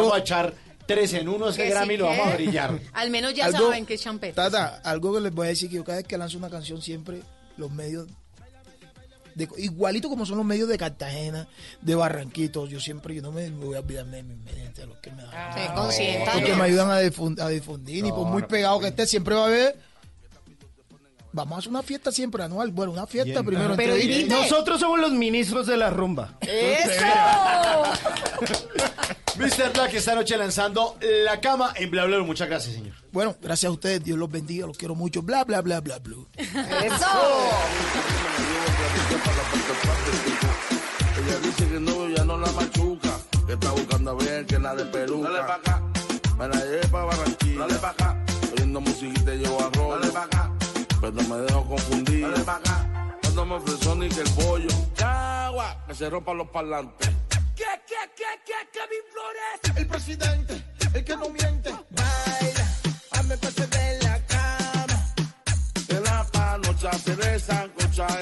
vamos 0.00 0.14
a 0.14 0.18
echar 0.18 0.54
tres 0.86 1.12
en 1.14 1.28
uno 1.28 1.48
ese 1.48 1.62
Que 1.64 1.70
Grammy 1.70 1.88
sí, 1.88 1.94
y 1.94 1.96
lo 1.98 2.06
vamos 2.06 2.26
a 2.28 2.34
brillar. 2.34 2.78
Al 2.92 3.10
menos 3.10 3.34
ya 3.34 3.46
Algo- 3.46 3.68
saben 3.68 3.86
que 3.86 3.94
es 3.94 4.02
champeta. 4.02 4.50
Tata, 4.50 4.80
algo 4.84 5.14
que 5.14 5.20
les 5.20 5.32
voy 5.32 5.46
a 5.46 5.50
decir 5.50 5.68
que 5.70 5.76
yo 5.76 5.84
cada 5.84 5.98
vez 5.98 6.06
que 6.06 6.18
lanzo 6.18 6.38
una 6.38 6.50
canción 6.50 6.80
siempre 6.82 7.22
los 7.56 7.70
medios 7.70 8.08
de- 9.34 9.48
igualito 9.56 10.08
como 10.10 10.26
son 10.26 10.36
los 10.38 10.44
medios 10.46 10.68
de 10.68 10.76
Cartagena, 10.76 11.48
de 11.80 11.94
Barranquitos, 11.94 12.68
yo 12.68 12.80
siempre 12.80 13.14
yo 13.14 13.22
no 13.22 13.32
me 13.32 13.48
voy 13.50 13.76
a 13.76 13.80
olvidarme 13.80 14.18
de 14.18 14.22
mis 14.24 14.38
medios, 14.44 14.74
de 14.74 14.86
los 14.86 14.98
que 14.98 15.10
me 15.12 15.22
dan. 15.22 15.54
Porque 16.34 16.54
me 16.54 16.64
ayudan 16.64 16.90
a, 16.90 17.00
difun- 17.02 17.40
a 17.40 17.48
difundir 17.48 18.04
y 18.04 18.10
por 18.10 18.26
muy 18.26 18.42
pegado 18.42 18.78
que 18.80 18.88
esté 18.88 19.06
siempre 19.06 19.34
va 19.34 19.44
a 19.44 19.46
haber 19.46 19.92
Vamos 21.34 21.56
a 21.56 21.58
hacer 21.60 21.70
una 21.70 21.82
fiesta 21.82 22.12
siempre 22.12 22.42
anual. 22.42 22.72
Bueno, 22.72 22.92
una 22.92 23.06
fiesta 23.06 23.40
Bien. 23.40 23.46
primero. 23.46 23.74
Pero 23.74 23.94
entre- 23.94 24.16
invite. 24.16 24.34
Nosotros 24.34 24.78
somos 24.78 25.00
los 25.00 25.12
ministros 25.12 25.66
de 25.66 25.78
la 25.78 25.88
rumba. 25.88 26.36
¡Eso! 26.42 26.92
Mr. 29.38 29.72
Black 29.72 29.94
esta 29.94 30.14
noche 30.14 30.36
lanzando 30.36 30.98
La 31.24 31.40
Cama 31.40 31.72
en 31.76 31.90
Bla 31.90 32.04
Bla 32.04 32.16
Bla. 32.18 32.26
Muchas 32.26 32.48
gracias, 32.48 32.74
señor. 32.74 32.94
Bueno, 33.12 33.34
gracias 33.40 33.70
a 33.70 33.72
ustedes. 33.72 34.04
Dios 34.04 34.18
los 34.18 34.30
bendiga. 34.30 34.66
Los 34.66 34.76
quiero 34.76 34.94
mucho. 34.94 35.22
Bla, 35.22 35.44
bla, 35.44 35.62
bla, 35.62 35.80
bla, 35.80 35.98
bla. 35.98 36.16
Ella 41.16 41.38
dice 41.42 41.68
que 41.68 41.80
no, 41.80 42.08
ya 42.08 42.24
no 42.24 42.36
la 42.36 42.50
machuca. 42.52 43.10
Que 43.46 43.54
está 43.54 43.70
buscando 43.70 44.16
bien, 44.16 44.46
que 44.46 44.58
la 44.58 44.74
de 44.74 44.84
peluca. 44.86 45.30
Dale 45.30 45.44
pa' 45.44 45.54
acá. 45.54 45.82
Me 46.38 46.48
la 46.48 46.56
llevé 46.56 46.88
pa' 46.88 47.04
Barranquilla. 47.04 47.58
Dale 47.58 47.74
pa' 47.74 47.90
acá. 47.90 48.24
Oyendo 48.52 48.80
musiquita 48.80 49.34
llevo 49.34 49.60
a 49.60 49.70
rollo. 49.70 49.98
Dale 49.98 50.12
pa' 50.12 50.24
acá. 50.24 50.50
Pero 51.00 51.12
me 51.12 51.36
dejo 51.36 51.66
confundir. 51.66 52.22
Dale 52.22 52.44
pa' 52.44 52.56
acá. 52.56 53.18
Cuando 53.22 53.46
me 53.46 53.54
ofreció 53.54 53.94
ni 53.94 54.08
que 54.08 54.20
el 54.20 54.30
pollo. 54.30 54.68
Chagua, 54.94 55.84
que 55.86 55.94
se 55.94 56.10
rompan 56.10 56.36
los 56.38 56.48
parlantes. 56.48 57.10
¿Qué, 57.62 57.68
qué, 57.86 57.94
qué, 58.16 58.24
qué, 58.44 58.58
Kevin 58.72 59.04
Flores? 59.12 59.78
El 59.78 59.86
presidente, 59.86 60.64
el 60.94 61.04
que 61.04 61.16
no 61.16 61.28
miente. 61.28 61.70
Baila, 61.90 62.66
hazme 63.12 63.36
parte 63.38 63.66
de 63.68 63.98
la 64.02 64.26
cama. 64.26 65.14
De 65.86 66.00
la 66.00 66.24
panocha 66.32 66.92
se 66.94 67.14
desancocha. 67.14 68.06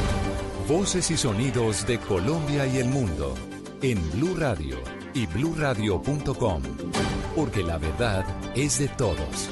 Voces 0.67 1.11
y 1.11 1.17
sonidos 1.17 1.85
de 1.87 1.99
Colombia 1.99 2.65
y 2.65 2.77
el 2.77 2.87
mundo 2.87 3.33
en 3.81 3.99
Blue 4.11 4.35
Radio 4.35 4.77
y 5.13 5.25
bluradio.com, 5.25 6.61
porque 7.35 7.63
la 7.63 7.77
verdad 7.77 8.25
es 8.55 8.79
de 8.79 8.87
todos. 8.89 9.49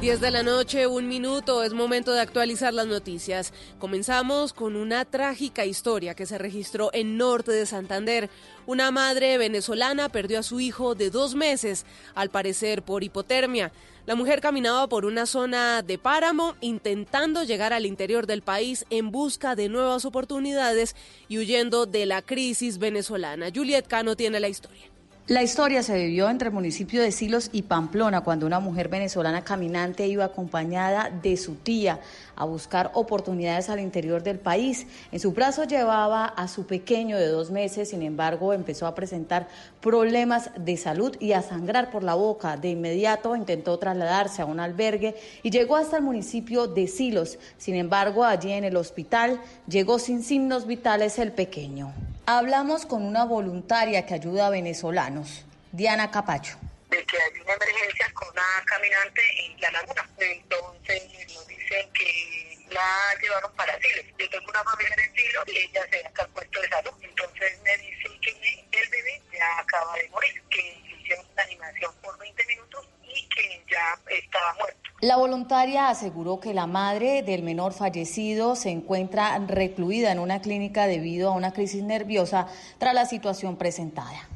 10 0.00 0.20
de 0.20 0.30
la 0.30 0.42
noche, 0.42 0.86
un 0.86 1.08
minuto, 1.08 1.62
es 1.62 1.74
momento 1.74 2.12
de 2.12 2.20
actualizar 2.20 2.72
las 2.72 2.86
noticias. 2.86 3.52
Comenzamos 3.78 4.54
con 4.54 4.74
una 4.74 5.04
trágica 5.04 5.66
historia 5.66 6.14
que 6.14 6.24
se 6.24 6.38
registró 6.38 6.90
en 6.94 7.18
norte 7.18 7.52
de 7.52 7.66
Santander. 7.66 8.30
Una 8.66 8.90
madre 8.90 9.36
venezolana 9.36 10.08
perdió 10.08 10.38
a 10.38 10.42
su 10.42 10.58
hijo 10.58 10.94
de 10.94 11.10
dos 11.10 11.34
meses, 11.34 11.84
al 12.14 12.30
parecer 12.30 12.82
por 12.82 13.04
hipotermia. 13.04 13.72
La 14.06 14.14
mujer 14.14 14.40
caminaba 14.40 14.88
por 14.88 15.04
una 15.04 15.26
zona 15.26 15.82
de 15.82 15.98
páramo 15.98 16.56
intentando 16.60 17.44
llegar 17.44 17.72
al 17.72 17.86
interior 17.86 18.26
del 18.26 18.42
país 18.42 18.86
en 18.90 19.10
busca 19.10 19.54
de 19.54 19.68
nuevas 19.68 20.04
oportunidades 20.04 20.96
y 21.28 21.38
huyendo 21.38 21.86
de 21.86 22.06
la 22.06 22.22
crisis 22.22 22.78
venezolana. 22.78 23.48
Juliet 23.54 23.86
Cano 23.86 24.16
tiene 24.16 24.40
la 24.40 24.48
historia. 24.48 24.89
La 25.30 25.44
historia 25.44 25.84
se 25.84 25.94
vivió 25.94 26.28
entre 26.28 26.48
el 26.48 26.54
municipio 26.54 27.00
de 27.00 27.12
Silos 27.12 27.50
y 27.52 27.62
Pamplona 27.62 28.22
cuando 28.22 28.46
una 28.46 28.58
mujer 28.58 28.88
venezolana 28.88 29.44
caminante 29.44 30.08
iba 30.08 30.24
acompañada 30.24 31.08
de 31.22 31.36
su 31.36 31.54
tía 31.54 32.00
a 32.34 32.44
buscar 32.44 32.90
oportunidades 32.94 33.70
al 33.70 33.78
interior 33.78 34.24
del 34.24 34.40
país. 34.40 34.88
En 35.12 35.20
su 35.20 35.30
brazo 35.30 35.62
llevaba 35.62 36.24
a 36.24 36.48
su 36.48 36.66
pequeño 36.66 37.16
de 37.16 37.28
dos 37.28 37.52
meses, 37.52 37.90
sin 37.90 38.02
embargo 38.02 38.52
empezó 38.52 38.88
a 38.88 38.96
presentar 38.96 39.46
problemas 39.80 40.50
de 40.58 40.76
salud 40.76 41.16
y 41.20 41.30
a 41.30 41.42
sangrar 41.42 41.92
por 41.92 42.02
la 42.02 42.16
boca. 42.16 42.56
De 42.56 42.70
inmediato 42.70 43.36
intentó 43.36 43.78
trasladarse 43.78 44.42
a 44.42 44.46
un 44.46 44.58
albergue 44.58 45.14
y 45.44 45.50
llegó 45.50 45.76
hasta 45.76 45.98
el 45.98 46.02
municipio 46.02 46.66
de 46.66 46.88
Silos. 46.88 47.38
Sin 47.56 47.76
embargo, 47.76 48.24
allí 48.24 48.50
en 48.50 48.64
el 48.64 48.76
hospital 48.76 49.40
llegó 49.68 50.00
sin 50.00 50.24
signos 50.24 50.66
vitales 50.66 51.20
el 51.20 51.30
pequeño. 51.30 51.92
Hablamos 52.32 52.86
con 52.86 53.02
una 53.02 53.24
voluntaria 53.24 54.06
que 54.06 54.14
ayuda 54.14 54.46
a 54.46 54.50
venezolanos, 54.50 55.44
Diana 55.72 56.12
Capacho. 56.12 56.58
de 56.88 57.04
que 57.04 57.16
hay 57.20 57.40
una 57.40 57.54
emergencia 57.54 58.08
con 58.14 58.28
una 58.28 58.64
caminante 58.66 59.20
en 59.46 59.60
la 59.60 59.70
laguna. 59.72 60.08
Entonces 60.16 61.34
nos 61.34 61.48
dicen 61.48 61.92
que 61.92 62.66
la 62.70 63.20
llevaron 63.20 63.52
para 63.56 63.76
Silos. 63.80 64.04
Yo 64.16 64.30
tengo 64.30 64.48
una 64.48 64.62
familia 64.62 64.94
en 65.04 65.12
Silos 65.16 65.44
y 65.48 65.58
ella 65.58 65.84
se 65.90 66.06
acá 66.06 66.22
al 66.22 66.28
puesto 66.28 66.60
de 66.60 66.68
salud. 66.68 66.92
Entonces 67.02 67.60
me 67.64 67.76
dicen 67.78 68.20
que 68.20 68.78
el 68.78 68.88
bebé 68.90 69.22
ya 69.32 69.58
acaba 69.58 69.96
de 69.96 70.08
morir, 70.10 70.40
que 70.50 70.82
hicieron 71.00 71.26
una 71.32 71.42
animación 71.42 71.92
por 72.00 72.16
20 72.16 72.46
minutos 72.46 72.86
que 73.34 73.64
ya 73.70 74.14
estaba 74.16 74.54
muerto. 74.58 74.90
La 75.00 75.16
voluntaria 75.16 75.88
aseguró 75.88 76.40
que 76.40 76.52
la 76.52 76.66
madre 76.66 77.22
del 77.22 77.42
menor 77.42 77.72
fallecido 77.72 78.54
se 78.54 78.70
encuentra 78.70 79.38
recluida 79.38 80.12
en 80.12 80.18
una 80.18 80.42
clínica 80.42 80.86
debido 80.86 81.30
a 81.30 81.34
una 81.34 81.52
crisis 81.52 81.82
nerviosa 81.82 82.48
tras 82.78 82.92
la 82.92 83.06
situación 83.06 83.56
presentada. 83.56 84.28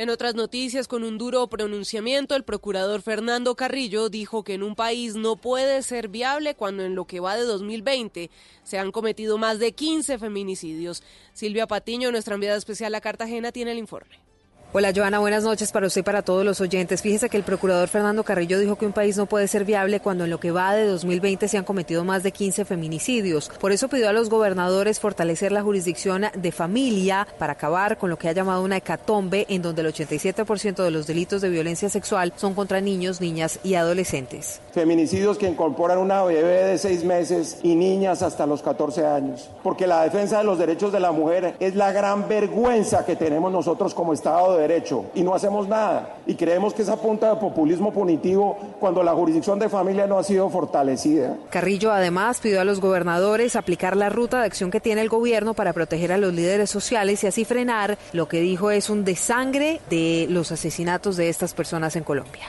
En 0.00 0.08
otras 0.08 0.34
noticias, 0.34 0.88
con 0.88 1.04
un 1.04 1.18
duro 1.18 1.46
pronunciamiento, 1.48 2.34
el 2.34 2.42
procurador 2.42 3.02
Fernando 3.02 3.54
Carrillo 3.54 4.08
dijo 4.08 4.44
que 4.44 4.54
en 4.54 4.62
un 4.62 4.74
país 4.74 5.14
no 5.14 5.36
puede 5.36 5.82
ser 5.82 6.08
viable 6.08 6.54
cuando 6.54 6.84
en 6.84 6.94
lo 6.94 7.04
que 7.04 7.20
va 7.20 7.36
de 7.36 7.42
2020 7.42 8.30
se 8.62 8.78
han 8.78 8.92
cometido 8.92 9.36
más 9.36 9.58
de 9.58 9.72
15 9.72 10.16
feminicidios. 10.18 11.02
Silvia 11.34 11.66
Patiño, 11.66 12.10
nuestra 12.12 12.32
enviada 12.32 12.56
especial 12.56 12.94
a 12.94 13.02
Cartagena, 13.02 13.52
tiene 13.52 13.72
el 13.72 13.78
informe. 13.78 14.29
Hola 14.72 14.92
Joana, 14.94 15.18
buenas 15.18 15.42
noches 15.42 15.72
para 15.72 15.88
usted 15.88 16.02
y 16.02 16.04
para 16.04 16.22
todos 16.22 16.44
los 16.44 16.60
oyentes. 16.60 17.02
Fíjese 17.02 17.28
que 17.28 17.36
el 17.36 17.42
procurador 17.42 17.88
Fernando 17.88 18.22
Carrillo 18.22 18.56
dijo 18.60 18.76
que 18.76 18.86
un 18.86 18.92
país 18.92 19.16
no 19.16 19.26
puede 19.26 19.48
ser 19.48 19.64
viable 19.64 19.98
cuando 19.98 20.22
en 20.22 20.30
lo 20.30 20.38
que 20.38 20.52
va 20.52 20.76
de 20.76 20.86
2020 20.86 21.48
se 21.48 21.58
han 21.58 21.64
cometido 21.64 22.04
más 22.04 22.22
de 22.22 22.30
15 22.30 22.64
feminicidios. 22.64 23.50
Por 23.58 23.72
eso 23.72 23.88
pidió 23.88 24.08
a 24.08 24.12
los 24.12 24.30
gobernadores 24.30 25.00
fortalecer 25.00 25.50
la 25.50 25.64
jurisdicción 25.64 26.26
de 26.36 26.52
familia 26.52 27.26
para 27.36 27.54
acabar 27.54 27.98
con 27.98 28.10
lo 28.10 28.16
que 28.16 28.28
ha 28.28 28.32
llamado 28.32 28.62
una 28.62 28.76
hecatombe 28.76 29.44
en 29.48 29.60
donde 29.60 29.82
el 29.82 29.92
87% 29.92 30.84
de 30.84 30.90
los 30.92 31.08
delitos 31.08 31.42
de 31.42 31.48
violencia 31.48 31.88
sexual 31.88 32.32
son 32.36 32.54
contra 32.54 32.80
niños, 32.80 33.20
niñas 33.20 33.58
y 33.64 33.74
adolescentes. 33.74 34.60
Feminicidios 34.70 35.36
que 35.36 35.48
incorporan 35.48 35.98
una 35.98 36.22
bebé 36.22 36.62
de 36.66 36.78
seis 36.78 37.02
meses 37.02 37.58
y 37.64 37.74
niñas 37.74 38.22
hasta 38.22 38.46
los 38.46 38.62
14 38.62 39.04
años. 39.04 39.50
Porque 39.64 39.88
la 39.88 40.04
defensa 40.04 40.38
de 40.38 40.44
los 40.44 40.60
derechos 40.60 40.92
de 40.92 41.00
la 41.00 41.10
mujer 41.10 41.56
es 41.58 41.74
la 41.74 41.90
gran 41.90 42.28
vergüenza 42.28 43.04
que 43.04 43.16
tenemos 43.16 43.50
nosotros 43.50 43.94
como 43.94 44.12
Estado 44.12 44.59
Derecho. 44.60 45.06
Y 45.14 45.22
no 45.22 45.34
hacemos 45.34 45.68
nada. 45.68 46.16
Y 46.26 46.34
creemos 46.34 46.74
que 46.74 46.82
esa 46.82 46.96
punta 46.96 47.30
de 47.30 47.36
populismo 47.36 47.92
punitivo 47.92 48.58
cuando 48.78 49.02
la 49.02 49.12
jurisdicción 49.12 49.58
de 49.58 49.68
familia 49.68 50.06
no 50.06 50.18
ha 50.18 50.24
sido 50.24 50.48
fortalecida. 50.50 51.36
Carrillo 51.50 51.92
además 51.92 52.40
pidió 52.40 52.60
a 52.60 52.64
los 52.64 52.80
gobernadores 52.80 53.56
aplicar 53.56 53.96
la 53.96 54.08
ruta 54.08 54.40
de 54.40 54.46
acción 54.46 54.70
que 54.70 54.80
tiene 54.80 55.00
el 55.00 55.08
gobierno 55.08 55.54
para 55.54 55.72
proteger 55.72 56.12
a 56.12 56.18
los 56.18 56.32
líderes 56.32 56.70
sociales 56.70 57.24
y 57.24 57.26
así 57.26 57.44
frenar 57.44 57.98
lo 58.12 58.28
que 58.28 58.40
dijo 58.40 58.70
es 58.70 58.90
un 58.90 59.04
desangre 59.04 59.80
de 59.90 60.26
los 60.28 60.52
asesinatos 60.52 61.16
de 61.16 61.28
estas 61.28 61.54
personas 61.54 61.96
en 61.96 62.04
Colombia. 62.04 62.48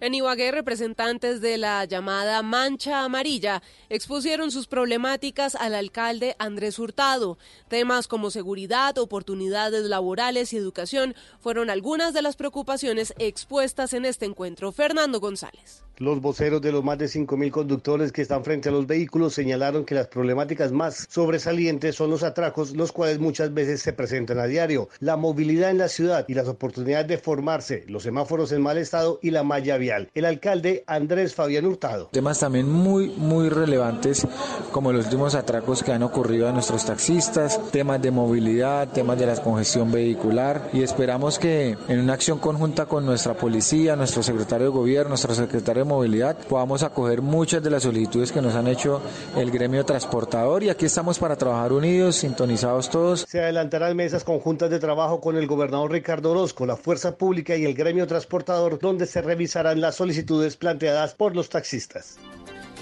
En 0.00 0.14
Ibagué, 0.14 0.52
representantes 0.52 1.40
de 1.40 1.58
la 1.58 1.84
llamada 1.84 2.40
Mancha 2.42 3.02
Amarilla 3.02 3.62
expusieron 3.88 4.52
sus 4.52 4.68
problemáticas 4.68 5.56
al 5.56 5.74
alcalde 5.74 6.36
Andrés 6.38 6.78
Hurtado. 6.78 7.36
Temas 7.66 8.06
como 8.06 8.30
seguridad, 8.30 8.96
oportunidades 8.98 9.82
laborales 9.86 10.52
y 10.52 10.56
educación 10.56 11.16
fueron 11.40 11.68
algunas 11.68 12.14
de 12.14 12.22
las 12.22 12.36
preocupaciones 12.36 13.12
expuestas 13.18 13.92
en 13.92 14.04
este 14.04 14.24
encuentro. 14.24 14.70
Fernando 14.70 15.18
González. 15.18 15.87
Los 16.00 16.20
voceros 16.20 16.62
de 16.62 16.70
los 16.70 16.84
más 16.84 16.96
de 16.96 17.06
5.000 17.06 17.50
conductores 17.50 18.12
que 18.12 18.22
están 18.22 18.44
frente 18.44 18.68
a 18.68 18.72
los 18.72 18.86
vehículos 18.86 19.34
señalaron 19.34 19.84
que 19.84 19.96
las 19.96 20.06
problemáticas 20.06 20.70
más 20.70 21.08
sobresalientes 21.10 21.96
son 21.96 22.10
los 22.10 22.22
atracos, 22.22 22.76
los 22.76 22.92
cuales 22.92 23.18
muchas 23.18 23.52
veces 23.52 23.82
se 23.82 23.92
presentan 23.92 24.38
a 24.38 24.46
diario, 24.46 24.88
la 25.00 25.16
movilidad 25.16 25.70
en 25.70 25.78
la 25.78 25.88
ciudad 25.88 26.24
y 26.28 26.34
las 26.34 26.46
oportunidades 26.46 27.08
de 27.08 27.18
formarse, 27.18 27.82
los 27.88 28.04
semáforos 28.04 28.52
en 28.52 28.62
mal 28.62 28.78
estado 28.78 29.18
y 29.22 29.32
la 29.32 29.42
malla 29.42 29.76
vial. 29.76 30.08
El 30.14 30.24
alcalde 30.24 30.84
Andrés 30.86 31.34
Fabián 31.34 31.66
Hurtado. 31.66 32.10
Temas 32.12 32.38
también 32.38 32.70
muy, 32.70 33.08
muy 33.08 33.48
relevantes 33.48 34.24
como 34.70 34.92
los 34.92 35.06
últimos 35.06 35.34
atracos 35.34 35.82
que 35.82 35.90
han 35.90 36.04
ocurrido 36.04 36.48
a 36.48 36.52
nuestros 36.52 36.84
taxistas, 36.84 37.60
temas 37.72 38.00
de 38.00 38.12
movilidad, 38.12 38.92
temas 38.92 39.18
de 39.18 39.26
la 39.26 39.42
congestión 39.42 39.90
vehicular 39.90 40.70
y 40.72 40.82
esperamos 40.82 41.40
que 41.40 41.76
en 41.88 41.98
una 41.98 42.12
acción 42.12 42.38
conjunta 42.38 42.86
con 42.86 43.04
nuestra 43.04 43.34
policía, 43.34 43.96
nuestro 43.96 44.22
secretario 44.22 44.68
de 44.68 44.72
gobierno, 44.72 45.08
nuestro 45.08 45.34
secretario 45.34 45.82
de 45.82 45.87
movilidad, 45.88 46.36
podamos 46.46 46.84
acoger 46.84 47.22
muchas 47.22 47.62
de 47.62 47.70
las 47.70 47.82
solicitudes 47.82 48.30
que 48.30 48.40
nos 48.40 48.54
han 48.54 48.68
hecho 48.68 49.02
el 49.36 49.50
gremio 49.50 49.84
transportador 49.84 50.62
y 50.62 50.70
aquí 50.70 50.86
estamos 50.86 51.18
para 51.18 51.34
trabajar 51.34 51.72
unidos, 51.72 52.16
sintonizados 52.16 52.90
todos. 52.90 53.26
Se 53.28 53.40
adelantarán 53.40 53.96
mesas 53.96 54.22
conjuntas 54.22 54.70
de 54.70 54.78
trabajo 54.78 55.20
con 55.20 55.36
el 55.36 55.46
gobernador 55.46 55.90
Ricardo 55.90 56.30
Orozco, 56.30 56.66
la 56.66 56.76
fuerza 56.76 57.16
pública 57.16 57.56
y 57.56 57.64
el 57.64 57.74
gremio 57.74 58.06
transportador, 58.06 58.78
donde 58.78 59.06
se 59.06 59.22
revisarán 59.22 59.80
las 59.80 59.96
solicitudes 59.96 60.56
planteadas 60.56 61.14
por 61.14 61.34
los 61.34 61.48
taxistas. 61.48 62.18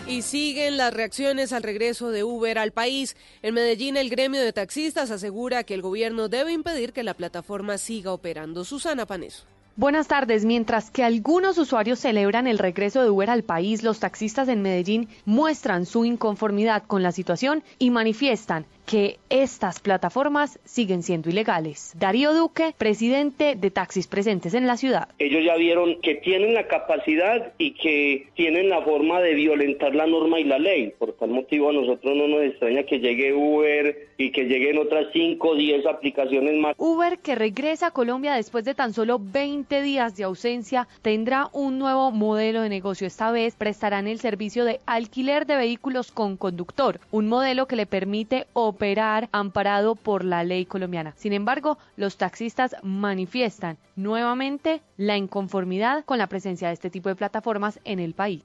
Y 0.06 0.22
siguen 0.22 0.76
las 0.76 0.94
reacciones 0.94 1.52
al 1.52 1.64
regreso 1.64 2.10
de 2.10 2.22
Uber 2.22 2.58
al 2.58 2.70
país. 2.70 3.16
En 3.42 3.54
Medellín, 3.54 3.96
el 3.96 4.10
gremio 4.10 4.40
de 4.40 4.52
taxistas 4.52 5.10
asegura 5.10 5.64
que 5.64 5.74
el 5.74 5.82
gobierno 5.82 6.28
debe 6.28 6.52
impedir 6.52 6.92
que 6.92 7.02
la 7.02 7.14
plataforma 7.14 7.76
siga 7.76 8.12
operando. 8.12 8.64
Susana 8.64 9.06
Paneso. 9.06 9.55
Buenas 9.78 10.08
tardes. 10.08 10.46
Mientras 10.46 10.90
que 10.90 11.04
algunos 11.04 11.58
usuarios 11.58 11.98
celebran 11.98 12.46
el 12.46 12.56
regreso 12.56 13.02
de 13.02 13.10
Uber 13.10 13.28
al 13.28 13.42
país, 13.42 13.82
los 13.82 14.00
taxistas 14.00 14.48
en 14.48 14.62
Medellín 14.62 15.10
muestran 15.26 15.84
su 15.84 16.06
inconformidad 16.06 16.84
con 16.84 17.02
la 17.02 17.12
situación 17.12 17.62
y 17.78 17.90
manifiestan 17.90 18.64
que 18.86 19.18
estas 19.30 19.80
plataformas 19.80 20.60
siguen 20.64 21.02
siendo 21.02 21.28
ilegales. 21.28 21.92
Darío 21.98 22.32
Duque, 22.32 22.72
presidente 22.78 23.56
de 23.56 23.70
Taxis 23.72 24.06
Presentes 24.06 24.54
en 24.54 24.68
la 24.68 24.76
ciudad. 24.76 25.08
Ellos 25.18 25.44
ya 25.44 25.56
vieron 25.56 26.00
que 26.00 26.14
tienen 26.14 26.54
la 26.54 26.68
capacidad 26.68 27.52
y 27.58 27.72
que 27.72 28.28
tienen 28.34 28.70
la 28.70 28.82
forma 28.82 29.20
de 29.20 29.34
violentar 29.34 29.94
la 29.94 30.06
norma 30.06 30.38
y 30.38 30.44
la 30.44 30.58
ley. 30.58 30.94
Por 30.98 31.12
tal 31.14 31.30
motivo 31.30 31.70
a 31.70 31.72
nosotros 31.72 32.14
no 32.14 32.28
nos 32.28 32.42
extraña 32.42 32.84
que 32.84 33.00
llegue 33.00 33.34
Uber 33.34 34.08
y 34.18 34.30
que 34.30 34.44
lleguen 34.44 34.78
otras 34.78 35.06
5 35.12 35.48
o 35.48 35.54
10 35.56 35.84
aplicaciones 35.86 36.54
más. 36.54 36.74
Uber, 36.78 37.18
que 37.18 37.34
regresa 37.34 37.88
a 37.88 37.90
Colombia 37.90 38.34
después 38.34 38.64
de 38.64 38.74
tan 38.74 38.94
solo 38.94 39.18
20 39.20 39.82
días 39.82 40.16
de 40.16 40.24
ausencia, 40.24 40.86
tendrá 41.02 41.48
un 41.52 41.78
nuevo 41.78 42.12
modelo 42.12 42.62
de 42.62 42.68
negocio. 42.68 43.06
Esta 43.06 43.32
vez 43.32 43.56
prestarán 43.56 44.06
el 44.06 44.20
servicio 44.20 44.64
de 44.64 44.78
alquiler 44.86 45.46
de 45.46 45.56
vehículos 45.56 46.12
con 46.12 46.36
conductor, 46.36 47.00
un 47.10 47.28
modelo 47.28 47.66
que 47.66 47.76
le 47.76 47.86
permite 47.86 48.46
operar 48.52 48.75
amparado 49.32 49.94
por 49.94 50.24
la 50.24 50.44
ley 50.44 50.66
colombiana. 50.66 51.14
Sin 51.16 51.32
embargo, 51.32 51.78
los 51.96 52.16
taxistas 52.16 52.76
manifiestan 52.82 53.78
nuevamente 53.96 54.82
la 54.96 55.16
inconformidad 55.16 56.04
con 56.04 56.18
la 56.18 56.28
presencia 56.28 56.68
de 56.68 56.74
este 56.74 56.90
tipo 56.90 57.08
de 57.08 57.16
plataformas 57.16 57.80
en 57.84 57.98
el 57.98 58.14
país. 58.14 58.42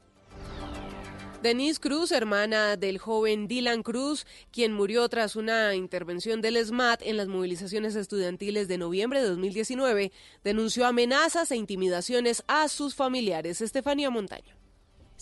Denise 1.42 1.80
Cruz, 1.80 2.12
hermana 2.12 2.78
del 2.78 3.00
joven 3.00 3.48
Dylan 3.48 3.82
Cruz, 3.82 4.28
quien 4.52 4.74
murió 4.74 5.10
tras 5.10 5.36
una 5.36 5.74
intervención 5.74 6.40
del 6.40 6.64
SMAT 6.64 7.02
en 7.02 7.18
las 7.18 7.28
movilizaciones 7.28 7.96
estudiantiles 7.96 8.68
de 8.68 8.78
noviembre 8.78 9.22
de 9.22 9.30
2019, 9.30 10.12
denunció 10.44 10.86
amenazas 10.86 11.50
e 11.50 11.56
intimidaciones 11.56 12.44
a 12.48 12.68
sus 12.68 12.94
familiares. 12.94 13.60
Estefanía 13.62 14.12
Montaño. 14.12 14.61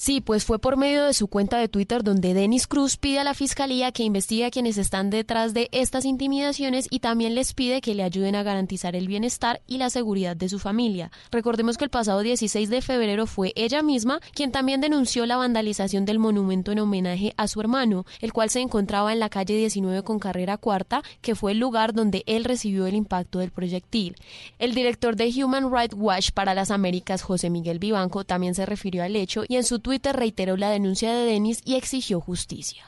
Sí, 0.02 0.22
pues 0.22 0.46
fue 0.46 0.60
por 0.60 0.78
medio 0.78 1.04
de 1.04 1.14
su 1.14 1.28
cuenta 1.28 1.58
de 1.58 1.68
Twitter 1.68 2.06
donde 2.06 2.34
Denis 2.34 2.68
Cruz 2.68 2.96
pide 2.96 3.20
a 3.20 3.26
la 3.26 3.34
fiscalía 3.34 3.92
que 3.92 4.04
investigue 4.04 4.46
a 4.46 4.50
quienes 4.50 4.78
están 4.78 5.10
detrás 5.10 5.54
de 5.54 5.68
estas 5.74 6.06
intimidaciones 6.06 6.88
y 6.90 7.00
también 7.00 7.36
les 7.36 7.54
pide 7.54 7.82
que 7.82 7.94
le 7.94 8.04
ayuden 8.04 8.36
a 8.36 8.44
garantizar 8.44 8.96
el 8.96 9.10
bienestar 9.10 9.60
y 9.68 9.78
la 9.78 9.90
seguridad 9.90 10.38
de 10.38 10.48
su 10.48 10.58
familia. 10.58 11.12
Recordemos 11.32 11.78
que 11.78 11.84
el 11.84 11.90
pasado 11.90 12.22
16 12.22 12.70
de 12.70 12.82
febrero 12.82 13.28
fue 13.28 13.52
ella 13.58 13.84
misma 13.84 14.22
quien 14.34 14.54
también 14.54 14.80
denunció 14.80 15.26
la 15.26 15.36
vandalización 15.36 16.06
del 16.06 16.18
monumento 16.18 16.72
en 16.72 16.80
homenaje 16.80 17.34
a 17.36 17.50
su 17.50 17.60
hermano, 17.60 18.06
el 18.22 18.32
cual 18.32 18.50
se 18.50 18.62
encontraba 18.62 19.12
en 19.12 19.20
la 19.20 19.28
calle 19.28 19.58
19 19.58 20.04
con 20.04 20.20
carrera 20.20 20.56
cuarta, 20.56 21.04
que 21.20 21.36
fue 21.36 21.52
el 21.52 21.60
lugar 21.60 21.92
donde 21.92 22.24
él 22.26 22.46
recibió 22.46 22.88
el 22.88 22.96
impacto 22.96 23.40
del 23.40 23.52
proyectil. 23.52 24.16
El 24.60 24.74
director 24.74 25.18
de 25.18 25.28
Human 25.44 25.70
Rights 25.70 25.98
Watch 25.98 26.32
para 26.32 26.54
las 26.54 26.72
Américas, 26.72 27.22
José 27.22 27.50
Miguel 27.50 27.80
Vivanco, 27.80 28.24
también 28.24 28.56
se 28.56 28.66
refirió 28.66 29.04
al 29.04 29.18
hecho 29.18 29.44
y 29.46 29.58
en 29.58 29.66
su 29.66 29.89
Twitter 29.90 30.16
reiteró 30.16 30.56
la 30.56 30.70
denuncia 30.70 31.12
de 31.12 31.26
Denis 31.26 31.64
y 31.66 31.74
exigió 31.74 32.22
justicia. 32.22 32.84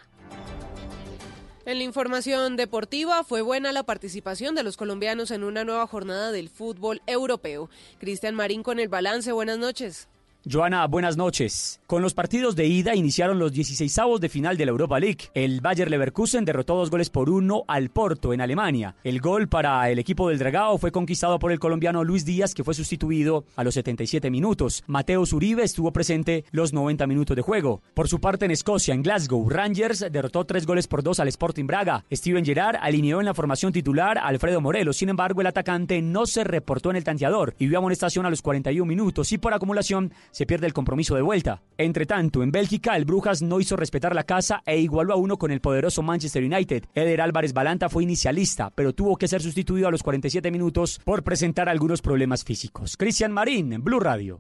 En 1.66 1.80
la 1.80 1.84
información 1.84 2.58
deportiva 2.58 3.24
fue 3.24 3.42
buena 3.42 3.72
la 3.72 3.82
participación 3.82 4.54
de 4.54 4.62
los 4.62 4.78
colombianos 4.78 5.32
en 5.32 5.44
una 5.44 5.64
nueva 5.64 5.88
jornada 5.88 6.32
del 6.32 6.48
fútbol 6.48 7.02
europeo. 7.08 7.72
Cristian 7.98 8.36
Marín 8.36 8.62
con 8.62 8.80
el 8.80 8.88
balance. 8.88 9.32
Buenas 9.32 9.58
noches. 9.58 10.10
Joana, 10.48 10.86
buenas 10.86 11.18
noches. 11.18 11.81
Con 11.92 12.02
los 12.02 12.14
partidos 12.14 12.56
de 12.56 12.68
ida 12.68 12.96
iniciaron 12.96 13.38
los 13.38 13.52
16avos 13.52 14.20
de 14.20 14.30
final 14.30 14.56
de 14.56 14.66
la 14.66 14.72
Europa 14.72 14.98
League. 14.98 15.26
El 15.34 15.60
Bayer 15.60 15.92
Leverkusen 15.92 16.46
derrotó 16.46 16.76
dos 16.76 16.90
goles 16.90 17.10
por 17.10 17.30
uno 17.30 17.66
al 17.68 17.90
Porto 17.90 18.32
en 18.32 18.40
Alemania. 18.40 18.96
El 19.04 19.20
gol 19.20 19.50
para 19.50 19.90
el 19.90 20.00
equipo 20.00 20.30
del 20.30 20.40
Dragao 20.40 20.78
fue 20.78 20.94
conquistado 20.94 21.38
por 21.38 21.52
el 21.52 21.60
colombiano 21.60 22.06
Luis 22.06 22.24
Díaz, 22.24 22.54
que 22.54 22.64
fue 22.64 22.76
sustituido 22.76 23.44
a 23.58 23.66
los 23.66 23.74
77 23.74 24.32
minutos. 24.32 24.86
Mateo 24.88 25.26
Zuribe 25.26 25.64
estuvo 25.64 25.92
presente 25.92 26.46
los 26.52 26.72
90 26.72 27.08
minutos 27.08 27.36
de 27.36 27.42
juego. 27.42 27.82
Por 27.94 28.08
su 28.08 28.22
parte, 28.22 28.46
en 28.46 28.52
Escocia, 28.52 28.94
en 28.94 29.04
Glasgow, 29.04 29.50
Rangers 29.50 30.06
derrotó 30.14 30.46
tres 30.46 30.66
goles 30.66 30.88
por 30.88 31.04
dos 31.04 31.20
al 31.20 31.28
Sporting 31.28 31.68
Braga. 31.68 32.06
Steven 32.10 32.46
Gerrard 32.46 32.78
alineó 32.82 33.20
en 33.20 33.26
la 33.26 33.34
formación 33.34 33.74
titular 33.74 34.18
a 34.18 34.28
Alfredo 34.28 34.62
Morelos. 34.62 34.96
Sin 34.96 35.10
embargo, 35.10 35.42
el 35.42 35.48
atacante 35.48 36.02
no 36.02 36.26
se 36.26 36.46
reportó 36.46 36.90
en 36.90 36.96
el 36.96 37.04
tanteador 37.04 37.54
y 37.60 37.68
vio 37.68 37.80
amonestación 37.80 38.26
a 38.26 38.30
los 38.30 38.42
41 38.42 38.88
minutos 38.88 39.34
y 39.34 39.38
por 39.38 39.54
acumulación 39.54 40.14
se 40.32 40.46
pierde 40.46 40.68
el 40.68 40.74
compromiso 40.74 41.16
de 41.16 41.22
vuelta. 41.22 41.62
Entre 41.84 42.06
tanto, 42.06 42.44
en 42.44 42.52
Bélgica, 42.52 42.96
el 42.96 43.06
Brujas 43.06 43.42
no 43.42 43.60
hizo 43.60 43.76
respetar 43.76 44.14
la 44.14 44.24
casa 44.24 44.62
e 44.66 44.80
igualó 44.80 45.14
a 45.14 45.18
uno 45.18 45.38
con 45.38 45.52
el 45.52 45.62
poderoso 45.62 46.04
Manchester 46.04 46.44
United. 46.44 46.86
Eder 46.94 47.22
Álvarez 47.22 47.54
Balanta 47.54 47.90
fue 47.90 48.04
inicialista, 48.04 48.70
pero 48.70 48.94
tuvo 48.94 49.18
que 49.18 49.28
ser 49.28 49.42
sustituido 49.42 49.88
a 49.88 49.92
los 49.92 50.04
47 50.04 50.52
minutos 50.52 51.00
por 51.04 51.24
presentar 51.24 51.70
algunos 51.70 52.02
problemas 52.02 52.44
físicos. 52.44 52.98
Cristian 52.98 53.32
Marín, 53.32 53.84
Blue 53.84 54.00
Radio. 54.00 54.40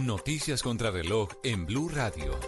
Noticias 0.00 0.62
contra 0.62 0.90
reloj 0.90 1.28
en 1.44 1.66
Blue 1.66 1.90
Radio. 1.90 2.38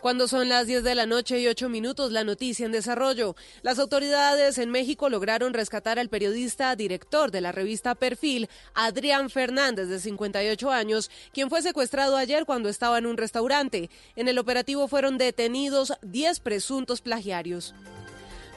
Cuando 0.00 0.28
son 0.28 0.48
las 0.48 0.68
10 0.68 0.84
de 0.84 0.94
la 0.94 1.06
noche 1.06 1.40
y 1.40 1.48
8 1.48 1.68
minutos, 1.68 2.12
la 2.12 2.22
noticia 2.22 2.64
en 2.64 2.70
desarrollo. 2.70 3.34
Las 3.62 3.80
autoridades 3.80 4.58
en 4.58 4.70
México 4.70 5.08
lograron 5.08 5.52
rescatar 5.52 5.98
al 5.98 6.08
periodista 6.08 6.76
director 6.76 7.32
de 7.32 7.40
la 7.40 7.50
revista 7.50 7.96
Perfil, 7.96 8.48
Adrián 8.74 9.28
Fernández, 9.28 9.88
de 9.88 9.98
58 9.98 10.70
años, 10.70 11.10
quien 11.32 11.50
fue 11.50 11.62
secuestrado 11.62 12.16
ayer 12.16 12.44
cuando 12.44 12.68
estaba 12.68 12.98
en 12.98 13.06
un 13.06 13.16
restaurante. 13.16 13.90
En 14.14 14.28
el 14.28 14.38
operativo 14.38 14.86
fueron 14.86 15.18
detenidos 15.18 15.92
10 16.02 16.40
presuntos 16.40 17.00
plagiarios. 17.00 17.74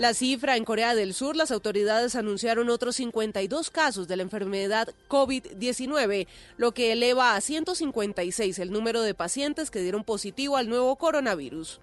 La 0.02 0.16
cifra 0.16 0.58
en 0.58 0.66
Corea 0.66 0.96
del 0.96 1.14
Sur, 1.14 1.36
las 1.36 1.52
autoridades 1.52 2.16
anunciaron 2.16 2.72
otros 2.72 2.96
52 2.96 3.70
casos 3.70 4.08
de 4.08 4.16
la 4.16 4.24
enfermedad 4.24 4.96
COVID-19, 5.08 6.26
lo 6.58 6.72
que 6.72 6.92
eleva 6.92 7.36
a 7.36 7.42
156 7.42 8.58
el 8.58 8.72
número 8.72 9.04
de 9.04 9.14
pacientes 9.14 9.70
que 9.70 9.80
dieron 9.80 10.04
positivo 10.04 10.58
al 10.58 10.70
nuevo 10.70 10.96
coronavirus. 10.96 11.82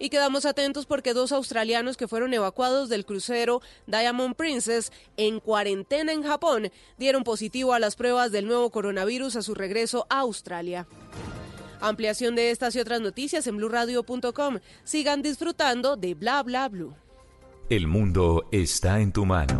Y 0.00 0.08
quedamos 0.08 0.44
atentos 0.44 0.86
porque 0.86 1.14
dos 1.14 1.30
australianos 1.30 1.96
que 1.96 2.08
fueron 2.08 2.34
evacuados 2.34 2.88
del 2.88 3.06
crucero 3.06 3.62
Diamond 3.86 4.34
Princess 4.34 4.90
en 5.16 5.38
cuarentena 5.38 6.12
en 6.12 6.24
Japón 6.24 6.72
dieron 6.98 7.22
positivo 7.22 7.74
a 7.74 7.78
las 7.78 7.94
pruebas 7.94 8.32
del 8.32 8.48
nuevo 8.48 8.70
coronavirus 8.70 9.36
a 9.36 9.42
su 9.42 9.54
regreso 9.54 10.04
a 10.10 10.18
Australia. 10.18 10.88
Ampliación 11.80 12.34
de 12.34 12.50
estas 12.50 12.74
y 12.76 12.80
otras 12.80 13.00
noticias 13.00 13.46
en 13.46 13.56
blurradio.com. 13.56 14.58
Sigan 14.84 15.22
disfrutando 15.22 15.96
de 15.96 16.14
Bla 16.14 16.42
Bla 16.42 16.68
Blue. 16.68 16.94
El 17.68 17.88
mundo 17.88 18.46
está 18.52 19.00
en 19.00 19.10
tu 19.10 19.26
mano. 19.26 19.58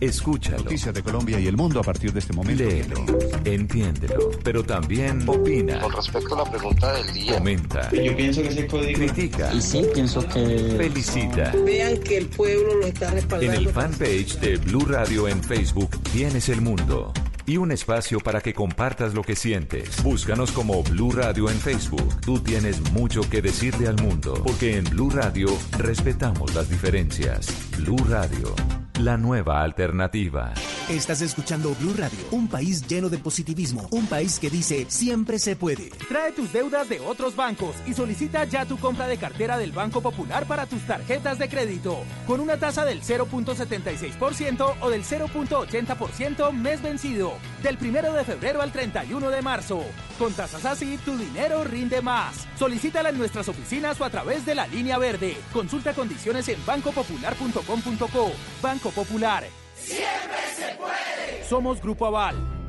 Escúchalo. 0.00 0.62
Noticias 0.62 0.94
de 0.94 1.02
Colombia 1.02 1.40
y 1.40 1.48
el 1.48 1.56
mundo 1.56 1.80
a 1.80 1.82
partir 1.82 2.12
de 2.12 2.20
este 2.20 2.32
momento. 2.32 2.62
Léelo, 2.62 3.04
entiéndelo, 3.44 4.30
pero 4.44 4.62
también 4.62 5.28
opina. 5.28 5.80
Con 5.80 5.92
respecto 5.92 6.34
a 6.36 6.44
la 6.44 6.50
pregunta 6.50 6.92
del 6.94 7.12
día. 7.12 7.34
Comenta. 7.34 7.90
Yo 7.90 8.16
pienso 8.16 8.42
que 8.42 8.66
código. 8.66 8.98
Critica. 8.98 9.52
Y 9.52 9.60
sí, 9.60 9.84
pienso 9.92 10.26
que. 10.28 10.74
Felicita. 10.78 11.52
Vean 11.66 11.98
que 11.98 12.18
el 12.18 12.26
pueblo 12.28 12.76
lo 12.76 12.86
está 12.86 13.10
respaldando. 13.10 13.52
En 13.52 13.66
el 13.66 13.68
fanpage 13.68 14.38
de 14.38 14.56
Blue 14.56 14.86
Radio 14.86 15.26
en 15.26 15.42
Facebook 15.42 15.90
tienes 16.12 16.48
el 16.48 16.60
mundo 16.60 17.12
y 17.50 17.56
un 17.56 17.72
espacio 17.72 18.20
para 18.20 18.40
que 18.40 18.54
compartas 18.54 19.12
lo 19.12 19.24
que 19.24 19.34
sientes. 19.34 20.00
Búscanos 20.04 20.52
como 20.52 20.84
Blue 20.84 21.10
Radio 21.10 21.50
en 21.50 21.58
Facebook. 21.58 22.20
Tú 22.20 22.38
tienes 22.38 22.80
mucho 22.92 23.28
que 23.28 23.42
decirle 23.42 23.88
al 23.88 24.00
mundo, 24.00 24.40
porque 24.44 24.76
en 24.76 24.84
Blue 24.84 25.10
Radio 25.10 25.48
respetamos 25.76 26.54
las 26.54 26.70
diferencias. 26.70 27.48
Blue 27.76 27.98
Radio, 28.08 28.54
la 29.00 29.16
nueva 29.16 29.64
alternativa. 29.64 30.54
Estás 30.90 31.22
escuchando 31.22 31.72
Blue 31.78 31.94
Radio, 31.96 32.18
un 32.32 32.48
país 32.48 32.84
lleno 32.88 33.08
de 33.08 33.18
positivismo, 33.18 33.86
un 33.92 34.06
país 34.06 34.40
que 34.40 34.50
dice 34.50 34.86
siempre 34.88 35.38
se 35.38 35.54
puede. 35.54 35.90
Trae 36.08 36.32
tus 36.32 36.52
deudas 36.52 36.88
de 36.88 36.98
otros 36.98 37.36
bancos 37.36 37.76
y 37.86 37.94
solicita 37.94 38.44
ya 38.44 38.66
tu 38.66 38.76
compra 38.76 39.06
de 39.06 39.16
cartera 39.16 39.56
del 39.56 39.70
Banco 39.70 40.00
Popular 40.00 40.46
para 40.46 40.66
tus 40.66 40.82
tarjetas 40.82 41.38
de 41.38 41.48
crédito, 41.48 41.98
con 42.26 42.40
una 42.40 42.56
tasa 42.56 42.84
del 42.84 43.02
0.76% 43.02 44.74
o 44.80 44.90
del 44.90 45.04
0.80% 45.04 46.52
mes 46.52 46.82
vencido, 46.82 47.34
del 47.62 47.76
1 47.80 48.12
de 48.12 48.24
febrero 48.24 48.62
al 48.62 48.72
31 48.72 49.30
de 49.30 49.42
marzo. 49.42 49.84
Con 50.18 50.32
tasas 50.32 50.64
así, 50.64 50.98
tu 50.98 51.16
dinero 51.16 51.64
rinde 51.64 52.00
más. 52.00 52.46
Solicítala 52.58 53.10
en 53.10 53.18
nuestras 53.18 53.48
oficinas 53.48 54.00
o 54.00 54.04
a 54.04 54.10
través 54.10 54.46
de 54.46 54.54
la 54.54 54.66
línea 54.66 54.98
verde. 54.98 55.36
Consulta 55.52 55.94
condiciones 55.94 56.48
en 56.48 56.64
bancopopular.com.co. 56.64 58.32
Banco 58.62 58.90
Popular. 58.90 59.44
Siempre 59.76 60.38
se 60.56 60.74
puede. 60.76 61.44
Somos 61.48 61.80
Grupo 61.80 62.06
Aval, 62.06 62.36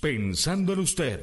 pensando 0.00 0.72
en 0.72 0.80
usted. 0.80 1.20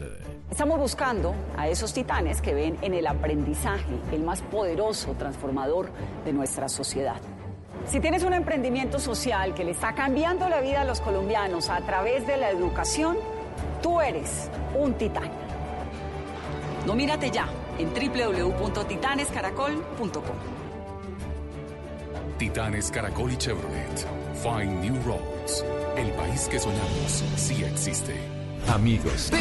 Estamos 0.51 0.79
buscando 0.79 1.33
a 1.57 1.67
esos 1.67 1.91
titanes 1.93 2.41
que 2.41 2.53
ven 2.53 2.77
en 2.81 2.93
el 2.93 3.07
aprendizaje 3.07 3.97
el 4.11 4.23
más 4.23 4.41
poderoso 4.41 5.13
transformador 5.13 5.89
de 6.23 6.33
nuestra 6.33 6.69
sociedad. 6.69 7.19
Si 7.87 7.99
tienes 7.99 8.23
un 8.23 8.33
emprendimiento 8.33 8.99
social 8.99 9.53
que 9.53 9.63
le 9.63 9.71
está 9.71 9.95
cambiando 9.95 10.49
la 10.49 10.61
vida 10.61 10.81
a 10.81 10.85
los 10.85 11.01
colombianos 11.01 11.69
a 11.69 11.81
través 11.81 12.25
de 12.27 12.37
la 12.37 12.49
educación, 12.49 13.17
tú 13.81 14.01
eres 14.01 14.49
un 14.77 14.93
titán. 14.93 15.31
Nomírate 16.85 17.31
ya 17.31 17.47
en 17.77 17.93
www.titanescaracol.com. 17.93 20.56
Titanes 22.37 22.91
Caracol 22.91 23.31
y 23.31 23.37
Chevrolet. 23.37 24.05
Find 24.43 24.81
New 24.81 25.01
Roads. 25.03 25.65
El 25.97 26.11
país 26.11 26.47
que 26.49 26.59
soñamos 26.59 27.23
sí 27.35 27.63
existe. 27.63 28.15
Amigos, 28.67 29.31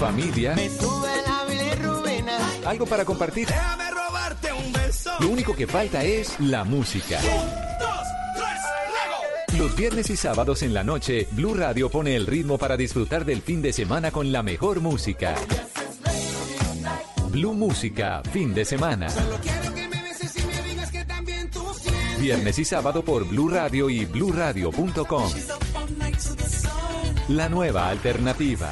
familia, 0.00 0.56
algo 2.64 2.86
para 2.86 3.04
compartir. 3.04 3.46
Déjame 3.48 3.90
robarte 3.90 4.52
un 4.52 4.72
beso. 4.72 5.10
Lo 5.20 5.28
único 5.28 5.54
que 5.54 5.66
falta 5.66 6.02
es 6.02 6.40
la 6.40 6.64
música. 6.64 7.20
Los 9.58 9.76
viernes 9.76 10.10
y 10.10 10.16
sábados 10.16 10.62
en 10.62 10.74
la 10.74 10.84
noche, 10.84 11.28
Blue 11.32 11.54
Radio 11.54 11.90
pone 11.90 12.16
el 12.16 12.26
ritmo 12.26 12.58
para 12.58 12.76
disfrutar 12.76 13.24
del 13.24 13.42
fin 13.42 13.62
de 13.62 13.72
semana 13.72 14.10
con 14.10 14.32
la 14.32 14.42
mejor 14.42 14.80
música. 14.80 15.34
Blue 17.30 17.52
Música, 17.52 18.22
fin 18.32 18.54
de 18.54 18.64
semana. 18.64 19.08
Viernes 22.18 22.58
y 22.58 22.64
sábado 22.64 23.02
por 23.02 23.28
Blue 23.28 23.48
Radio 23.48 23.90
y 23.90 24.06
bluradio.com. 24.06 25.30
La 27.28 27.50
nueva 27.50 27.88
alternativa. 27.88 28.70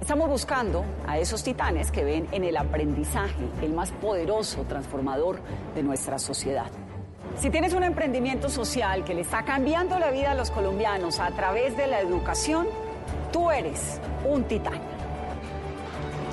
Estamos 0.00 0.28
buscando 0.28 0.84
a 1.06 1.18
esos 1.18 1.44
titanes 1.44 1.90
que 1.90 2.02
ven 2.02 2.26
en 2.32 2.44
el 2.44 2.56
aprendizaje 2.56 3.44
el 3.62 3.74
más 3.74 3.90
poderoso 3.90 4.62
transformador 4.62 5.42
de 5.74 5.82
nuestra 5.82 6.18
sociedad. 6.18 6.70
Si 7.38 7.50
tienes 7.50 7.74
un 7.74 7.84
emprendimiento 7.84 8.48
social 8.48 9.04
que 9.04 9.12
le 9.14 9.20
está 9.20 9.44
cambiando 9.44 9.98
la 9.98 10.10
vida 10.10 10.30
a 10.30 10.34
los 10.34 10.50
colombianos 10.50 11.20
a 11.20 11.30
través 11.32 11.76
de 11.76 11.88
la 11.88 12.00
educación, 12.00 12.66
tú 13.32 13.50
eres 13.50 14.00
un 14.24 14.44
titán. 14.44 14.80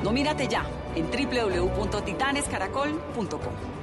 Nomírate 0.03 0.47
ya 0.47 0.63
en 0.95 1.11
www.titanescaracol.com. 1.11 3.80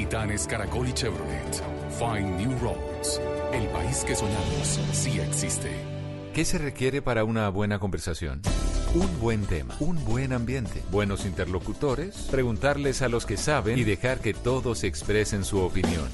Titanes 0.00 0.46
Caracol 0.46 0.88
y 0.88 0.94
Chevrolet. 0.94 1.62
Find 1.98 2.38
New 2.38 2.58
Roads. 2.58 3.20
El 3.52 3.68
país 3.68 4.02
que 4.06 4.16
soñamos 4.16 4.80
sí 4.92 5.20
existe. 5.20 5.68
¿Qué 6.32 6.46
se 6.46 6.56
requiere 6.56 7.02
para 7.02 7.24
una 7.24 7.50
buena 7.50 7.78
conversación? 7.78 8.40
Un 8.94 9.20
buen 9.20 9.44
tema, 9.44 9.76
un 9.78 10.02
buen 10.06 10.32
ambiente, 10.32 10.82
buenos 10.90 11.26
interlocutores, 11.26 12.28
preguntarles 12.30 13.02
a 13.02 13.10
los 13.10 13.26
que 13.26 13.36
saben 13.36 13.78
y 13.78 13.84
dejar 13.84 14.20
que 14.20 14.32
todos 14.32 14.84
expresen 14.84 15.44
su 15.44 15.60
opinión. 15.60 16.08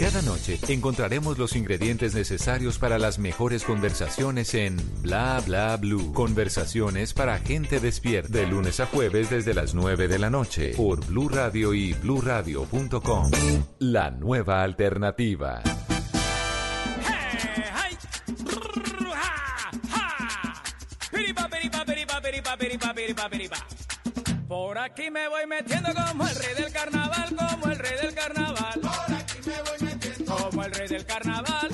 Cada 0.00 0.22
noche 0.22 0.58
encontraremos 0.68 1.36
los 1.36 1.54
ingredientes 1.54 2.14
necesarios 2.14 2.78
para 2.78 2.98
las 2.98 3.18
mejores 3.18 3.64
conversaciones 3.64 4.54
en 4.54 4.78
Bla 5.02 5.42
Bla 5.44 5.76
Blue. 5.76 6.14
Conversaciones 6.14 7.12
para 7.12 7.38
gente 7.38 7.80
despierta. 7.80 8.30
De 8.32 8.46
lunes 8.46 8.80
a 8.80 8.86
jueves 8.86 9.28
desde 9.28 9.52
las 9.52 9.74
9 9.74 10.08
de 10.08 10.18
la 10.18 10.30
noche 10.30 10.72
por 10.74 11.04
Blue 11.04 11.28
Radio 11.28 11.74
y 11.74 11.92
bluradio.com. 11.92 13.30
La 13.78 14.10
nueva 14.10 14.62
alternativa. 14.62 15.62
Por 24.48 24.78
aquí 24.78 25.10
me 25.10 25.28
voy 25.28 25.46
metiendo 25.46 25.90
como 25.92 26.26
el 26.26 26.34
rey 26.36 26.54
del 26.56 26.72
carnaval, 26.72 27.36
como 27.36 27.66
el 27.70 27.78
rey 27.78 27.96
del 28.00 28.14
carnaval. 28.14 29.09
El 30.62 30.72
rey 30.72 30.88
del 30.88 31.04
carnaval. 31.04 31.68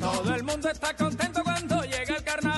Todo 0.00 0.34
el 0.34 0.44
mundo 0.44 0.70
está 0.70 0.94
contento 0.94 1.42
cuando 1.42 1.82
llega 1.82 2.16
el 2.16 2.24
carnaval, 2.24 2.55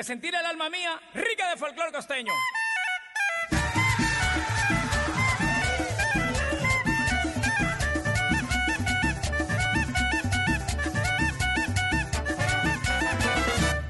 de 0.00 0.04
sentir 0.04 0.34
el 0.34 0.46
alma 0.46 0.70
mía 0.70 0.98
rica 1.12 1.50
de 1.50 1.58
folclor 1.58 1.92
costeño. 1.92 2.32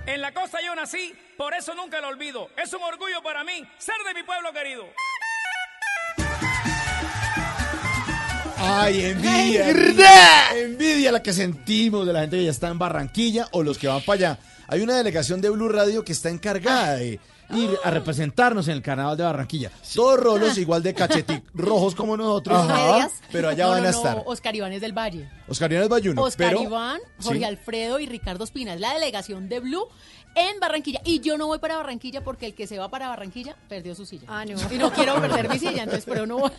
En 0.04 0.20
la 0.20 0.34
costa 0.34 0.58
yo 0.60 0.74
nací, 0.74 1.14
por 1.36 1.54
eso 1.54 1.76
nunca 1.76 2.00
lo 2.00 2.08
olvido. 2.08 2.50
Es 2.56 2.72
un 2.72 2.82
orgullo 2.82 3.22
para 3.22 3.44
mí 3.44 3.64
ser 3.78 3.94
de 4.04 4.12
mi 4.12 4.24
pueblo 4.24 4.52
querido. 4.52 4.88
Ay, 8.58 9.04
envidia. 9.04 9.64
Ay, 9.64 9.70
envidia, 9.70 10.56
envidia 10.56 11.12
la 11.12 11.22
que 11.22 11.32
sentimos 11.32 12.04
de 12.04 12.12
la 12.12 12.22
gente 12.22 12.36
que 12.38 12.46
ya 12.46 12.50
está 12.50 12.66
en 12.66 12.80
Barranquilla 12.80 13.46
o 13.52 13.62
los 13.62 13.78
que 13.78 13.86
van 13.86 14.02
para 14.02 14.14
allá. 14.14 14.38
Hay 14.70 14.82
una 14.82 14.96
delegación 14.96 15.40
de 15.40 15.50
Blue 15.50 15.68
Radio 15.68 16.04
que 16.04 16.12
está 16.12 16.30
encargada 16.30 16.94
de 16.94 17.18
ir 17.52 17.70
a 17.82 17.90
representarnos 17.90 18.68
en 18.68 18.74
el 18.74 18.82
carnaval 18.82 19.16
de 19.16 19.24
Barranquilla. 19.24 19.72
Todos 19.96 20.20
rolos 20.20 20.56
igual 20.58 20.84
de 20.84 20.94
cachetic 20.94 21.42
rojos 21.54 21.96
como 21.96 22.16
nosotros, 22.16 22.64
pero 23.32 23.48
allá 23.48 23.64
No, 23.64 23.70
van 23.72 23.82
no, 23.82 23.88
a 23.88 23.90
no, 23.90 23.96
estar. 23.98 24.22
Oscar 24.26 24.54
Iván 24.54 24.72
es 24.72 24.80
del 24.80 24.96
Valle. 24.96 25.28
Oscar 25.48 25.72
Iván 25.72 25.82
es 25.82 25.88
Bayuno, 25.88 26.22
Oscar 26.22 26.50
pero 26.50 26.62
Iván, 26.62 27.00
Jorge 27.20 27.38
Sí. 27.40 27.44
Alfredo 27.44 27.98
y 27.98 28.06
Ricardo 28.06 28.44
Espina. 28.44 28.74
Es 28.74 28.80
la 28.80 28.94
delegación 28.94 29.48
de 29.48 29.58
Blue 29.58 29.88
en 30.34 30.60
Barranquilla. 30.60 31.00
Y 31.04 31.20
yo 31.20 31.36
no 31.38 31.46
voy 31.46 31.58
para 31.58 31.76
Barranquilla 31.76 32.22
porque 32.22 32.46
el 32.46 32.54
que 32.54 32.66
se 32.66 32.78
va 32.78 32.88
para 32.88 33.08
Barranquilla 33.08 33.56
perdió 33.68 33.94
su 33.94 34.06
silla. 34.06 34.24
Ah, 34.28 34.44
no. 34.44 34.56
Y 34.72 34.78
no 34.78 34.92
quiero 34.92 35.20
perder 35.20 35.48
mi 35.48 35.58
silla, 35.58 35.82
entonces, 35.82 36.04
pero 36.06 36.26
no 36.26 36.38
voy. 36.38 36.50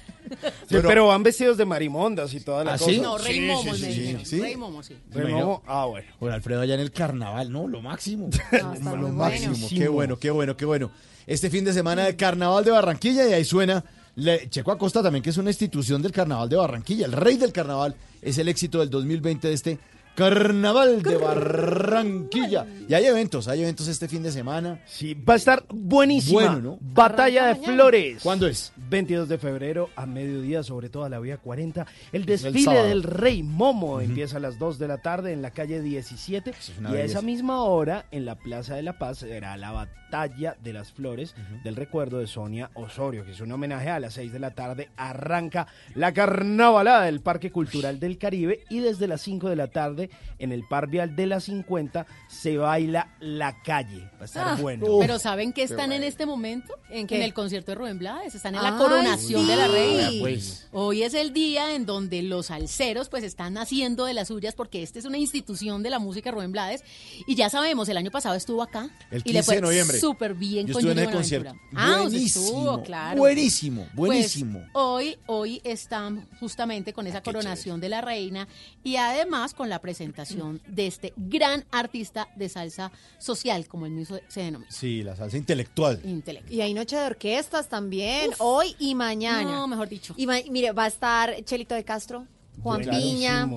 Sí, 0.69 0.77
pero 0.81 1.07
van 1.07 1.23
vestidos 1.23 1.57
de 1.57 1.65
marimondas 1.65 2.33
y 2.33 2.39
toda 2.39 2.63
la 2.63 2.73
¿Ah, 2.73 2.77
cosa. 2.77 2.91
sí? 2.91 2.99
No, 2.99 3.17
Rey 3.17 3.33
Sí, 3.35 3.41
Momo 3.41 3.63
sí, 3.75 3.81
me 3.81 3.93
sí, 3.93 3.99
dijeron. 3.99 4.25
sí. 4.25 4.39
Rey 4.41 4.55
Momo, 4.55 4.83
sí. 4.83 4.95
Rey 5.11 5.33
Momo, 5.33 5.61
ah, 5.67 5.85
bueno. 5.85 6.07
Por 6.19 6.31
Alfredo 6.31 6.61
allá 6.61 6.75
en 6.75 6.79
el 6.81 6.91
carnaval, 6.91 7.51
no, 7.51 7.67
lo 7.67 7.81
máximo. 7.81 8.29
lo 8.51 9.09
máximo. 9.09 9.55
bueno. 9.55 9.67
Qué 9.69 9.87
bueno, 9.89 10.17
qué 10.19 10.31
bueno, 10.31 10.57
qué 10.57 10.65
bueno. 10.65 10.91
Este 11.27 11.49
fin 11.49 11.63
de 11.65 11.73
semana 11.73 12.05
de 12.05 12.15
carnaval 12.15 12.63
de 12.63 12.71
Barranquilla 12.71 13.27
y 13.27 13.33
ahí 13.33 13.45
suena 13.45 13.83
le- 14.15 14.49
Checo 14.49 14.71
Acosta 14.71 15.01
también, 15.03 15.23
que 15.23 15.29
es 15.29 15.37
una 15.37 15.49
institución 15.49 16.01
del 16.01 16.11
carnaval 16.11 16.49
de 16.49 16.55
Barranquilla. 16.57 17.05
El 17.05 17.13
rey 17.13 17.37
del 17.37 17.51
carnaval 17.51 17.95
es 18.21 18.37
el 18.37 18.47
éxito 18.47 18.79
del 18.79 18.89
2020 18.89 19.47
de 19.47 19.53
este 19.53 19.79
carnaval 20.15 21.01
de 21.01 21.17
Barranquilla. 21.17 22.65
Y 22.87 22.93
hay 22.93 23.05
eventos, 23.05 23.47
hay 23.47 23.61
eventos 23.61 23.87
este 23.87 24.07
fin 24.07 24.23
de 24.23 24.31
semana. 24.31 24.81
Sí, 24.85 25.13
va 25.13 25.33
a 25.33 25.37
estar 25.37 25.65
buenísima. 25.69 26.41
Bueno, 26.41 26.61
¿no? 26.61 26.77
Batalla 26.81 27.47
de. 27.47 27.55
Flores. 27.55 28.21
¿Cuándo 28.23 28.47
es? 28.47 28.73
22 28.89 29.29
de 29.29 29.37
febrero 29.37 29.89
a 29.95 30.05
mediodía, 30.05 30.63
sobre 30.63 30.89
toda 30.89 31.09
la 31.09 31.19
vía 31.19 31.37
40. 31.37 31.85
El 32.11 32.25
desfile 32.25 32.83
del 32.83 33.03
Rey 33.03 33.43
Momo 33.43 34.01
empieza 34.01 34.37
a 34.37 34.39
las 34.39 34.57
2 34.59 34.79
de 34.79 34.87
la 34.87 34.97
tarde 34.97 35.33
en 35.33 35.41
la 35.41 35.51
calle 35.51 35.81
17. 35.81 36.53
una 36.79 36.91
y 36.91 36.95
a 36.95 37.03
esa 37.03 37.21
misma 37.21 37.63
hora, 37.63 38.05
en 38.11 38.25
la 38.25 38.35
Plaza 38.35 38.75
de 38.75 38.83
la 38.83 38.97
Paz, 38.97 39.19
será 39.19 39.57
la 39.57 39.71
Batalla 39.71 40.00
de 40.11 40.73
las 40.73 40.91
Flores 40.91 41.33
del 41.63 41.77
recuerdo 41.77 42.19
de 42.19 42.27
Sonia 42.27 42.69
Osorio, 42.73 43.23
que 43.23 43.31
es 43.31 43.39
un 43.39 43.49
homenaje 43.53 43.89
a 43.89 43.97
las 43.99 44.15
6 44.15 44.33
de 44.33 44.39
la 44.39 44.51
tarde. 44.51 44.89
Arranca 44.97 45.67
la 45.95 46.11
carnavalada 46.11 47.03
del 47.05 47.21
Parque 47.21 47.49
Cultural 47.49 47.97
del 47.97 48.17
Caribe 48.17 48.65
y 48.69 48.79
desde 48.79 49.07
las 49.07 49.21
5 49.21 49.47
de 49.49 49.55
la 49.55 49.67
tarde 49.67 50.09
en 50.37 50.51
el 50.51 50.67
Par 50.67 50.87
Vial 50.87 51.15
de 51.15 51.27
la 51.27 51.39
50 51.39 52.05
se 52.27 52.57
baila 52.57 53.15
la 53.21 53.61
calle. 53.63 54.09
Va 54.15 54.21
a 54.21 54.25
estar 54.25 54.47
Ah, 54.49 54.57
bueno. 54.59 54.85
Pero 54.99 55.17
¿saben 55.17 55.53
qué 55.53 55.63
están 55.63 55.93
en 55.93 56.03
este 56.03 56.25
momento? 56.25 56.73
¿En 56.89 56.99
En, 57.01 57.07
qué? 57.07 57.23
el 57.23 57.33
concierto 57.33 57.71
de 57.71 57.75
Rubén 57.75 57.97
Blades. 57.97 58.35
Están 58.35 58.55
en 58.55 58.63
la 58.63 58.75
coronación 58.77 59.47
de 59.47 59.55
la 59.55 59.67
reina. 59.69 60.09
Vea, 60.09 60.19
pues. 60.19 60.67
Hoy 60.73 61.03
es 61.03 61.13
el 61.13 61.31
día 61.31 61.73
en 61.73 61.85
donde 61.85 62.21
los 62.21 62.51
alceros 62.51 63.07
pues 63.07 63.23
están 63.23 63.57
haciendo 63.57 64.03
de 64.03 64.13
las 64.13 64.27
suyas 64.27 64.55
porque 64.55 64.83
esta 64.83 64.99
es 64.99 65.05
una 65.05 65.17
institución 65.17 65.83
de 65.83 65.89
la 65.89 65.99
música 65.99 66.31
Rubén 66.31 66.51
Blades. 66.51 66.83
Y 67.27 67.35
ya 67.35 67.49
sabemos, 67.49 67.87
el 67.87 67.95
año 67.95 68.11
pasado 68.11 68.35
estuvo 68.35 68.61
acá. 68.61 68.89
El 69.09 69.21
y 69.23 69.31
le 69.31 69.39
15 69.39 69.43
fue 69.43 69.55
de 69.55 69.61
noviembre. 69.61 70.00
Súper 70.01 70.33
bien 70.33 70.67
Yo 70.67 70.73
con 70.73 70.81
estuve 70.81 71.01
en 71.01 71.07
el 71.07 71.13
concierto. 71.15 71.55
Ah, 71.73 71.99
Buenísimo, 72.01 72.45
estuvo, 72.45 72.83
claro. 72.83 73.17
buenísimo, 73.17 73.81
Pues, 73.95 73.95
buenísimo. 73.95 74.63
hoy, 74.73 75.17
hoy 75.27 75.61
están 75.63 76.27
justamente 76.39 76.91
con 76.93 77.07
esa 77.07 77.21
coronación 77.21 77.79
de 77.79 77.89
la 77.89 78.01
reina 78.01 78.47
y 78.83 78.97
además 78.97 79.53
con 79.53 79.69
la 79.69 79.79
presentación 79.79 80.61
de 80.67 80.87
este 80.87 81.13
gran 81.15 81.63
artista 81.71 82.27
de 82.35 82.49
salsa 82.49 82.91
social, 83.19 83.67
como 83.67 83.85
el 83.85 83.91
mismo 83.93 84.17
se 84.27 84.41
denomina. 84.41 84.71
Sí, 84.71 85.03
la 85.03 85.15
salsa 85.15 85.37
intelectual. 85.37 86.01
Intelectual. 86.03 86.53
Y 86.53 86.61
hay 86.61 86.73
noche 86.73 86.95
de 86.97 87.03
orquestas 87.05 87.69
también, 87.69 88.31
hoy 88.39 88.75
y 88.79 88.95
mañana. 88.95 89.43
No, 89.43 89.67
mejor 89.67 89.87
dicho. 89.87 90.13
Y 90.17 90.27
mire, 90.49 90.71
va 90.71 90.85
a 90.85 90.87
estar 90.87 91.35
Chelito 91.45 91.75
de 91.75 91.83
Castro, 91.83 92.25
Juan. 92.63 92.81
Piña, 92.81 93.47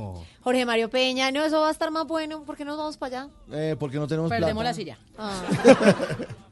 Jorge 0.42 0.64
Mario 0.66 0.90
Peña. 0.90 1.30
No, 1.30 1.42
eso 1.44 1.60
va 1.60 1.68
a 1.68 1.70
estar 1.72 1.90
más 1.90 2.06
bueno. 2.06 2.42
¿Por 2.44 2.56
qué 2.56 2.64
nos 2.64 2.76
vamos 2.78 2.96
para 2.96 3.22
allá? 3.22 3.30
Eh, 3.52 3.76
porque 3.78 3.98
no 3.98 4.06
tenemos 4.06 4.30
Perdemos 4.30 4.62
plata. 4.62 4.70
la 4.70 4.74
silla. 4.74 4.98
Ah. 5.18 5.42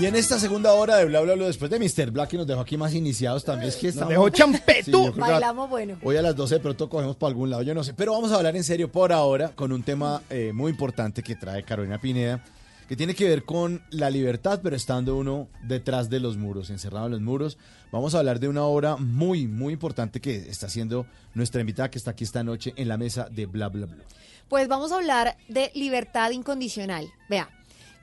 Y 0.00 0.06
en 0.06 0.16
esta 0.16 0.40
segunda 0.40 0.72
hora 0.72 0.96
de 0.96 1.04
Bla 1.04 1.20
Bla 1.20 1.34
Bla, 1.34 1.46
después 1.46 1.70
de 1.70 1.78
Mr. 1.78 2.10
Black, 2.10 2.30
que 2.30 2.36
nos 2.36 2.48
dejó 2.48 2.60
aquí 2.60 2.76
más 2.76 2.94
iniciados 2.94 3.44
también, 3.44 3.68
es 3.68 3.76
que 3.76 3.88
estamos... 3.88 4.08
dejó 4.08 4.28
champetú. 4.28 5.12
Sí, 5.14 5.20
Bailamos 5.20 5.70
bueno. 5.70 5.96
Hoy 6.02 6.16
a 6.16 6.22
las 6.22 6.34
12 6.34 6.56
de 6.56 6.60
pronto 6.60 6.88
cogemos 6.88 7.14
para 7.14 7.28
algún 7.28 7.48
lado, 7.48 7.62
yo 7.62 7.74
no 7.74 7.84
sé. 7.84 7.94
Pero 7.94 8.12
vamos 8.12 8.32
a 8.32 8.36
hablar 8.36 8.56
en 8.56 8.64
serio 8.64 8.90
por 8.90 9.12
ahora 9.12 9.50
con 9.54 9.70
un 9.70 9.84
tema 9.84 10.20
eh, 10.30 10.50
muy 10.52 10.72
importante 10.72 11.22
que 11.22 11.36
trae 11.36 11.62
Carolina 11.62 12.00
Pineda, 12.00 12.42
que 12.88 12.96
tiene 12.96 13.14
que 13.14 13.28
ver 13.28 13.44
con 13.44 13.82
la 13.90 14.10
libertad, 14.10 14.58
pero 14.64 14.74
estando 14.74 15.16
uno 15.16 15.46
detrás 15.62 16.10
de 16.10 16.18
los 16.18 16.36
muros, 16.36 16.70
encerrado 16.70 17.06
en 17.06 17.12
los 17.12 17.20
muros. 17.20 17.56
Vamos 17.92 18.16
a 18.16 18.18
hablar 18.18 18.40
de 18.40 18.48
una 18.48 18.64
obra 18.64 18.96
muy, 18.96 19.46
muy 19.46 19.72
importante 19.72 20.20
que 20.20 20.34
está 20.34 20.66
haciendo 20.66 21.06
nuestra 21.34 21.60
invitada 21.60 21.88
que 21.88 21.98
está 21.98 22.10
aquí 22.10 22.24
esta 22.24 22.42
noche 22.42 22.72
en 22.76 22.88
la 22.88 22.96
mesa 22.96 23.28
de 23.30 23.46
Bla 23.46 23.68
Bla 23.68 23.86
Bla. 23.86 24.04
Pues 24.48 24.66
vamos 24.66 24.90
a 24.90 24.96
hablar 24.96 25.36
de 25.48 25.70
libertad 25.74 26.30
incondicional. 26.32 27.06
Vea, 27.30 27.48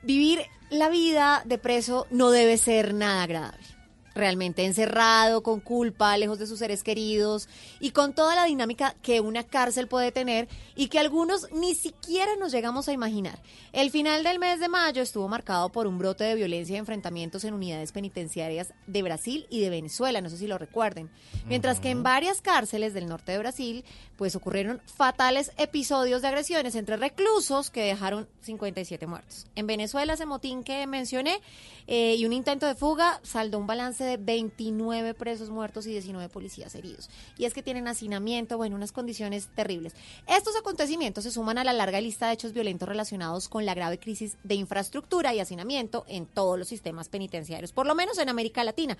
vivir 0.03 0.45
la 0.69 0.89
vida 0.89 1.41
de 1.45 1.57
preso 1.57 2.07
no 2.11 2.31
debe 2.31 2.57
ser 2.57 2.93
nada 2.93 3.23
agradable. 3.23 3.80
Realmente 4.13 4.65
encerrado, 4.65 5.43
con 5.43 5.59
culpa, 5.59 6.17
lejos 6.17 6.39
de 6.39 6.47
sus 6.47 6.59
seres 6.59 6.83
queridos 6.83 7.47
y 7.79 7.91
con 7.91 8.13
toda 8.13 8.35
la 8.35 8.45
dinámica 8.45 8.95
que 9.01 9.21
una 9.21 9.43
cárcel 9.43 9.87
puede 9.87 10.11
tener 10.11 10.47
y 10.75 10.87
que 10.87 10.99
algunos 10.99 11.47
ni 11.51 11.75
siquiera 11.75 12.35
nos 12.35 12.51
llegamos 12.51 12.87
a 12.87 12.93
imaginar. 12.93 13.41
El 13.71 13.89
final 13.91 14.23
del 14.23 14.39
mes 14.39 14.59
de 14.59 14.67
mayo 14.67 15.01
estuvo 15.01 15.27
marcado 15.27 15.69
por 15.69 15.87
un 15.87 15.97
brote 15.97 16.23
de 16.23 16.35
violencia 16.35 16.75
y 16.75 16.79
enfrentamientos 16.79 17.43
en 17.45 17.53
unidades 17.53 17.91
penitenciarias 17.91 18.73
de 18.87 19.01
Brasil 19.01 19.47
y 19.49 19.61
de 19.61 19.69
Venezuela, 19.69 20.21
no 20.21 20.29
sé 20.29 20.37
si 20.37 20.47
lo 20.47 20.57
recuerden. 20.57 21.09
Mientras 21.47 21.79
que 21.79 21.89
en 21.89 22.03
varias 22.03 22.41
cárceles 22.41 22.93
del 22.93 23.07
norte 23.07 23.31
de 23.31 23.37
Brasil, 23.37 23.85
pues 24.17 24.35
ocurrieron 24.35 24.81
fatales 24.85 25.51
episodios 25.57 26.21
de 26.21 26.27
agresiones 26.27 26.75
entre 26.75 26.97
reclusos 26.97 27.69
que 27.69 27.81
dejaron 27.83 28.27
57 28.41 29.07
muertos. 29.07 29.47
En 29.55 29.67
Venezuela, 29.67 30.13
ese 30.13 30.25
motín 30.25 30.63
que 30.63 30.85
mencioné 30.87 31.41
eh, 31.87 32.15
y 32.15 32.25
un 32.25 32.33
intento 32.33 32.65
de 32.65 32.75
fuga 32.75 33.19
saldó 33.23 33.57
un 33.57 33.67
balance 33.67 34.00
de 34.03 34.17
29 34.17 35.13
presos 35.13 35.49
muertos 35.49 35.85
y 35.87 35.91
19 35.91 36.29
policías 36.29 36.73
heridos. 36.75 37.09
Y 37.37 37.45
es 37.45 37.53
que 37.53 37.63
tienen 37.63 37.87
hacinamiento, 37.87 38.57
bueno, 38.57 38.75
unas 38.75 38.91
condiciones 38.91 39.49
terribles. 39.55 39.93
Estos 40.27 40.55
acontecimientos 40.55 41.23
se 41.23 41.31
suman 41.31 41.57
a 41.57 41.63
la 41.63 41.73
larga 41.73 42.01
lista 42.01 42.27
de 42.27 42.33
hechos 42.33 42.53
violentos 42.53 42.87
relacionados 42.87 43.49
con 43.49 43.65
la 43.65 43.73
grave 43.73 43.99
crisis 43.99 44.37
de 44.43 44.55
infraestructura 44.55 45.33
y 45.33 45.39
hacinamiento 45.39 46.05
en 46.07 46.25
todos 46.25 46.57
los 46.57 46.67
sistemas 46.67 47.09
penitenciarios, 47.09 47.71
por 47.71 47.85
lo 47.85 47.95
menos 47.95 48.17
en 48.17 48.29
América 48.29 48.63
Latina. 48.63 48.97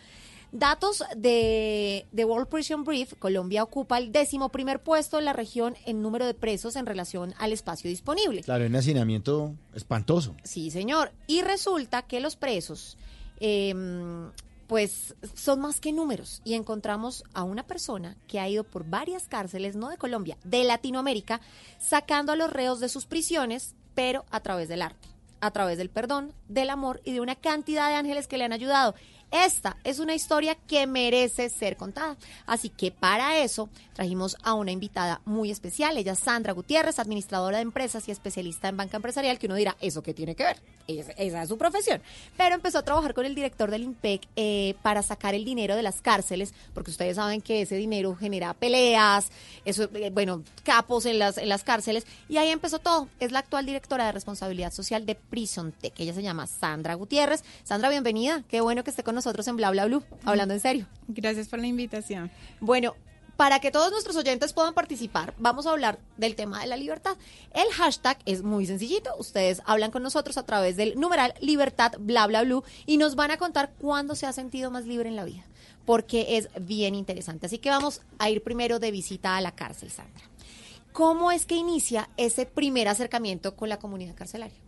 Datos 0.51 1.03
de, 1.15 2.05
de 2.11 2.25
World 2.25 2.49
Prison 2.49 2.83
Brief, 2.83 3.13
Colombia 3.19 3.63
ocupa 3.63 3.97
el 3.97 4.11
décimo 4.11 4.49
primer 4.49 4.83
puesto 4.83 5.17
en 5.17 5.25
la 5.25 5.33
región 5.33 5.75
en 5.85 6.01
número 6.01 6.25
de 6.25 6.33
presos 6.33 6.75
en 6.75 6.85
relación 6.85 7.33
al 7.37 7.53
espacio 7.53 7.89
disponible. 7.89 8.43
Claro, 8.43 8.65
un 8.65 8.75
hacinamiento 8.75 9.55
espantoso. 9.73 10.35
Sí, 10.43 10.69
señor. 10.69 11.11
Y 11.27 11.41
resulta 11.41 12.01
que 12.01 12.19
los 12.19 12.35
presos, 12.35 12.97
eh, 13.39 13.73
pues, 14.71 15.15
son 15.35 15.59
más 15.59 15.81
que 15.81 15.91
números. 15.91 16.41
Y 16.45 16.53
encontramos 16.53 17.25
a 17.33 17.43
una 17.43 17.63
persona 17.63 18.15
que 18.25 18.39
ha 18.39 18.47
ido 18.47 18.63
por 18.63 18.89
varias 18.89 19.27
cárceles, 19.27 19.75
no 19.75 19.89
de 19.89 19.97
Colombia, 19.97 20.37
de 20.45 20.63
Latinoamérica, 20.63 21.41
sacando 21.77 22.31
a 22.31 22.37
los 22.37 22.49
reos 22.49 22.79
de 22.79 22.87
sus 22.87 23.05
prisiones, 23.05 23.75
pero 23.95 24.23
a 24.31 24.39
través 24.39 24.69
del 24.69 24.81
arte, 24.81 25.09
a 25.41 25.51
través 25.51 25.77
del 25.77 25.89
perdón, 25.89 26.31
del 26.47 26.69
amor 26.69 27.01
y 27.03 27.11
de 27.11 27.19
una 27.19 27.35
cantidad 27.35 27.89
de 27.89 27.95
ángeles 27.95 28.29
que 28.29 28.37
le 28.37 28.45
han 28.45 28.53
ayudado. 28.53 28.95
Esta 29.31 29.77
es 29.85 29.99
una 29.99 30.13
historia 30.13 30.55
que 30.55 30.85
merece 30.87 31.49
ser 31.49 31.77
contada. 31.77 32.17
Así 32.45 32.69
que 32.69 32.91
para 32.91 33.37
eso 33.39 33.69
trajimos 33.93 34.35
a 34.43 34.53
una 34.55 34.71
invitada 34.71 35.21
muy 35.25 35.51
especial. 35.51 35.97
Ella 35.97 36.13
es 36.13 36.19
Sandra 36.19 36.51
Gutiérrez, 36.53 36.99
administradora 36.99 37.57
de 37.57 37.63
empresas 37.63 38.07
y 38.07 38.11
especialista 38.11 38.67
en 38.67 38.75
banca 38.75 38.97
empresarial, 38.97 39.39
que 39.39 39.45
uno 39.45 39.55
dirá, 39.55 39.77
¿eso 39.79 40.03
qué 40.03 40.13
tiene 40.13 40.35
que 40.35 40.43
ver? 40.43 40.57
Es- 40.87 41.07
esa 41.17 41.43
es 41.43 41.47
su 41.49 41.57
profesión. 41.57 42.01
Pero 42.35 42.55
empezó 42.55 42.79
a 42.79 42.83
trabajar 42.83 43.13
con 43.13 43.25
el 43.25 43.33
director 43.33 43.71
del 43.71 43.83
IMPEC 43.83 44.27
eh, 44.35 44.75
para 44.81 45.01
sacar 45.01 45.33
el 45.33 45.45
dinero 45.45 45.77
de 45.77 45.83
las 45.83 46.01
cárceles, 46.01 46.53
porque 46.73 46.91
ustedes 46.91 47.15
saben 47.15 47.41
que 47.41 47.61
ese 47.61 47.75
dinero 47.77 48.13
genera 48.15 48.53
peleas, 48.53 49.29
eh, 49.63 50.09
bueno, 50.11 50.43
capos 50.63 51.05
en 51.05 51.19
las, 51.19 51.37
en 51.37 51.47
las 51.47 51.63
cárceles. 51.63 52.05
Y 52.27 52.35
ahí 52.37 52.49
empezó 52.49 52.79
todo. 52.79 53.07
Es 53.21 53.31
la 53.31 53.39
actual 53.39 53.65
directora 53.65 54.07
de 54.07 54.11
responsabilidad 54.11 54.73
social 54.73 55.05
de 55.05 55.15
Prison 55.15 55.71
Tech. 55.71 55.93
Ella 55.99 56.13
se 56.13 56.21
llama 56.23 56.47
Sandra 56.47 56.95
Gutiérrez. 56.95 57.45
Sandra, 57.63 57.89
bienvenida. 57.89 58.43
Qué 58.49 58.59
bueno 58.59 58.83
que 58.83 58.89
esté 58.89 59.03
con 59.03 59.15
nosotros 59.15 59.20
en 59.25 59.57
Bla 59.57 59.71
Bla 59.71 59.85
Blue, 59.85 60.03
hablando 60.25 60.53
en 60.53 60.59
serio. 60.59 60.87
Gracias 61.07 61.47
por 61.47 61.59
la 61.59 61.67
invitación. 61.67 62.31
Bueno, 62.59 62.95
para 63.37 63.59
que 63.59 63.71
todos 63.71 63.91
nuestros 63.91 64.15
oyentes 64.15 64.53
puedan 64.53 64.73
participar, 64.73 65.33
vamos 65.37 65.65
a 65.65 65.71
hablar 65.71 65.99
del 66.17 66.35
tema 66.35 66.61
de 66.61 66.67
la 66.67 66.77
libertad. 66.77 67.17
El 67.53 67.71
hashtag 67.73 68.17
es 68.25 68.43
muy 68.43 68.65
sencillito. 68.65 69.11
Ustedes 69.17 69.61
hablan 69.65 69.91
con 69.91 70.03
nosotros 70.03 70.37
a 70.37 70.45
través 70.45 70.75
del 70.75 70.99
numeral 70.99 71.33
libertad 71.39 71.93
bla 71.99 72.27
bla 72.27 72.43
blue 72.43 72.63
y 72.85 72.97
nos 72.97 73.15
van 73.15 73.31
a 73.31 73.37
contar 73.37 73.73
cuándo 73.79 74.15
se 74.15 74.25
ha 74.25 74.33
sentido 74.33 74.71
más 74.71 74.85
libre 74.85 75.09
en 75.09 75.15
la 75.15 75.25
vida, 75.25 75.43
porque 75.85 76.37
es 76.37 76.49
bien 76.59 76.95
interesante. 76.95 77.47
Así 77.47 77.57
que 77.57 77.69
vamos 77.69 78.01
a 78.19 78.29
ir 78.29 78.43
primero 78.43 78.79
de 78.79 78.91
visita 78.91 79.37
a 79.37 79.41
la 79.41 79.55
cárcel, 79.55 79.91
Sandra. 79.91 80.23
¿Cómo 80.91 81.31
es 81.31 81.45
que 81.45 81.55
inicia 81.55 82.09
ese 82.17 82.45
primer 82.45 82.87
acercamiento 82.87 83.55
con 83.55 83.69
la 83.69 83.79
comunidad 83.79 84.15
carcelaria? 84.15 84.59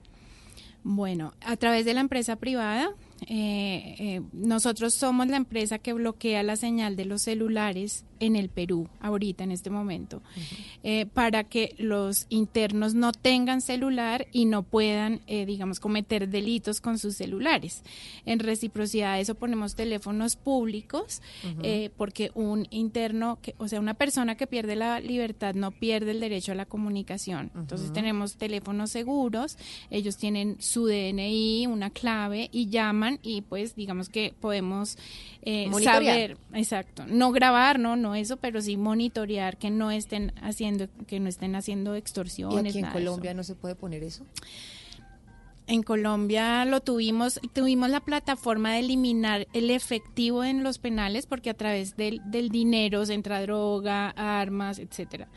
Bueno, 0.84 1.34
a 1.42 1.56
través 1.56 1.86
de 1.86 1.94
la 1.94 2.02
empresa 2.02 2.36
privada, 2.36 2.92
eh, 3.28 3.96
eh, 4.00 4.22
nosotros 4.34 4.94
somos 4.94 5.28
la 5.28 5.38
empresa 5.38 5.80
que 5.80 5.94
bloquea 5.94 6.44
la 6.44 6.56
señal 6.56 6.96
de 6.96 7.06
los 7.06 7.22
celulares 7.24 8.06
en 8.26 8.36
el 8.38 8.50
Perú, 8.50 8.88
ahorita, 9.02 9.44
en 9.44 9.52
este 9.52 9.70
momento, 9.70 10.22
eh, 10.84 11.06
para 11.06 11.44
que 11.44 11.76
los 11.78 12.26
internos 12.30 12.94
no 12.94 13.12
tengan 13.12 13.60
celular 13.62 14.28
y 14.32 14.46
no 14.46 14.64
puedan, 14.64 15.22
eh, 15.28 15.46
digamos, 15.46 15.80
cometer 15.80 16.30
delitos 16.30 16.80
con 16.80 16.98
sus 16.98 17.16
celulares. 17.16 17.84
En 18.26 18.40
reciprocidad 18.40 19.14
a 19.14 19.20
eso 19.20 19.36
ponemos 19.36 19.76
teléfonos 19.76 20.38
públicos, 20.38 21.22
eh, 21.64 21.90
porque 21.98 22.32
un 22.34 22.68
interno, 22.72 23.40
que, 23.42 23.56
o 23.58 23.68
sea, 23.68 23.82
una 23.82 23.94
persona 23.94 24.36
que 24.36 24.48
pierde 24.48 24.76
la 24.78 25.02
libertad 25.02 25.54
no 25.54 25.72
pierde 25.72 26.12
el 26.12 26.22
derecho 26.22 26.54
a 26.54 26.56
la 26.56 26.66
comunicación. 26.66 27.52
Entonces 27.56 27.92
tenemos 27.92 28.38
teléfonos 28.38 28.92
seguros, 28.92 29.58
ellos 29.90 30.16
tienen 30.18 30.56
su 30.60 30.86
DNI, 30.88 31.68
una 31.68 31.90
clave 31.90 32.50
y 32.54 32.70
llaman 32.70 33.20
y 33.22 33.42
pues 33.42 33.76
digamos 33.76 34.08
que 34.08 34.34
podemos 34.40 34.98
eh, 35.46 35.70
saber, 35.84 36.38
exacto, 36.54 37.06
no 37.08 37.32
grabar, 37.32 37.80
no, 37.80 37.96
no 37.96 38.16
eso, 38.16 38.38
pero 38.38 38.62
sí 38.62 38.78
monitorear 38.78 39.58
que 39.58 39.70
no 39.70 39.92
estén 39.92 40.34
haciendo, 40.42 40.88
que 41.08 41.20
no 41.20 41.30
estén 41.30 41.56
haciendo 41.56 41.96
¿Y 41.96 42.00
extorsiones. 42.00 42.72
aquí 42.72 42.80
en 42.80 42.84
nada 42.84 42.94
de 42.94 43.00
eso. 43.02 43.12
Colombia 43.12 43.34
no 43.34 43.44
se 43.44 43.56
puede 43.56 43.76
poner 43.76 44.04
eso? 44.04 44.26
En 45.66 45.82
Colombia 45.82 46.66
lo 46.66 46.82
tuvimos, 46.82 47.40
tuvimos 47.54 47.90
la 47.90 48.02
plataforma 48.02 48.74
de 48.74 48.80
eliminar 48.80 49.48
el 49.54 49.70
efectivo 49.70 50.44
en 50.44 50.62
los 50.62 50.78
penales 50.78 51.26
porque 51.26 51.50
a 51.50 51.54
través 51.54 51.96
del, 51.96 52.20
del 52.26 52.50
dinero 52.50 53.06
se 53.06 53.14
entra 53.14 53.42
droga, 53.42 54.10
armas, 54.10 54.78
etcétera. 54.78 55.30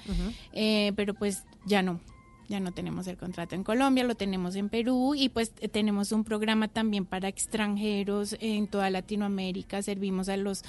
Eh, 0.53 0.93
pero 0.97 1.15
pues 1.15 1.45
ya 1.65 1.83
no, 1.83 2.01
ya 2.49 2.61
no 2.61 2.73
tenemos 2.73 3.07
el 3.09 3.17
contrato 3.17 3.55
en 3.55 3.65
Colombia, 3.65 4.05
lo 4.05 4.15
tenemos 4.15 4.55
en 4.57 4.69
Perú 4.69 5.15
y 5.17 5.29
pues 5.29 5.53
eh, 5.61 5.69
tenemos 5.69 6.13
un 6.13 6.25
programa 6.25 6.69
también 6.69 7.05
para 7.05 7.29
extranjeros 7.29 8.37
en 8.41 8.69
toda 8.69 8.89
Latinoamérica, 8.91 9.83
servimos 9.83 10.29
a 10.29 10.37
los 10.37 10.63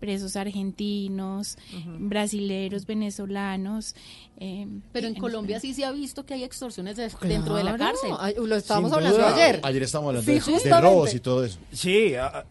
presos 0.00 0.36
argentinos, 0.36 1.56
brasileros, 1.98 2.86
venezolanos. 2.86 3.94
eh, 4.38 4.66
Pero 4.92 5.06
en 5.08 5.14
Colombia 5.14 5.60
sí 5.60 5.74
se 5.74 5.84
ha 5.84 5.92
visto 5.92 6.24
que 6.26 6.34
hay 6.34 6.44
extorsiones 6.44 6.96
de- 6.96 7.10
dentro 7.22 7.54
de 7.54 7.64
la 7.64 7.76
cárcel. 7.76 8.10
ay, 8.18 8.34
lo 8.36 8.56
estábamos 8.56 8.90
Sin 8.90 8.98
hablando 8.98 9.18
duda. 9.18 9.34
ayer. 9.34 9.60
Ayer 9.62 9.82
estábamos 9.82 10.10
hablando 10.10 10.40
Sí, 10.44 10.52
de, 10.64 10.68
de 10.70 10.80
robos 10.80 11.14
y 11.14 11.20
todo 11.20 11.44
eso. 11.44 11.58
Sí, 11.72 12.14
ah, 12.16 12.44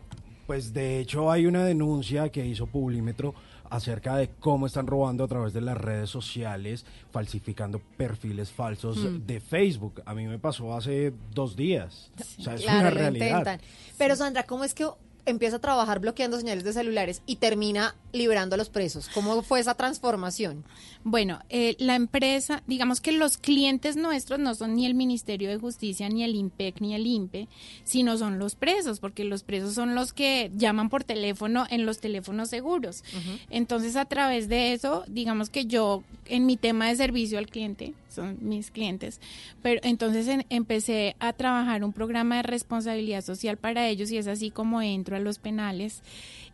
pues 0.47 0.73
de 0.73 0.99
hecho 0.99 1.31
hay 1.31 1.45
una 1.45 1.63
denuncia 1.65 2.29
que 2.29 2.45
hizo 2.45 2.65
Publímetro 2.67 3.33
acerca 3.71 4.15
de 4.17 4.29
cómo 4.39 4.67
están 4.67 4.85
robando 4.85 5.23
a 5.23 5.27
través 5.27 5.53
de 5.53 5.61
las 5.61 5.77
redes 5.77 6.09
sociales, 6.09 6.85
falsificando 7.11 7.79
perfiles 7.97 8.51
falsos 8.51 8.97
Mm. 8.97 9.25
de 9.25 9.39
Facebook. 9.39 10.03
A 10.05 10.13
mí 10.13 10.27
me 10.27 10.37
pasó 10.37 10.75
hace 10.75 11.13
dos 11.33 11.55
días. 11.55 12.11
O 12.37 12.41
sea, 12.43 12.53
es 12.55 12.61
Claro, 12.61 12.79
una 12.81 12.89
realidad. 12.91 13.27
intentan. 13.39 13.61
Pero 13.97 14.15
Sandra, 14.15 14.43
¿cómo 14.43 14.63
es 14.63 14.73
que 14.73 14.85
empieza 15.25 15.57
a 15.57 15.59
trabajar 15.59 15.99
bloqueando 15.99 16.37
señales 16.37 16.63
de 16.63 16.73
celulares 16.73 17.21
y 17.25 17.37
termina 17.37 17.95
liberando 18.11 18.55
a 18.55 18.57
los 18.57 18.69
presos? 18.69 19.09
¿Cómo 19.13 19.41
fue 19.41 19.59
esa 19.59 19.75
transformación? 19.75 20.63
Bueno, 21.03 21.39
eh, 21.49 21.75
la 21.79 21.95
empresa, 21.95 22.63
digamos 22.67 23.01
que 23.01 23.11
los 23.11 23.37
clientes 23.37 23.95
nuestros 23.95 24.39
no 24.39 24.53
son 24.55 24.75
ni 24.75 24.85
el 24.85 24.93
Ministerio 24.93 25.49
de 25.49 25.57
Justicia, 25.57 26.09
ni 26.09 26.23
el 26.23 26.35
IMPEC, 26.35 26.81
ni 26.81 26.93
el 26.95 27.07
INPE, 27.07 27.47
sino 27.83 28.17
son 28.17 28.39
los 28.39 28.55
presos, 28.55 28.99
porque 28.99 29.23
los 29.23 29.43
presos 29.43 29.73
son 29.73 29.95
los 29.95 30.13
que 30.13 30.51
llaman 30.55 30.89
por 30.89 31.03
teléfono 31.03 31.65
en 31.69 31.85
los 31.85 31.99
teléfonos 31.99 32.49
seguros. 32.49 33.03
Entonces, 33.49 33.95
a 33.95 34.05
través 34.05 34.47
de 34.47 34.73
eso, 34.73 35.03
digamos 35.07 35.49
que 35.49 35.65
yo, 35.65 36.03
en 36.25 36.45
mi 36.45 36.57
tema 36.57 36.87
de 36.87 36.95
servicio 36.95 37.39
al 37.39 37.47
cliente, 37.47 37.93
son 38.11 38.37
mis 38.41 38.69
clientes, 38.71 39.19
pero 39.61 39.79
entonces 39.83 40.27
en- 40.27 40.45
empecé 40.49 41.15
a 41.19 41.33
trabajar 41.33 41.83
un 41.83 41.93
programa 41.93 42.35
de 42.37 42.43
responsabilidad 42.43 43.23
social 43.23 43.57
para 43.57 43.87
ellos 43.87 44.11
y 44.11 44.17
es 44.17 44.27
así 44.27 44.51
como 44.51 44.81
entro 44.81 45.15
a 45.15 45.19
los 45.19 45.39
penales 45.39 46.03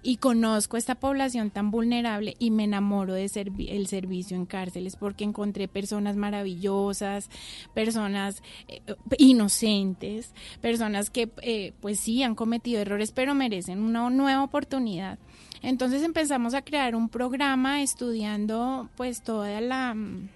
y 0.04 0.18
conozco 0.18 0.78
esta 0.78 0.96
población 0.96 1.50
tan 1.50 1.72
vulnerable 1.72 2.36
y 2.40 2.52
me 2.52 2.66
enamoro 2.66 3.14
de 3.14 3.26
servi- 3.26 3.70
el 3.72 3.88
servicio 3.88 4.38
en 4.38 4.46
cárceles 4.46 4.96
porque 4.96 5.24
encontré 5.24 5.68
personas 5.68 6.16
maravillosas, 6.16 7.30
personas 7.74 8.42
eh, 8.68 8.82
inocentes, 9.18 10.34
personas 10.62 11.10
que 11.10 11.30
eh, 11.42 11.74
pues 11.82 12.00
sí 12.00 12.24
han 12.24 12.36
cometido 12.36 12.80
errores 12.82 13.12
pero 13.12 13.34
merecen 13.36 13.80
una 13.80 14.10
nueva 14.10 14.44
oportunidad. 14.44 15.18
Entonces 15.64 16.04
empezamos 16.04 16.54
a 16.54 16.62
crear 16.62 16.96
un 16.96 17.10
programa 17.10 17.82
estudiando 17.82 18.90
pues 18.96 19.24
toda 19.24 19.60
la 19.62 19.94
mm, 19.96 20.30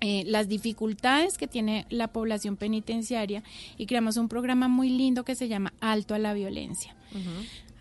eh, 0.00 0.24
las 0.26 0.48
dificultades 0.48 1.38
que 1.38 1.46
tiene 1.46 1.86
la 1.90 2.08
población 2.08 2.56
penitenciaria 2.56 3.42
y 3.76 3.86
creamos 3.86 4.16
un 4.16 4.28
programa 4.28 4.68
muy 4.68 4.90
lindo 4.90 5.24
que 5.24 5.34
se 5.34 5.48
llama 5.48 5.72
Alto 5.80 6.14
a 6.14 6.18
la 6.18 6.34
Violencia. 6.34 6.94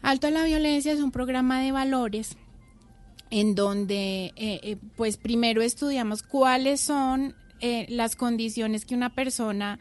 Alto 0.02 0.28
a 0.28 0.32
la 0.32 0.44
Violencia 0.44 0.94
es 0.94 1.00
un 1.00 1.12
programa 1.12 1.62
de 1.62 1.72
valores 1.72 2.38
en 3.32 3.56
donde 3.56 4.34
eh, 4.36 4.60
eh, 4.64 4.78
pues 4.96 5.18
primero 5.18 5.62
estudiamos 5.62 6.24
cuáles 6.24 6.82
son 6.82 7.36
eh, 7.60 7.86
las 7.90 8.16
condiciones 8.16 8.86
que 8.86 8.96
una 8.96 9.14
persona 9.14 9.80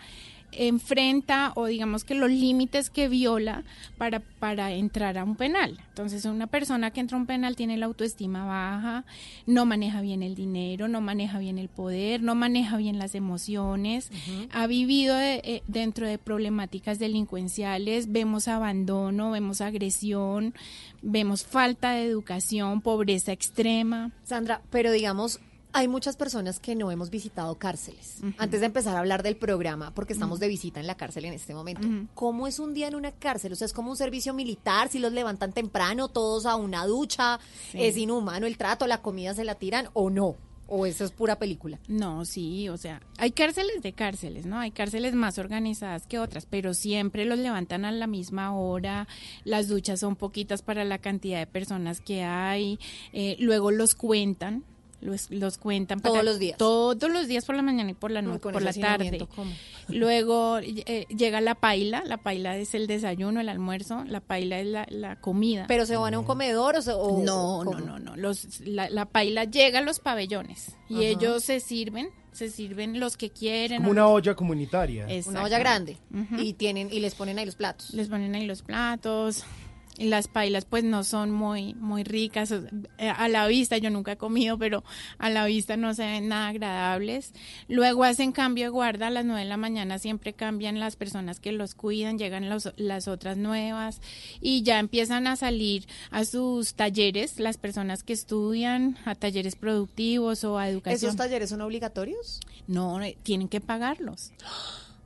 enfrenta 0.56 1.52
o 1.56 1.66
digamos 1.66 2.04
que 2.04 2.14
los 2.14 2.30
límites 2.30 2.90
que 2.90 3.08
viola 3.08 3.64
para, 3.98 4.20
para 4.20 4.72
entrar 4.72 5.18
a 5.18 5.24
un 5.24 5.36
penal. 5.36 5.78
Entonces 5.88 6.24
una 6.24 6.46
persona 6.46 6.90
que 6.90 7.00
entra 7.00 7.16
a 7.16 7.20
un 7.20 7.26
penal 7.26 7.56
tiene 7.56 7.76
la 7.76 7.86
autoestima 7.86 8.44
baja, 8.44 9.04
no 9.46 9.64
maneja 9.66 10.00
bien 10.00 10.22
el 10.22 10.34
dinero, 10.34 10.88
no 10.88 11.00
maneja 11.00 11.38
bien 11.38 11.58
el 11.58 11.68
poder, 11.68 12.22
no 12.22 12.34
maneja 12.34 12.76
bien 12.76 12.98
las 12.98 13.14
emociones, 13.14 14.10
ha 14.52 14.66
vivido 14.66 15.16
de- 15.16 15.40
eh, 15.44 15.62
dentro 15.68 16.06
de 16.06 16.18
problemáticas 16.18 16.98
delincuenciales, 16.98 18.10
vemos 18.12 18.48
abandono, 18.48 19.30
vemos 19.30 19.60
agresión, 19.60 20.54
vemos 21.02 21.44
falta 21.44 21.92
de 21.92 22.04
educación, 22.06 22.80
pobreza 22.80 23.32
extrema. 23.32 24.10
Sandra, 24.24 24.62
pero 24.70 24.90
digamos, 24.92 25.40
hay 25.74 25.88
muchas 25.88 26.16
personas 26.16 26.60
que 26.60 26.74
no 26.74 26.90
hemos 26.90 27.10
visitado 27.10 27.56
cárceles. 27.56 28.18
Antes 28.38 28.60
de 28.60 28.66
empezar 28.66 28.96
a 28.96 29.00
hablar 29.00 29.22
del 29.22 29.36
programa, 29.36 29.92
porque 29.94 30.12
estamos 30.14 30.40
de 30.40 30.48
visita 30.48 30.80
en 30.80 30.86
la 30.86 30.96
cárcel 30.96 31.24
en 31.26 31.34
este 31.34 31.52
momento. 31.54 31.86
¿Cómo 32.14 32.46
es 32.46 32.58
un 32.58 32.72
día 32.74 32.88
en 32.88 32.94
una 32.94 33.12
cárcel? 33.12 33.52
O 33.52 33.56
sea, 33.56 33.66
es 33.66 33.72
como 33.72 33.90
un 33.90 33.96
servicio 33.96 34.32
militar, 34.34 34.88
si 34.88 34.98
los 35.00 35.12
levantan 35.12 35.52
temprano, 35.52 36.08
todos 36.08 36.46
a 36.46 36.56
una 36.56 36.86
ducha, 36.86 37.38
Sí. 37.72 37.78
es 37.82 37.96
inhumano 37.96 38.46
el 38.46 38.56
trato, 38.56 38.86
la 38.86 39.02
comida 39.02 39.34
se 39.34 39.44
la 39.44 39.56
tiran 39.56 39.88
o 39.92 40.10
no. 40.10 40.36
O 40.66 40.86
eso 40.86 41.04
es 41.04 41.10
pura 41.10 41.38
película. 41.38 41.78
No, 41.88 42.24
sí, 42.24 42.70
o 42.70 42.78
sea, 42.78 43.02
hay 43.18 43.32
cárceles 43.32 43.82
de 43.82 43.92
cárceles, 43.92 44.46
¿no? 44.46 44.58
Hay 44.60 44.70
cárceles 44.70 45.14
más 45.14 45.36
organizadas 45.38 46.06
que 46.06 46.18
otras, 46.18 46.46
pero 46.46 46.72
siempre 46.72 47.26
los 47.26 47.38
levantan 47.38 47.84
a 47.84 47.92
la 47.92 48.06
misma 48.06 48.56
hora, 48.56 49.06
las 49.44 49.68
duchas 49.68 50.00
son 50.00 50.16
poquitas 50.16 50.62
para 50.62 50.84
la 50.84 50.96
cantidad 50.98 51.38
de 51.38 51.46
personas 51.46 52.00
que 52.00 52.22
hay, 52.22 52.78
eh, 53.12 53.36
luego 53.40 53.72
los 53.72 53.94
cuentan. 53.94 54.64
Los, 55.04 55.30
los 55.30 55.58
cuentan 55.58 56.00
Todos 56.00 56.16
para- 56.16 56.22
los 56.24 56.38
días. 56.38 56.56
Todos 56.58 57.10
los 57.10 57.28
días 57.28 57.44
por 57.44 57.54
la 57.54 57.62
mañana 57.62 57.90
y 57.90 57.94
por 57.94 58.10
la 58.10 58.22
noche, 58.22 58.38
por 58.40 58.62
la 58.62 58.72
tarde. 58.72 59.18
Luego 59.88 60.58
eh, 60.62 61.06
llega 61.14 61.40
la 61.40 61.54
paila, 61.54 62.02
la 62.06 62.16
paila 62.16 62.56
es 62.56 62.74
el 62.74 62.86
desayuno, 62.86 63.40
el 63.40 63.48
almuerzo, 63.50 64.02
la 64.04 64.20
paila 64.20 64.58
es 64.60 64.66
la, 64.66 64.86
la 64.88 65.20
comida. 65.20 65.66
¿Pero 65.68 65.84
se 65.86 65.96
van 65.96 66.14
a 66.14 66.18
un 66.18 66.24
comedor 66.24 66.76
o, 66.76 66.82
se, 66.82 66.92
o- 66.92 67.22
No, 67.22 67.64
no, 67.64 67.78
no, 67.80 67.98
no. 67.98 68.16
Los, 68.16 68.60
la, 68.60 68.88
la 68.88 69.04
paila 69.04 69.44
llega 69.44 69.80
a 69.80 69.82
los 69.82 70.00
pabellones 70.00 70.74
y 70.88 70.94
Ajá. 70.94 71.04
ellos 71.04 71.44
se 71.44 71.60
sirven, 71.60 72.08
se 72.32 72.48
sirven 72.48 72.98
los 72.98 73.16
que 73.18 73.28
quieren. 73.30 73.78
Como 73.78 73.90
una 73.90 74.02
los- 74.04 74.12
olla 74.12 74.34
comunitaria. 74.34 75.06
Una 75.26 75.42
olla 75.44 75.58
grande. 75.58 75.98
Y 76.38 76.54
tienen 76.54 76.90
y 76.90 77.00
les 77.00 77.14
ponen 77.14 77.38
ahí 77.38 77.44
los 77.44 77.56
platos. 77.56 77.90
Les 77.92 78.08
ponen 78.08 78.34
ahí 78.34 78.46
los 78.46 78.62
platos. 78.62 79.44
Las 79.96 80.26
pailas 80.26 80.64
pues 80.64 80.82
no 80.82 81.04
son 81.04 81.30
muy 81.30 81.74
muy 81.74 82.02
ricas 82.02 82.50
eh, 82.98 83.08
a 83.08 83.28
la 83.28 83.46
vista 83.46 83.78
yo 83.78 83.90
nunca 83.90 84.12
he 84.12 84.16
comido 84.16 84.58
pero 84.58 84.82
a 85.18 85.30
la 85.30 85.44
vista 85.46 85.76
no 85.76 85.94
se 85.94 86.02
ven 86.04 86.26
nada 86.28 86.48
agradables 86.48 87.32
luego 87.68 88.02
hacen 88.02 88.32
cambio 88.32 88.64
de 88.64 88.68
guarda 88.70 89.06
a 89.06 89.10
las 89.10 89.24
nueve 89.24 89.42
de 89.42 89.48
la 89.48 89.56
mañana 89.56 90.00
siempre 90.00 90.32
cambian 90.32 90.80
las 90.80 90.96
personas 90.96 91.38
que 91.38 91.52
los 91.52 91.76
cuidan 91.76 92.18
llegan 92.18 92.48
los- 92.50 92.72
las 92.76 93.06
otras 93.06 93.36
nuevas 93.36 94.00
y 94.40 94.62
ya 94.62 94.80
empiezan 94.80 95.28
a 95.28 95.36
salir 95.36 95.86
a 96.10 96.24
sus 96.24 96.74
talleres 96.74 97.38
las 97.38 97.56
personas 97.56 98.02
que 98.02 98.14
estudian 98.14 98.98
a 99.04 99.14
talleres 99.14 99.54
productivos 99.54 100.42
o 100.42 100.58
a 100.58 100.68
educación 100.68 100.96
¿Esos 101.10 101.16
talleres 101.16 101.50
son 101.50 101.60
obligatorios? 101.60 102.40
no 102.66 103.00
eh, 103.00 103.16
tienen 103.22 103.46
que 103.48 103.60
pagarlos 103.60 104.32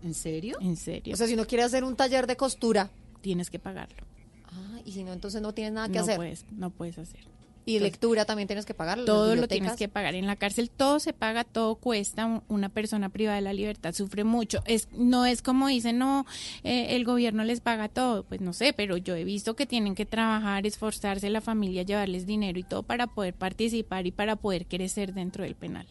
¿En 0.03 0.15
serio? 0.15 0.57
en 0.63 0.77
serio 0.77 1.13
O 1.13 1.17
sea, 1.19 1.27
si 1.27 1.35
uno 1.35 1.45
quiere 1.47 1.65
hacer 1.65 1.85
un 1.85 1.95
taller 1.95 2.27
de 2.27 2.37
costura. 2.37 2.89
tienes 3.21 3.51
que 3.51 3.59
pagarlo 3.59 4.07
Ah, 4.51 4.81
y 4.85 4.93
si 4.93 5.05
no, 5.05 5.13
entonces 5.13 5.41
no 5.43 5.53
tienes 5.53 5.73
nada 5.75 5.89
que 5.89 5.95
no 5.99 6.03
hacer. 6.03 6.17
puedes 6.17 6.45
no 6.53 6.71
puedes 6.71 6.99
hacer. 6.99 7.21
Y 7.67 7.73
Entonces, 7.77 7.93
lectura 7.93 8.25
también 8.25 8.47
tienes 8.49 8.65
que 8.65 8.73
pagar. 8.73 9.05
todo 9.05 9.37
lo 9.37 9.47
tienes 9.47 9.75
que 9.77 9.89
pagar. 9.91 10.15
En 10.15 10.27
la 10.27 10.37
cárcel 10.37 10.71
todo 10.71 11.01
se 11.01 11.13
paga 11.13 11.45
todo 11.45 11.75
cuesta. 11.75 12.25
Un- 12.25 12.43
una 12.49 12.71
persona 12.71 13.11
privada 13.11 13.37
de 13.37 13.43
la 13.43 13.53
libertad 13.53 13.93
sufre 13.93 14.25
mucho. 14.25 14.63
Es 14.65 14.89
no 14.97 15.27
es 15.27 15.43
como 15.43 15.69
dicen 15.69 15.99
no 15.99 16.25
eh, 16.65 16.97
el 16.97 17.05
gobierno 17.05 17.45
les 17.45 17.61
paga 17.61 17.91
todo. 17.91 18.23
Pues 18.25 18.41
no 18.41 18.55
sé 18.55 18.73
pero 18.73 18.97
yo 18.97 19.15
he 19.17 19.25
visto 19.25 19.55
que 19.55 19.67
tienen 19.67 19.95
que 19.95 20.07
trabajar 20.07 20.67
esforzarse 20.67 21.29
la 21.29 21.43
familia 21.43 21.83
llevarles 21.83 22.25
dinero 22.25 22.59
y 22.59 22.63
todo 22.63 22.85
para 22.85 23.07
poder 23.07 23.35
participar 23.35 24.07
y 24.07 24.13
para 24.13 24.37
poder 24.37 24.65
crecer 24.65 25.13
dentro 25.13 25.45
del 25.45 25.55
penal 25.55 25.87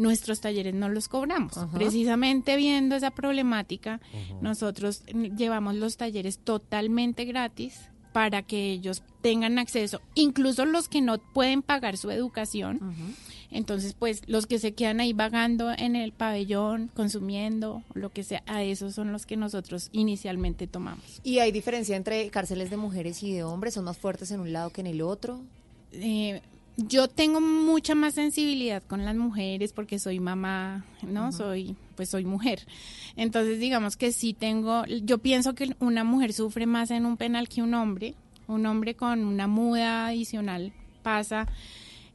nuestros 0.00 0.40
talleres 0.40 0.74
no 0.74 0.88
los 0.88 1.08
cobramos. 1.08 1.54
Precisamente 1.72 2.56
viendo 2.56 2.96
esa 2.96 3.10
problemática, 3.10 4.00
nosotros 4.40 5.04
llevamos 5.36 5.74
los 5.74 5.96
talleres 5.96 6.38
totalmente 6.38 7.24
gratis 7.26 7.78
para 8.12 8.42
que 8.42 8.72
ellos 8.72 9.02
tengan 9.20 9.58
acceso, 9.58 10.00
incluso 10.14 10.64
los 10.64 10.88
que 10.88 11.00
no 11.00 11.18
pueden 11.18 11.62
pagar 11.62 11.96
su 11.96 12.10
educación. 12.10 12.80
Entonces, 13.52 13.94
pues 13.94 14.22
los 14.26 14.46
que 14.46 14.58
se 14.58 14.72
quedan 14.72 15.00
ahí 15.00 15.12
vagando 15.12 15.70
en 15.70 15.96
el 15.96 16.12
pabellón, 16.12 16.90
consumiendo, 16.94 17.82
lo 17.94 18.10
que 18.10 18.22
sea, 18.22 18.42
a 18.46 18.62
esos 18.62 18.94
son 18.94 19.12
los 19.12 19.26
que 19.26 19.36
nosotros 19.36 19.90
inicialmente 19.92 20.66
tomamos. 20.66 21.20
¿Y 21.24 21.40
hay 21.40 21.50
diferencia 21.52 21.96
entre 21.96 22.28
cárceles 22.30 22.70
de 22.70 22.76
mujeres 22.76 23.22
y 23.22 23.32
de 23.32 23.42
hombres? 23.42 23.74
¿Son 23.74 23.84
más 23.84 23.98
fuertes 23.98 24.30
en 24.30 24.40
un 24.40 24.52
lado 24.52 24.70
que 24.70 24.80
en 24.80 24.86
el 24.86 25.02
otro? 25.02 25.40
Eh, 25.92 26.40
yo 26.86 27.08
tengo 27.08 27.40
mucha 27.40 27.94
más 27.94 28.14
sensibilidad 28.14 28.82
con 28.82 29.04
las 29.04 29.16
mujeres 29.16 29.72
porque 29.72 29.98
soy 29.98 30.20
mamá, 30.20 30.84
¿no? 31.02 31.32
Soy, 31.32 31.76
pues 31.96 32.10
soy 32.10 32.24
mujer. 32.24 32.66
Entonces, 33.16 33.58
digamos 33.58 33.96
que 33.96 34.12
sí 34.12 34.32
tengo, 34.32 34.84
yo 34.86 35.18
pienso 35.18 35.54
que 35.54 35.74
una 35.80 36.04
mujer 36.04 36.32
sufre 36.32 36.66
más 36.66 36.90
en 36.90 37.06
un 37.06 37.16
penal 37.16 37.48
que 37.48 37.62
un 37.62 37.74
hombre. 37.74 38.14
Un 38.46 38.66
hombre 38.66 38.94
con 38.94 39.24
una 39.24 39.46
muda 39.46 40.08
adicional 40.08 40.72
pasa 41.02 41.46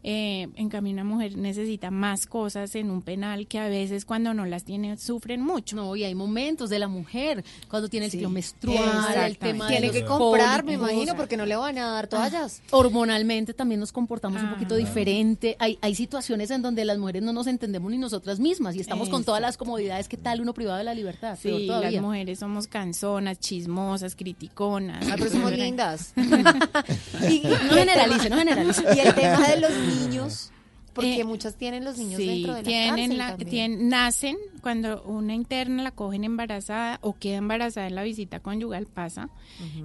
eh, 0.07 0.47
en 0.55 0.69
cambio, 0.69 0.93
una 0.93 1.03
mujer 1.03 1.35
necesita 1.35 1.89
más 1.89 2.27
cosas 2.27 2.75
en 2.75 2.91
un 2.91 3.01
penal 3.01 3.47
que 3.47 3.57
a 3.57 3.67
veces 3.67 4.05
cuando 4.05 4.35
no 4.35 4.45
las 4.45 4.63
tiene 4.63 4.97
sufren 4.97 5.41
mucho. 5.41 5.75
No, 5.75 5.95
y 5.95 6.03
hay 6.03 6.13
momentos 6.13 6.69
de 6.69 6.77
la 6.77 6.87
mujer, 6.87 7.43
cuando 7.69 7.89
tiene 7.89 8.05
el 8.05 8.11
ciclo 8.11 8.29
menstrual, 8.29 9.25
el 9.25 9.37
tema 9.39 9.67
Tiene 9.67 9.87
de 9.87 9.93
que 10.01 10.05
comprar, 10.05 10.63
me 10.63 10.73
imagino, 10.73 11.15
porque 11.15 11.37
no 11.37 11.47
le 11.47 11.55
van 11.55 11.79
a 11.79 11.89
dar 11.89 12.07
toallas. 12.07 12.61
Ah, 12.71 12.77
hormonalmente 12.77 13.55
también 13.55 13.79
nos 13.79 13.91
comportamos 13.91 14.43
un 14.43 14.51
poquito 14.51 14.75
Ah. 14.75 14.77
diferente. 14.77 15.55
Hay, 15.57 15.79
hay 15.81 15.95
situaciones 15.95 16.51
en 16.51 16.61
donde 16.61 16.85
las 16.85 16.99
mujeres 16.99 17.23
no 17.23 17.33
nos 17.33 17.47
entendemos 17.47 17.89
ni 17.91 17.97
nosotras 17.97 18.39
mismas 18.39 18.75
y 18.75 18.81
estamos 18.81 19.09
con 19.09 19.23
todas 19.23 19.41
las 19.41 19.57
comodidades. 19.57 20.07
¿Qué 20.07 20.17
tal 20.17 20.39
uno 20.39 20.53
privado 20.53 20.77
de 20.77 20.83
la 20.83 20.93
libertad? 20.93 21.35
Sí, 21.41 21.65
las 21.65 21.93
mujeres 21.99 22.37
somos 22.37 22.67
canzonas, 22.67 23.39
chismosas, 23.39 24.15
criticonas. 24.15 25.03
Ah, 25.09 25.15
pero 25.17 25.31
somos 25.31 25.51
lindas. 25.51 26.13
Y- 27.29 27.39
no 27.41 27.73
generalice, 27.75 28.29
no 28.29 28.37
generalice. 28.37 28.83
Y 28.95 28.99
el 28.99 29.15
tema 29.15 29.47
de 29.47 29.59
los 29.61 29.71
niños, 29.99 30.51
porque 30.93 31.23
muchas 31.25 31.55
tienen 31.55 31.83
los 31.83 31.97
niños 31.97 32.17
Sí, 32.17 32.25
dentro 32.27 32.53
de 32.53 32.61
la 32.63 32.67
tienen 32.67 32.89
cárcel 32.95 33.17
la, 33.17 33.27
también. 33.29 33.49
tienen- 33.49 33.89
nacen 33.89 34.37
cuando 34.61 35.03
una 35.03 35.33
interna 35.33 35.83
la 35.83 35.91
cogen 35.91 36.23
embarazada 36.23 36.99
o 37.01 37.17
queda 37.17 37.37
embarazada 37.37 37.87
en 37.87 37.95
la 37.95 38.03
visita 38.03 38.39
conyugal 38.39 38.85
pasa. 38.87 39.29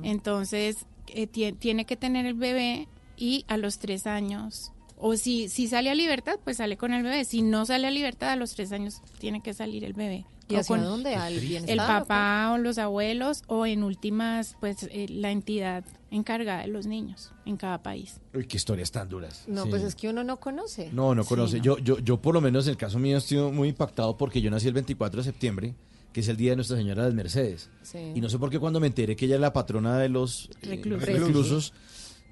Entonces 0.03 0.87
eh, 1.09 1.27
tie- 1.27 1.57
tiene 1.59 1.85
que 1.85 1.97
tener 1.97 2.27
el 2.27 2.35
bebé 2.35 2.87
y 3.17 3.45
a 3.49 3.57
los 3.57 3.79
tres 3.79 4.07
años 4.07 4.73
o 5.01 5.17
si 5.17 5.49
si 5.49 5.67
sale 5.69 5.91
a 5.91 5.95
libertad 5.95 6.35
pues 6.45 6.59
sale 6.59 6.77
con 6.77 6.93
el 6.93 7.03
bebé. 7.03 7.25
Si 7.25 7.43
no 7.43 7.67
sale 7.67 7.87
a 7.87 7.91
libertad 7.91 8.31
a 8.31 8.37
los 8.37 8.55
tres 8.55 8.73
años 8.73 9.03
tiene 9.19 9.43
que 9.43 9.55
salir 9.55 9.85
el 9.85 9.93
bebé. 9.95 10.27
¿Y 10.49 10.57
hacia 10.57 10.77
con 10.77 10.85
dónde? 10.85 11.15
¿Al 11.15 11.39
bienestar 11.39 11.71
El 11.71 11.77
papá 11.79 12.51
o 12.53 12.59
los 12.59 12.77
abuelos 12.79 13.43
o 13.47 13.67
en 13.67 13.85
últimas 13.85 14.57
pues 14.59 14.83
eh, 14.91 15.07
la 15.09 15.31
entidad 15.31 15.85
encargada 16.11 16.63
de 16.63 16.67
los 16.67 16.87
niños 16.87 17.31
en 17.47 17.57
cada 17.57 17.83
país. 17.85 18.21
Uy, 18.35 18.47
qué 18.47 18.57
historias 18.57 18.91
tan 18.91 19.09
duras. 19.09 19.45
No, 19.47 19.63
Sí. 19.65 19.71
pues 19.71 19.83
es 19.85 19.95
que 19.95 20.09
uno 20.09 20.25
no 20.25 20.39
conoce. 20.41 20.91
No, 20.93 21.15
no 21.15 21.23
Sí, 21.23 21.29
conoce. 21.29 21.59
no. 21.59 21.63
Yo, 21.63 21.79
yo, 21.79 21.99
yo 22.01 22.17
por 22.21 22.35
lo 22.35 22.41
menos 22.41 22.67
en 22.67 22.73
el 22.73 22.77
caso 22.77 22.99
mío 22.99 23.19
estoy 23.19 23.39
muy 23.53 23.69
impactado 23.69 24.17
porque 24.17 24.41
yo 24.43 24.51
nací 24.51 24.67
el 24.67 24.75
24 24.75 25.21
de 25.21 25.25
septiembre, 25.25 25.75
que 26.13 26.19
es 26.19 26.27
el 26.27 26.37
día 26.37 26.51
de 26.51 26.57
Nuestra 26.57 26.77
Señora 26.77 27.03
de 27.05 27.11
las 27.11 27.15
Mercedes. 27.15 27.71
Sí. 27.83 27.99
Y 28.17 28.21
no 28.21 28.29
sé 28.29 28.37
por 28.41 28.51
qué 28.51 28.59
cuando 28.59 28.81
me 28.81 28.89
enteré 28.89 29.15
que 29.15 29.27
ella 29.27 29.37
es 29.37 29.41
la 29.41 29.53
patrona 29.53 29.99
de 29.99 30.09
los 30.09 30.51
eh, 30.63 30.83
Reclusos. 30.85 31.73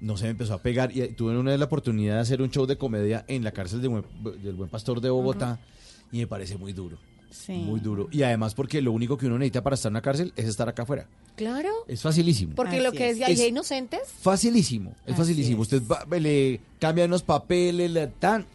No 0.01 0.17
se 0.17 0.25
me 0.25 0.29
empezó 0.31 0.53
a 0.53 0.61
pegar. 0.61 0.95
Y 0.95 1.01
eh, 1.01 1.07
tuve 1.09 1.37
una 1.37 1.51
vez 1.51 1.59
la 1.59 1.65
oportunidad 1.65 2.15
de 2.15 2.21
hacer 2.21 2.41
un 2.41 2.49
show 2.51 2.65
de 2.65 2.77
comedia 2.77 3.25
en 3.27 3.43
la 3.43 3.51
cárcel 3.51 3.81
de 3.81 3.87
Buen- 3.89 4.05
del 4.43 4.55
Buen 4.55 4.69
Pastor 4.69 5.01
de 5.01 5.09
Bogotá 5.09 5.59
y 6.11 6.17
me 6.19 6.27
parece 6.27 6.57
muy 6.57 6.73
duro. 6.73 6.97
Sí. 7.31 7.53
Muy 7.53 7.79
duro. 7.79 8.07
Y 8.11 8.23
además 8.23 8.55
porque 8.55 8.81
lo 8.81 8.91
único 8.91 9.15
que 9.15 9.27
uno 9.27 9.37
necesita 9.37 9.61
para 9.61 9.75
estar 9.75 9.91
en 9.91 9.93
una 9.93 10.01
cárcel 10.01 10.33
es 10.35 10.45
estar 10.45 10.67
acá 10.67 10.81
afuera. 10.81 11.07
Claro. 11.35 11.69
Es 11.87 12.01
facilísimo. 12.01 12.55
Porque 12.55 12.81
lo 12.81 12.91
que 12.91 13.09
es. 13.09 13.19
decía, 13.19 13.27
¿hay 13.27 13.33
Es- 13.33 13.47
inocentes? 13.49 13.99
Facilísimo, 14.19 14.91
es 15.05 15.13
Así 15.13 15.21
facilísimo. 15.21 15.61
es. 15.63 15.71
Usted 15.73 15.83
va, 15.87 16.05
le 16.17 16.59
cambia 16.79 17.05
unos 17.05 17.21
papeles, 17.21 17.91
le 17.91 18.07
tan. 18.07 18.47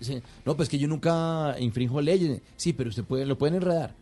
No, 0.45 0.57
pues 0.57 0.69
que 0.69 0.79
yo 0.79 0.89
nunca 0.89 1.55
infrinjo 1.61 2.01
leyes. 2.01 2.41
Sí, 2.57 2.73
pero 2.73 2.91
usted 2.91 3.05
puede, 3.05 3.27
lo 3.27 3.39
pueden 3.39 3.55
enredar. 3.57 3.95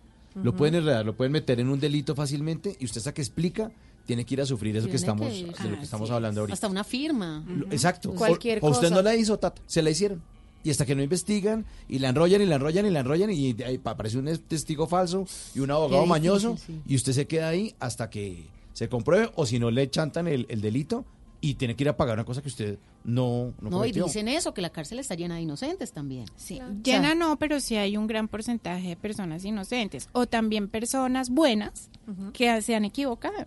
Lo 0.43 0.57
pueden 0.57 0.77
enredar, 0.77 1.05
lo 1.05 1.15
pueden 1.15 1.33
meter 1.33 1.61
en 1.61 1.69
un 1.69 1.79
delito 1.79 2.15
fácilmente 2.15 2.75
y 2.81 2.87
usted 2.87 2.99
hasta 3.01 3.13
que 3.13 3.21
explica 3.21 3.71
tiene 4.07 4.25
que 4.25 4.35
ir 4.35 4.41
a 4.41 4.47
sufrir 4.47 4.77
eso 4.77 4.88
que 4.88 4.97
estamos, 4.97 5.29
que 5.33 5.35
de 5.45 5.71
lo 5.71 5.75
que 5.77 5.81
Ah, 5.81 5.83
estamos 5.83 6.09
sí. 6.09 6.15
hablando 6.15 6.41
ahorita. 6.41 6.55
Hasta 6.55 6.69
una 6.69 6.85
firma. 6.85 7.45
Exacto. 7.71 8.12
Cualquier 8.15 8.59
o, 8.62 8.67
o 8.67 8.71
usted 8.71 8.88
cosa. 8.88 8.95
no 8.97 9.03
la 9.03 9.15
hizo, 9.17 9.38
Tata, 9.38 9.62
se 9.67 9.83
la 9.83 9.91
hicieron. 9.91 10.23
Y 10.65 10.71
hasta 10.71 10.87
que 10.87 10.95
no 10.95 11.03
investigan 11.03 11.65
y 11.88 11.99
la 11.99 12.09
enrollan 12.11 12.41
y 12.41 12.47
la 12.47 12.55
enrollan 12.57 12.87
y 12.87 12.91
la 12.91 13.01
enrollan 13.01 13.31
y 13.33 13.57
aparece 13.85 14.19
un 14.19 14.27
testigo 14.47 14.87
falso 14.87 15.27
y 15.57 15.61
un 15.61 15.71
abogado 15.73 16.07
mañoso 16.07 16.57
sí. 16.57 16.81
y 16.87 16.95
usted 16.95 17.12
se 17.12 17.27
queda 17.27 17.49
ahí 17.49 17.75
hasta 17.81 18.11
que 18.11 18.47
se 18.73 18.88
compruebe 18.88 19.31
o 19.35 19.45
si 19.45 19.59
no 19.59 19.73
le 19.73 19.91
chantan 19.91 20.29
el, 20.29 20.47
el 20.49 20.61
delito 20.61 21.05
y 21.41 21.55
tiene 21.55 21.75
que 21.75 21.83
ir 21.83 21.88
a 21.88 21.97
pagar 21.97 22.17
una 22.17 22.25
cosa 22.25 22.43
que 22.43 22.49
usted 22.49 22.79
no, 23.05 23.53
no, 23.61 23.71
No, 23.71 23.85
y 23.87 23.93
dicen 23.93 24.29
eso, 24.29 24.55
que 24.55 24.62
la 24.62 24.71
cárcel 24.71 24.99
está 24.99 25.15
llena 25.15 25.37
de 25.37 25.43
inocentes 25.43 25.93
también. 25.93 26.27
Sí, 26.37 26.61
llena 26.83 27.15
no, 27.15 27.37
pero 27.38 27.61
sí 27.61 27.77
hay 27.77 27.97
un 27.97 28.07
gran 28.07 28.29
porcentaje 28.29 28.88
de 28.88 28.97
personas 28.97 29.45
inocentes 29.45 30.09
o 30.12 30.27
también 30.27 30.69
personas 30.69 31.31
buenas 31.31 31.91
que 32.33 32.61
se 32.62 32.75
han 32.75 32.85
equivocado 32.85 33.47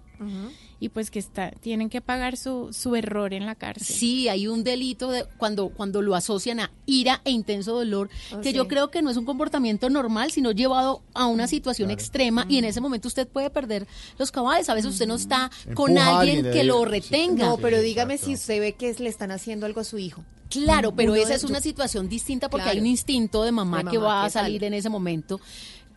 y 0.80 0.89
pues 0.89 1.10
que 1.10 1.20
está, 1.20 1.52
tienen 1.52 1.89
que 1.89 2.02
pagar 2.02 2.36
su, 2.36 2.74
su 2.74 2.96
error 2.96 3.34
en 3.34 3.46
la 3.46 3.56
cárcel. 3.56 3.96
Sí, 3.96 4.28
hay 4.28 4.48
un 4.48 4.63
delito 4.63 5.10
de 5.10 5.26
cuando, 5.38 5.70
cuando 5.70 6.02
lo 6.02 6.15
asocian 6.15 6.60
a 6.60 6.72
ira 6.86 7.22
e 7.24 7.32
intenso 7.32 7.74
dolor, 7.74 8.10
Oh, 8.34 8.41
que 8.41 8.50
sí. 8.50 8.56
yo 8.56 8.68
creo 8.68 8.91
que 8.91 9.02
no 9.02 9.10
es 9.10 9.18
un 9.18 9.26
comportamiento 9.26 9.89
normal, 9.89 10.32
sino 10.32 10.52
llevado 10.52 11.02
a 11.13 11.28
una 11.28 11.48
situación 11.48 11.91
extrema 11.91 12.46
y 12.50 12.58
en 12.58 12.65
ese 12.65 12.82
momento 12.82 13.08
usted 13.08 13.28
puede 13.28 13.50
perder 13.50 13.88
los 14.18 14.32
cabales. 14.32 14.68
A 14.70 14.74
veces 14.74 14.91
usted 14.91 15.08
no 15.08 15.15
está 15.15 15.50
con 15.74 15.91
Empuja 15.91 16.20
alguien 16.20 16.38
alguien, 16.46 16.54
que 16.54 16.63
lo 16.65 16.80
sí. 16.84 16.86
retenga. 16.89 17.46
No, 17.46 17.58
pero 17.58 17.80
dígame 17.82 18.18
si 18.18 18.34
usted 18.34 18.60
ve 18.60 18.74
que 18.74 18.94
le 19.00 19.10
están 19.10 19.32
haciendo 19.32 19.45
algo 19.66 19.80
a 19.82 19.84
su 19.84 19.98
hijo. 19.98 20.24
Claro, 20.50 20.96
pero 20.96 21.14
Uno 21.14 21.22
esa 21.22 21.34
es 21.36 21.44
una 21.44 21.60
situación 21.62 22.08
distinta 22.10 22.50
porque 22.50 22.64
Claro. 22.64 22.76
hay 22.76 22.82
un 22.82 22.88
instinto 22.88 23.44
de 23.44 23.52
mamá, 23.52 23.84
De 23.84 23.92
que 23.92 23.98
va 23.98 24.26
a 24.26 24.30
salir 24.30 24.60
sale. 24.60 24.68
en 24.68 24.74
ese 24.76 24.90
momento 24.90 25.40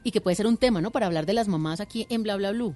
y 0.04 0.10
que 0.10 0.20
puede 0.20 0.36
ser 0.36 0.46
un 0.46 0.56
tema, 0.56 0.80
¿no? 0.80 0.90
Para 0.90 1.06
hablar 1.06 1.26
de 1.26 1.32
las 1.34 1.48
mamás 1.48 1.80
aquí 1.80 2.06
en 2.08 2.22
Bla 2.22 2.36
Bla 2.36 2.52
Blue. 2.52 2.74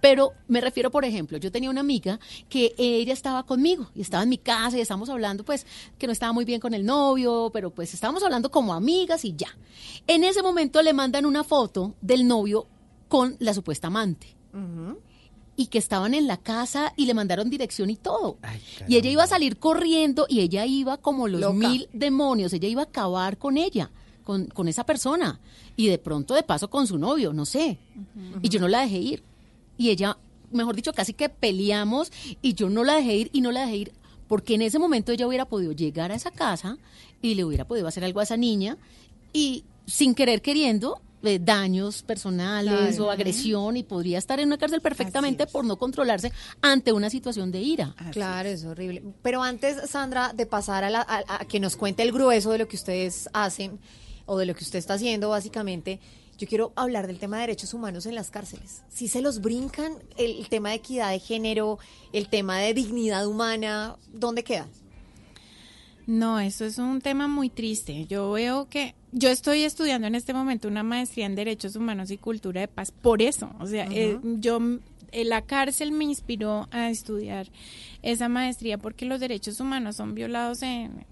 Pero 0.00 0.32
me 0.48 0.60
refiero, 0.60 0.90
por 0.90 1.04
ejemplo, 1.04 1.38
yo 1.38 1.50
tenía 1.50 1.70
una 1.70 1.80
amiga 1.80 2.20
que 2.48 2.74
ella 2.78 3.12
estaba 3.14 3.44
conmigo 3.44 3.90
y 3.96 4.00
estaba 4.02 4.22
en 4.22 4.28
mi 4.28 4.38
casa 4.38 4.76
y 4.78 4.80
estábamos 4.80 5.08
hablando, 5.08 5.44
pues, 5.44 5.66
que 5.98 6.06
no 6.06 6.12
estaba 6.12 6.32
muy 6.32 6.44
bien 6.44 6.60
con 6.60 6.72
el 6.74 6.84
novio, 6.84 7.50
pero 7.52 7.70
pues 7.70 7.94
estábamos 7.94 8.22
hablando 8.22 8.50
como 8.50 8.74
amigas 8.74 9.24
y 9.24 9.34
ya. 9.34 9.48
En 10.06 10.22
ese 10.24 10.42
momento 10.42 10.82
le 10.82 10.92
mandan 10.92 11.26
una 11.26 11.42
foto 11.42 11.94
del 12.00 12.28
novio 12.28 12.66
con 13.08 13.34
la 13.40 13.54
supuesta 13.54 13.88
amante 13.88 14.36
y 15.56 15.66
que 15.66 15.78
estaban 15.78 16.14
en 16.14 16.26
la 16.26 16.36
casa 16.38 16.92
y 16.96 17.06
le 17.06 17.14
mandaron 17.14 17.50
dirección 17.50 17.90
y 17.90 17.96
todo. 17.96 18.38
y 18.88 18.96
ella 18.96 19.10
iba 19.10 19.24
a 19.24 19.26
salir 19.26 19.58
corriendo 19.58 20.26
y 20.28 20.40
ella 20.40 20.64
iba 20.66 20.96
como 20.96 21.28
los 21.28 21.40
Loca. 21.40 21.54
mil 21.54 21.88
demonios, 21.92 22.52
ella 22.52 22.68
iba 22.68 22.82
a 22.82 22.86
acabar 22.86 23.36
con 23.38 23.58
ella, 23.58 23.90
con, 24.24 24.46
con 24.46 24.68
esa 24.68 24.84
persona. 24.84 25.40
Y 25.76 25.88
de 25.88 25.98
pronto, 25.98 26.34
de 26.34 26.42
paso, 26.42 26.68
con 26.70 26.86
su 26.86 26.98
novio, 26.98 27.32
no 27.32 27.44
sé. 27.44 27.78
Y 28.42 28.48
yo 28.48 28.60
no 28.60 28.68
la 28.68 28.80
dejé 28.82 28.98
ir. 28.98 29.22
Y 29.76 29.90
ella, 29.90 30.16
mejor 30.50 30.76
dicho, 30.76 30.92
casi 30.92 31.12
que 31.12 31.28
peleamos 31.28 32.10
y 32.40 32.54
yo 32.54 32.70
no 32.70 32.84
la 32.84 32.96
dejé 32.96 33.16
ir 33.16 33.30
y 33.32 33.40
no 33.40 33.52
la 33.52 33.62
dejé 33.62 33.76
ir 33.76 33.92
porque 34.32 34.54
en 34.54 34.62
ese 34.62 34.78
momento 34.78 35.12
ella 35.12 35.26
hubiera 35.26 35.44
podido 35.44 35.72
llegar 35.72 36.10
a 36.10 36.14
esa 36.14 36.30
casa 36.30 36.78
y 37.20 37.34
le 37.34 37.44
hubiera 37.44 37.66
podido 37.66 37.86
hacer 37.86 38.02
algo 38.02 38.20
a 38.20 38.22
esa 38.22 38.38
niña 38.38 38.78
y 39.34 39.64
sin 39.86 40.14
querer 40.14 40.40
queriendo 40.40 41.02
eh, 41.22 41.38
daños 41.40 42.02
personales 42.02 42.96
Claro. 42.96 43.06
o 43.06 43.10
agresión 43.10 43.76
y 43.76 43.82
podría 43.82 44.18
estar 44.18 44.40
en 44.40 44.48
una 44.48 44.58
cárcel 44.58 44.80
perfectamente 44.80 45.46
por 45.46 45.64
no 45.64 45.76
controlarse 45.78 46.32
ante 46.60 46.92
una 46.92 47.10
situación 47.10 47.52
de 47.52 47.60
ira. 47.60 47.94
Claro, 48.12 48.48
es 48.48 48.64
horrible. 48.64 49.02
Pero 49.22 49.42
antes, 49.42 49.90
Sandra, 49.90 50.32
de 50.34 50.46
pasar 50.46 50.84
a, 50.84 50.90
la- 50.90 51.00
a- 51.08 51.36
a 51.40 51.44
que 51.44 51.60
nos 51.60 51.76
cuente 51.76 52.02
el 52.02 52.12
grueso 52.12 52.50
de 52.50 52.58
lo 52.58 52.68
que 52.68 52.76
ustedes 52.76 53.28
hacen 53.32 53.78
o 54.26 54.36
de 54.38 54.46
lo 54.46 54.54
que 54.54 54.64
usted 54.64 54.78
está 54.78 54.94
haciendo, 54.94 55.28
básicamente, 55.30 56.00
yo 56.38 56.48
quiero 56.48 56.72
hablar 56.76 57.06
del 57.06 57.18
tema 57.18 57.36
de 57.36 57.42
derechos 57.42 57.72
humanos 57.74 58.06
en 58.06 58.14
las 58.16 58.30
cárceles. 58.30 58.82
Si 58.88 59.06
se 59.06 59.20
los 59.20 59.40
brincan 59.40 59.92
el, 60.16 60.38
el 60.38 60.48
tema 60.48 60.70
de 60.70 60.76
equidad 60.76 61.10
de 61.10 61.18
género, 61.20 61.78
el 62.12 62.28
tema 62.28 62.58
de 62.58 62.74
dignidad 62.74 63.26
humana, 63.26 63.96
¿dónde 64.12 64.42
queda? 64.42 64.66
No, 66.06 66.40
eso 66.40 66.64
es 66.64 66.78
un 66.78 67.00
tema 67.00 67.28
muy 67.28 67.48
triste. 67.48 68.06
Yo 68.06 68.32
veo 68.32 68.68
que 68.68 68.94
yo 69.12 69.28
estoy 69.28 69.62
estudiando 69.62 70.06
en 70.06 70.14
este 70.14 70.34
momento 70.34 70.68
una 70.68 70.82
maestría 70.82 71.26
en 71.26 71.34
Derechos 71.34 71.76
Humanos 71.76 72.10
y 72.10 72.18
Cultura 72.18 72.60
de 72.60 72.68
Paz 72.68 72.90
por 72.90 73.22
eso. 73.22 73.50
O 73.60 73.66
sea, 73.66 73.86
eh, 73.90 74.18
yo 74.22 74.58
eh, 75.12 75.24
la 75.24 75.42
cárcel 75.42 75.92
me 75.92 76.04
inspiró 76.04 76.68
a 76.70 76.88
estudiar 76.90 77.48
esa 78.02 78.28
maestría 78.28 78.78
porque 78.78 79.04
los 79.04 79.20
derechos 79.20 79.60
humanos 79.60 79.96
son 79.96 80.14
violados 80.14 80.62
en, 80.62 81.04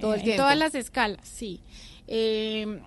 todas 0.00 0.56
las 0.56 0.74
escalas, 0.74 1.28
sí. 1.28 1.60
Eh, 2.06 2.80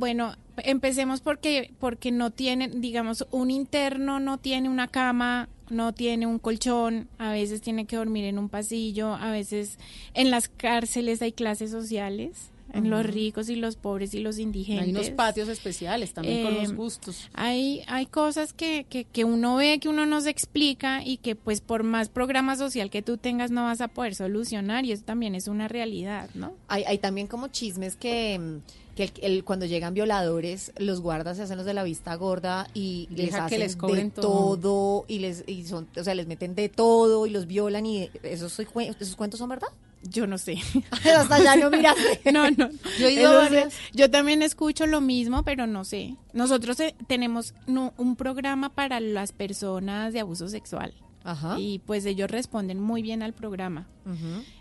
bueno, 0.00 0.34
empecemos 0.64 1.20
porque 1.20 1.70
porque 1.78 2.10
no 2.10 2.30
tienen, 2.32 2.80
digamos, 2.80 3.24
un 3.30 3.50
interno 3.50 4.18
no 4.18 4.38
tiene 4.38 4.68
una 4.68 4.88
cama, 4.88 5.48
no 5.68 5.92
tiene 5.92 6.26
un 6.26 6.38
colchón, 6.40 7.06
a 7.18 7.30
veces 7.30 7.60
tiene 7.60 7.84
que 7.84 7.94
dormir 7.96 8.24
en 8.24 8.38
un 8.38 8.48
pasillo, 8.48 9.14
a 9.14 9.30
veces 9.30 9.78
en 10.14 10.30
las 10.32 10.48
cárceles 10.48 11.22
hay 11.22 11.30
clases 11.32 11.70
sociales. 11.70 12.50
en 12.72 12.88
los 12.88 13.04
ricos 13.04 13.48
y 13.48 13.56
los 13.56 13.74
pobres 13.74 14.14
y 14.14 14.20
los 14.20 14.38
indigentes. 14.38 14.84
Hay 14.86 14.90
unos 14.92 15.10
patios 15.10 15.48
especiales 15.48 16.12
también 16.14 16.44
con 16.44 16.54
los 16.54 16.70
Eh, 16.70 16.74
gustos. 16.76 17.28
Hay, 17.34 17.82
hay 17.88 18.06
cosas 18.06 18.52
que, 18.52 18.86
que, 18.88 19.02
que 19.02 19.24
uno 19.24 19.56
ve, 19.56 19.80
que 19.80 19.88
uno 19.88 20.06
no 20.06 20.20
se 20.20 20.30
explica 20.30 21.02
y 21.04 21.16
que 21.16 21.34
pues 21.34 21.60
por 21.60 21.82
más 21.82 22.10
programa 22.10 22.54
social 22.54 22.88
que 22.88 23.02
tú 23.02 23.16
tengas 23.16 23.50
no 23.50 23.64
vas 23.64 23.80
a 23.80 23.88
poder 23.88 24.14
solucionar 24.14 24.84
y 24.84 24.92
eso 24.92 25.02
también 25.04 25.34
es 25.34 25.48
una 25.48 25.66
realidad, 25.66 26.30
¿no? 26.34 26.52
Hay, 26.68 26.84
hay 26.84 26.98
también 26.98 27.26
como 27.26 27.48
chismes 27.48 27.96
que, 27.96 28.60
que 29.08 29.20
el- 29.22 29.32
el- 29.36 29.44
cuando 29.44 29.66
llegan 29.66 29.94
violadores, 29.94 30.72
los 30.78 31.00
guardas 31.00 31.36
se 31.38 31.44
hacen 31.44 31.56
los 31.56 31.66
de 31.66 31.74
la 31.74 31.82
vista 31.84 32.14
gorda 32.16 32.66
y 32.74 33.08
les 33.10 33.26
Deja 33.26 33.38
que 33.38 33.44
hacen 33.46 33.60
les 33.60 33.76
cobren 33.76 34.08
de 34.08 34.14
todo. 34.14 34.56
todo 34.58 35.04
y 35.08 35.20
les 35.20 35.44
y 35.46 35.64
son, 35.64 35.88
o 35.96 36.04
sea, 36.04 36.14
les 36.14 36.26
meten 36.26 36.54
de 36.54 36.68
todo 36.68 37.26
y 37.26 37.30
los 37.30 37.46
violan 37.46 37.86
y 37.86 38.10
esos, 38.22 38.58
esos 38.60 39.16
cuentos 39.16 39.38
son 39.38 39.48
verdad. 39.48 39.68
Yo 40.02 40.26
no 40.26 40.38
sé. 40.38 40.56
Hasta 41.16 41.34
allá 41.34 41.56
no 41.56 41.70
miraste. 41.70 42.20
No, 42.32 42.50
no. 42.50 42.70
Yo 42.98 43.06
he 43.06 43.12
ido 43.12 43.42
Yo 43.92 44.10
también 44.10 44.40
escucho 44.42 44.86
lo 44.86 45.00
mismo, 45.00 45.42
pero 45.42 45.66
no 45.66 45.84
sé. 45.84 46.16
Nosotros 46.32 46.80
eh, 46.80 46.94
tenemos 47.06 47.52
no, 47.66 47.92
un 47.98 48.16
programa 48.16 48.70
para 48.70 48.98
las 49.00 49.32
personas 49.32 50.12
de 50.14 50.20
abuso 50.20 50.48
sexual. 50.48 50.94
Ajá. 51.22 51.58
Y 51.58 51.80
pues 51.80 52.06
ellos 52.06 52.30
responden 52.30 52.80
muy 52.80 53.02
bien 53.02 53.22
al 53.22 53.34
programa. 53.34 53.86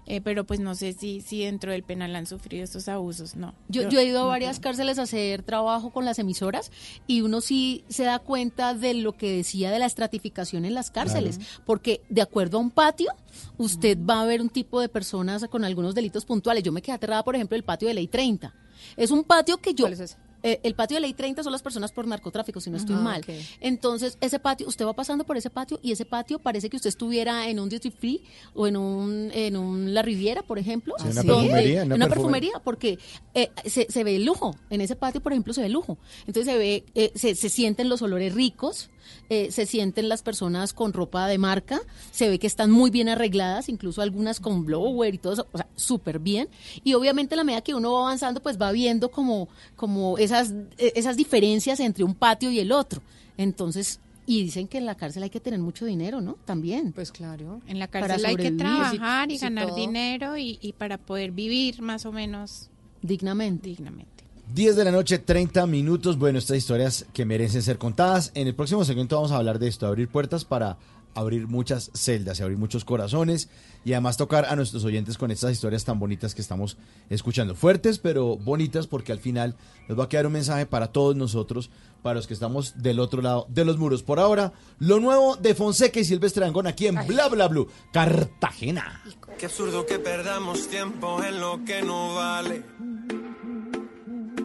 Eh, 0.06 0.22
pero 0.22 0.43
pues 0.45 0.60
no 0.60 0.76
sé 0.76 0.93
si, 0.93 1.22
si 1.22 1.43
dentro 1.43 1.72
del 1.72 1.82
penal 1.82 2.15
han 2.15 2.28
sufrido 2.28 2.63
estos 2.63 2.88
abusos, 2.88 3.36
no. 3.36 3.56
Yo, 3.67 3.89
yo 3.89 4.00
he 4.00 4.06
ido 4.06 4.19
a 4.19 4.24
no 4.24 4.28
varias 4.28 4.60
cárceles 4.60 5.00
a 5.00 5.04
hacer 5.04 5.41
trabajo 5.41 5.91
con 5.91 6.06
las 6.06 6.19
emisoras 6.19 6.72
y 7.08 7.22
uno 7.22 7.41
sí 7.41 7.84
se 7.88 8.04
da 8.04 8.19
cuenta 8.19 8.76
de 8.76 8.93
lo 8.93 9.13
que 9.13 9.36
decía 9.38 9.72
de 9.72 9.80
la 9.80 9.88
estratificación 9.88 10.65
en 10.65 10.76
las 10.76 10.91
cárceles, 10.91 11.39
porque 11.65 12.02
de 12.10 12.22
acuerdo 12.22 12.58
a 12.58 12.62
un 12.62 12.69
patio, 12.69 13.12
usted 13.58 13.98
va 13.98 14.22
a 14.22 14.26
ver 14.26 14.41
un 14.41 14.50
tipo 14.50 14.82
de 14.82 14.89
personas 14.89 15.45
con 15.50 15.63
algunos 15.63 15.95
delitos 15.95 16.26
puntuales. 16.26 16.63
Yo 16.63 16.72
me 16.72 16.84
quedé 16.84 16.93
aterrada, 16.95 17.24
por 17.24 17.36
ejemplo, 17.36 17.56
del 17.56 17.63
patio 17.63 17.88
de 17.88 17.95
ley 17.95 18.08
30. 18.08 18.54
Es 18.98 19.10
un 19.10 19.24
patio 19.24 19.58
que 19.58 19.74
yo... 19.74 19.86
¿Cuál 19.86 19.93
es 19.93 20.00
ese? 20.02 20.29
Eh, 20.43 20.60
el 20.63 20.73
patio 20.75 20.95
de 20.95 21.02
ley 21.02 21.13
30 21.13 21.43
son 21.43 21.52
las 21.52 21.62
personas 21.62 21.91
por 21.91 22.08
narcotráfico, 22.08 22.62
si 22.62 22.69
no 22.69 22.78
estoy 22.78 22.95
Ah, 22.95 23.02
mal. 23.02 23.25
Entonces, 23.60 24.17
ese 24.21 24.39
patio, 24.39 24.67
usted 24.67 24.86
va 24.86 24.93
pasando 24.93 25.23
por 25.25 25.38
ese 25.38 25.49
patio 25.49 25.80
y 25.82 25.91
ese 25.91 26.06
patio 26.06 26.39
parece 26.39 26.69
que 26.69 26.78
usted 26.78 26.88
estuviera 26.89 27.49
en 27.49 27.60
un 27.60 27.69
duty 27.69 27.91
free 27.91 28.21
o 28.54 28.67
en 28.67 28.78
un, 28.78 29.32
en 29.34 29.58
un 29.58 29.93
La 29.93 30.02
Riviera, 30.02 30.41
por 30.43 30.58
ejemplo. 30.60 30.95
Sí, 30.99 31.08
una 31.10 31.23
perfumería, 31.23 31.84
una 31.84 31.95
una 31.95 32.06
perfume- 32.08 32.10
perfumería, 32.13 32.54
porque 32.63 32.99
eh, 33.34 33.49
se, 33.65 33.88
se 33.89 34.04
ve 34.04 34.15
el 34.15 34.25
lujo. 34.25 34.56
En 34.69 34.82
ese 34.82 34.95
patio, 34.95 35.21
por 35.21 35.34
ejemplo, 35.34 35.54
se 35.54 35.62
ve 35.62 35.67
el 35.67 35.73
lujo. 35.73 35.97
Entonces 36.28 36.45
se 36.52 36.58
ve, 36.58 36.84
eh, 36.95 37.12
se, 37.15 37.36
se 37.36 37.49
sienten 37.49 37.89
los 37.89 38.02
olores 38.02 38.34
ricos, 38.34 38.89
eh, 39.30 39.52
se 39.52 39.65
sienten 39.65 40.08
las 40.08 40.21
personas 40.21 40.73
con 40.73 40.93
ropa 40.93 41.28
de 41.28 41.38
marca, 41.38 41.82
se 42.12 42.30
ve 42.30 42.38
que 42.39 42.47
están 42.47 42.69
muy 42.71 42.91
bien 42.91 43.10
arregladas, 43.10 43.67
incluso 43.69 44.02
algunas 44.02 44.39
con 44.39 44.65
blower 44.65 45.13
y 45.13 45.17
todo 45.17 45.34
eso, 45.34 45.47
o 45.52 45.58
sea, 45.58 45.67
súper 45.75 46.19
bien. 46.19 46.47
Y 46.84 46.93
obviamente 46.93 47.34
a 47.34 47.38
la 47.38 47.43
medida 47.43 47.62
que 47.62 47.73
uno 47.73 47.93
va 47.93 48.02
avanzando, 48.02 48.41
pues 48.41 48.60
va 48.62 48.71
viendo 48.71 49.10
como, 49.10 49.49
como 49.75 50.17
esas, 50.32 50.54
eh, 50.78 50.94
esas 50.96 51.18
diferencias 51.18 51.80
entre 51.80 52.04
un 52.04 52.15
patio 52.15 52.52
y 52.52 52.60
el 52.60 52.72
otro. 52.72 53.02
Entonces, 53.38 54.00
y 54.26 54.44
dicen 54.44 54.68
que 54.68 54.78
en 54.78 54.86
la 54.86 54.96
cárcel 54.96 55.24
hay 55.24 55.30
que 55.30 55.39
tener 55.39 55.60
mucho 55.60 55.86
dinero, 55.86 56.22
¿no? 56.22 56.38
También. 56.46 56.92
Pues 56.94 57.12
claro. 57.12 57.62
En 57.68 57.80
la 57.80 57.88
cárcel 57.88 58.26
hay 58.26 58.36
que 58.36 58.52
trabajar 58.52 59.32
y 59.32 59.38
ganar 59.38 59.74
dinero 59.74 60.38
y, 60.38 60.60
y 60.62 60.74
para 60.74 60.98
poder 60.98 61.32
vivir 61.32 61.82
más 61.82 62.06
o 62.06 62.12
menos 62.12 62.70
Dignamente. 63.02 63.70
dignamente. 63.70 64.24
10 64.54 64.76
de 64.76 64.84
la 64.84 64.92
noche, 64.92 65.20
30 65.20 65.65
minutos. 65.68 66.18
Bueno, 66.18 66.39
estas 66.39 66.58
historias 66.58 67.06
que 67.13 67.26
merecen 67.26 67.62
ser 67.62 67.78
contadas. 67.78 68.32
En 68.36 68.48
el 68.48 68.56
próximo 68.56 68.84
segmento 68.84 69.15
vamos 69.15 69.32
a 69.32 69.38
hablar 69.38 69.58
de 69.60 69.68
esto, 69.68 69.88
abrir 69.88 70.10
puertas 70.10 70.44
para 70.44 70.78
abrir 71.15 71.48
muchas 71.48 71.92
celdas 71.94 72.39
y 72.39 72.44
abrir 72.44 72.58
muchos 72.58 72.86
corazones 72.86 73.50
y 73.86 73.94
además 73.94 74.18
tocar 74.18 74.46
a 74.46 74.56
nuestros 74.56 74.84
oyentes 74.84 75.18
con 75.18 75.32
estas 75.32 75.52
historias 75.52 75.86
tan 75.86 76.00
bonitas 76.00 76.36
que 76.36 76.42
estamos 76.42 76.78
escuchando. 77.10 77.56
Fuertes, 77.56 78.00
pero 78.00 78.38
bonitas 78.38 78.88
porque 78.88 79.12
al 79.12 79.20
final 79.20 79.56
nos 79.88 80.00
va 80.00 80.06
a 80.06 80.10
quedar 80.10 80.28
un 80.28 80.34
mensaje 80.34 80.65
para 80.65 80.92
todos 80.92 81.15
nosotros, 81.15 81.70
para 82.02 82.15
los 82.15 82.28
que 82.28 82.34
estamos 82.34 82.82
del 82.82 83.00
otro 83.00 83.22
lado 83.22 83.46
de 83.50 83.65
los 83.65 83.78
muros. 83.78 84.04
Por 84.04 84.20
ahora, 84.20 84.54
lo 84.80 85.00
nuevo 85.00 85.36
de 85.36 85.56
Fonseca 85.56 86.00
y 86.00 86.06
Silvestre 86.06 86.46
Dangón 86.46 86.68
aquí 86.68 86.88
en 86.88 86.96
Bla 87.08 87.28
Bla 87.30 87.48
Blue, 87.48 87.68
Cartagena. 87.92 89.04
Qué 89.38 89.46
absurdo 89.46 89.86
que 89.86 90.00
perdamos 90.00 90.68
tiempo 90.68 91.24
en 91.24 91.39
lo 91.39 91.63
que 91.63 91.82
no 91.82 92.15
vale. 92.15 92.63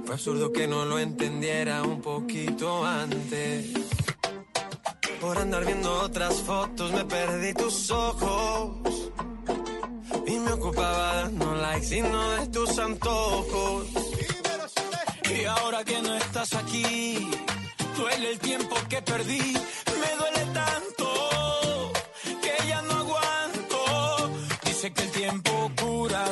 Fue 0.05 0.15
absurdo 0.15 0.53
que 0.53 0.69
no 0.69 0.85
lo 0.85 0.99
entendiera 0.99 1.83
un 1.83 2.01
poquito 2.01 2.85
antes. 2.85 3.73
Por 5.21 5.39
andar 5.39 5.65
viendo 5.65 5.93
otras 6.03 6.35
fotos 6.43 6.93
me 6.93 7.05
perdí 7.05 7.55
tus 7.55 7.91
ojos. 7.91 9.11
Y 10.27 10.39
me 10.39 10.53
ocupaba 10.53 11.15
dando 11.23 11.55
likes 11.55 11.97
y 11.97 12.03
no 12.03 12.31
de 12.33 12.47
tus 12.49 12.79
antojos. 12.79 13.87
Y 15.31 15.45
ahora 15.45 15.85
que 15.85 16.01
no 16.03 16.15
estás 16.17 16.55
aquí, 16.55 17.29
duele 17.97 18.33
el 18.33 18.39
tiempo 18.39 18.77
que 18.89 19.03
perdí. 19.03 19.55
Me 20.01 20.17
duele 20.19 20.45
tanto 20.53 21.93
que 22.43 22.69
ya 22.69 22.83
no 22.83 22.95
aguanto. 22.95 24.31
Dice 24.65 24.93
que 24.93 25.03
el 25.03 25.11
tiempo 25.11 25.71
cura 25.81 26.25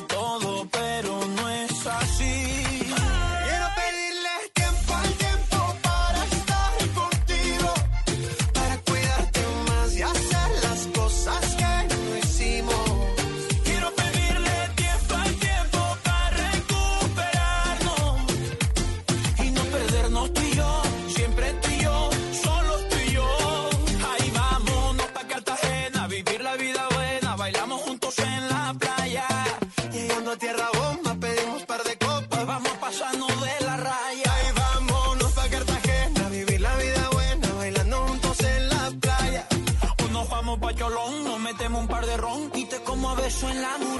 en 43.49 43.61
la 43.61 43.92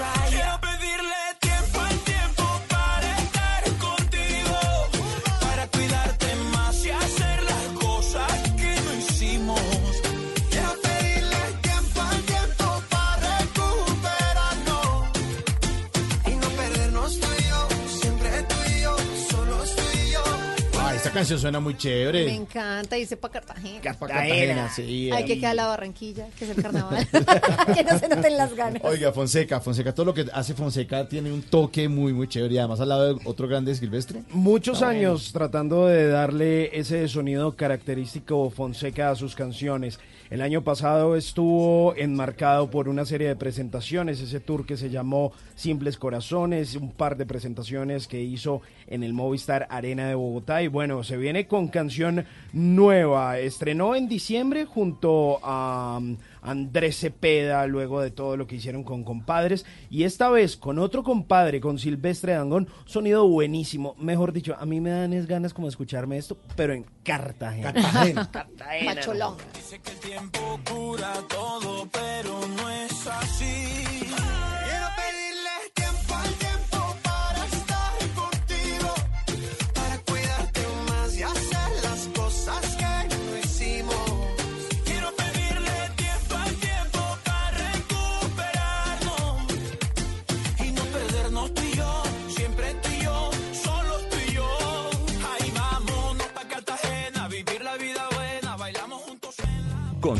canción 21.13 21.39
suena 21.39 21.59
muy 21.59 21.77
chévere. 21.77 22.25
Me 22.25 22.35
encanta, 22.35 22.95
dice 22.95 23.15
para 23.15 23.33
Cartagena. 23.33 23.93
Pa' 23.93 24.07
Cartagena, 24.07 24.69
sí. 24.69 25.11
Hay 25.11 25.25
que 25.25 25.39
quedar 25.39 25.55
la 25.55 25.67
Barranquilla, 25.67 26.27
que 26.37 26.45
es 26.45 26.51
el 26.51 26.61
carnaval. 26.61 27.07
que 27.75 27.83
no 27.83 27.99
se 27.99 28.07
noten 28.09 28.37
las 28.37 28.55
ganas. 28.55 28.81
Oiga, 28.83 29.11
Fonseca, 29.11 29.59
Fonseca, 29.61 29.93
todo 29.93 30.07
lo 30.07 30.13
que 30.13 30.25
hace 30.33 30.53
Fonseca 30.53 31.07
tiene 31.07 31.31
un 31.31 31.43
toque 31.43 31.87
muy, 31.87 32.13
muy 32.13 32.27
chévere. 32.27 32.55
Y 32.55 32.57
además 32.57 32.79
al 32.79 32.89
lado 32.89 33.13
de 33.13 33.21
otro 33.25 33.47
grande 33.47 33.75
Silvestre. 33.75 34.23
Muchos 34.31 34.79
bueno. 34.79 34.97
años 34.97 35.31
tratando 35.31 35.87
de 35.87 36.07
darle 36.07 36.77
ese 36.77 37.07
sonido 37.07 37.55
característico 37.55 38.49
Fonseca 38.49 39.11
a 39.11 39.15
sus 39.15 39.35
canciones. 39.35 39.99
El 40.29 40.41
año 40.41 40.63
pasado 40.63 41.15
estuvo 41.15 41.93
enmarcado 41.95 42.71
por 42.71 42.89
una 42.89 43.05
serie 43.05 43.27
de 43.27 43.35
presentaciones, 43.35 44.19
ese 44.19 44.39
tour 44.39 44.65
que 44.65 44.77
se 44.77 44.89
llamó 44.89 45.31
Simples 45.55 45.97
Corazones, 45.99 46.75
un 46.75 46.91
par 46.91 47.17
de 47.17 47.27
presentaciones 47.27 48.07
que 48.07 48.19
hizo 48.19 48.61
en 48.87 49.03
el 49.03 49.13
Movistar 49.13 49.67
Arena 49.69 50.07
de 50.07 50.15
Bogotá 50.15 50.63
y 50.63 50.69
bueno, 50.69 51.02
se 51.03 51.17
viene 51.17 51.47
con 51.47 51.67
canción 51.67 52.25
nueva. 52.51 53.39
Estrenó 53.39 53.95
en 53.95 54.07
diciembre 54.07 54.65
junto 54.65 55.39
a 55.43 55.97
um, 55.99 56.17
Andrés 56.41 56.99
Cepeda, 56.99 57.65
luego 57.67 58.01
de 58.01 58.11
todo 58.11 58.37
lo 58.37 58.47
que 58.47 58.55
hicieron 58.55 58.83
con 58.83 59.03
compadres 59.03 59.65
y 59.89 60.03
esta 60.03 60.29
vez 60.29 60.57
con 60.57 60.79
otro 60.79 61.03
compadre, 61.03 61.61
con 61.61 61.79
Silvestre 61.79 62.33
Dangón, 62.33 62.67
sonido 62.85 63.27
buenísimo. 63.27 63.95
Mejor 63.99 64.33
dicho, 64.33 64.55
a 64.59 64.65
mí 64.65 64.81
me 64.81 64.89
dan 64.89 65.13
es 65.13 65.27
ganas 65.27 65.53
como 65.53 65.67
escucharme 65.67 66.17
esto, 66.17 66.37
pero 66.55 66.73
en 66.73 66.85
Cartagena. 67.03 67.73
Cartagena. 67.73 68.29
Cartagena. 68.31 68.95
Pacholón. 68.95 69.37
Dice 69.55 69.79
que 69.79 69.91
el 69.91 69.99
tiempo 69.99 70.59
cura 70.69 71.13
todo, 71.27 71.87
pero 71.91 72.39
no 72.47 72.69
es 72.69 73.07
así. 73.07 73.73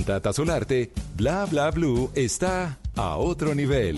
Tata 0.03 0.33
Solarte, 0.33 0.91
Bla 1.15 1.45
Bla 1.45 1.71
Blue 1.71 2.11
está 2.13 2.77
a 2.95 3.17
otro 3.17 3.55
nivel. 3.55 3.97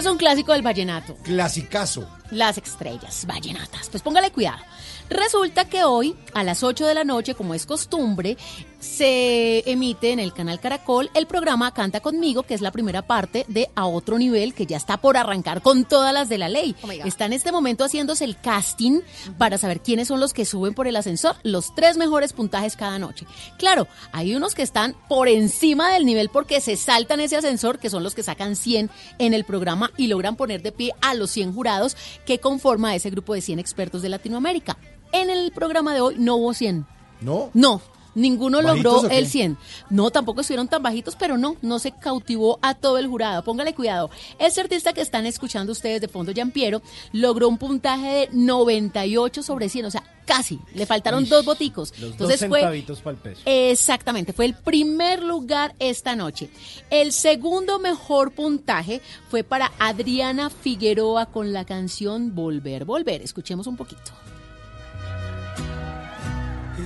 Es 0.00 0.06
un 0.06 0.16
clásico 0.16 0.54
del 0.54 0.62
vallenato. 0.62 1.14
Clasicazo. 1.16 2.08
Las 2.30 2.56
estrellas 2.56 3.26
vallenatas. 3.26 3.90
Pues 3.90 4.02
póngale 4.02 4.32
cuidado. 4.32 4.62
Resulta 5.10 5.68
que 5.68 5.84
hoy, 5.84 6.16
a 6.32 6.42
las 6.42 6.62
8 6.62 6.86
de 6.86 6.94
la 6.94 7.04
noche, 7.04 7.34
como 7.34 7.52
es 7.52 7.66
costumbre, 7.66 8.38
se 8.80 9.70
emite 9.70 10.10
en 10.10 10.18
el 10.18 10.32
canal 10.32 10.58
Caracol 10.58 11.10
el 11.14 11.26
programa 11.26 11.72
Canta 11.72 12.00
conmigo, 12.00 12.42
que 12.42 12.54
es 12.54 12.62
la 12.62 12.72
primera 12.72 13.02
parte 13.02 13.44
de 13.46 13.70
A 13.76 13.86
Otro 13.86 14.18
Nivel, 14.18 14.54
que 14.54 14.66
ya 14.66 14.78
está 14.78 14.96
por 14.96 15.16
arrancar 15.16 15.62
con 15.62 15.84
todas 15.84 16.12
las 16.12 16.28
de 16.28 16.38
la 16.38 16.48
ley. 16.48 16.74
Oh 16.82 16.90
está 16.90 17.26
en 17.26 17.34
este 17.34 17.52
momento 17.52 17.84
haciéndose 17.84 18.24
el 18.24 18.40
casting 18.40 19.00
para 19.38 19.58
saber 19.58 19.80
quiénes 19.80 20.08
son 20.08 20.18
los 20.18 20.32
que 20.32 20.44
suben 20.44 20.74
por 20.74 20.88
el 20.88 20.96
ascensor, 20.96 21.36
los 21.42 21.74
tres 21.74 21.96
mejores 21.96 22.32
puntajes 22.32 22.76
cada 22.76 22.98
noche. 22.98 23.26
Claro, 23.58 23.86
hay 24.12 24.34
unos 24.34 24.54
que 24.54 24.62
están 24.62 24.96
por 25.08 25.28
encima 25.28 25.92
del 25.92 26.06
nivel 26.06 26.30
porque 26.30 26.60
se 26.60 26.76
saltan 26.76 27.20
ese 27.20 27.36
ascensor, 27.36 27.78
que 27.78 27.90
son 27.90 28.02
los 28.02 28.14
que 28.14 28.22
sacan 28.22 28.56
100 28.56 28.90
en 29.18 29.34
el 29.34 29.44
programa 29.44 29.90
y 29.96 30.06
logran 30.06 30.36
poner 30.36 30.62
de 30.62 30.72
pie 30.72 30.92
a 31.02 31.14
los 31.14 31.30
100 31.30 31.52
jurados 31.52 31.96
que 32.24 32.38
conforma 32.38 32.94
ese 32.94 33.10
grupo 33.10 33.34
de 33.34 33.42
100 33.42 33.58
expertos 33.58 34.02
de 34.02 34.08
Latinoamérica. 34.08 34.78
En 35.12 35.28
el 35.28 35.52
programa 35.52 35.92
de 35.92 36.00
hoy 36.00 36.16
no 36.18 36.36
hubo 36.36 36.54
100. 36.54 36.86
¿No? 37.20 37.50
No. 37.52 37.82
Ninguno 38.14 38.62
¿Bajitos 38.62 39.02
logró 39.02 39.10
el 39.10 39.26
100. 39.26 39.56
No, 39.90 40.10
tampoco 40.10 40.40
estuvieron 40.40 40.68
tan 40.68 40.82
bajitos, 40.82 41.16
pero 41.16 41.36
no, 41.38 41.56
no 41.62 41.78
se 41.78 41.92
cautivó 41.92 42.58
a 42.62 42.74
todo 42.74 42.98
el 42.98 43.06
jurado. 43.06 43.42
Póngale 43.44 43.74
cuidado. 43.74 44.10
Este 44.38 44.60
artista 44.60 44.92
que 44.92 45.00
están 45.00 45.26
escuchando 45.26 45.72
ustedes 45.72 46.00
de 46.00 46.08
fondo, 46.08 46.32
Piero, 46.52 46.82
logró 47.12 47.48
un 47.48 47.58
puntaje 47.58 48.08
de 48.08 48.28
98 48.32 49.42
sobre 49.42 49.68
100, 49.68 49.84
o 49.86 49.90
sea, 49.90 50.02
casi. 50.24 50.60
Le 50.74 50.86
faltaron 50.86 51.28
dos 51.28 51.44
boticos. 51.44 51.92
Los 51.98 52.12
Entonces 52.12 52.40
dos 52.40 52.48
fue 52.48 52.60
centavitos 52.60 53.00
para 53.00 53.16
el 53.16 53.22
peso. 53.22 53.42
Exactamente, 53.44 54.32
fue 54.32 54.46
el 54.46 54.54
primer 54.54 55.22
lugar 55.22 55.74
esta 55.78 56.16
noche. 56.16 56.50
El 56.88 57.12
segundo 57.12 57.78
mejor 57.78 58.32
puntaje 58.32 59.00
fue 59.28 59.42
para 59.42 59.72
Adriana 59.78 60.50
Figueroa 60.50 61.26
con 61.26 61.52
la 61.52 61.64
canción 61.64 62.34
Volver, 62.34 62.84
Volver. 62.84 63.22
Escuchemos 63.22 63.66
un 63.66 63.76
poquito. 63.76 64.12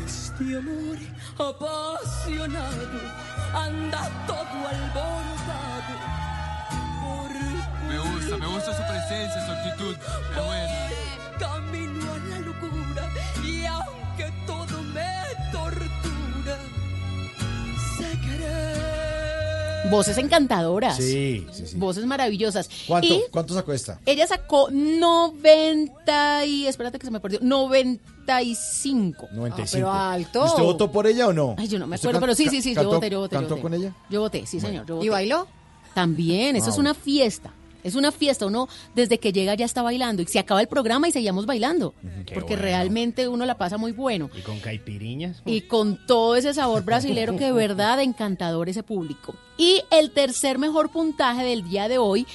Este 0.06 0.56
amor 0.56 0.93
apasionado 1.38 3.00
anda 3.52 4.10
todo 4.26 4.68
alborotado. 4.68 5.94
Por 7.02 7.30
Me 7.88 7.98
gusta, 7.98 8.36
me 8.36 8.46
gusta 8.46 8.76
su 8.76 8.82
presencia, 8.82 9.46
su 9.46 9.52
actitud. 9.52 9.96
Es 9.96 10.44
buena. 10.44 10.90
camino 11.38 12.12
a 12.12 12.18
la 12.28 12.38
locura 12.40 13.08
y 13.44 13.64
aunque 13.66 14.32
todo 14.46 14.82
me 14.82 15.12
tortura, 15.52 16.58
sé 17.98 18.18
querer. 18.20 19.90
Voces 19.90 20.16
encantadoras. 20.18 20.96
Sí, 20.96 21.46
sí, 21.52 21.66
sí. 21.66 21.76
Voces 21.76 22.06
maravillosas. 22.06 22.68
¿Cuánto, 22.88 23.06
Y 23.14 23.22
¿Cuánto 23.30 23.54
sacó 23.54 23.72
esta? 23.72 24.00
ella 24.06 24.26
sacó 24.26 24.68
90 24.70 26.46
y... 26.46 26.66
Espérate 26.66 26.98
que 26.98 27.06
se 27.06 27.10
me 27.12 27.20
perdió. 27.20 27.40
95. 28.24 29.28
95. 29.32 29.68
pero 29.72 29.92
alto. 29.92 30.42
¿Y 30.42 30.48
¿Usted 30.48 30.62
votó 30.62 30.90
por 30.90 31.06
ella 31.06 31.28
o 31.28 31.32
no? 31.32 31.54
Ay, 31.58 31.68
yo 31.68 31.78
no 31.78 31.86
me 31.86 31.96
¿Usted 31.96 32.08
acuerdo, 32.08 32.20
pero 32.20 32.34
sí, 32.34 32.48
sí, 32.48 32.62
sí, 32.62 32.74
yo 32.74 32.84
voté, 32.88 33.10
yo 33.10 33.20
voté. 33.20 33.34
yo 33.36 33.40
¿Cantó 33.40 33.54
voté. 33.56 33.62
con 33.62 33.74
ella? 33.74 33.92
Yo 34.10 34.20
voté, 34.20 34.46
sí, 34.46 34.60
señor. 34.60 34.86
yo 34.86 35.02
¿Y 35.02 35.08
bailó? 35.08 35.46
También, 35.94 36.56
eso 36.56 36.66
Ah, 36.66 36.68
es 36.70 36.74
bueno. 36.76 36.90
una 36.90 36.94
fiesta. 36.98 37.52
Es 37.84 37.94
una 37.96 38.10
fiesta, 38.12 38.46
uno 38.46 38.66
desde 38.94 39.18
que 39.18 39.30
llega 39.30 39.54
ya 39.54 39.66
está 39.66 39.82
bailando 39.82 40.22
y 40.22 40.26
se 40.26 40.38
acaba 40.38 40.62
el 40.62 40.68
programa 40.68 41.06
y 41.06 41.12
seguimos 41.12 41.44
bailando, 41.44 41.92
qué 42.24 42.32
porque 42.32 42.54
bueno. 42.54 42.62
realmente 42.62 43.28
uno 43.28 43.44
la 43.44 43.58
pasa 43.58 43.76
muy 43.76 43.92
bueno 43.92 44.30
Y 44.34 44.40
con 44.40 44.58
caipiriñas. 44.58 45.42
y 45.44 45.60
con 45.60 45.98
todo 46.06 46.34
ese 46.34 46.54
sabor 46.54 46.82
brasilero 46.82 47.36
que 47.36 47.44
de 47.44 47.52
verdad 47.68 48.00
encantador 48.00 48.70
ese 48.70 48.82
público. 48.82 49.34
Y 49.58 49.82
el 49.90 50.12
tercer 50.12 50.56
mejor 50.56 50.88
puntaje 50.88 51.44
del 51.44 51.68
día 51.68 51.88
de 51.88 51.98
hoy 51.98 52.26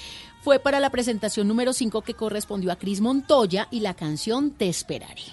fue 0.43 0.59
para 0.59 0.79
la 0.79 0.91
presentación 0.91 1.47
número 1.47 1.73
5 1.73 2.03
que 2.03 2.13
correspondió 2.13 2.71
a 2.71 2.75
Cris 2.75 3.01
Montoya 3.01 3.67
y 3.71 3.79
la 3.79 3.95
canción 3.95 4.51
Te 4.51 4.69
esperaré. 4.69 5.23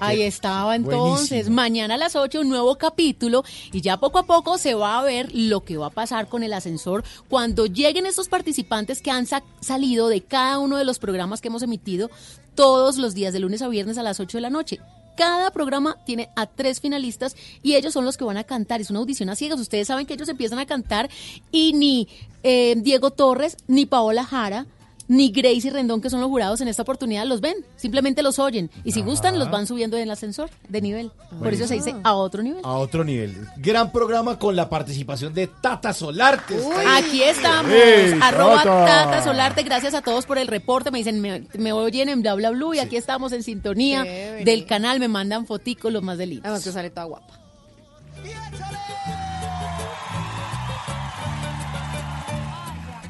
Ahí 0.00 0.22
estaba 0.22 0.74
entonces. 0.76 1.28
buenísimo. 1.30 1.56
Mañana 1.56 1.94
a 1.94 1.98
las 1.98 2.16
8 2.16 2.40
un 2.40 2.48
nuevo 2.48 2.76
capítulo 2.76 3.44
y 3.72 3.80
ya 3.80 3.96
poco 3.98 4.18
a 4.18 4.26
poco 4.26 4.58
se 4.58 4.74
va 4.74 4.98
a 4.98 5.02
ver 5.04 5.30
lo 5.34 5.64
que 5.64 5.76
va 5.76 5.86
a 5.86 5.90
pasar 5.90 6.28
con 6.28 6.42
el 6.42 6.52
ascensor 6.52 7.04
cuando 7.28 7.66
lleguen 7.66 8.06
estos 8.06 8.28
participantes 8.28 9.02
que 9.02 9.10
han 9.10 9.26
sa- 9.26 9.42
salido 9.60 10.08
de 10.08 10.20
cada 10.22 10.58
uno 10.58 10.76
de 10.76 10.84
los 10.84 10.98
programas 10.98 11.40
que 11.40 11.48
hemos 11.48 11.62
emitido 11.62 12.10
todos 12.54 12.96
los 12.96 13.14
días 13.14 13.32
de 13.32 13.40
lunes 13.40 13.62
a 13.62 13.68
viernes 13.68 13.98
a 13.98 14.02
las 14.02 14.18
8 14.20 14.38
de 14.38 14.42
la 14.42 14.50
noche. 14.50 14.80
Cada 15.16 15.50
programa 15.50 15.96
tiene 16.04 16.28
a 16.36 16.44
tres 16.46 16.80
finalistas 16.80 17.36
y 17.62 17.74
ellos 17.74 17.94
son 17.94 18.04
los 18.04 18.18
que 18.18 18.24
van 18.24 18.36
a 18.36 18.44
cantar. 18.44 18.82
Es 18.82 18.90
una 18.90 18.98
audición 18.98 19.30
a 19.30 19.34
ciegas. 19.36 19.58
Ustedes 19.58 19.88
saben 19.88 20.04
que 20.04 20.12
ellos 20.12 20.28
empiezan 20.28 20.58
a 20.58 20.66
cantar 20.66 21.08
y 21.50 21.72
ni 21.72 22.06
eh, 22.42 22.74
Diego 22.76 23.10
Torres, 23.10 23.56
ni 23.66 23.86
Paola 23.86 24.24
Jara, 24.24 24.66
ni 25.08 25.30
Gracie 25.30 25.70
Rendón, 25.70 26.00
que 26.00 26.10
son 26.10 26.20
los 26.20 26.28
jurados 26.28 26.60
en 26.60 26.68
esta 26.68 26.82
oportunidad, 26.82 27.24
los 27.26 27.40
ven. 27.40 27.56
Simplemente 27.76 28.22
los 28.22 28.38
oyen. 28.38 28.70
Y 28.84 28.92
si 28.92 29.02
gustan, 29.02 29.38
los 29.38 29.50
van 29.50 29.66
subiendo 29.66 29.96
en 29.96 30.04
el 30.04 30.10
ascensor 30.10 30.50
de 30.68 30.80
nivel. 30.80 31.12
Por 31.38 31.52
eso 31.52 31.66
se 31.66 31.74
dice 31.74 31.94
a 32.02 32.14
otro 32.14 32.42
nivel. 32.42 32.60
A 32.64 32.72
otro 32.72 33.04
nivel. 33.04 33.36
Gran 33.56 33.92
programa 33.92 34.38
con 34.38 34.56
la 34.56 34.68
participación 34.68 35.32
de 35.34 35.46
Tata 35.46 35.92
Solarte. 35.92 36.56
Aquí 36.88 37.22
estamos, 37.22 37.72
¡Ey, 37.72 38.18
arroba 38.20 38.62
Tata! 38.62 38.86
Tata 38.86 39.24
Solarte, 39.24 39.62
gracias 39.62 39.94
a 39.94 40.02
todos 40.02 40.26
por 40.26 40.38
el 40.38 40.48
reporte, 40.48 40.90
me 40.90 40.98
dicen, 40.98 41.20
me, 41.20 41.46
me 41.54 41.72
oyen 41.72 42.08
en 42.08 42.22
bla 42.22 42.34
bla 42.34 42.50
blue 42.50 42.74
y 42.74 42.78
aquí 42.78 42.96
estamos 42.96 43.32
en 43.32 43.42
sintonía 43.42 44.04
del 44.04 44.66
canal, 44.66 45.00
me 45.00 45.08
mandan 45.08 45.46
foticos 45.46 45.92
los 45.92 46.02
más 46.02 46.18
delitos. 46.18 46.44
Además 46.44 46.64
que 46.64 46.72
sale 46.72 46.90
toda 46.90 47.04
guapa. 47.04 47.45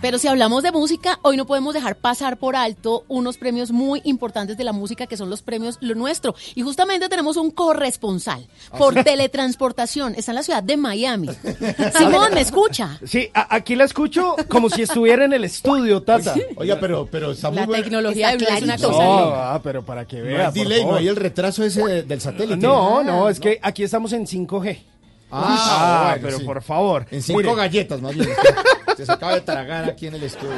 Pero 0.07 0.19
si 0.19 0.29
hablamos 0.29 0.63
de 0.63 0.71
música, 0.71 1.19
hoy 1.23 1.37
no 1.37 1.47
podemos 1.49 1.75
dejar 1.75 1.97
pasar 1.97 2.37
por 2.37 2.55
alto 2.55 3.05
unos 3.09 3.39
premios 3.39 3.73
muy 3.73 4.01
importantes 4.05 4.57
de 4.57 4.63
la 4.63 4.71
música 4.73 5.09
que 5.09 5.17
son 5.17 5.29
los 5.31 5.43
premios 5.43 5.79
Lo 5.81 5.97
Nuestro. 5.97 6.37
Y 6.55 6.63
justamente 6.63 7.09
tenemos 7.09 7.37
un 7.37 7.51
corresponsal 7.51 8.47
por 8.79 8.95
teletransportación. 9.03 10.15
Está 10.15 10.31
en 10.31 10.37
la 10.37 10.43
ciudad 10.45 10.63
de 10.63 10.77
Miami. 10.77 11.29
Simón, 11.99 12.35
¿me 12.35 12.41
escucha? 12.43 13.01
Sí, 13.05 13.31
aquí 13.35 13.75
la 13.75 13.83
escucho 13.83 14.37
como 14.49 14.71
si 14.71 14.83
estuviera 14.83 15.25
en 15.25 15.33
el 15.33 15.43
estudio, 15.43 16.01
Tata. 16.01 16.37
Oiga, 16.55 16.79
pero, 16.81 17.09
pero 17.11 17.33
está 17.33 17.51
muy 17.51 17.67
La 17.67 17.67
tecnología 17.67 18.29
de 18.31 18.37
Blue 18.37 18.47
es 18.49 18.63
una 18.63 18.77
No, 18.77 18.89
cosa. 18.93 19.55
ah, 19.55 19.61
pero 19.61 19.85
para 19.85 20.05
que 20.07 20.19
No 20.19 20.25
vea. 20.25 20.39
hay 20.39 20.45
por 20.47 20.55
delay, 20.55 20.79
no 20.83 20.85
favor. 20.85 20.99
hay 21.01 21.09
el 21.09 21.17
retraso 21.17 21.65
ese 21.65 21.83
de- 21.85 22.03
del 22.05 22.21
satélite. 22.21 22.59
No, 22.59 23.03
no, 23.03 23.29
es 23.29 23.41
que 23.41 23.59
aquí 23.61 23.83
estamos 23.83 24.13
en 24.13 24.25
5G. 24.25 24.79
Ah, 25.31 26.13
bueno, 26.13 26.27
pero 26.27 26.39
sí. 26.39 26.45
por 26.45 26.63
favor. 26.63 27.07
En 27.11 27.23
cinco 27.23 27.41
Mire, 27.41 27.55
galletas, 27.55 28.01
más 28.01 28.15
bien. 28.15 28.29
Se 28.97 29.13
acaba 29.13 29.35
de 29.35 29.43
tragar 29.43 29.85
aquí 29.85 30.07
en 30.07 30.15
el 30.15 30.23
estudio. 30.23 30.55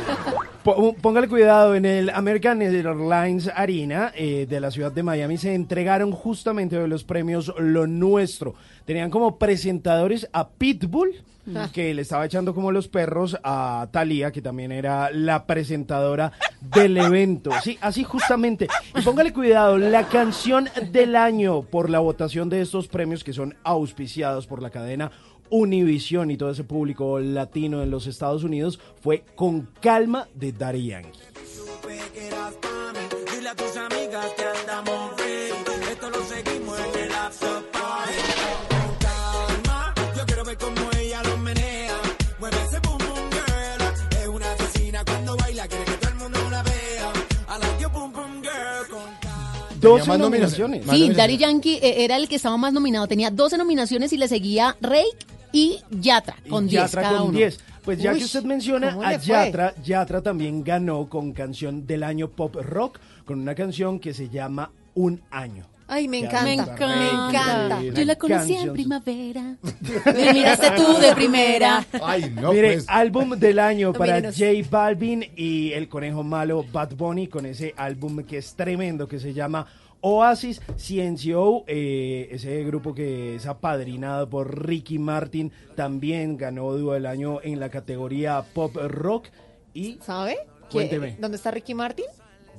Póngale 1.02 1.28
cuidado, 1.28 1.74
en 1.74 1.84
el 1.84 2.10
American 2.10 2.62
Airlines 2.62 3.50
Arena 3.52 4.12
eh, 4.14 4.46
de 4.48 4.60
la 4.60 4.70
ciudad 4.70 4.92
de 4.92 5.02
Miami 5.02 5.38
se 5.38 5.54
entregaron 5.54 6.12
justamente 6.12 6.86
los 6.86 7.02
premios 7.02 7.52
Lo 7.58 7.86
Nuestro. 7.86 8.54
Tenían 8.84 9.10
como 9.10 9.38
presentadores 9.38 10.28
a 10.32 10.50
Pitbull, 10.50 11.24
que 11.72 11.94
le 11.94 12.02
estaba 12.02 12.26
echando 12.26 12.54
como 12.54 12.72
los 12.72 12.88
perros 12.88 13.36
a 13.42 13.88
Thalía, 13.90 14.32
que 14.32 14.42
también 14.42 14.72
era 14.72 15.10
la 15.10 15.46
presentadora 15.46 16.32
del 16.60 16.96
evento. 16.96 17.50
Sí, 17.62 17.78
así 17.80 18.04
justamente. 18.04 18.68
Y 18.96 19.02
póngale 19.02 19.32
cuidado, 19.32 19.78
la 19.78 20.08
canción 20.08 20.68
del 20.90 21.16
año 21.16 21.62
por 21.62 21.90
la 21.90 21.98
votación 21.98 22.48
de 22.48 22.60
estos 22.60 22.88
premios 22.88 23.24
que 23.24 23.32
son 23.32 23.56
auspiciados 23.64 24.46
por 24.46 24.62
la 24.62 24.70
cadena 24.70 25.10
Univision 25.50 26.30
y 26.30 26.36
todo 26.36 26.50
ese 26.50 26.64
público 26.64 27.18
latino 27.20 27.82
en 27.82 27.90
los 27.90 28.06
Estados 28.06 28.44
Unidos 28.44 28.78
fue 29.00 29.24
Con 29.34 29.68
Calma 29.80 30.28
de 30.34 30.52
Daddy 30.52 30.86
Yankee. 30.88 31.20
12 49.80 50.08
más 50.08 50.18
nominaciones. 50.18 50.86
Más 50.86 50.96
Sí. 50.96 51.10
Daddy 51.10 51.36
Yankee 51.36 51.78
eh, 51.82 52.04
era 52.04 52.16
el 52.16 52.28
que 52.28 52.36
estaba 52.36 52.56
más 52.56 52.72
nominado. 52.72 53.06
Tenía 53.06 53.30
12 53.30 53.58
nominaciones 53.58 54.12
y 54.12 54.16
le 54.16 54.28
seguía 54.28 54.76
Rake 54.80 55.16
y 55.52 55.80
Yatra 55.90 56.36
con 56.48 56.66
Y 56.66 56.70
10 56.70 56.82
Yatra 56.82 57.02
cada 57.02 57.18
con 57.18 57.28
uno. 57.28 57.38
10. 57.38 57.58
Pues 57.84 58.02
ya 58.02 58.12
Uy, 58.12 58.18
que 58.18 58.24
usted 58.24 58.42
menciona 58.44 58.92
¿cómo 58.92 59.06
a? 59.06 59.16
Yatra, 59.16 59.74
Yatra 59.82 60.22
también 60.22 60.62
ganó 60.62 61.08
con 61.08 61.32
canción 61.32 61.86
del 61.86 62.02
año 62.02 62.28
pop 62.28 62.56
rock, 62.56 62.98
con 63.24 63.40
una 63.40 63.54
canción 63.54 63.98
que 63.98 64.12
se 64.12 64.28
llama 64.28 64.70
Un 64.94 65.22
Año. 65.30 65.64
Ay, 65.90 66.06
me 66.06 66.18
encanta. 66.18 66.44
Me 66.44 66.54
encanta. 67.08 67.82
Yo 67.82 68.04
la 68.04 68.16
conocí 68.16 68.54
en 68.54 68.72
primavera. 68.74 69.56
Me 70.04 70.32
miraste 70.34 70.70
tú 70.76 70.98
de 70.98 71.14
primera. 71.14 71.84
Ay, 72.02 72.30
no, 72.40 72.52
Mire, 72.52 72.74
pues. 72.74 72.84
álbum 72.88 73.30
del 73.30 73.58
año 73.58 73.92
para 73.94 74.16
mírenos. 74.16 74.36
J 74.36 74.68
Balvin 74.70 75.24
y 75.34 75.72
el 75.72 75.88
conejo 75.88 76.22
malo 76.22 76.64
Bad 76.70 76.94
Bunny 76.94 77.26
con 77.28 77.46
ese 77.46 77.72
álbum 77.76 78.22
que 78.24 78.36
es 78.38 78.54
tremendo 78.54 79.08
que 79.08 79.18
se 79.18 79.32
llama 79.32 79.66
Oasis 80.00 80.60
CNCO, 80.76 81.64
eh, 81.66 82.28
ese 82.30 82.62
grupo 82.64 82.94
que 82.94 83.36
es 83.36 83.46
apadrinado 83.46 84.28
por 84.28 84.66
Ricky 84.66 84.98
Martin, 84.98 85.50
también 85.74 86.36
ganó 86.36 86.72
dúo 86.74 86.92
del 86.92 87.06
año 87.06 87.40
en 87.42 87.58
la 87.60 87.68
categoría 87.70 88.42
pop 88.54 88.76
rock 88.76 89.28
y 89.74 89.98
¿Sabe? 90.02 90.36
¿Qué- 90.68 90.72
Cuénteme. 90.72 91.16
¿Dónde 91.18 91.36
está 91.38 91.50
Ricky 91.50 91.72
Martin? 91.74 92.04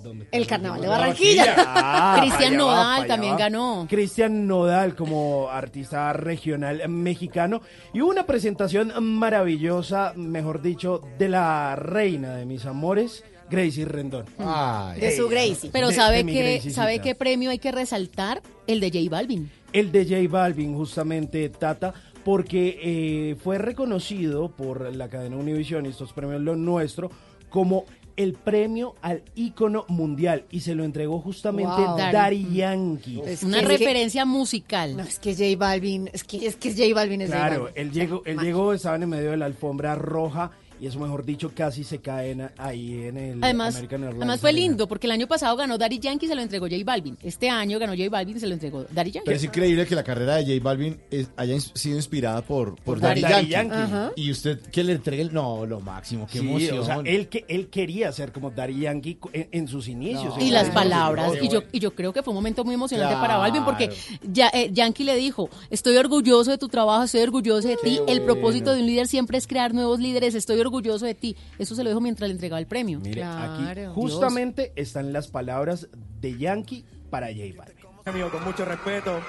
¿Dónde 0.04 0.28
El 0.32 0.48
carnaval 0.48 0.82
de 0.82 0.88
¿Dónde 0.88 1.00
Barranquilla. 1.02 1.56
Ah, 1.58 2.18
Cristian 2.22 2.54
va, 2.54 2.58
Nodal 2.58 3.08
también 3.08 3.34
va. 3.34 3.38
ganó. 3.38 3.86
Cristian 3.90 4.48
Nodal 4.48 4.96
como 4.96 5.50
artista 5.50 6.12
regional 6.14 6.88
mexicano 6.90 7.62
y 7.94 8.02
hubo 8.02 8.10
una 8.12 8.26
presentación 8.26 8.94
maravillosa, 9.04 10.14
mejor 10.16 10.62
dicho, 10.62 11.02
de 11.18 11.30
la 11.30 11.76
reina 11.76 12.36
de 12.36 12.46
mis 12.46 12.66
amores, 12.66 13.24
Gracie 13.50 13.86
Rendón. 13.86 14.26
Ay. 14.38 15.00
De 15.02 15.16
su 15.16 15.28
Gracie. 15.28 15.70
Pero 15.74 15.90
De- 15.90 15.96
¿sabe 15.96 16.24
de 16.24 16.34
Graciecita. 16.34 16.76
¿sabe 16.76 17.00
qué 17.00 17.16
premio 17.16 17.50
hay 17.50 17.60
que 17.60 17.72
resaltar? 17.72 18.42
El 18.68 18.80
de 18.80 18.90
J 18.92 19.10
Balvin. 19.10 19.50
El 19.74 19.92
de 19.92 20.04
J 20.06 20.16
Balvin, 20.30 20.76
justamente, 20.76 21.50
Tata, 21.50 21.94
porque 22.24 22.80
eh, 22.82 23.36
fue 23.44 23.58
reconocido 23.58 24.50
por 24.50 24.94
la 24.96 25.10
cadena 25.10 25.38
Univision 25.38 25.86
y 25.86 25.90
estos 25.90 26.14
premios 26.14 26.42
Lo 26.42 26.56
Nuestro 26.56 27.10
como 27.50 27.86
el 28.20 28.34
premio 28.34 28.96
al 29.02 29.24
ícono 29.34 29.86
mundial 29.88 30.44
y 30.52 30.60
se 30.60 30.76
lo 30.76 30.84
entregó 30.84 31.20
justamente 31.22 31.72
Wow. 31.72 31.98
Daddy 31.98 32.48
Yankee. 32.54 33.22
Es 33.26 33.44
Una 33.44 33.62
que- 33.62 33.68
referencia 33.68 34.26
musical. 34.26 34.98
No, 34.98 35.04
es 35.04 35.20
que 35.20 35.34
J 35.34 35.58
Balvin, 35.58 36.10
es 36.12 36.26
que 36.26 36.46
es 36.46 36.58
que 36.58 36.72
J 36.72 36.94
Balvin 36.94 37.22
es 37.22 37.30
J 37.30 37.40
Claro, 37.48 37.64
Balvin. 37.64 37.82
él 37.82 37.92
llegó, 37.92 38.22
él 38.26 38.38
llegó, 38.40 38.74
estaban 38.74 39.04
en 39.04 39.10
medio 39.10 39.32
de 39.32 39.38
la 39.38 39.46
alfombra 39.46 39.96
roja 39.96 40.52
y 40.82 40.88
eso, 40.88 41.00
mejor 41.00 41.26
dicho, 41.26 41.52
casi 41.54 41.84
se 41.84 42.00
caen 42.00 42.50
ahí 42.58 43.04
en 43.06 43.18
el 43.18 43.44
Además, 43.44 43.76
American 43.76 44.02
Airlines 44.04 44.22
además 44.22 44.40
fue 44.40 44.54
lindo 44.54 44.88
porque 44.88 45.08
el 45.08 45.12
año 45.12 45.28
pasado 45.28 45.56
ganó 45.56 45.78
Daddy 45.78 46.00
Yankee 46.00 46.26
y 46.26 46.30
se 46.30 46.36
lo 46.36 46.42
entregó 46.42 46.68
J 46.68 46.78
Balvin. 46.86 47.18
Este 47.22 47.50
año 47.50 47.78
ganó 47.80 47.94
J 47.96 48.10
Balvin 48.10 48.38
y 48.38 48.40
se 48.40 48.48
lo 48.48 48.54
entregó 48.54 48.84
Daddy 48.92 49.12
Yankee. 49.12 49.26
Pero 49.26 49.38
es 49.38 49.44
increíble 49.44 49.86
que 49.86 49.96
la 49.96 50.04
carrera 50.04 50.36
de 50.38 50.46
J 50.46 50.64
Balvin 50.64 50.98
es- 51.12 51.30
haya 51.36 51.60
sido 51.60 51.98
inspirada 51.98 52.42
por, 52.42 52.76
por, 52.76 52.84
Por 52.84 53.00
Daddy, 53.02 53.22
Daddy 53.22 53.48
Yankee. 53.48 54.14
Y 54.16 54.32
usted 54.32 54.60
que 54.72 54.84
le 54.84 54.94
entregue 54.94 55.22
el... 55.24 55.34
No, 55.34 55.66
lo 55.66 55.82
máximo, 55.82 56.26
qué 56.32 56.40
Sí, 56.40 56.48
emoción. 56.48 56.80
o 56.80 56.86
sea, 56.86 57.02
él, 57.04 57.28
que, 57.28 57.44
él 57.50 57.68
quería 57.68 58.12
ser 58.14 58.32
como 58.32 58.50
Daddy 58.52 58.80
Yankee 58.80 59.18
en, 59.34 59.50
en 59.52 59.68
sus 59.68 59.88
inicios. 59.90 60.34
y 60.40 60.50
las 60.50 60.70
palabras. 60.70 61.34
Y 61.42 61.50
yo, 61.50 61.64
y 61.74 61.80
yo 61.80 61.94
creo 61.94 62.14
que 62.14 62.24
fue 62.24 62.32
un 62.32 62.36
momento 62.36 62.64
muy 62.64 62.76
emocionante 62.76 63.16
para. 63.16 63.38
Balvin 63.38 63.66
porque 63.66 63.90
ya, 64.24 64.50
eh, 64.54 64.70
Yankee 64.72 65.04
le 65.04 65.16
dijo, 65.18 65.50
estoy 65.70 65.98
orgulloso 65.98 66.52
de 66.52 66.58
tu 66.58 66.68
trabajo, 66.70 67.04
estoy 67.04 67.22
orgulloso 67.22 67.68
de 67.68 67.76
ti. 67.78 68.00
El 68.08 68.22
propósito 68.22 68.74
de 68.74 68.80
un 68.80 68.88
líder 68.88 69.08
siempre 69.08 69.38
es 69.38 69.46
crear 69.46 69.74
nuevos 69.74 70.00
líderes, 70.00 70.36
estoy 70.36 70.56
orgulloso 70.60 70.69
de 70.72 71.16
ti. 71.16 71.36
Eso 71.58 71.76
se 71.76 71.84
lo 71.84 71.90
dijo 71.90 72.02
mientras 72.02 72.28
le 72.28 72.34
entregaba 72.34 72.60
el 72.60 72.68
premio. 72.68 73.00
Mire, 73.00 73.24
aquí 73.24 73.86
justamente 73.94 74.72
están 74.76 75.14
las 75.14 75.28
palabras 75.28 75.88
de 76.20 76.38
Yankee 76.38 76.86
para 77.10 77.28
J 77.28 77.40
Balvin. 77.58 77.76
Amigo, 78.06 78.30
con 78.30 78.44
mucho 78.44 78.66
respeto 78.66 79.20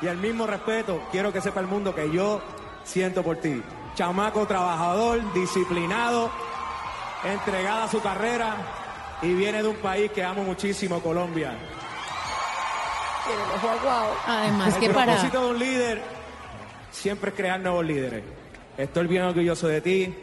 y 0.00 0.06
el 0.06 0.18
mismo 0.18 0.46
respeto 0.46 1.00
quiero 1.10 1.32
que 1.32 1.40
sepa 1.40 1.60
el 1.60 1.66
mundo 1.66 1.94
que 1.94 2.10
yo 2.10 2.42
siento 2.84 3.22
por 3.22 3.36
ti. 3.36 3.62
Chamaco 3.94 4.46
trabajador, 4.46 5.32
disciplinado, 5.32 6.30
entregada 7.24 7.84
a 7.84 7.88
su 7.88 8.00
carrera 8.00 8.56
y 9.22 9.32
viene 9.34 9.62
de 9.62 9.68
un 9.68 9.76
país 9.76 10.10
que 10.10 10.24
amo 10.24 10.42
muchísimo, 10.42 11.00
Colombia. 11.00 11.56
Además 14.26 14.74
el 14.74 14.80
que 14.80 14.90
para... 14.90 15.12
propósito 15.12 15.44
de 15.44 15.50
un 15.50 15.58
líder 15.58 16.02
siempre 16.90 17.30
es 17.30 17.36
crear 17.36 17.60
nuevos 17.60 17.84
líderes. 17.84 18.24
Estoy 18.76 19.06
bien 19.06 19.22
orgulloso 19.22 19.68
de 19.68 19.80
ti 19.80 20.14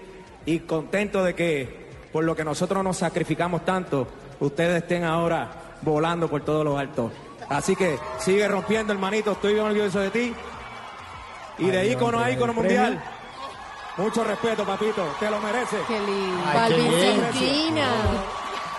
y 0.50 0.60
contento 0.62 1.24
de 1.24 1.36
que 1.36 1.90
por 2.12 2.24
lo 2.24 2.36
que 2.36 2.44
nosotros 2.44 2.84
nos 2.84 2.98
sacrificamos 2.98 3.64
tanto, 3.64 4.08
ustedes 4.40 4.82
estén 4.82 5.04
ahora 5.04 5.76
volando 5.84 6.28
por 6.28 6.42
todos 6.42 6.66
los 6.66 6.80
altos. 6.80 7.12
Así 7.50 7.76
que 7.76 8.00
sigue 8.18 8.48
rompiendo, 8.48 8.92
hermanito. 8.92 9.34
Estoy 9.34 9.54
bien 9.54 9.66
orgulloso 9.66 10.00
de 10.00 10.10
ti. 10.10 10.34
Y 11.60 11.66
Ay, 11.66 11.72
de 11.72 11.92
ícono 11.92 12.20
a 12.20 12.32
ícono 12.32 12.54
mundial. 12.54 13.00
Mucho 13.98 14.24
respeto, 14.24 14.66
papito. 14.66 15.06
Te 15.20 15.30
lo 15.30 15.40
mereces. 15.40 15.82
Qué 15.88 16.00
lindo. 16.00 16.44
Ay, 16.46 16.74
qué. 17.38 17.86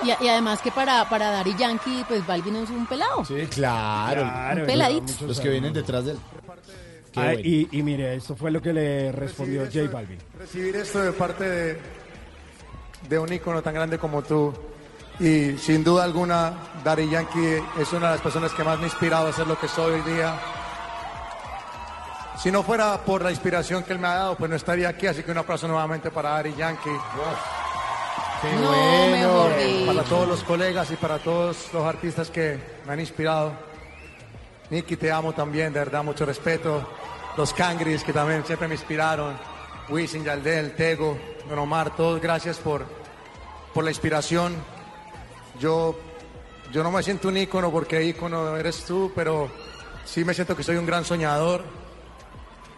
Y, 0.03 0.25
y 0.25 0.29
además 0.29 0.61
que 0.63 0.73
para, 0.73 1.09
para 1.09 1.31
Daddy 1.31 1.55
Yankee, 1.57 2.05
pues 2.09 2.27
Balvin 2.27 2.57
es 2.57 2.71
un 2.71 2.87
pelado. 2.87 3.25
Sí, 3.25 3.47
claro. 3.49 4.23
Claro, 4.23 4.61
Un 4.63 4.67
peladito. 4.67 5.13
Los 5.27 5.39
que 5.39 5.51
vienen 5.51 5.73
detrás 5.73 6.05
de 6.05 6.13
él. 6.13 6.19
Qué 7.13 7.21
Ah, 7.21 7.25
bueno. 7.25 7.41
y, 7.45 7.69
y 7.73 7.83
mire, 7.83 8.15
esto 8.15 8.37
fue 8.37 8.51
lo 8.51 8.61
que 8.63 8.73
le 8.73 9.11
respondió 9.13 9.65
J 9.67 9.91
Balvin. 9.93 10.19
recibir 10.39 10.77
esto 10.77 11.01
de 11.01 11.13
parte 11.13 11.45
de, 11.49 11.79
de 13.09 13.19
un 13.19 13.33
ícono 13.33 13.63
tan 13.63 13.75
grande 13.75 13.99
como 13.99 14.23
tú. 14.23 14.53
Y 15.19 15.57
sin 15.59 15.85
duda 15.85 16.05
alguna, 16.05 16.55
Daddy 16.83 17.11
Yankee 17.11 17.63
es 17.79 17.93
una 17.93 18.07
de 18.07 18.13
las 18.15 18.21
personas 18.23 18.53
que 18.53 18.65
más 18.65 18.79
me 18.79 18.85
ha 18.85 18.89
inspirado 18.89 19.27
a 19.29 19.33
ser 19.33 19.47
lo 19.47 19.59
que 19.59 19.69
soy 19.69 19.95
hoy 20.01 20.13
día. 20.13 20.39
Si 22.39 22.51
no 22.51 22.63
fuera 22.63 22.97
por 23.05 23.23
la 23.23 23.31
inspiración 23.31 23.83
que 23.83 23.93
él 23.93 23.99
me 23.99 24.07
ha 24.09 24.15
dado, 24.15 24.37
pues 24.37 24.49
no 24.49 24.57
estaría 24.57 24.89
aquí. 24.89 25.07
Así 25.07 25.23
que 25.23 25.31
un 25.31 25.37
aplauso 25.39 25.69
nuevamente 25.69 26.11
para 26.11 26.31
Daddy 26.31 26.55
Yankee. 26.55 26.91
Qué 28.41 28.53
No, 28.57 29.49
bueno. 29.49 29.87
Para 29.93 30.03
todos 30.09 30.27
los 30.27 30.43
colegas 30.45 30.91
y 30.91 30.97
para 30.97 31.19
todos 31.19 31.69
los 31.75 31.85
artistas 31.85 32.31
que 32.31 32.59
me 32.87 32.95
han 32.95 33.01
inspirado. 33.01 33.53
Nicky, 34.71 34.97
te 34.97 35.11
amo 35.11 35.33
también, 35.33 35.73
de 35.73 35.81
verdad, 35.81 36.05
mucho 36.05 36.25
respeto. 36.25 36.89
Los 37.37 37.53
Cangris, 37.53 38.05
que 38.05 38.13
también 38.13 38.45
siempre 38.45 38.69
me 38.69 38.75
inspiraron. 38.75 39.37
Wisin, 39.89 40.25
Yaldel, 40.25 40.75
Tego, 40.77 41.19
Don 41.49 41.59
Omar, 41.59 41.95
todos 41.97 42.21
gracias 42.21 42.59
por, 42.59 42.85
por 43.75 43.83
la 43.83 43.91
inspiración. 43.91 44.55
Yo, 45.59 45.99
yo 46.73 46.83
no 46.83 46.93
me 46.93 47.03
siento 47.03 47.29
un 47.29 47.37
ícono 47.37 47.73
porque 47.73 48.05
ícono 48.05 48.57
eres 48.57 48.85
tú, 48.85 49.11
pero 49.15 49.51
sí 50.05 50.25
me 50.25 50.35
siento 50.35 50.57
que 50.57 50.63
soy 50.63 50.77
un 50.77 50.87
gran 50.87 51.05
soñador. 51.05 51.65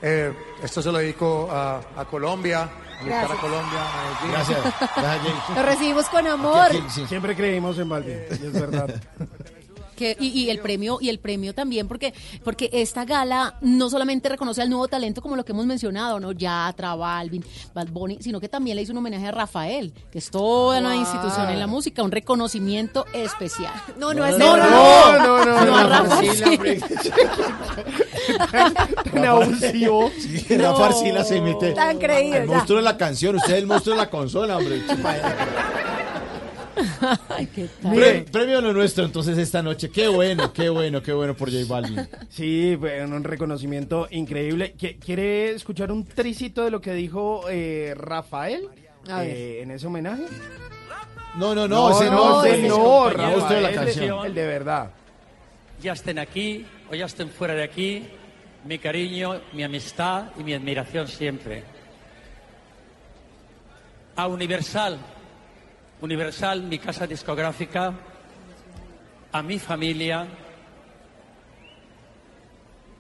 Eh, 0.01 0.33
esto 0.63 0.83
se 0.83 0.91
lo 0.91 0.99
dedico 0.99 1.49
a, 1.51 1.81
a 1.97 2.05
Colombia, 2.07 2.63
a 2.63 3.03
mi 3.05 3.11
cara 3.11 3.29
Gracias. 3.29 3.39
Colombia, 3.41 3.81
a. 3.81 4.29
Gracias. 4.33 4.59
Gracias. 4.97 5.35
Lo 5.55 5.63
recibimos 5.63 6.09
con 6.09 6.27
amor. 6.27 6.67
Aquí, 6.67 6.79
aquí, 6.79 6.91
sí. 6.91 7.07
Siempre 7.07 7.37
creímos 7.37 7.79
en 7.79 7.89
Balvin, 7.89 8.19
y 8.31 8.47
es 8.47 8.53
verdad. 8.53 9.01
Que, 10.03 10.17
y, 10.19 10.27
y 10.31 10.51
el 10.51 10.59
premio 10.59 10.99
y 11.01 11.11
el 11.11 11.21
premio 11.21 11.55
también 11.55 11.87
porque 11.87 12.13
porque 12.43 12.69
esta 12.73 13.05
gala 13.05 13.57
no 13.61 13.89
solamente 13.89 14.29
reconoce 14.29 14.61
al 14.61 14.69
nuevo 14.69 14.89
talento 14.89 15.23
como 15.23 15.37
lo 15.37 15.45
que 15.45 15.53
hemos 15.53 15.65
mencionado 15.65 16.19
no 16.19 16.33
Yatra 16.33 16.97
Balvin 16.97 17.45
Bad 17.73 17.87
Bunny 17.87 18.19
sino 18.21 18.41
que 18.41 18.49
también 18.49 18.75
le 18.75 18.83
hizo 18.83 18.91
un 18.91 18.99
homenaje 18.99 19.29
a 19.29 19.31
Rafael 19.31 19.93
que 20.11 20.19
es 20.19 20.29
toda 20.29 20.81
una 20.81 20.97
institución 20.97 21.51
en 21.51 21.61
la 21.61 21.69
música 21.69 22.03
un 22.03 22.11
reconocimiento 22.11 23.07
especial 23.13 23.73
No, 23.97 24.13
no 24.13 24.27
es 24.27 24.37
no 24.39 24.57
no 24.57 24.67
no, 24.67 25.45
no, 25.45 25.45
no 25.45 25.77
a 25.77 25.85
no, 25.85 25.89
Rafa 25.89 26.21
Sí, 26.21 26.31
sí. 26.35 27.11
Tan 29.13 29.25
abusivo. 29.25 30.11
Sí, 30.19 30.57
Rafa 30.57 30.87
Arcila 30.87 31.25
se 31.25 31.41
mete. 31.41 31.73
Tan 31.73 31.99
creído, 31.99 32.37
El 32.37 32.47
monstruo 32.47 32.79
de 32.79 32.85
la 32.85 32.97
canción, 32.97 33.37
usted 33.37 33.53
es 33.55 33.59
el 33.59 33.67
monstruo 33.67 33.95
de 33.95 34.03
la 34.03 34.11
consola, 34.11 34.57
hombre. 34.57 34.83
Ay, 37.29 37.47
qué 37.55 37.69
tal. 37.83 37.95
Pre- 37.95 38.23
premio 38.31 38.61
lo 38.61 38.73
nuestro 38.73 39.05
entonces 39.05 39.37
esta 39.39 39.63
noche. 39.63 39.91
Qué 39.91 40.09
bueno, 40.09 40.53
qué 40.53 40.69
bueno, 40.69 41.03
qué 41.03 41.13
bueno 41.13 41.35
por 41.37 41.51
J 41.51 41.65
Balvin. 41.69 42.09
Sí, 42.31 42.75
bueno, 42.77 43.17
un 43.17 43.25
reconocimiento 43.25 44.09
increíble. 44.11 44.75
¿Qui- 44.79 44.99
¿Quiere 44.99 45.51
escuchar 45.53 45.91
un 45.93 46.05
tricito 46.05 46.65
de 46.65 46.71
lo 46.71 46.81
que 46.81 46.93
dijo 46.95 47.45
eh, 47.51 47.95
Rafael 47.97 48.69
eh, 49.09 49.61
en 49.63 49.71
ese 49.73 49.87
homenaje? 49.87 50.25
No, 51.37 51.55
no, 51.55 51.67
no, 51.67 51.91
ese 51.91 52.11
no, 52.11 52.45
ese 52.45 52.59
ese 52.59 52.69
no, 52.69 52.77
no, 52.77 53.09
el 53.09 53.17
monstruo 53.17 53.49
de 53.57 53.61
la 53.63 53.69
Rafael, 53.71 53.87
canción. 53.87 54.27
el 54.27 54.35
de 54.35 54.47
verdad. 54.47 54.91
ya 55.83 55.93
estén 55.95 56.19
aquí 56.19 56.67
o 56.91 56.95
ya 56.95 57.07
estén 57.07 57.31
fuera 57.31 57.55
de 57.55 57.63
aquí, 57.63 58.05
mi 58.67 58.79
cariño, 58.79 59.41
mi 59.55 59.63
amistad 59.65 60.27
y 60.39 60.45
mi 60.45 60.53
admiración 60.55 61.09
siempre. 61.09 61.65
A 64.15 64.27
Universal, 64.29 64.99
Universal, 66.03 66.63
mi 66.65 66.79
casa 66.79 67.07
discográfica, 67.07 67.93
a 69.33 69.43
mi 69.43 69.59
familia, 69.59 70.27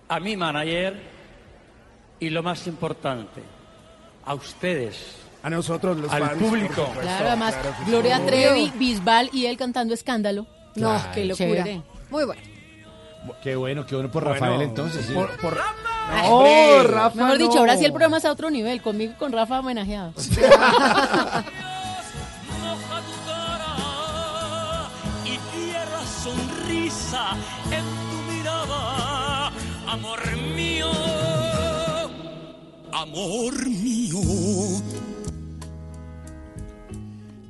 a 0.08 0.20
mi 0.20 0.36
manager 0.36 1.00
y 2.20 2.30
lo 2.30 2.42
más 2.42 2.66
importante, 2.66 3.42
a 4.24 4.34
ustedes, 4.34 5.16
A 5.42 5.50
nosotros, 5.50 5.96
los 5.96 6.12
al 6.12 6.20
fans, 6.22 6.32
por 6.34 6.48
público. 6.48 6.74
supuesto, 6.74 7.00
claro 7.00 7.26
además 7.26 7.54
claro 7.56 7.76
sí. 7.84 7.90
Gloria 7.90 8.24
Trevi 8.24 8.72
Bisbal 8.76 9.30
y 9.32 9.46
él 9.46 9.56
cantando 9.56 9.92
Escándalo 9.94 10.46
No, 10.76 10.96
qué 11.12 11.24
locura. 11.24 11.48
Chévere. 11.64 11.82
Muy 12.10 12.24
bueno. 12.24 12.42
Qué 13.42 13.56
bueno, 13.56 13.84
qué 13.86 13.94
bueno 13.96 14.10
por 14.10 14.24
Bueno, 14.24 14.38
Rafael 14.40 14.62
entonces. 14.62 15.06
sí. 15.06 15.12
por- 15.12 15.36
por- 15.38 15.58
Ay, 16.08 16.28
No. 16.30 16.82
Rafa, 16.84 17.16
Mejor 17.16 17.38
dicho, 17.38 17.54
no. 17.54 17.58
ahora 17.60 17.76
sí 17.76 17.84
el 17.84 17.92
programa 17.92 18.16
está 18.18 18.28
a 18.28 18.32
otro 18.32 18.50
nivel, 18.50 18.80
conmigo 18.82 19.12
y 19.12 19.18
con 19.18 19.32
Rafa 19.32 19.58
homenajeado. 19.60 20.12
en 27.32 27.84
tu 28.10 28.32
mirada, 28.32 29.52
amor 29.86 30.20
mío, 30.54 30.90
amor 32.92 33.68
mío. 33.68 34.18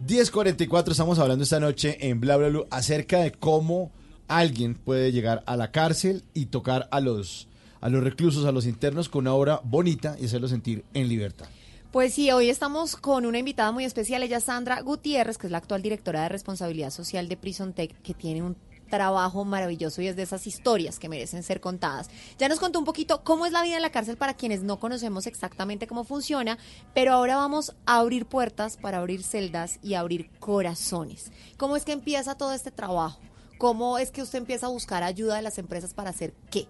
10.44 0.06 0.90
estamos 0.90 1.18
hablando 1.18 1.44
esta 1.44 1.60
noche 1.60 1.96
en 2.00 2.20
Bla 2.20 2.36
Bla 2.36 2.48
Blue 2.48 2.66
acerca 2.70 3.20
de 3.20 3.32
cómo 3.32 3.90
alguien 4.28 4.74
puede 4.74 5.12
llegar 5.12 5.42
a 5.46 5.56
la 5.56 5.70
cárcel 5.70 6.22
y 6.34 6.46
tocar 6.46 6.88
a 6.90 7.00
los, 7.00 7.48
a 7.80 7.88
los 7.88 8.02
reclusos, 8.04 8.44
a 8.44 8.52
los 8.52 8.66
internos 8.66 9.08
con 9.08 9.22
una 9.22 9.34
obra 9.34 9.60
bonita 9.64 10.16
y 10.20 10.26
hacerlos 10.26 10.50
sentir 10.50 10.84
en 10.94 11.08
libertad. 11.08 11.46
Pues 11.92 12.14
sí, 12.14 12.30
hoy 12.30 12.48
estamos 12.48 12.96
con 12.96 13.26
una 13.26 13.38
invitada 13.38 13.70
muy 13.70 13.84
especial, 13.84 14.22
ella 14.22 14.38
es 14.38 14.44
Sandra 14.44 14.80
Gutiérrez, 14.80 15.36
que 15.36 15.46
es 15.46 15.50
la 15.50 15.58
actual 15.58 15.82
directora 15.82 16.22
de 16.22 16.30
responsabilidad 16.30 16.90
social 16.90 17.28
de 17.28 17.36
Prison 17.36 17.74
Tech, 17.74 17.94
que 18.02 18.14
tiene 18.14 18.42
un 18.42 18.56
trabajo 18.92 19.46
maravilloso 19.46 20.02
y 20.02 20.08
es 20.08 20.16
de 20.16 20.22
esas 20.22 20.46
historias 20.46 20.98
que 20.98 21.08
merecen 21.08 21.42
ser 21.42 21.62
contadas. 21.62 22.10
Ya 22.38 22.46
nos 22.50 22.60
contó 22.60 22.78
un 22.78 22.84
poquito 22.84 23.24
cómo 23.24 23.46
es 23.46 23.52
la 23.52 23.62
vida 23.62 23.76
en 23.76 23.82
la 23.82 23.90
cárcel 23.90 24.18
para 24.18 24.34
quienes 24.34 24.62
no 24.62 24.78
conocemos 24.78 25.26
exactamente 25.26 25.86
cómo 25.86 26.04
funciona, 26.04 26.58
pero 26.92 27.14
ahora 27.14 27.36
vamos 27.36 27.74
a 27.86 28.00
abrir 28.00 28.26
puertas 28.26 28.76
para 28.76 28.98
abrir 28.98 29.22
celdas 29.22 29.78
y 29.82 29.94
abrir 29.94 30.28
corazones. 30.40 31.32
¿Cómo 31.56 31.74
es 31.74 31.86
que 31.86 31.92
empieza 31.92 32.36
todo 32.36 32.52
este 32.52 32.70
trabajo? 32.70 33.18
¿Cómo 33.56 33.96
es 33.96 34.10
que 34.10 34.20
usted 34.20 34.40
empieza 34.40 34.66
a 34.66 34.70
buscar 34.70 35.02
ayuda 35.02 35.36
de 35.36 35.42
las 35.42 35.56
empresas 35.56 35.94
para 35.94 36.10
hacer 36.10 36.34
qué? 36.50 36.68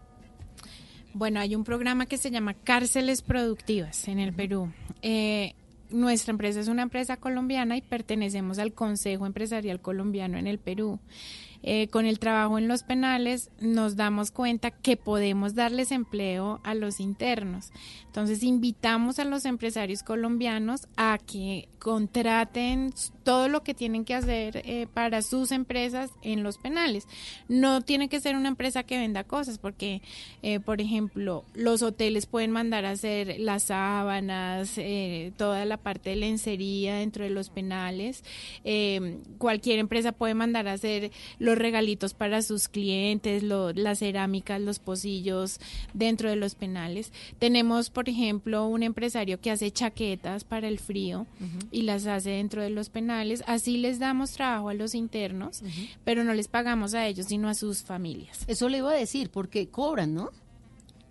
Bueno, 1.15 1.41
hay 1.41 1.57
un 1.57 1.65
programa 1.65 2.07
que 2.07 2.19
se 2.19 2.31
llama 2.31 2.55
Cárceles 2.55 3.23
Productivas 3.23 4.07
en 4.07 4.21
el 4.21 4.33
Perú. 4.33 4.73
Eh, 5.03 5.57
nuestra 5.91 6.31
empresa 6.31 6.61
es 6.61 6.69
una 6.69 6.83
empresa 6.83 7.17
colombiana 7.17 7.77
y 7.77 7.83
pertenecemos 7.83 8.61
al 8.61 8.75
Consejo 8.75 9.27
Empresarial 9.27 9.81
Colombiano 9.81 10.39
en 10.39 10.47
el 10.47 10.61
Perú. 10.61 11.01
Eh, 11.63 11.89
con 11.89 12.07
el 12.07 12.19
trabajo 12.19 12.59
en 12.59 12.69
los 12.69 12.83
penales 12.83 13.51
nos 13.61 13.97
damos 13.97 14.31
cuenta 14.31 14.71
que 14.71 14.97
podemos 14.97 15.55
darles 15.55 15.93
empleo 15.93 16.61
a 16.65 16.75
los 16.75 17.01
internos. 17.01 17.71
Entonces 18.07 18.43
invitamos 18.43 19.19
a 19.19 19.25
los 19.25 19.45
empresarios 19.45 20.03
colombianos 20.03 20.89
a 20.97 21.19
que 21.19 21.69
contraten 21.79 22.93
todo 23.25 23.49
lo 23.49 23.63
que 23.63 23.75
tienen 23.75 24.05
que 24.05 24.15
hacer 24.15 24.63
eh, 24.65 24.87
para 24.93 25.23
sus 25.23 25.53
empresas 25.53 26.11
en 26.23 26.43
los 26.43 26.59
penales. 26.59 27.07
No 27.49 27.81
tiene 27.81 28.09
que 28.09 28.21
ser 28.21 28.37
una 28.37 28.49
empresa 28.49 28.83
que 28.83 28.99
venda 28.99 29.25
cosas, 29.25 29.59
porque, 29.59 30.03
eh, 30.43 30.61
por 30.61 30.81
ejemplo, 30.81 31.45
los 31.55 31.83
hoteles 31.83 32.27
pueden 32.27 32.51
mandar 32.51 32.85
a 32.85 32.91
hacer 32.91 33.37
las 33.39 33.65
sábanas, 33.65 34.75
eh, 34.77 35.33
toda 35.37 35.65
la 35.65 35.77
parte 35.77 36.11
de 36.11 36.17
lencería 36.17 36.97
dentro 36.97 37.25
de 37.25 37.31
los 37.31 37.49
penales. 37.51 38.25
Cualquier 39.39 39.79
empresa 39.79 40.13
puede 40.13 40.35
mandar 40.35 40.69
a 40.69 40.73
hacer 40.73 41.11
los 41.39 41.57
regalitos 41.59 42.15
para 42.15 42.43
sus 42.43 42.69
clientes, 42.69 43.43
lo- 43.43 43.73
las 43.73 43.99
cerámicas, 44.01 44.61
los 44.61 44.79
pocillos 44.79 45.61
dentro 45.95 46.29
de 46.31 46.37
los 46.37 46.55
penales. 46.55 47.13
Tenemos, 47.39 47.91
por 47.91 48.09
ejemplo, 48.09 48.67
un 48.67 48.83
empresario 48.83 49.41
que 49.41 49.51
hace 49.51 49.71
chaquetas 49.71 50.45
para 50.45 50.69
el 50.69 50.79
frío 50.79 51.27
y 51.71 51.83
las 51.83 52.07
hace 52.07 52.31
dentro 52.31 52.63
de 52.63 52.71
los 52.71 52.89
penales. 52.89 53.12
Así 53.47 53.79
les 53.79 53.99
damos 53.99 54.33
trabajo 54.33 54.69
a 54.69 54.75
los 54.75 54.95
internos, 54.95 55.63
pero 56.05 56.25
no 56.25 56.35
les 56.35 56.49
pagamos 56.49 56.95
a 56.95 57.07
ellos, 57.07 57.27
sino 57.27 57.49
a 57.49 57.55
sus 57.55 57.83
familias. 57.83 58.45
Eso 58.47 58.69
le 58.69 58.79
iba 58.79 58.91
a 58.91 58.95
decir, 58.95 59.31
porque 59.31 59.69
cobran, 59.69 60.15
¿no? 60.15 60.31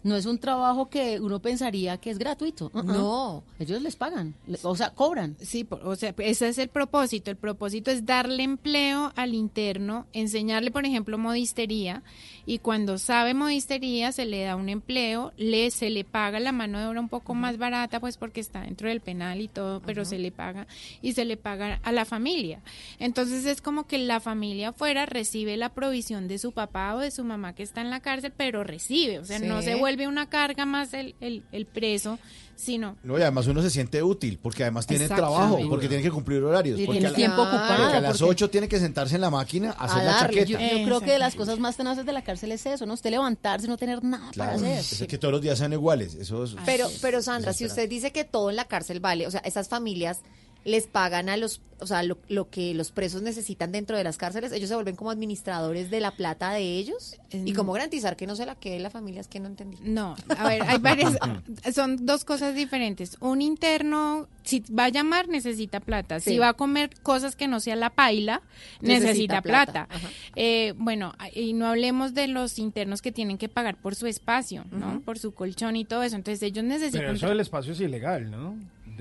No 0.04 0.16
es 0.16 0.26
un 0.26 0.40
trabajo 0.40 0.90
que 0.90 1.20
uno 1.20 1.40
pensaría 1.42 1.98
que 1.98 2.10
es 2.10 2.18
gratuito. 2.18 2.72
Uh-uh. 2.74 2.84
No. 2.84 3.44
Ellos 3.60 3.82
les 3.82 3.96
pagan, 3.96 4.34
o 4.64 4.76
sea, 4.76 4.90
cobran. 4.92 5.36
Sí, 5.40 5.64
por- 5.64 5.86
o 5.88 5.96
sea, 5.96 6.16
ese 6.18 6.48
es 6.50 6.58
el 6.58 6.70
propósito. 6.70 7.30
El 7.30 7.38
propósito 7.38 7.92
es 7.92 8.06
darle 8.06 8.44
empleo 8.44 9.12
al 9.16 9.36
interno, 9.36 10.08
enseñarle, 10.14 10.72
por 10.72 10.86
ejemplo, 10.86 11.18
modistería, 11.20 12.02
y 12.48 12.58
cuando 12.58 12.98
sabe 12.98 13.34
modistería 13.36 14.12
se 14.12 14.26
le 14.26 14.44
da 14.44 14.56
un 14.56 14.70
empleo, 14.70 15.32
le 15.38 15.70
se 15.70 15.92
le 15.92 16.04
paga 16.04 16.40
la 16.40 16.52
mano 16.52 16.80
de 16.80 16.86
obra 16.88 17.00
un 17.00 17.10
poco 17.10 17.36
más 17.36 17.58
barata, 17.58 18.00
pues 18.00 18.18
porque 18.18 18.40
está 18.42 18.62
dentro 18.62 18.90
del 18.90 19.02
penal 19.02 19.40
y 19.42 19.48
todo, 19.48 19.82
pero 19.82 20.04
se 20.06 20.18
le 20.18 20.32
paga 20.32 20.66
y 21.04 21.14
se 21.14 21.26
le 21.26 21.38
paga 21.38 21.80
a 21.84 21.92
la 21.92 22.06
familia. 22.06 22.62
Entonces 22.98 23.46
es 23.46 23.62
como 23.62 23.86
que 23.86 24.00
la 24.00 24.20
familia 24.20 24.70
afuera 24.70 25.06
recibe 25.06 25.58
la 25.58 25.70
provisión 25.70 26.28
de 26.28 26.40
su 26.40 26.52
papá 26.52 26.96
o 26.96 27.00
de 27.00 27.12
su 27.12 27.24
mamá 27.24 27.54
que 27.54 27.62
está 27.64 27.82
en 27.82 27.92
la 27.92 28.00
cárcel, 28.00 28.34
pero 28.36 28.64
recibe, 28.64 29.20
o 29.20 29.26
sea, 29.26 29.38
no 29.38 29.62
se 29.62 29.76
vuelve 29.76 29.91
una 30.08 30.30
carga 30.30 30.66
más 30.66 30.94
el, 30.94 31.16
el, 31.22 31.44
el 31.52 31.66
preso, 31.66 32.18
sino 32.56 32.96
No, 33.04 33.18
y 33.18 33.22
además 33.24 33.48
uno 33.48 33.62
se 33.64 33.70
siente 33.72 34.04
útil, 34.04 34.38
porque 34.42 34.62
además 34.64 34.86
tiene 34.86 35.08
trabajo, 35.08 35.58
porque 35.68 35.88
tiene 35.88 36.04
que 36.04 36.12
cumplir 36.12 36.44
horarios. 36.44 36.80
Y 36.80 36.86
porque 36.86 37.00
tiene 37.00 37.08
a 37.08 37.12
la- 37.12 37.16
tiempo 37.16 37.42
ocupado, 37.42 37.84
Porque 37.84 37.98
a 37.98 38.02
las 38.02 38.18
porque- 38.20 38.32
8 38.32 38.50
tiene 38.52 38.68
que 38.68 38.80
sentarse 38.80 39.16
en 39.16 39.22
la 39.22 39.30
máquina 39.32 39.72
a 39.78 39.86
hacer 39.86 40.02
A 40.02 40.04
la 40.04 40.20
chaqueta. 40.20 40.46
Yo, 40.46 40.60
yo 40.60 40.86
creo 40.86 41.02
que 41.02 41.12
de 41.12 41.20
las 41.20 41.34
cosas 41.36 41.58
más 41.60 41.76
tenaces 41.76 42.06
de 42.06 42.14
la 42.14 42.24
cárcel 42.24 42.52
es 42.52 42.64
eso, 42.68 42.86
¿no? 42.86 42.94
Usted 42.94 43.10
levantarse 43.10 43.66
y 43.66 43.70
no 43.70 43.78
tener 43.78 44.04
nada 44.04 44.30
Claro, 44.32 44.60
para 44.60 44.74
es 44.80 44.94
hacer. 44.94 45.08
que 45.08 45.18
todos 45.18 45.32
los 45.32 45.42
días 45.42 45.58
sean 45.58 45.74
iguales. 45.74 46.14
Eso 46.16 46.44
es, 46.44 46.56
Pero, 46.66 46.88
pero 47.02 47.22
Sandra, 47.24 47.54
si 47.54 47.66
usted 47.66 47.90
dice 47.90 48.12
que 48.12 48.26
todo 48.26 48.50
en 48.52 48.56
la 48.58 48.66
cárcel 48.66 49.00
vale, 49.00 49.26
o 49.26 49.32
sea, 49.32 49.42
esas 49.42 49.68
familias 49.68 50.20
les 50.64 50.88
pagan 50.88 51.30
a 51.30 51.38
los, 51.38 51.62
o 51.80 51.88
sea, 51.88 52.04
lo, 52.04 52.20
lo 52.30 52.50
que 52.50 52.74
los 52.76 52.92
presos 52.92 53.24
necesitan 53.24 53.72
dentro 53.72 53.98
de 53.98 54.04
las 54.04 54.18
cárceles, 54.18 54.52
ellos 54.52 54.70
se 54.70 54.76
vuelven 54.76 54.96
como 54.96 55.10
administradores 55.10 55.90
de 55.90 56.00
la 56.00 56.12
plata 56.12 56.52
de 56.54 56.62
ellos 56.62 57.18
y 57.32 57.54
cómo 57.54 57.74
garantizar 57.74 58.16
que 58.16 58.28
no 58.28 58.36
se 58.36 58.46
la 58.46 58.56
quede 58.56 58.80
la 58.80 58.92
familia, 58.92 59.22
es 59.22 59.28
que 59.28 59.40
no 59.40 59.48
entendí. 59.48 59.78
No, 59.82 60.16
a 60.38 60.48
ver, 60.48 60.62
hay 60.62 60.78
varias, 60.78 61.18
son 61.74 62.06
dos 62.06 62.26
cosas 62.26 62.54
diferentes. 62.56 63.18
Un 63.20 63.42
interno, 63.42 64.28
si 64.44 64.64
va 64.78 64.86
a 64.86 64.90
llamar, 64.90 65.28
necesita 65.28 65.80
plata. 65.80 66.20
Si 66.20 66.38
va 66.38 66.50
a 66.50 66.54
comer 66.54 66.92
cosas 67.02 67.36
que 67.36 67.48
no 67.48 67.60
sea 67.60 67.76
la 67.76 67.90
paila, 67.90 68.42
necesita, 68.82 69.12
Necesita 69.12 69.42
plata. 69.42 69.88
Eh, 70.36 70.74
bueno, 70.78 71.14
y 71.34 71.54
no 71.54 71.68
hablemos 71.68 72.14
de 72.14 72.28
los 72.28 72.60
internos 72.60 73.02
que 73.02 73.12
tienen 73.12 73.38
que 73.40 73.50
pagar 73.50 73.78
por 73.78 73.96
su 73.96 74.06
espacio, 74.06 74.66
¿no? 74.72 75.02
Por 75.02 75.18
su 75.18 75.34
colchón 75.34 75.76
y 75.76 75.86
todo 75.86 76.04
eso. 76.04 76.16
Entonces 76.16 76.44
ellos 76.44 76.64
necesitan... 76.64 77.02
Pero 77.02 77.14
eso 77.14 77.30
del 77.30 77.40
espacio 77.40 77.74
es 77.74 77.80
ilegal, 77.80 78.30
¿no? 78.30 78.56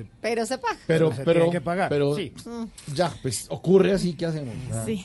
De- 0.04 0.10
Pero 0.20 0.46
se 0.46 0.58
paga. 0.58 0.78
Pero, 0.86 1.12
se 1.14 1.24
pero, 1.24 1.40
tiene 1.40 1.52
que 1.52 1.60
pagar. 1.60 1.88
pero 1.88 2.14
Sí. 2.14 2.32
ya, 2.94 3.12
pues 3.22 3.46
ocurre 3.50 3.92
así, 3.92 4.14
¿qué 4.14 4.26
hacemos? 4.26 4.54
Ah, 4.72 4.82
Sí. 4.86 5.04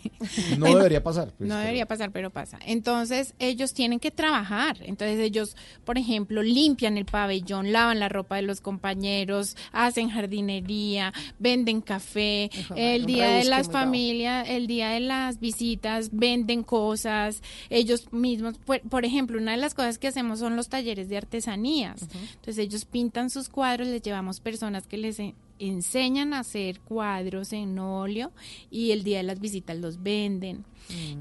No 0.58 0.68
debería 0.76 1.04
pasar. 1.04 1.32
pues, 1.38 1.48
no 1.50 1.56
pero- 1.56 1.60
debería 1.60 1.86
pasar, 1.86 2.12
pero 2.12 2.30
pasa. 2.30 2.60
Entonces, 2.66 3.34
ellos 3.40 3.74
tienen 3.74 4.00
que 4.00 4.12
trabajar. 4.12 4.78
Entonces, 4.82 5.20
ellos, 5.20 5.56
por 5.84 5.98
ejemplo, 5.98 6.42
limpian 6.44 6.98
el 6.98 7.06
pabellón, 7.06 7.72
lavan 7.72 8.00
la 8.00 8.10
ropa 8.10 8.36
de 8.38 8.42
los 8.44 8.62
compañeros, 8.62 9.56
hacen 9.72 10.10
jardinería, 10.10 11.14
venden 11.40 11.82
café. 11.82 12.50
El 12.76 13.06
día 13.06 13.28
de 13.30 13.46
las 13.46 13.70
familias, 13.70 14.48
el 14.50 14.68
día 14.68 14.90
de 14.90 15.00
las 15.00 15.40
visitas, 15.40 16.10
venden 16.12 16.64
cosas. 16.64 17.42
Ellos 17.70 18.12
mismos, 18.12 18.58
por, 18.58 18.82
por 18.82 19.06
ejemplo, 19.06 19.38
una 19.38 19.52
de 19.52 19.58
las 19.58 19.74
cosas 19.74 19.98
que 19.98 20.08
hacemos 20.08 20.40
son 20.40 20.56
los 20.56 20.70
talleres 20.70 21.10
de 21.10 21.18
artesanías. 21.18 22.02
Entonces, 22.02 22.58
ellos 22.58 22.86
pintan 22.86 23.30
sus 23.30 23.50
cuadros, 23.50 23.88
les 23.88 24.02
llevamos 24.02 24.40
personas 24.40 24.85
que 24.88 24.98
les 24.98 25.20
en- 25.20 25.36
enseñan 25.60 26.34
a 26.34 26.40
hacer 26.40 26.80
cuadros 26.82 27.54
en 27.54 27.80
óleo 27.80 28.32
y 28.70 28.92
el 28.92 29.04
día 29.04 29.18
de 29.18 29.24
las 29.24 29.40
visitas 29.40 29.78
los 29.78 30.04
venden. 30.04 30.66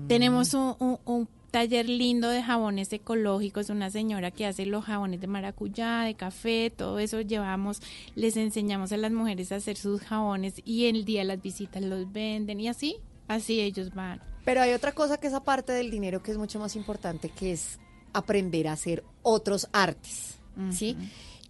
Tenemos 0.09 0.55
un, 0.55 0.75
un- 0.79 0.99
un 1.05 1.29
taller 1.51 1.89
lindo 1.89 2.29
de 2.29 2.43
jabones 2.43 2.93
ecológicos, 2.93 3.71
una 3.71 3.89
señora 3.91 4.33
que 4.33 4.45
hace 4.45 4.67
los 4.67 4.85
jabones 4.85 5.21
de 5.21 5.29
maracuyá, 5.29 6.01
de 6.01 6.15
café, 6.15 6.71
todo 6.77 6.99
eso 6.99 7.21
llevamos, 7.21 7.81
les 8.17 8.37
enseñamos 8.37 8.91
a 8.93 8.97
las 8.97 9.12
mujeres 9.12 9.53
a 9.53 9.57
hacer 9.57 9.77
sus 9.77 10.01
jabones 10.03 10.55
y 10.65 10.87
el 10.87 11.05
día 11.05 11.21
de 11.21 11.27
las 11.27 11.41
visitas 11.43 11.83
los 11.83 12.12
venden 12.12 12.59
y 12.59 12.67
así, 12.69 12.97
así 13.29 13.61
ellos 13.61 13.95
van. 13.95 14.21
Pero 14.45 14.62
hay 14.62 14.73
otra 14.73 14.93
cosa 14.93 15.17
que 15.19 15.29
es 15.29 15.33
aparte 15.33 15.73
del 15.73 15.91
dinero 15.93 16.23
que 16.23 16.33
es 16.33 16.39
mucho 16.39 16.59
más 16.59 16.75
importante, 16.77 17.29
que 17.31 17.53
es 17.53 17.79
aprender 18.12 18.67
a 18.69 18.73
hacer 18.73 19.05
otros 19.23 19.69
artes, 19.73 20.39
¿sí? 20.73 20.97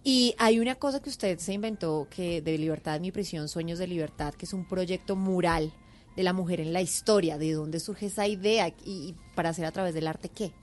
Y 0.07 0.35
hay 0.37 0.59
una 0.59 0.75
cosa 0.75 1.01
que 1.01 1.09
usted 1.09 1.39
se 1.39 1.51
inventó, 1.51 2.07
que 2.11 2.39
de 2.39 2.59
Libertad 2.59 2.99
mi 2.99 3.11
prisión, 3.11 3.49
Sueños 3.49 3.79
de 3.79 3.87
Libertad, 3.87 4.35
que 4.35 4.45
es 4.45 4.53
un 4.53 4.67
proyecto 4.67 5.15
mural 5.15 5.73
de 6.15 6.21
la 6.21 6.31
mujer 6.31 6.61
en 6.61 6.73
la 6.73 6.83
historia. 6.83 7.39
¿De 7.39 7.53
dónde 7.53 7.79
surge 7.79 8.05
esa 8.05 8.27
idea? 8.27 8.71
Y, 8.85 9.15
para 9.33 9.49
hacer 9.49 9.65
a 9.65 9.71
través 9.71 9.95
del 9.95 10.05
arte, 10.05 10.29
¿qué? 10.29 10.53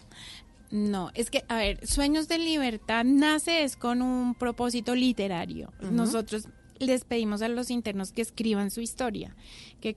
No, 0.70 1.10
es 1.14 1.28
que, 1.28 1.44
a 1.48 1.56
ver, 1.56 1.84
Sueños 1.84 2.28
de 2.28 2.38
Libertad 2.38 3.04
nace 3.04 3.64
es 3.64 3.74
con 3.74 4.00
un 4.00 4.36
propósito 4.36 4.94
literario. 4.94 5.72
Nosotros 5.80 6.46
les 6.78 7.04
pedimos 7.04 7.42
a 7.42 7.48
los 7.48 7.70
internos 7.70 8.12
que 8.12 8.22
escriban 8.22 8.70
su 8.70 8.80
historia, 8.80 9.34
que 9.80 9.90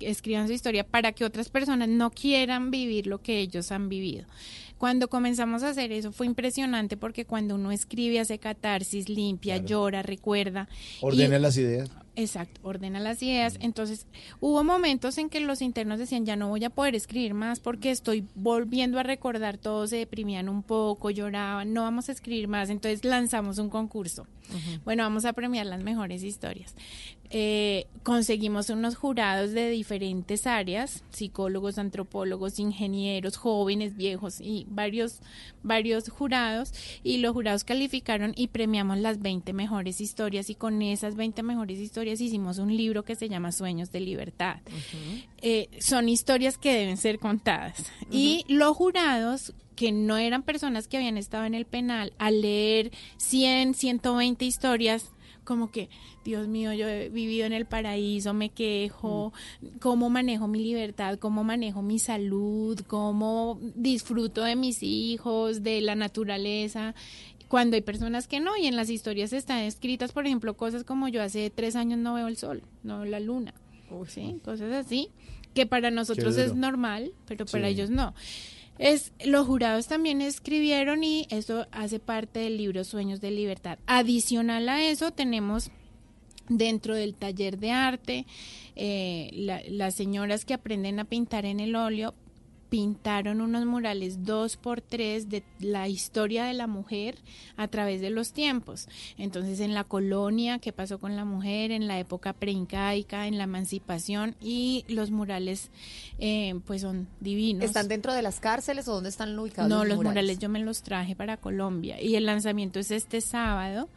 escriban 0.00 0.48
su 0.48 0.52
historia 0.52 0.84
para 0.84 1.12
que 1.12 1.24
otras 1.24 1.50
personas 1.50 1.88
no 1.88 2.10
quieran 2.10 2.72
vivir 2.72 3.06
lo 3.06 3.22
que 3.22 3.38
ellos 3.38 3.70
han 3.70 3.88
vivido. 3.88 4.26
Cuando 4.82 5.06
comenzamos 5.06 5.62
a 5.62 5.68
hacer 5.68 5.92
eso 5.92 6.10
fue 6.10 6.26
impresionante 6.26 6.96
porque 6.96 7.24
cuando 7.24 7.54
uno 7.54 7.70
escribe 7.70 8.18
hace 8.18 8.40
catarsis, 8.40 9.08
limpia, 9.08 9.58
llora, 9.58 10.02
recuerda. 10.02 10.68
y- 10.96 11.04
Ordena 11.04 11.38
las 11.38 11.56
ideas. 11.56 11.88
Exacto, 12.16 12.60
ordena 12.64 12.98
las 12.98 13.22
ideas. 13.22 13.56
Entonces, 13.60 14.06
hubo 14.40 14.64
momentos 14.64 15.16
en 15.18 15.30
que 15.30 15.38
los 15.38 15.62
internos 15.62 16.00
decían, 16.00 16.26
ya 16.26 16.34
no 16.34 16.48
voy 16.48 16.64
a 16.64 16.68
poder 16.70 16.96
escribir 16.96 17.32
más 17.32 17.60
porque 17.60 17.92
estoy 17.92 18.26
volviendo 18.34 18.98
a 18.98 19.04
recordar 19.04 19.56
todo, 19.56 19.86
se 19.86 19.96
deprimían 19.98 20.48
un 20.48 20.64
poco, 20.64 21.10
lloraban, 21.10 21.72
no 21.72 21.82
vamos 21.82 22.08
a 22.08 22.12
escribir 22.12 22.48
más. 22.48 22.68
Entonces 22.68 23.04
lanzamos 23.04 23.58
un 23.58 23.70
concurso. 23.70 24.26
Bueno, 24.84 25.04
vamos 25.04 25.24
a 25.24 25.32
premiar 25.32 25.64
las 25.64 25.82
mejores 25.84 26.24
historias. 26.24 26.74
Eh, 27.34 27.86
conseguimos 28.02 28.68
unos 28.68 28.94
jurados 28.94 29.52
de 29.52 29.70
diferentes 29.70 30.46
áreas, 30.46 31.02
psicólogos, 31.10 31.78
antropólogos, 31.78 32.58
ingenieros, 32.58 33.38
jóvenes, 33.38 33.96
viejos 33.96 34.38
y 34.38 34.66
varios, 34.68 35.20
varios 35.62 36.10
jurados. 36.10 36.74
Y 37.02 37.18
los 37.18 37.32
jurados 37.32 37.64
calificaron 37.64 38.34
y 38.36 38.48
premiamos 38.48 38.98
las 38.98 39.22
20 39.22 39.54
mejores 39.54 40.02
historias. 40.02 40.50
Y 40.50 40.54
con 40.54 40.82
esas 40.82 41.16
20 41.16 41.42
mejores 41.42 41.78
historias 41.78 42.20
hicimos 42.20 42.58
un 42.58 42.76
libro 42.76 43.02
que 43.02 43.14
se 43.14 43.30
llama 43.30 43.50
Sueños 43.50 43.90
de 43.90 44.00
Libertad. 44.00 44.56
Eh, 45.40 45.70
son 45.80 46.10
historias 46.10 46.58
que 46.58 46.74
deben 46.74 46.98
ser 46.98 47.18
contadas. 47.18 47.86
Y 48.10 48.44
los 48.46 48.76
jurados 48.76 49.54
que 49.74 49.90
no 49.90 50.18
eran 50.18 50.42
personas 50.42 50.86
que 50.86 50.98
habían 50.98 51.16
estado 51.16 51.46
en 51.46 51.54
el 51.54 51.64
penal, 51.64 52.12
al 52.18 52.42
leer 52.42 52.92
100, 53.16 53.72
120 53.72 54.44
historias, 54.44 55.10
como 55.44 55.70
que, 55.70 55.88
Dios 56.24 56.46
mío, 56.48 56.72
yo 56.72 56.86
he 56.88 57.08
vivido 57.08 57.46
en 57.46 57.52
el 57.52 57.66
paraíso, 57.66 58.32
me 58.34 58.50
quejo, 58.50 59.32
cómo 59.80 60.08
manejo 60.10 60.46
mi 60.48 60.60
libertad, 60.62 61.18
cómo 61.18 61.42
manejo 61.44 61.82
mi 61.82 61.98
salud, 61.98 62.78
cómo 62.86 63.58
disfruto 63.74 64.42
de 64.44 64.56
mis 64.56 64.82
hijos, 64.82 65.62
de 65.62 65.80
la 65.80 65.94
naturaleza, 65.94 66.94
cuando 67.48 67.74
hay 67.76 67.82
personas 67.82 68.28
que 68.28 68.40
no, 68.40 68.56
y 68.56 68.66
en 68.66 68.76
las 68.76 68.88
historias 68.88 69.32
están 69.32 69.58
escritas, 69.58 70.12
por 70.12 70.26
ejemplo, 70.26 70.56
cosas 70.56 70.84
como 70.84 71.08
yo 71.08 71.22
hace 71.22 71.50
tres 71.50 71.76
años 71.76 71.98
no 71.98 72.14
veo 72.14 72.28
el 72.28 72.36
sol, 72.36 72.62
no 72.82 73.00
veo 73.00 73.10
la 73.10 73.20
luna, 73.20 73.52
¿sí? 74.08 74.36
cosas 74.44 74.72
así, 74.72 75.08
que 75.54 75.66
para 75.66 75.90
nosotros 75.90 76.36
es 76.38 76.54
normal, 76.54 77.12
pero 77.26 77.44
para 77.44 77.66
Sí. 77.68 77.74
ellos 77.74 77.90
no. 77.90 78.14
Es, 78.84 79.12
los 79.24 79.46
jurados 79.46 79.86
también 79.86 80.20
escribieron 80.20 81.04
y 81.04 81.28
eso 81.30 81.68
hace 81.70 82.00
parte 82.00 82.40
del 82.40 82.56
libro 82.56 82.82
Sueños 82.82 83.20
de 83.20 83.30
Libertad. 83.30 83.78
Adicional 83.86 84.68
a 84.68 84.82
eso 84.82 85.12
tenemos 85.12 85.70
dentro 86.48 86.96
del 86.96 87.14
taller 87.14 87.58
de 87.58 87.70
arte 87.70 88.26
eh, 88.74 89.30
la- 89.34 89.62
las 89.68 89.94
señoras 89.94 90.44
que 90.44 90.54
aprenden 90.54 90.98
a 90.98 91.04
pintar 91.04 91.44
en 91.46 91.60
el 91.60 91.76
óleo 91.76 92.12
pintaron 92.72 93.42
unos 93.42 93.66
murales 93.66 94.24
dos 94.24 94.56
por 94.56 94.80
tres 94.80 95.28
de 95.28 95.42
la 95.60 95.88
historia 95.88 96.44
de 96.46 96.54
la 96.54 96.66
mujer 96.66 97.18
a 97.58 97.68
través 97.68 98.00
de 98.00 98.08
los 98.08 98.32
tiempos. 98.32 98.88
Entonces, 99.18 99.60
en 99.60 99.74
la 99.74 99.84
colonia, 99.84 100.58
qué 100.58 100.72
pasó 100.72 100.98
con 100.98 101.14
la 101.14 101.26
mujer, 101.26 101.70
en 101.70 101.86
la 101.86 101.98
época 101.98 102.32
preincaica, 102.32 103.26
en 103.26 103.36
la 103.36 103.44
emancipación, 103.44 104.36
y 104.40 104.86
los 104.88 105.10
murales, 105.10 105.70
eh, 106.18 106.54
pues 106.66 106.80
son 106.80 107.08
divinos. 107.20 107.62
¿Están 107.62 107.88
dentro 107.88 108.14
de 108.14 108.22
las 108.22 108.40
cárceles 108.40 108.88
o 108.88 108.94
dónde 108.94 109.10
están 109.10 109.38
ubicados 109.38 109.68
No, 109.68 109.80
los, 109.80 109.88
los 109.88 109.96
murales? 109.98 110.14
murales 110.22 110.38
yo 110.38 110.48
me 110.48 110.60
los 110.60 110.82
traje 110.82 111.14
para 111.14 111.36
Colombia 111.36 112.00
y 112.00 112.14
el 112.16 112.24
lanzamiento 112.24 112.80
es 112.80 112.90
este 112.90 113.20
sábado 113.20 113.90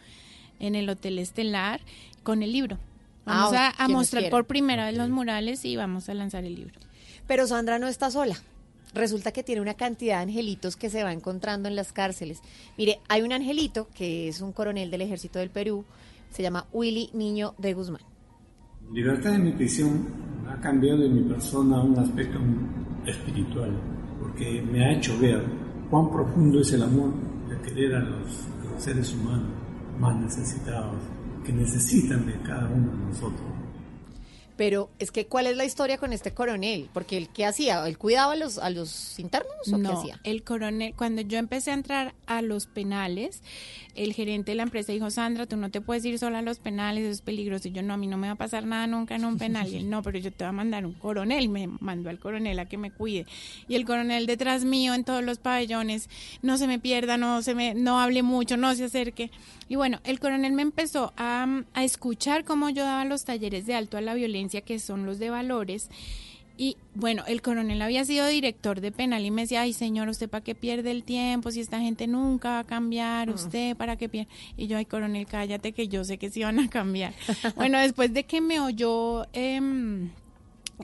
en 0.59 0.75
el 0.75 0.89
Hotel 0.89 1.17
Estelar 1.19 1.79
con 2.23 2.43
el 2.43 2.51
libro. 2.51 2.77
Vamos 3.23 3.53
Ah, 3.55 3.73
a, 3.77 3.85
a 3.85 3.87
mostrar 3.87 4.29
por 4.29 4.47
primera 4.47 4.87
vez 4.87 4.97
los 4.97 5.09
murales 5.09 5.63
y 5.63 5.77
vamos 5.77 6.09
a 6.09 6.13
lanzar 6.13 6.43
el 6.43 6.55
libro. 6.55 6.77
Pero 7.25 7.47
Sandra 7.47 7.79
no 7.79 7.87
está 7.87 8.11
sola. 8.11 8.35
Resulta 8.95 9.33
que 9.33 9.43
tiene 9.43 9.61
una 9.61 9.73
cantidad 9.73 10.17
de 10.17 10.23
angelitos 10.23 10.77
que 10.77 10.89
se 10.89 11.03
va 11.03 11.11
encontrando 11.11 11.67
en 11.67 11.75
las 11.75 11.91
cárceles. 11.91 12.41
Mire, 12.77 13.01
hay 13.09 13.23
un 13.23 13.33
angelito 13.33 13.89
que 13.93 14.29
es 14.29 14.39
un 14.39 14.53
coronel 14.53 14.89
del 14.89 15.01
ejército 15.01 15.39
del 15.39 15.49
Perú, 15.49 15.83
se 16.31 16.41
llama 16.41 16.65
Willy 16.71 17.09
Niño 17.13 17.55
de 17.57 17.73
Guzmán. 17.73 18.01
Libertad 18.93 19.33
de 19.33 19.39
mi 19.39 19.51
prisión 19.51 20.07
ha 20.47 20.61
cambiado 20.61 21.03
en 21.03 21.13
mi 21.13 21.29
persona 21.29 21.83
un 21.83 21.99
aspecto 21.99 22.39
espiritual, 23.05 23.77
porque 24.17 24.61
me 24.61 24.85
ha 24.85 24.93
hecho 24.93 25.19
ver 25.19 25.43
cuán 25.89 26.09
profundo 26.09 26.61
es 26.61 26.71
el 26.71 26.83
amor 26.83 27.11
de 27.49 27.59
querer 27.67 27.95
a 27.95 27.99
a 27.99 28.01
los 28.01 28.47
seres 28.77 29.13
humanos 29.13 29.51
más 29.99 30.15
necesitados, 30.21 31.01
que 31.43 31.51
necesitan 31.51 32.25
de 32.25 32.41
cada 32.43 32.69
uno 32.69 32.91
de 32.91 33.05
nosotros. 33.07 33.54
Pero 34.57 34.89
es 34.99 35.11
que, 35.11 35.25
¿cuál 35.27 35.47
es 35.47 35.57
la 35.57 35.65
historia 35.65 35.97
con 35.97 36.13
este 36.13 36.31
coronel? 36.33 36.89
Porque 36.93 37.17
él, 37.17 37.27
¿qué 37.33 37.45
hacía? 37.45 37.85
¿Él 37.87 37.97
cuidaba 37.97 38.33
a 38.33 38.35
los, 38.35 38.57
a 38.57 38.69
los 38.69 39.19
internos 39.19 39.51
o 39.67 39.75
qué 39.75 39.77
No, 39.77 39.99
hacía? 39.99 40.19
el 40.23 40.43
coronel, 40.43 40.93
cuando 40.95 41.21
yo 41.21 41.37
empecé 41.37 41.71
a 41.71 41.73
entrar 41.73 42.13
a 42.25 42.41
los 42.41 42.65
penales, 42.65 43.41
el 43.95 44.13
gerente 44.13 44.51
de 44.51 44.55
la 44.55 44.63
empresa 44.63 44.91
dijo, 44.91 45.09
Sandra, 45.09 45.45
tú 45.45 45.57
no 45.57 45.69
te 45.71 45.81
puedes 45.81 46.03
ir 46.05 46.19
sola 46.19 46.39
a 46.39 46.41
los 46.41 46.59
penales, 46.59 47.03
eso 47.03 47.11
es 47.11 47.21
peligroso. 47.21 47.67
Y 47.67 47.71
yo, 47.71 47.81
no, 47.81 47.93
a 47.93 47.97
mí 47.97 48.07
no 48.07 48.17
me 48.17 48.27
va 48.27 48.33
a 48.33 48.37
pasar 48.37 48.65
nada 48.65 48.87
nunca 48.87 49.15
en 49.15 49.25
un 49.25 49.37
penal. 49.37 49.67
Y 49.67 49.77
él, 49.77 49.89
no, 49.89 50.01
pero 50.03 50.19
yo 50.19 50.31
te 50.31 50.43
voy 50.43 50.49
a 50.49 50.53
mandar 50.53 50.85
un 50.85 50.93
coronel. 50.93 51.49
Me 51.49 51.67
mandó 51.67 52.09
al 52.09 52.19
coronel 52.19 52.59
a 52.59 52.65
que 52.65 52.77
me 52.77 52.91
cuide. 52.91 53.25
Y 53.67 53.75
el 53.75 53.85
coronel 53.85 54.25
detrás 54.25 54.63
mío 54.65 54.93
en 54.93 55.03
todos 55.03 55.23
los 55.23 55.39
pabellones, 55.39 56.09
no 56.41 56.57
se 56.57 56.67
me 56.67 56.79
pierda, 56.79 57.17
no 57.17 57.41
se 57.41 57.55
me, 57.55 57.73
no 57.73 57.99
hable 57.99 58.23
mucho, 58.23 58.57
no 58.57 58.73
se 58.75 58.85
acerque. 58.85 59.31
Y 59.67 59.75
bueno, 59.75 59.99
el 60.03 60.19
coronel 60.19 60.53
me 60.53 60.61
empezó 60.61 61.11
a, 61.17 61.63
a 61.73 61.83
escuchar 61.83 62.43
cómo 62.45 62.69
yo 62.69 62.83
daba 62.83 63.03
los 63.05 63.25
talleres 63.25 63.65
de 63.65 63.73
alto 63.75 63.97
a 63.97 64.01
la 64.01 64.13
violencia, 64.13 64.61
que 64.61 64.79
son 64.79 65.05
los 65.05 65.17
de 65.19 65.29
valores. 65.31 65.89
Y 66.57 66.77
bueno, 66.93 67.23
el 67.27 67.41
coronel 67.41 67.81
había 67.81 68.05
sido 68.05 68.27
director 68.27 68.79
de 68.79 68.91
penal 68.93 69.25
y 69.25 69.31
me 69.31 69.41
decía, 69.41 69.61
ay 69.61 69.73
señor, 69.73 70.07
¿usted 70.07 70.29
para 70.29 70.43
qué 70.43 70.55
pierde 70.55 70.91
el 70.91 71.03
tiempo? 71.03 71.51
Si 71.51 71.59
esta 71.59 71.81
gente 71.81 72.07
nunca 72.07 72.49
va 72.51 72.59
a 72.59 72.63
cambiar, 72.63 73.29
¿usted 73.29 73.75
para 73.75 73.97
qué 73.97 74.07
pierde? 74.07 74.29
Y 74.55 74.67
yo, 74.67 74.77
ay 74.77 74.85
coronel, 74.85 75.25
cállate 75.25 75.73
que 75.73 75.87
yo 75.89 76.05
sé 76.05 76.17
que 76.17 76.29
sí 76.29 76.43
van 76.43 76.59
a 76.59 76.69
cambiar. 76.69 77.13
bueno, 77.57 77.77
después 77.79 78.13
de 78.13 78.23
que 78.23 78.39
me 78.41 78.59
oyó... 78.61 79.25
em, 79.33 80.11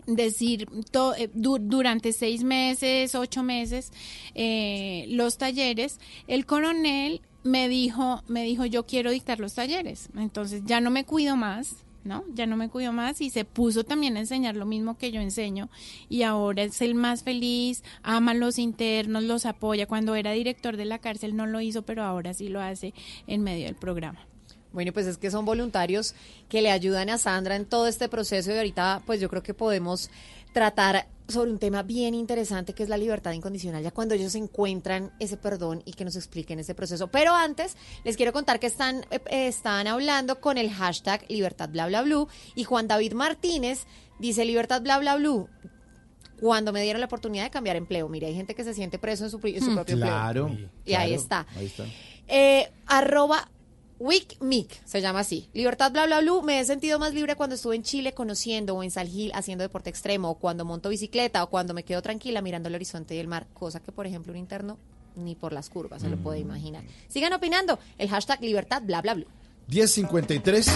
decir 0.07 0.67
to- 0.91 1.13
eh, 1.15 1.29
du- 1.33 1.59
durante 1.59 2.13
seis 2.13 2.43
meses, 2.43 3.13
ocho 3.13 3.43
meses, 3.43 3.91
eh, 4.35 5.05
los 5.09 5.37
talleres, 5.37 5.99
el 6.27 6.45
coronel 6.45 7.19
me 7.43 7.67
dijo, 7.69 8.23
me 8.27 8.43
dijo, 8.43 8.65
yo 8.65 8.85
quiero 8.85 9.11
dictar 9.11 9.39
los 9.39 9.53
talleres. 9.53 10.09
Entonces 10.15 10.63
ya 10.65 10.81
no 10.81 10.89
me 10.91 11.05
cuido 11.05 11.35
más, 11.35 11.75
¿no? 12.03 12.23
Ya 12.33 12.45
no 12.45 12.57
me 12.57 12.69
cuido 12.69 12.91
más 12.91 13.21
y 13.21 13.29
se 13.29 13.45
puso 13.45 13.83
también 13.83 14.17
a 14.17 14.21
enseñar 14.21 14.55
lo 14.55 14.65
mismo 14.65 14.97
que 14.97 15.11
yo 15.11 15.21
enseño 15.21 15.69
y 16.09 16.23
ahora 16.23 16.63
es 16.63 16.81
el 16.81 16.95
más 16.95 17.23
feliz, 17.23 17.83
ama 18.03 18.31
a 18.31 18.35
los 18.35 18.59
internos, 18.59 19.23
los 19.23 19.45
apoya. 19.45 19.87
Cuando 19.87 20.15
era 20.15 20.31
director 20.31 20.77
de 20.77 20.85
la 20.85 20.99
cárcel 20.99 21.35
no 21.35 21.45
lo 21.45 21.61
hizo, 21.61 21.83
pero 21.83 22.03
ahora 22.03 22.33
sí 22.33 22.49
lo 22.49 22.61
hace 22.61 22.93
en 23.27 23.43
medio 23.43 23.65
del 23.65 23.75
programa. 23.75 24.19
Bueno, 24.73 24.93
pues 24.93 25.05
es 25.05 25.17
que 25.17 25.29
son 25.29 25.43
voluntarios 25.43 26.15
que 26.47 26.61
le 26.61 26.71
ayudan 26.71 27.09
a 27.09 27.17
Sandra 27.17 27.57
en 27.57 27.65
todo 27.65 27.87
este 27.87 28.07
proceso 28.07 28.51
y 28.51 28.57
ahorita 28.57 29.01
pues 29.05 29.19
yo 29.19 29.29
creo 29.29 29.43
que 29.43 29.53
podemos 29.53 30.09
tratar 30.53 31.07
sobre 31.27 31.49
un 31.51 31.59
tema 31.59 31.81
bien 31.81 32.13
interesante 32.13 32.73
que 32.73 32.83
es 32.83 32.89
la 32.89 32.97
libertad 32.97 33.31
incondicional, 33.31 33.81
ya 33.81 33.91
cuando 33.91 34.15
ellos 34.15 34.35
encuentran 34.35 35.13
ese 35.19 35.37
perdón 35.37 35.81
y 35.85 35.93
que 35.93 36.03
nos 36.03 36.17
expliquen 36.17 36.59
ese 36.59 36.75
proceso. 36.75 37.07
Pero 37.07 37.33
antes 37.33 37.77
les 38.03 38.17
quiero 38.17 38.33
contar 38.33 38.59
que 38.59 38.67
están, 38.67 39.05
eh, 39.11 39.21
eh, 39.29 39.47
están 39.47 39.87
hablando 39.87 40.41
con 40.41 40.57
el 40.57 40.69
hashtag 40.69 41.23
libertad 41.29 41.69
bla 41.69 41.87
bla 41.87 42.01
blue 42.01 42.27
y 42.53 42.65
Juan 42.65 42.87
David 42.89 43.13
Martínez 43.13 43.85
dice 44.19 44.43
libertad 44.43 44.81
bla 44.81 44.99
bla 44.99 45.15
blue. 45.15 45.47
Cuando 46.41 46.73
me 46.73 46.81
dieron 46.81 46.99
la 46.99 47.05
oportunidad 47.05 47.43
de 47.45 47.49
cambiar 47.51 47.75
empleo, 47.75 48.09
mire, 48.09 48.27
hay 48.27 48.35
gente 48.35 48.55
que 48.55 48.63
se 48.63 48.73
siente 48.73 48.97
preso 48.97 49.23
en 49.25 49.29
su, 49.29 49.39
pri- 49.39 49.55
en 49.57 49.63
su 49.63 49.71
Hmm. 49.71 49.75
propio 49.75 49.95
Claro. 49.97 50.47
empleo. 50.47 50.69
Y 50.85 50.93
ahí 50.95 51.09
claro, 51.09 51.21
está. 51.21 51.47
Ahí 51.55 51.65
está. 51.67 51.85
Eh, 52.27 52.71
arroba 52.87 53.49
WicMic, 54.01 54.83
se 54.83 54.99
llama 54.99 55.19
así. 55.19 55.47
Libertad 55.53 55.91
bla 55.91 56.07
bla 56.07 56.21
blue. 56.21 56.41
Me 56.41 56.59
he 56.59 56.65
sentido 56.65 56.97
más 56.97 57.13
libre 57.13 57.35
cuando 57.35 57.55
estuve 57.55 57.75
en 57.75 57.83
Chile 57.83 58.13
conociendo 58.13 58.75
o 58.75 58.81
en 58.81 58.89
Salgil 58.89 59.31
haciendo 59.35 59.61
deporte 59.61 59.91
extremo 59.91 60.31
o 60.31 60.35
cuando 60.35 60.65
monto 60.65 60.89
bicicleta 60.89 61.43
o 61.43 61.49
cuando 61.51 61.75
me 61.75 61.83
quedo 61.83 62.01
tranquila 62.01 62.41
mirando 62.41 62.67
el 62.67 62.75
horizonte 62.75 63.13
y 63.13 63.19
el 63.19 63.27
mar, 63.27 63.45
cosa 63.53 63.79
que 63.79 63.91
por 63.91 64.07
ejemplo 64.07 64.31
un 64.31 64.39
interno 64.39 64.79
ni 65.15 65.35
por 65.35 65.53
las 65.53 65.69
curvas 65.69 66.01
se 66.01 66.09
lo 66.09 66.17
puede 66.17 66.39
imaginar. 66.39 66.83
Sigan 67.09 67.31
opinando. 67.33 67.77
El 67.99 68.09
hashtag 68.09 68.41
libertad 68.41 68.81
bla 68.81 69.03
bla 69.03 69.13
blue. 69.13 69.27
1053 69.67 70.67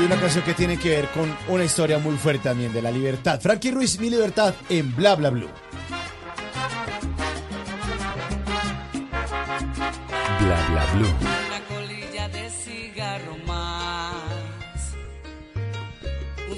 y 0.00 0.04
una 0.04 0.20
canción 0.20 0.44
que 0.44 0.54
tiene 0.54 0.76
que 0.76 0.88
ver 0.88 1.08
con 1.12 1.32
una 1.48 1.64
historia 1.64 1.98
muy 1.98 2.16
fuerte 2.16 2.48
también 2.48 2.72
de 2.72 2.82
la 2.82 2.90
libertad. 2.90 3.40
Frankie 3.40 3.70
Ruiz, 3.70 4.00
mi 4.00 4.10
libertad 4.10 4.54
en 4.68 4.94
Bla 4.96 5.14
Bla 5.14 5.30
Blue. 5.30 5.48
Bla 10.40 10.68
bla 10.68 10.86
blue. 10.94 11.39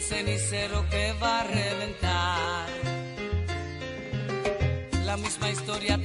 Cenicero 0.02 0.84
que 0.90 1.12
va 1.22 1.40
a 1.40 1.44
reventar. 1.44 2.66
La 5.04 5.16
misma 5.16 5.50
historia 5.50 5.96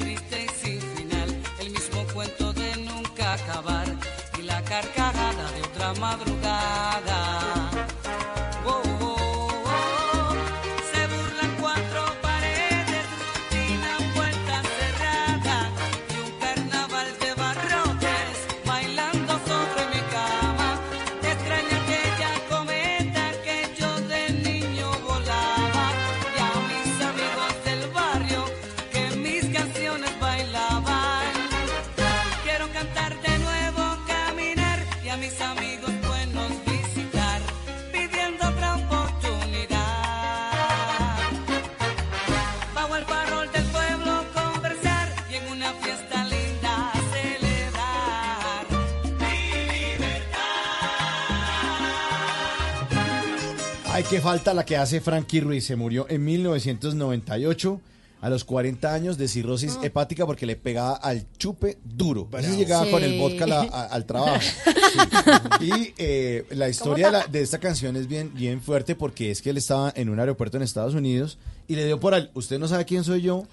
qué 54.10 54.22
falta 54.22 54.54
la 54.54 54.66
que 54.66 54.78
hace 54.78 55.02
Frankie 55.02 55.42
Ruiz. 55.42 55.66
Se 55.66 55.76
murió 55.76 56.06
en 56.10 56.24
1998 56.24 57.82
a 58.22 58.30
los 58.30 58.44
40 58.46 58.94
años 58.94 59.18
de 59.18 59.28
cirrosis 59.28 59.78
hepática 59.84 60.26
porque 60.26 60.46
le 60.46 60.56
pegaba 60.56 60.96
al 60.96 61.26
chupe 61.38 61.78
duro. 61.84 62.28
Así 62.34 62.56
llegaba 62.56 62.86
Sí. 62.86 62.92
con 62.92 63.04
el 63.04 63.20
vodka 63.20 63.46
la- 63.46 63.62
a- 63.62 63.86
al 63.86 64.06
trabajo. 64.06 64.40
Sí. 65.60 65.70
Y 65.70 65.94
eh, 65.98 66.46
la 66.52 66.70
historia 66.70 67.08
de, 67.08 67.12
la- 67.12 67.28
de 67.28 67.42
esta 67.42 67.60
canción 67.60 67.96
es 67.96 68.08
bien, 68.08 68.32
bien 68.34 68.62
fuerte 68.62 68.96
porque 68.96 69.30
es 69.32 69.42
que 69.42 69.50
él 69.50 69.58
estaba 69.58 69.92
en 69.96 70.10
un 70.10 70.20
aeropuerto 70.20 70.58
en 70.58 70.64
Estados 70.64 70.94
Unidos 70.96 71.38
y 71.68 71.76
le 71.76 71.86
dio 71.86 72.00
por 72.00 72.14
al, 72.14 72.32
usted 72.34 72.58
no 72.60 72.68
sabe 72.68 72.86
quién 72.86 73.04
soy 73.04 73.22
yo, 73.22 73.44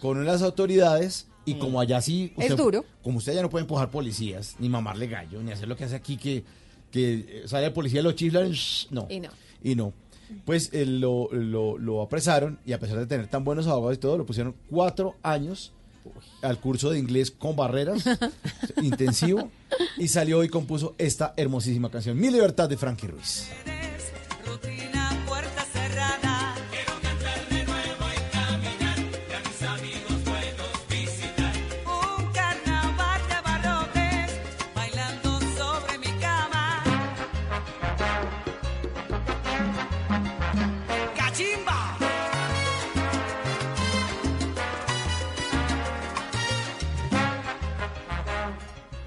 con 0.00 0.18
unas 0.18 0.42
autoridades 0.42 1.26
y 1.44 1.54
como 1.54 1.80
allá 1.80 2.00
sí... 2.00 2.32
Es 2.38 2.56
duro. 2.56 2.84
Como 3.02 3.18
usted 3.18 3.34
ya 3.34 3.42
no 3.42 3.50
puede 3.50 3.62
empujar 3.62 3.90
policías, 3.90 4.56
ni 4.58 4.68
mamarle 4.68 5.06
gallo, 5.06 5.42
ni 5.42 5.52
hacer 5.52 5.68
lo 5.68 5.76
que 5.76 5.84
hace 5.84 5.94
aquí 5.96 6.16
que, 6.16 6.44
que 6.90 7.42
sale 7.46 7.66
el 7.66 7.72
policía, 7.72 8.02
lo 8.02 8.12
chiflan, 8.12 8.50
shh, 8.50 8.88
no. 8.90 9.06
Y 9.08 9.20
no. 9.20 9.28
Y 9.62 9.74
no. 9.74 9.92
Pues 10.44 10.70
eh, 10.72 10.86
lo, 10.86 11.28
lo- 11.32 11.76
lo 11.78 12.02
apresaron 12.02 12.58
y 12.64 12.72
a 12.72 12.78
pesar 12.78 12.98
de 12.98 13.06
tener 13.06 13.26
tan 13.26 13.42
buenos 13.44 13.66
abogados 13.66 13.96
y 13.96 14.00
todo, 14.00 14.16
lo 14.18 14.26
pusieron 14.26 14.54
cuatro 14.70 15.16
años 15.22 15.72
al 16.42 16.58
curso 16.58 16.90
de 16.90 16.98
inglés 16.98 17.30
con 17.30 17.56
barreras, 17.56 18.04
intensivo, 18.82 19.50
y 19.98 20.08
salió 20.08 20.42
y 20.44 20.48
compuso 20.48 20.94
esta 20.98 21.34
hermosísima 21.36 21.90
canción, 21.90 22.18
Mi 22.18 22.30
Libertad 22.30 22.68
de 22.68 22.76
Frankie 22.76 23.08
Ruiz. 23.08 23.48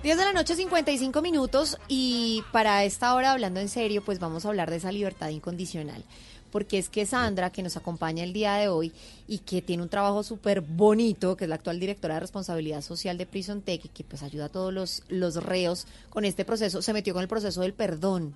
10 0.04 0.18
de 0.18 0.26
la 0.26 0.34
noche, 0.34 0.58
55 0.58 1.22
minutos. 1.22 1.78
Y 1.88 2.44
para 2.52 2.84
esta 2.84 3.16
hora, 3.16 3.32
hablando 3.32 3.62
en 3.62 3.70
serio, 3.70 4.04
pues 4.04 4.20
vamos 4.20 4.44
a 4.44 4.50
hablar 4.50 4.70
de 4.70 4.76
esa 4.76 4.92
libertad 4.92 5.30
incondicional. 5.30 6.04
Porque 6.52 6.78
es 6.78 6.90
que 6.90 7.06
Sandra, 7.06 7.52
que 7.52 7.64
nos 7.64 7.78
acompaña 7.78 8.26
el 8.26 8.34
día 8.34 8.56
de 8.56 8.68
hoy 8.68 8.92
y 9.30 9.38
que 9.40 9.62
tiene 9.62 9.82
un 9.82 9.88
trabajo 9.88 10.22
súper 10.22 10.60
bonito, 10.60 11.38
que 11.38 11.46
es 11.46 11.50
la 11.50 11.56
actual 11.56 11.80
directora 11.80 12.16
de 12.16 12.20
responsabilidad 12.20 12.82
social 12.82 13.18
de 13.18 13.26
Prison 13.26 13.62
Tech 13.62 13.82
que 13.94 14.04
pues 14.04 14.24
ayuda 14.24 14.46
a 14.46 14.50
todos 14.50 14.74
los, 14.74 15.04
los 15.08 15.42
reos 15.42 15.88
con 16.10 16.26
este 16.26 16.44
proceso, 16.44 16.82
se 16.82 16.92
metió 16.92 17.14
con 17.14 17.24
el 17.24 17.30
proceso 17.30 17.62
del 17.62 17.74
perdón. 17.74 18.36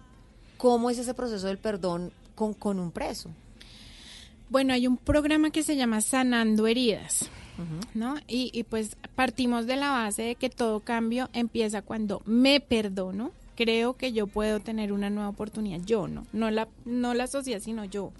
¿Cómo 0.55 0.89
es 0.89 0.97
ese 0.97 1.13
proceso 1.13 1.47
del 1.47 1.57
perdón 1.57 2.13
con, 2.33 2.53
con 2.53 2.79
un 2.79 2.91
preso? 2.91 3.29
Bueno, 4.49 4.73
hay 4.73 4.87
un 4.87 4.95
programa 4.95 5.51
que 5.51 5.63
se 5.63 5.75
llama 5.75 5.99
Sanando 5.99 6.65
Heridas, 6.65 7.29
¿no? 7.93 8.15
Y, 8.27 8.51
y 8.53 8.63
pues 8.63 8.97
partimos 9.15 9.65
de 9.65 9.75
la 9.75 9.91
base 9.91 10.21
de 10.23 10.35
que 10.35 10.49
todo 10.49 10.79
cambio 10.79 11.29
empieza 11.33 11.81
cuando 11.81 12.21
me 12.25 12.59
perdono, 12.59 13.31
creo 13.57 13.93
que 13.93 14.13
yo 14.13 14.27
puedo 14.27 14.59
tener 14.59 14.93
una 14.93 15.09
nueva 15.09 15.29
oportunidad, 15.29 15.81
yo 15.83 16.07
no, 16.07 16.25
no 16.31 16.51
la, 16.51 16.67
no 16.85 17.15
la 17.15 17.25
sociedad, 17.25 17.59
sino 17.59 17.83
yo. 17.85 18.11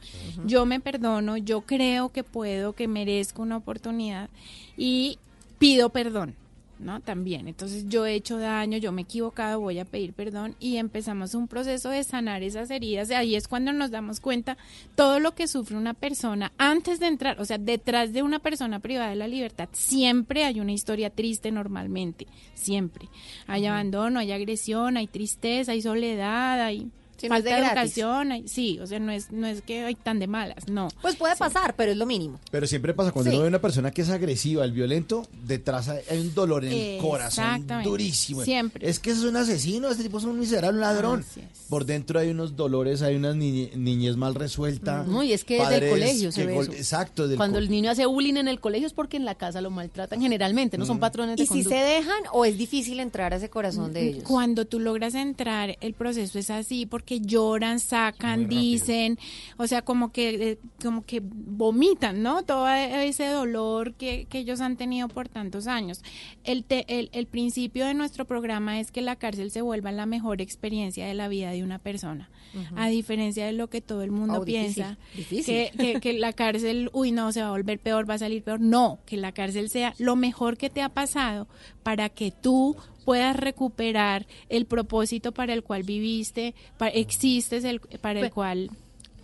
Yo 0.45 0.65
me 0.65 0.79
perdono, 0.79 1.37
yo 1.37 1.61
creo 1.61 2.09
que 2.09 2.23
puedo, 2.23 2.73
que 2.73 2.87
merezco 2.87 3.43
una 3.43 3.57
oportunidad 3.57 4.29
y 4.75 5.19
pido 5.59 5.89
perdón. 5.89 6.35
¿No? 6.79 6.99
También. 7.01 7.47
Entonces 7.47 7.87
yo 7.87 8.05
he 8.05 8.13
hecho 8.13 8.37
daño, 8.37 8.77
yo 8.77 8.91
me 8.91 9.01
he 9.01 9.03
equivocado, 9.03 9.59
voy 9.59 9.79
a 9.79 9.85
pedir 9.85 10.13
perdón 10.13 10.55
y 10.59 10.77
empezamos 10.77 11.33
un 11.35 11.47
proceso 11.47 11.89
de 11.89 12.03
sanar 12.03 12.43
esas 12.43 12.69
heridas. 12.69 13.11
Ahí 13.11 13.35
es 13.35 13.47
cuando 13.47 13.73
nos 13.73 13.91
damos 13.91 14.19
cuenta 14.19 14.57
todo 14.95 15.19
lo 15.19 15.33
que 15.33 15.47
sufre 15.47 15.77
una 15.77 15.93
persona 15.93 16.51
antes 16.57 16.99
de 16.99 17.07
entrar, 17.07 17.39
o 17.39 17.45
sea, 17.45 17.57
detrás 17.57 18.13
de 18.13 18.23
una 18.23 18.39
persona 18.39 18.79
privada 18.79 19.09
de 19.09 19.15
la 19.15 19.27
libertad, 19.27 19.69
siempre 19.71 20.43
hay 20.43 20.59
una 20.59 20.73
historia 20.73 21.09
triste 21.09 21.51
normalmente, 21.51 22.27
siempre. 22.53 23.09
Hay 23.47 23.65
abandono, 23.65 24.19
hay 24.19 24.31
agresión, 24.31 24.97
hay 24.97 25.07
tristeza, 25.07 25.71
hay 25.71 25.81
soledad, 25.81 26.61
hay 26.61 26.91
No 27.23 27.35
es 27.35 27.43
falta 27.43 27.49
gratis. 27.57 27.67
educación, 27.97 28.31
hay- 28.31 28.47
sí, 28.47 28.79
o 28.79 28.87
sea, 28.87 28.99
no 28.99 29.11
es, 29.11 29.31
no 29.31 29.47
es 29.47 29.61
que 29.61 29.83
hay 29.83 29.95
tan 29.95 30.19
de 30.19 30.27
malas, 30.27 30.67
no. 30.69 30.89
Pues 31.01 31.15
puede 31.15 31.35
pasar, 31.35 31.75
pero 31.75 31.91
es 31.91 31.97
lo 31.97 32.05
mínimo. 32.05 32.39
Pero 32.51 32.67
siempre 32.67 32.93
pasa 32.93 33.11
cuando 33.11 33.31
Sí. 33.31 33.35
uno 33.37 33.43
ve 33.43 33.49
una 33.49 33.61
persona 33.61 33.91
que 33.91 34.01
es 34.03 34.09
agresiva, 34.09 34.63
el 34.63 34.71
violento, 34.71 35.27
detrás 35.45 35.89
hay 35.89 36.17
un 36.19 36.33
dolor 36.35 36.65
en 36.65 36.71
el 36.73 36.97
corazón 37.01 37.45
Exactamente. 37.45 37.89
durísimo. 37.89 38.43
Siempre. 38.43 38.87
Es 38.89 38.99
que 38.99 39.11
es 39.11 39.19
un 39.23 39.35
asesino, 39.35 39.89
este 39.89 40.03
tipo 40.03 40.17
es 40.19 40.23
un 40.25 40.39
miserable, 40.39 40.77
un 40.77 40.81
ladrón. 40.81 41.25
Por 41.69 41.85
dentro 41.85 42.19
hay 42.19 42.29
unos 42.29 42.55
dolores, 42.55 43.01
hay 43.01 43.15
una 43.15 43.33
niñe- 43.33 43.73
niñez 43.75 44.15
mal 44.15 44.35
resuelta. 44.35 45.03
No, 45.03 45.23
y 45.23 45.33
es 45.33 45.43
que 45.43 45.59
desde 45.59 45.77
el 45.85 45.89
colegio 45.89 46.31
se 46.31 46.45
ve 46.45 46.57
eso. 46.59 46.71
Exacto. 46.71 47.27
Cuando 47.35 47.57
el 47.59 47.69
niño 47.69 47.91
hace 47.91 48.05
bullying 48.05 48.35
en 48.37 48.47
el 48.47 48.59
colegio 48.59 48.87
es 48.87 48.93
porque 48.93 49.17
en 49.17 49.25
la 49.25 49.35
casa 49.35 49.59
lo 49.61 49.69
maltratan 49.69 50.21
generalmente, 50.21 50.77
no 50.77 50.85
son 50.85 50.99
patrones 50.99 51.37
de 51.37 51.43
¿Y 51.43 51.47
si 51.47 51.63
se 51.63 51.75
dejan 51.75 52.23
o 52.31 52.45
es 52.45 52.57
difícil 52.57 52.99
entrar 52.99 53.33
a 53.33 53.37
ese 53.37 53.49
corazón 53.49 53.93
de 53.93 54.09
ellos? 54.09 54.23
Cuando 54.23 54.65
tú 54.65 54.79
logras 54.79 55.15
entrar, 55.15 55.77
el 55.81 55.93
proceso 55.93 56.39
es 56.39 56.49
así 56.49 56.85
porque 56.85 57.06
lloran, 57.21 57.79
sacan, 57.79 58.47
dicen, 58.49 59.17
o 59.57 59.65
sea, 59.67 59.81
como 59.81 60.11
que 60.11 60.51
eh, 60.51 60.59
como 60.83 61.03
que 61.05 61.21
vomitan, 61.23 62.21
¿no? 62.21 62.43
Todo 62.43 62.67
ese 62.69 63.27
dolor 63.27 63.93
que, 63.95 64.25
que 64.29 64.39
ellos 64.39 64.61
han 64.61 64.77
tenido 64.77 65.07
por 65.07 65.29
tantos 65.29 65.67
años. 65.67 66.01
El, 66.43 66.63
te- 66.63 66.85
el, 66.99 67.09
el 67.13 67.25
principio 67.27 67.85
de 67.85 67.93
nuestro 67.93 68.25
programa 68.25 68.79
es 68.79 68.91
que 68.91 69.01
la 69.01 69.15
cárcel 69.15 69.51
se 69.51 69.61
vuelva 69.61 69.91
la 69.91 70.05
mejor 70.05 70.41
experiencia 70.41 71.07
de 71.07 71.13
la 71.13 71.27
vida 71.27 71.51
de 71.51 71.63
una 71.63 71.79
persona, 71.79 72.29
a 72.75 72.87
diferencia 72.89 73.45
de 73.45 73.53
lo 73.53 73.69
que 73.69 73.81
todo 73.81 74.01
el 74.03 74.11
mundo 74.11 74.39
Oh, 74.41 74.45
difícil, 74.45 74.73
piensa, 74.83 74.97
difícil. 75.15 75.45
que, 75.45 75.71
que, 75.93 75.99
que 76.01 76.13
la 76.13 76.33
cárcel, 76.33 76.89
uy, 76.93 77.11
no, 77.11 77.31
se 77.31 77.41
va 77.41 77.47
a 77.47 77.51
volver 77.51 77.79
peor, 77.79 78.09
va 78.09 78.15
a 78.15 78.19
salir 78.19 78.43
peor. 78.43 78.59
No, 78.59 78.99
que 79.05 79.17
la 79.17 79.31
cárcel 79.31 79.69
sea 79.69 79.93
lo 79.97 80.15
mejor 80.15 80.57
que 80.57 80.69
te 80.69 80.81
ha 80.81 80.89
pasado 80.89 81.47
para 81.83 82.09
que 82.09 82.31
tú 82.31 82.75
puedas 83.07 83.37
recuperar 83.37 84.25
el 84.49 84.65
propósito 84.65 85.31
para 85.31 85.53
el 85.53 85.63
cual 85.63 85.83
viviste, 85.83 86.53
pa- 86.77 86.89
existes, 86.89 87.63
el, 87.63 87.79
para 87.79 88.19
el 88.19 88.31
cual 88.31 88.69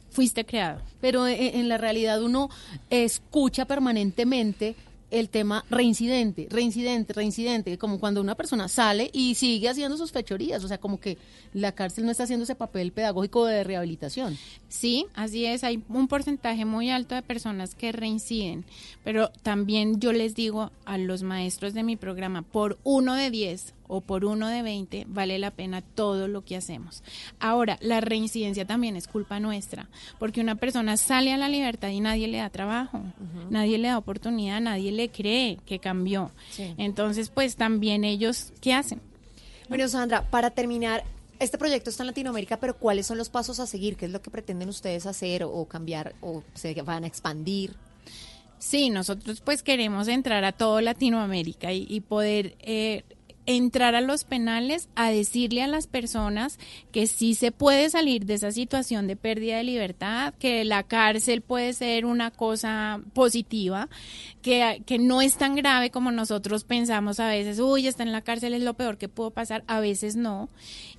fuiste 0.10 0.46
creado. 0.46 0.80
Pero 1.02 1.28
en, 1.28 1.60
en 1.60 1.68
la 1.68 1.78
realidad 1.78 2.24
uno 2.24 2.50
escucha 2.90 3.66
permanentemente 3.66 4.76
el 5.14 5.30
tema 5.30 5.64
reincidente, 5.70 6.48
reincidente, 6.50 7.14
reincidente, 7.14 7.78
como 7.78 8.00
cuando 8.00 8.20
una 8.20 8.34
persona 8.34 8.68
sale 8.68 9.12
y 9.14 9.36
sigue 9.36 9.70
haciendo 9.70 9.96
sus 9.96 10.12
fechorías, 10.12 10.64
o 10.64 10.68
sea, 10.68 10.80
como 10.80 11.00
que 11.00 11.20
la 11.54 11.72
cárcel 11.72 12.06
no 12.06 12.12
está 12.12 12.24
haciendo 12.24 12.46
ese 12.46 12.56
papel 12.56 12.92
pedagógico 12.92 13.46
de 13.46 13.64
rehabilitación. 13.64 14.38
Sí, 14.70 15.06
así 15.14 15.46
es, 15.46 15.64
hay 15.64 15.84
un 15.88 16.08
porcentaje 16.08 16.66
muy 16.66 16.90
alto 16.90 17.14
de 17.14 17.22
personas 17.22 17.76
que 17.76 17.92
reinciden, 17.92 18.66
pero 19.04 19.30
también 19.44 20.00
yo 20.00 20.14
les 20.14 20.34
digo 20.34 20.72
a 20.86 20.98
los 20.98 21.22
maestros 21.22 21.76
de 21.76 21.84
mi 21.84 21.96
programa, 21.96 22.42
por 22.42 22.80
uno 22.84 23.14
de 23.14 23.30
10 23.30 23.76
o 23.88 24.02
por 24.02 24.26
uno 24.26 24.48
de 24.48 24.62
20 24.62 25.06
vale 25.08 25.40
la 25.40 25.52
pena 25.52 25.82
todo 25.82 26.28
lo 26.28 26.44
que 26.44 26.56
hacemos. 26.56 27.04
Ahora, 27.40 27.78
la 27.82 28.02
reincidencia 28.02 28.66
también 28.66 28.96
es 28.96 29.08
culpa 29.08 29.40
nuestra, 29.40 29.90
porque 30.20 30.42
una 30.42 30.56
persona 30.56 30.98
sale 30.98 31.34
a 31.34 31.38
la 31.38 31.50
libertad 31.50 31.90
y 31.90 32.00
nadie 32.00 32.28
le 32.28 32.38
da 32.38 32.50
trabajo, 32.50 33.02
nadie 33.50 33.78
le 33.78 33.90
da 33.90 33.98
oportunidad, 33.98 34.62
nadie 34.62 34.92
le 34.92 35.10
cree 35.10 35.58
que 35.66 35.80
cambió. 35.80 36.32
Sí. 36.52 36.74
Entonces, 36.78 37.30
pues 37.30 37.56
también 37.56 38.04
ellos, 38.04 38.54
¿qué 38.62 38.74
hacen? 38.74 39.02
Bueno, 39.70 39.88
Sandra, 39.88 40.30
para 40.30 40.52
terminar, 40.52 41.04
este 41.40 41.58
proyecto 41.58 41.90
está 41.90 42.04
en 42.04 42.08
Latinoamérica, 42.08 42.58
pero 42.58 42.78
¿cuáles 42.78 43.08
son 43.08 43.18
los 43.18 43.30
pasos 43.30 43.60
a 43.60 43.68
seguir? 43.68 43.98
¿Qué 43.98 44.06
es 44.06 44.12
lo 44.12 44.22
que 44.22 44.32
pretenden 44.32 44.70
ustedes 44.70 45.06
hacer 45.06 45.44
o 45.44 45.66
cambiar 45.66 46.16
o 46.22 46.44
se 46.54 46.74
van 46.82 47.04
a 47.04 47.08
expandir? 47.08 47.76
Sí, 48.60 48.90
nosotros 48.90 49.42
pues 49.42 49.62
queremos 49.62 50.08
entrar 50.08 50.46
a 50.46 50.54
todo 50.54 50.80
Latinoamérica 50.80 51.74
y, 51.74 51.86
y 51.90 52.00
poder 52.00 52.56
eh, 52.60 53.04
entrar 53.46 53.96
a 53.96 54.02
los 54.02 54.24
penales 54.24 54.90
a 54.96 55.10
decirle 55.10 55.64
a 55.64 55.68
las 55.68 55.88
personas 55.88 56.60
que 56.92 57.08
sí 57.08 57.36
se 57.36 57.52
puede 57.52 57.90
salir 57.90 58.26
de 58.26 58.36
esa 58.36 58.52
situación 58.52 59.08
de 59.08 59.16
pérdida 59.16 59.58
de 59.58 59.64
libertad, 59.64 60.34
que 60.40 60.64
la 60.66 60.84
cárcel 60.84 61.42
puede 61.42 61.74
ser 61.74 62.06
una 62.06 62.32
cosa 62.32 63.02
positiva, 63.14 63.90
que, 64.44 64.84
que 64.86 65.00
no 65.00 65.22
es 65.22 65.38
tan 65.38 65.56
grave 65.56 65.90
como 65.90 66.12
nosotros 66.12 66.64
pensamos 66.66 67.20
a 67.20 67.30
veces, 67.30 67.60
uy, 67.60 67.88
está 67.88 68.04
en 68.04 68.12
la 68.12 68.22
cárcel 68.22 68.54
es 68.54 68.62
lo 68.62 68.76
peor 68.76 69.00
que 69.00 69.10
pudo 69.10 69.32
pasar, 69.32 69.64
a 69.66 69.80
veces 69.80 70.16
no, 70.16 70.50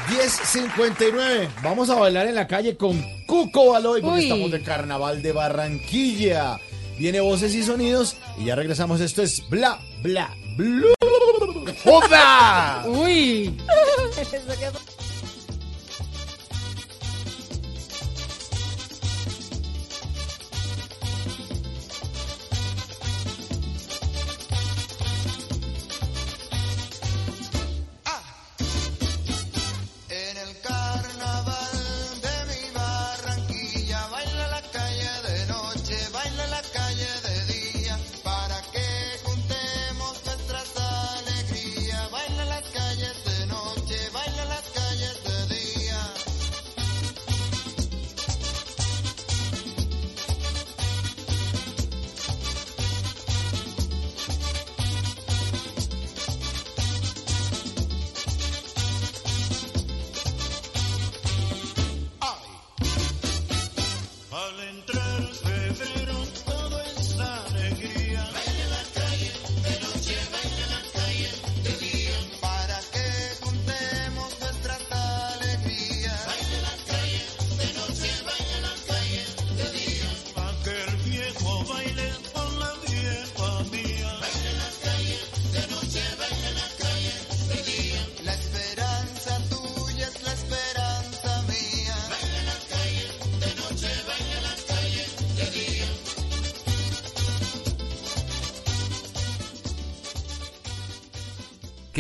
10.59. 0.09 1.49
Vamos 1.62 1.91
a 1.91 1.95
bailar 1.97 2.27
en 2.27 2.35
la 2.35 2.47
calle 2.47 2.77
con 2.79 2.99
Cuco 3.27 3.72
Baloy 3.72 4.01
porque 4.01 4.16
Uy. 4.18 4.22
estamos 4.25 4.51
de 4.51 4.62
carnaval 4.62 5.20
de 5.22 5.33
Barranquilla. 5.33 6.57
Viene 6.99 7.20
voces 7.20 7.55
y 7.55 7.62
sonidos 7.62 8.16
y 8.38 8.47
ya 8.47 8.55
regresamos. 8.55 9.01
Esto 9.01 9.22
es 9.22 9.49
Bla, 9.49 9.80
Bla, 10.03 10.36
Blue. 10.57 10.95
¡Joda! 11.84 12.84
Uy. 12.86 13.57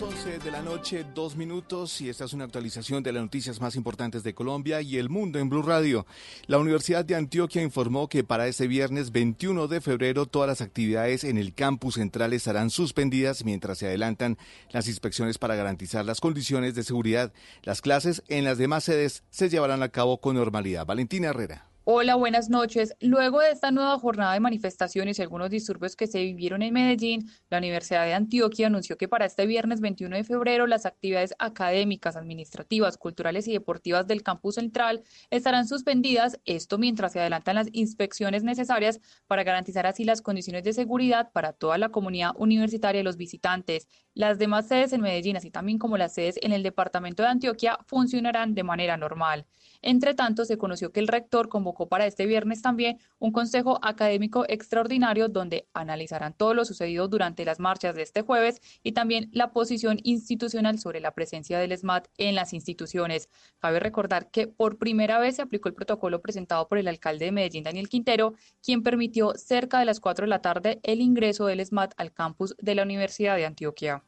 Son 0.00 0.08
las 0.08 0.24
11 0.24 0.38
de 0.38 0.50
la 0.50 0.62
noche, 0.62 1.04
dos 1.14 1.36
minutos, 1.36 2.00
y 2.00 2.08
esta 2.08 2.24
es 2.24 2.32
una 2.32 2.44
actualización 2.44 3.02
de 3.02 3.12
las 3.12 3.22
noticias 3.22 3.60
más 3.60 3.76
importantes 3.76 4.22
de 4.22 4.32
Colombia 4.32 4.80
y 4.80 4.96
el 4.96 5.10
mundo 5.10 5.38
en 5.38 5.50
Blue 5.50 5.60
Radio. 5.60 6.06
La 6.46 6.56
Universidad 6.56 7.04
de 7.04 7.16
Antioquia 7.16 7.60
informó 7.60 8.08
que 8.08 8.24
para 8.24 8.46
este 8.46 8.66
viernes 8.66 9.12
21 9.12 9.68
de 9.68 9.82
febrero 9.82 10.24
todas 10.24 10.48
las 10.48 10.62
actividades 10.62 11.22
en 11.22 11.36
el 11.36 11.52
campus 11.52 11.96
central 11.96 12.32
estarán 12.32 12.70
suspendidas 12.70 13.44
mientras 13.44 13.76
se 13.76 13.88
adelantan 13.88 14.38
las 14.70 14.88
inspecciones 14.88 15.36
para 15.36 15.54
garantizar 15.54 16.06
las 16.06 16.22
condiciones 16.22 16.74
de 16.74 16.82
seguridad. 16.82 17.34
Las 17.62 17.82
clases 17.82 18.22
en 18.28 18.44
las 18.44 18.56
demás 18.56 18.84
sedes 18.84 19.22
se 19.28 19.50
llevarán 19.50 19.82
a 19.82 19.90
cabo 19.90 20.18
con 20.18 20.34
normalidad. 20.34 20.86
Valentina 20.86 21.28
Herrera. 21.28 21.69
Hola, 21.92 22.14
buenas 22.14 22.50
noches. 22.50 22.94
Luego 23.00 23.40
de 23.40 23.50
esta 23.50 23.72
nueva 23.72 23.98
jornada 23.98 24.34
de 24.34 24.38
manifestaciones 24.38 25.18
y 25.18 25.22
algunos 25.22 25.50
disturbios 25.50 25.96
que 25.96 26.06
se 26.06 26.20
vivieron 26.20 26.62
en 26.62 26.72
Medellín, 26.72 27.28
la 27.48 27.58
Universidad 27.58 28.04
de 28.04 28.14
Antioquia 28.14 28.68
anunció 28.68 28.96
que 28.96 29.08
para 29.08 29.24
este 29.24 29.44
viernes 29.44 29.80
21 29.80 30.14
de 30.14 30.22
febrero 30.22 30.68
las 30.68 30.86
actividades 30.86 31.34
académicas, 31.40 32.14
administrativas, 32.14 32.96
culturales 32.96 33.48
y 33.48 33.54
deportivas 33.54 34.06
del 34.06 34.22
campus 34.22 34.54
central 34.54 35.02
estarán 35.30 35.66
suspendidas, 35.66 36.38
esto 36.44 36.78
mientras 36.78 37.10
se 37.10 37.18
adelantan 37.18 37.56
las 37.56 37.66
inspecciones 37.72 38.44
necesarias 38.44 39.00
para 39.26 39.42
garantizar 39.42 39.84
así 39.88 40.04
las 40.04 40.22
condiciones 40.22 40.62
de 40.62 40.72
seguridad 40.72 41.32
para 41.32 41.52
toda 41.52 41.76
la 41.76 41.88
comunidad 41.88 42.34
universitaria 42.36 43.00
y 43.00 43.04
los 43.04 43.16
visitantes. 43.16 43.88
Las 44.14 44.38
demás 44.38 44.68
sedes 44.68 44.92
en 44.92 45.00
Medellín, 45.00 45.36
así 45.36 45.50
también 45.50 45.78
como 45.78 45.98
las 45.98 46.14
sedes 46.14 46.36
en 46.40 46.52
el 46.52 46.62
departamento 46.62 47.24
de 47.24 47.30
Antioquia, 47.30 47.78
funcionarán 47.84 48.54
de 48.54 48.62
manera 48.62 48.96
normal. 48.96 49.44
Entre 49.82 50.14
tanto, 50.14 50.44
se 50.44 50.58
conoció 50.58 50.92
que 50.92 51.00
el 51.00 51.08
rector 51.08 51.48
convocó 51.48 51.88
para 51.88 52.06
este 52.06 52.26
viernes 52.26 52.60
también 52.60 52.98
un 53.18 53.32
consejo 53.32 53.78
académico 53.82 54.44
extraordinario 54.48 55.28
donde 55.28 55.68
analizarán 55.72 56.34
todo 56.34 56.52
lo 56.54 56.64
sucedido 56.64 57.08
durante 57.08 57.44
las 57.44 57.58
marchas 57.60 57.94
de 57.94 58.02
este 58.02 58.22
jueves 58.22 58.60
y 58.82 58.92
también 58.92 59.30
la 59.32 59.52
posición 59.52 59.98
institucional 60.02 60.78
sobre 60.78 61.00
la 61.00 61.12
presencia 61.12 61.58
del 61.58 61.76
SMAT 61.76 62.08
en 62.18 62.34
las 62.34 62.52
instituciones. 62.52 63.28
Cabe 63.58 63.80
recordar 63.80 64.30
que 64.30 64.46
por 64.48 64.78
primera 64.78 65.18
vez 65.18 65.36
se 65.36 65.42
aplicó 65.42 65.68
el 65.68 65.74
protocolo 65.74 66.20
presentado 66.20 66.68
por 66.68 66.78
el 66.78 66.88
alcalde 66.88 67.26
de 67.26 67.32
Medellín, 67.32 67.64
Daniel 67.64 67.88
Quintero, 67.88 68.34
quien 68.62 68.82
permitió 68.82 69.32
cerca 69.34 69.78
de 69.78 69.86
las 69.86 70.00
4 70.00 70.24
de 70.24 70.30
la 70.30 70.42
tarde 70.42 70.80
el 70.82 71.00
ingreso 71.00 71.46
del 71.46 71.64
SMAT 71.64 71.94
al 71.96 72.12
campus 72.12 72.54
de 72.58 72.74
la 72.74 72.82
Universidad 72.82 73.36
de 73.36 73.46
Antioquia. 73.46 74.04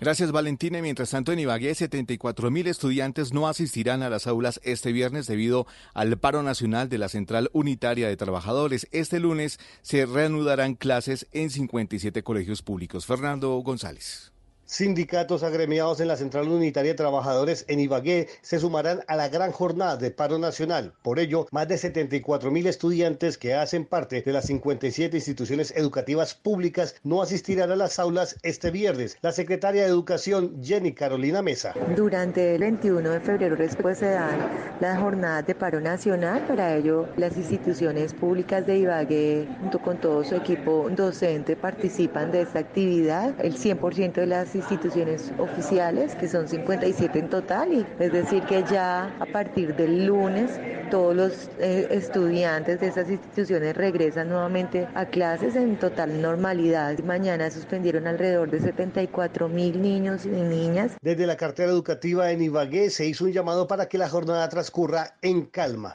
Gracias 0.00 0.32
Valentina. 0.32 0.80
Mientras 0.82 1.10
tanto, 1.10 1.32
en 1.32 1.38
Ibagué, 1.38 1.74
74 1.74 2.50
mil 2.50 2.66
estudiantes 2.66 3.32
no 3.32 3.48
asistirán 3.48 4.02
a 4.02 4.10
las 4.10 4.26
aulas 4.26 4.60
este 4.64 4.92
viernes 4.92 5.26
debido 5.26 5.66
al 5.94 6.18
paro 6.18 6.42
nacional 6.42 6.88
de 6.88 6.98
la 6.98 7.08
Central 7.08 7.50
Unitaria 7.52 8.08
de 8.08 8.16
Trabajadores. 8.16 8.88
Este 8.92 9.20
lunes 9.20 9.58
se 9.82 10.06
reanudarán 10.06 10.74
clases 10.74 11.26
en 11.32 11.50
57 11.50 12.22
colegios 12.22 12.62
públicos. 12.62 13.06
Fernando 13.06 13.56
González. 13.58 14.31
Sindicatos 14.72 15.42
agremiados 15.42 16.00
en 16.00 16.08
la 16.08 16.16
Central 16.16 16.48
Unitaria 16.48 16.92
de 16.92 16.96
Trabajadores 16.96 17.66
en 17.68 17.78
Ibagué 17.78 18.28
se 18.40 18.58
sumarán 18.58 19.00
a 19.06 19.16
la 19.16 19.28
gran 19.28 19.52
jornada 19.52 19.98
de 19.98 20.10
paro 20.10 20.38
nacional. 20.38 20.94
Por 21.02 21.18
ello, 21.18 21.46
más 21.50 21.68
de 21.68 21.76
74 21.76 22.50
mil 22.50 22.66
estudiantes 22.66 23.36
que 23.36 23.52
hacen 23.52 23.84
parte 23.84 24.22
de 24.22 24.32
las 24.32 24.46
57 24.46 25.14
instituciones 25.14 25.74
educativas 25.76 26.34
públicas 26.34 26.94
no 27.04 27.20
asistirán 27.20 27.70
a 27.70 27.76
las 27.76 27.98
aulas 27.98 28.38
este 28.42 28.70
viernes. 28.70 29.18
La 29.20 29.32
secretaria 29.32 29.82
de 29.82 29.88
Educación, 29.88 30.62
Jenny 30.62 30.94
Carolina 30.94 31.42
Mesa. 31.42 31.74
Durante 31.94 32.54
el 32.54 32.62
21 32.62 33.10
de 33.10 33.20
febrero 33.20 33.56
después 33.56 33.98
se 33.98 34.12
dan 34.12 34.38
las 34.80 34.98
jornadas 34.98 35.46
de 35.46 35.54
paro 35.54 35.82
nacional. 35.82 36.46
Para 36.48 36.76
ello, 36.76 37.10
las 37.18 37.36
instituciones 37.36 38.14
públicas 38.14 38.66
de 38.66 38.78
Ibagué, 38.78 39.46
junto 39.60 39.78
con 39.80 40.00
todo 40.00 40.24
su 40.24 40.34
equipo 40.34 40.88
docente, 40.96 41.56
participan 41.56 42.32
de 42.32 42.40
esta 42.40 42.60
actividad. 42.60 43.34
El 43.38 43.58
100% 43.58 44.14
de 44.14 44.26
las 44.26 44.61
instituciones 44.62 45.32
oficiales, 45.38 46.14
que 46.14 46.28
son 46.28 46.48
57 46.48 47.18
en 47.18 47.28
total, 47.28 47.72
y 47.72 47.86
es 47.98 48.12
decir 48.12 48.42
que 48.44 48.64
ya 48.70 49.14
a 49.18 49.26
partir 49.26 49.74
del 49.74 50.06
lunes 50.06 50.50
todos 50.90 51.16
los 51.16 51.50
eh, 51.58 51.88
estudiantes 51.90 52.80
de 52.80 52.88
esas 52.88 53.08
instituciones 53.08 53.74
regresan 53.74 54.28
nuevamente 54.28 54.86
a 54.94 55.06
clases 55.06 55.56
en 55.56 55.76
total 55.78 56.20
normalidad. 56.20 56.98
Mañana 56.98 57.50
suspendieron 57.50 58.06
alrededor 58.06 58.50
de 58.50 58.60
74 58.60 59.48
mil 59.48 59.80
niños 59.80 60.26
y 60.26 60.28
niñas. 60.28 60.92
Desde 61.00 61.26
la 61.26 61.36
cartera 61.36 61.70
educativa 61.70 62.30
en 62.30 62.42
Ibagué 62.42 62.90
se 62.90 63.06
hizo 63.06 63.24
un 63.24 63.32
llamado 63.32 63.66
para 63.66 63.88
que 63.88 63.96
la 63.98 64.08
jornada 64.08 64.48
transcurra 64.48 65.16
en 65.22 65.46
calma. 65.46 65.94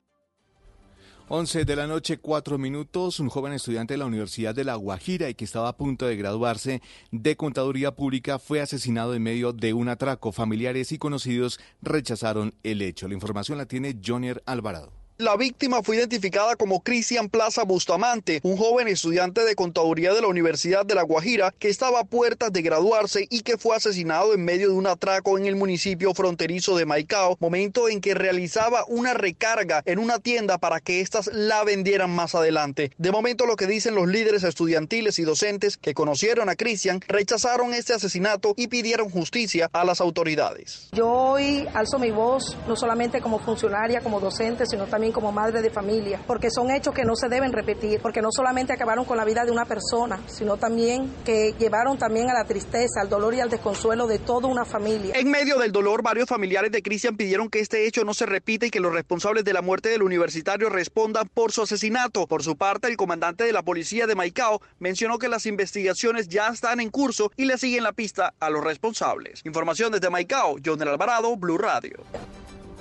11 1.29 1.65
de 1.65 1.75
la 1.75 1.87
noche, 1.87 2.19
4 2.19 2.57
minutos. 2.57 3.19
Un 3.19 3.27
joven 3.27 3.51
estudiante 3.51 3.93
de 3.93 3.97
la 3.97 4.05
Universidad 4.05 4.55
de 4.55 4.63
La 4.63 4.75
Guajira 4.75 5.29
y 5.29 5.35
que 5.35 5.43
estaba 5.43 5.67
a 5.67 5.75
punto 5.75 6.05
de 6.05 6.15
graduarse 6.15 6.81
de 7.11 7.35
Contaduría 7.35 7.93
Pública 7.93 8.39
fue 8.39 8.61
asesinado 8.61 9.13
en 9.13 9.23
medio 9.23 9.51
de 9.51 9.73
un 9.73 9.89
atraco. 9.89 10.31
Familiares 10.31 10.93
y 10.93 10.97
conocidos 10.97 11.59
rechazaron 11.81 12.53
el 12.63 12.81
hecho. 12.81 13.09
La 13.09 13.13
información 13.13 13.57
la 13.57 13.65
tiene 13.65 13.99
Jonier 14.01 14.41
Alvarado. 14.45 15.06
La 15.19 15.35
víctima 15.35 15.81
fue 15.81 15.95
identificada 15.95 16.55
como 16.55 16.83
Cristian 16.83 17.27
Plaza 17.27 17.63
Bustamante, 17.63 18.39
un 18.43 18.55
joven 18.55 18.87
estudiante 18.87 19.43
de 19.43 19.55
contaduría 19.55 20.13
de 20.13 20.21
la 20.21 20.27
Universidad 20.27 20.85
de 20.85 20.93
La 20.93 21.01
Guajira 21.01 21.55
que 21.57 21.69
estaba 21.69 22.01
a 22.01 22.03
puertas 22.03 22.53
de 22.53 22.61
graduarse 22.61 23.25
y 23.31 23.41
que 23.41 23.57
fue 23.57 23.75
asesinado 23.75 24.35
en 24.35 24.45
medio 24.45 24.67
de 24.67 24.75
un 24.75 24.85
atraco 24.85 25.39
en 25.39 25.47
el 25.47 25.55
municipio 25.55 26.13
fronterizo 26.13 26.77
de 26.77 26.85
Maicao, 26.85 27.35
momento 27.39 27.89
en 27.89 27.99
que 27.99 28.13
realizaba 28.13 28.85
una 28.87 29.15
recarga 29.15 29.81
en 29.87 29.97
una 29.97 30.19
tienda 30.19 30.59
para 30.59 30.81
que 30.81 31.01
éstas 31.01 31.31
la 31.33 31.63
vendieran 31.63 32.11
más 32.11 32.35
adelante. 32.35 32.91
De 32.99 33.11
momento 33.11 33.47
lo 33.47 33.55
que 33.55 33.65
dicen 33.65 33.95
los 33.95 34.07
líderes 34.07 34.43
estudiantiles 34.43 35.17
y 35.17 35.23
docentes 35.23 35.77
que 35.77 35.95
conocieron 35.95 36.47
a 36.47 36.55
Cristian 36.55 37.01
rechazaron 37.07 37.73
este 37.73 37.95
asesinato 37.95 38.53
y 38.55 38.67
pidieron 38.67 39.09
justicia 39.09 39.67
a 39.73 39.83
las 39.83 39.99
autoridades. 39.99 40.89
Yo 40.91 41.09
hoy 41.09 41.67
alzo 41.73 41.97
mi 41.97 42.11
voz 42.11 42.55
no 42.67 42.75
solamente 42.75 43.19
como 43.19 43.39
funcionaria, 43.39 44.01
como 44.01 44.19
docente, 44.19 44.67
sino 44.67 44.85
también 44.85 45.06
como 45.11 45.31
madre 45.31 45.61
de 45.61 45.69
familia, 45.69 46.21
porque 46.25 46.49
son 46.49 46.71
hechos 46.71 46.93
que 46.93 47.03
no 47.03 47.15
se 47.15 47.29
deben 47.29 47.53
repetir, 47.53 47.99
porque 48.01 48.21
no 48.21 48.29
solamente 48.31 48.73
acabaron 48.73 49.05
con 49.05 49.17
la 49.17 49.25
vida 49.25 49.45
de 49.45 49.51
una 49.51 49.65
persona, 49.65 50.19
sino 50.27 50.57
también 50.57 51.13
que 51.25 51.53
llevaron 51.57 51.97
también 51.97 52.29
a 52.29 52.33
la 52.33 52.45
tristeza, 52.45 53.01
al 53.01 53.09
dolor 53.09 53.33
y 53.33 53.39
al 53.39 53.49
desconsuelo 53.49 54.07
de 54.07 54.19
toda 54.19 54.47
una 54.47 54.65
familia. 54.65 55.13
En 55.15 55.29
medio 55.29 55.57
del 55.57 55.71
dolor, 55.71 56.01
varios 56.01 56.27
familiares 56.27 56.71
de 56.71 56.81
Cristian 56.81 57.17
pidieron 57.17 57.49
que 57.49 57.59
este 57.59 57.87
hecho 57.87 58.03
no 58.03 58.13
se 58.13 58.25
repita 58.25 58.65
y 58.65 58.69
que 58.69 58.79
los 58.79 58.93
responsables 58.93 59.43
de 59.43 59.53
la 59.53 59.61
muerte 59.61 59.89
del 59.89 60.03
universitario 60.03 60.69
respondan 60.69 61.27
por 61.33 61.51
su 61.51 61.63
asesinato. 61.63 62.27
Por 62.27 62.43
su 62.43 62.57
parte, 62.57 62.87
el 62.87 62.97
comandante 62.97 63.43
de 63.43 63.53
la 63.53 63.63
policía 63.63 64.07
de 64.07 64.15
Maicao 64.15 64.61
mencionó 64.79 65.19
que 65.19 65.29
las 65.29 65.45
investigaciones 65.45 66.27
ya 66.27 66.47
están 66.47 66.79
en 66.79 66.89
curso 66.89 67.31
y 67.35 67.45
le 67.45 67.57
siguen 67.57 67.83
la 67.83 67.93
pista 67.93 68.33
a 68.39 68.49
los 68.49 68.63
responsables. 68.63 69.41
Información 69.45 69.91
desde 69.91 70.09
Maicao, 70.09 70.57
John 70.63 70.79
del 70.79 70.89
Alvarado, 70.89 71.35
Blue 71.35 71.57
Radio. 71.57 71.97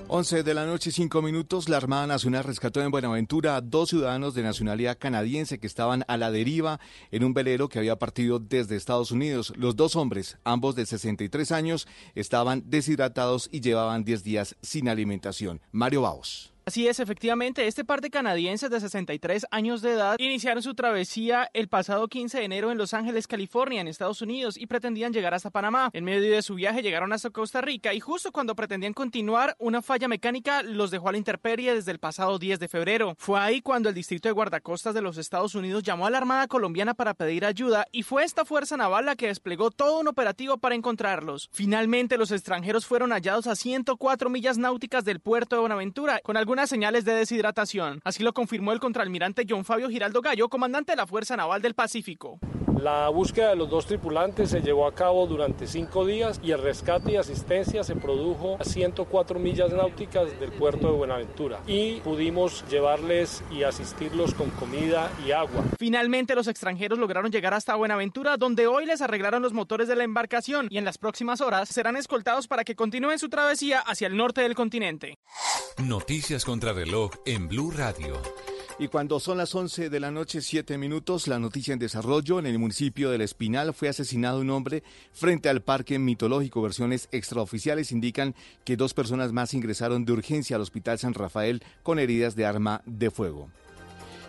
11 0.09 0.45
de 0.45 0.55
la 0.55 0.67
noche, 0.67 0.93
5 0.93 1.21
minutos. 1.21 1.69
La 1.69 1.79
Armada 1.79 2.07
Nacional 2.07 2.45
rescató 2.45 2.81
en 2.81 2.93
Buenaventura 2.93 3.57
a 3.57 3.61
dos 3.61 3.89
ciudadanos 3.89 4.35
de 4.35 4.45
nacionalidad 4.45 4.99
canadiense 4.99 5.59
que 5.59 5.67
estaban 5.67 6.05
a 6.07 6.17
la 6.17 6.31
deriva 6.31 6.79
en 7.11 7.25
un 7.25 7.35
velero 7.35 7.69
que 7.69 7.81
había 7.81 7.99
partido 7.99 8.39
desde 8.39 8.77
Estados 8.77 9.11
Unidos. 9.11 9.53
Los 9.57 9.75
dos 9.75 9.97
hombres, 9.97 10.39
ambos 10.45 10.77
de 10.77 10.87
63 10.87 11.51
años, 11.51 11.89
estaban 12.15 12.63
deshidratados 12.67 13.49
y 13.51 13.61
llevaban 13.61 14.05
10 14.05 14.23
días 14.23 14.57
sin 14.63 14.89
alimentación. 14.89 15.61
Mario 15.73 16.03
Baos. 16.03 16.56
Así 16.69 16.89
es, 16.89 16.99
efectivamente, 16.99 17.69
este 17.69 17.85
par 17.85 18.01
de 18.01 18.11
canadienses 18.11 18.69
de 18.71 18.81
63 18.81 19.47
años 19.53 19.83
de 19.83 19.93
edad 19.93 20.17
iniciaron 20.19 20.64
su 20.64 20.75
travesía 20.75 21.49
el 21.55 21.69
pasado 21.69 22.09
15 22.09 22.39
de 22.39 22.45
enero 22.45 22.73
en 22.73 22.77
Los 22.77 22.93
Ángeles, 22.93 23.29
California, 23.29 23.81
en 23.81 23.87
Estados 23.87 24.21
Unidos, 24.21 24.57
y 24.57 24.67
pretendían 24.67 25.12
llegar 25.12 25.33
hasta 25.33 25.51
Panamá. 25.51 25.91
En 25.93 26.03
medio 26.03 26.35
de 26.35 26.43
su 26.43 26.57
viaje 26.57 26.83
llegaron 26.83 27.12
hasta 27.12 27.31
Costa 27.31 27.61
Rica 27.61 27.95
y 27.95 28.01
justo 28.01 28.33
cuando 28.33 28.57
pretendían 28.57 28.95
continuar, 28.95 29.55
una 29.61 29.81
falla 29.81 30.09
mecánica 30.09 30.64
los 30.64 30.91
dejó 30.91 31.09
a 31.09 31.12
la 31.12 31.19
intemperie 31.19 31.73
desde 31.73 31.93
el 31.93 32.01
pasado 32.01 32.37
10 32.37 32.59
de 32.59 32.67
febrero. 32.67 33.14
Fue 33.17 33.39
ahí 33.39 33.61
cuando 33.61 33.89
el 33.89 33.95
Distrito 33.95 34.29
de 34.29 34.33
Guardacostas 34.33 34.93
de 34.93 35.03
los 35.03 35.19
Estados 35.19 35.55
Unidos 35.55 35.85
llamó 35.85 36.09
a 36.09 36.11
la 36.11 36.19
Armada 36.19 36.49
colombiana 36.49 36.95
para 36.95 37.14
pedir 37.14 37.45
ayuda 37.45 37.87
y 37.93 38.03
fue 38.03 38.25
esta 38.25 38.45
fuerza 38.45 38.77
naval 38.77 39.07
la 39.07 39.14
que 39.14 39.29
desplegó 39.29 39.71
todo 39.71 40.01
un 40.01 40.09
operativo 40.09 40.59
para 40.59 40.75
encontrarlos. 40.75 41.49
Finalmente, 41.53 42.19
los 42.19 42.33
extranjeros 42.33 42.87
fueron 42.87 43.12
hallados 43.12 43.47
a 43.47 43.55
104 43.55 44.31
millas 44.31 44.59
náuticas 44.59 45.05
del 45.05 45.21
puerto 45.21 45.55
de 45.55 45.61
Buenaventura, 45.61 46.19
con 46.25 46.37
algunas 46.57 46.71
señales 46.71 47.05
de 47.05 47.13
deshidratación. 47.13 48.01
Así 48.03 48.23
lo 48.23 48.33
confirmó 48.33 48.73
el 48.73 48.81
contraalmirante 48.81 49.45
John 49.47 49.67
Fabio 49.67 49.91
Giraldo 49.91 50.23
Gallo, 50.23 50.49
comandante 50.49 50.93
de 50.93 50.97
la 50.97 51.07
Fuerza 51.07 51.37
Naval 51.37 51.61
del 51.61 51.75
Pacífico. 51.75 52.39
La 52.81 53.09
búsqueda 53.09 53.51
de 53.51 53.57
los 53.57 53.71
dos 53.71 53.87
tripulantes 53.87 54.51
se 54.51 54.61
llevó 54.61 54.87
a 54.87 54.95
cabo 54.95 55.27
durante 55.27 55.67
cinco 55.67 56.05
días 56.05 56.41
y 56.43 56.53
el 56.53 56.63
rescate 56.63 57.13
y 57.13 57.17
asistencia 57.17 57.83
se 57.83 57.97
produjo 57.97 58.59
a 58.61 58.65
104 58.65 59.39
millas 59.39 59.73
náuticas 59.73 60.39
del 60.39 60.53
puerto 60.53 60.87
de 60.89 60.93
Buenaventura 60.93 61.61
y 61.67 62.01
pudimos 62.01 62.65
llevarles 62.69 63.43
y 63.51 63.63
asistirlos 63.63 64.35
con 64.35 64.51
comida 64.51 65.11
y 65.27 65.33
agua. 65.33 65.65
Finalmente 65.79 66.35
los 66.35 66.49
extranjeros 66.49 66.99
lograron 66.99 67.33
llegar 67.33 67.55
hasta 67.55 67.75
Buenaventura 67.75 68.37
donde 68.37 68.67
hoy 68.67 68.85
les 68.85 69.01
arreglaron 69.01 69.43
los 69.43 69.55
motores 69.55 69.89
de 69.89 69.97
la 69.97 70.05
embarcación 70.05 70.69
y 70.71 70.77
en 70.77 70.85
las 70.85 70.99
próximas 70.99 71.41
horas 71.41 71.71
serán 71.71 71.97
escoltados 71.97 72.47
para 72.47 72.65
que 72.65 72.77
continúen 72.77 73.19
su 73.19 73.31
travesía 73.31 73.81
hacia 73.81 74.07
el 74.07 74.17
norte 74.19 74.43
del 74.43 74.55
continente. 74.55 75.19
Noticias 75.85 76.47
contra 76.47 76.72
reloj 76.72 77.11
en 77.27 77.49
Blue 77.49 77.70
Radio. 77.70 78.18
Y 78.79 78.89
cuando 78.89 79.20
son 79.20 79.37
las 79.37 79.55
11 79.55 79.91
de 79.91 80.01
la 80.01 80.11
noche, 80.11 80.41
7 80.41 80.79
minutos, 80.79 81.29
la 81.29 81.39
noticia 81.39 81.74
en 81.74 81.79
desarrollo, 81.79 82.39
en 82.39 82.47
el 82.47 82.59
municipio 82.59 83.11
del 83.11 83.20
Espinal 83.20 83.74
fue 83.74 83.91
asesinado 83.91 84.41
un 84.41 84.49
hombre 84.49 84.83
frente 85.12 85.51
al 85.51 85.61
parque 85.61 85.99
mitológico. 85.99 86.62
Versiones 86.62 87.11
extraoficiales 87.12 87.93
indican 87.93 88.35
que 88.64 88.79
dos 88.79 88.95
personas 88.95 89.33
más 89.33 89.53
ingresaron 89.53 90.07
de 90.07 90.14
urgencia 90.14 90.57
al 90.57 90.62
Hospital 90.62 90.99
San 90.99 91.12
Rafael 91.12 91.62
con 91.83 91.99
heridas 91.99 92.37
de 92.37 92.47
arma 92.47 92.81
de 92.87 93.11
fuego. 93.11 93.51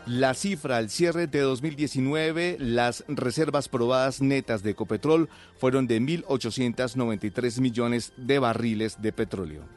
La 0.05 0.33
cifra 0.33 0.77
al 0.77 0.89
cierre 0.89 1.27
de 1.27 1.39
2019, 1.39 2.57
las 2.59 3.05
reservas 3.07 3.69
probadas 3.69 4.21
netas 4.21 4.63
de 4.63 4.71
Ecopetrol 4.71 5.29
fueron 5.57 5.87
de 5.87 6.01
1.893 6.01 7.61
millones 7.61 8.11
de 8.17 8.39
barriles 8.39 9.01
de 9.01 9.13
petróleo. 9.13 9.76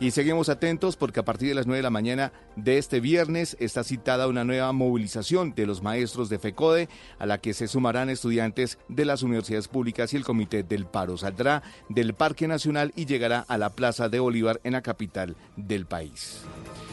Y 0.00 0.12
seguimos 0.12 0.48
atentos 0.48 0.96
porque 0.96 1.18
a 1.18 1.24
partir 1.24 1.48
de 1.48 1.56
las 1.56 1.66
9 1.66 1.78
de 1.78 1.82
la 1.82 1.90
mañana 1.90 2.32
de 2.54 2.78
este 2.78 3.00
viernes 3.00 3.56
está 3.58 3.82
citada 3.82 4.28
una 4.28 4.44
nueva 4.44 4.72
movilización 4.72 5.54
de 5.56 5.66
los 5.66 5.82
maestros 5.82 6.28
de 6.28 6.38
FECODE 6.38 6.88
a 7.18 7.26
la 7.26 7.38
que 7.38 7.52
se 7.52 7.66
sumarán 7.66 8.08
estudiantes 8.08 8.78
de 8.88 9.04
las 9.04 9.24
universidades 9.24 9.66
públicas 9.66 10.12
y 10.12 10.16
el 10.16 10.24
Comité 10.24 10.62
del 10.62 10.86
Paro. 10.86 11.16
Saldrá 11.16 11.64
del 11.88 12.14
Parque 12.14 12.46
Nacional 12.46 12.92
y 12.94 13.06
llegará 13.06 13.40
a 13.40 13.58
la 13.58 13.70
Plaza 13.70 14.08
de 14.08 14.20
Bolívar 14.20 14.60
en 14.62 14.74
la 14.74 14.82
capital 14.82 15.36
del 15.56 15.86
país. 15.86 16.42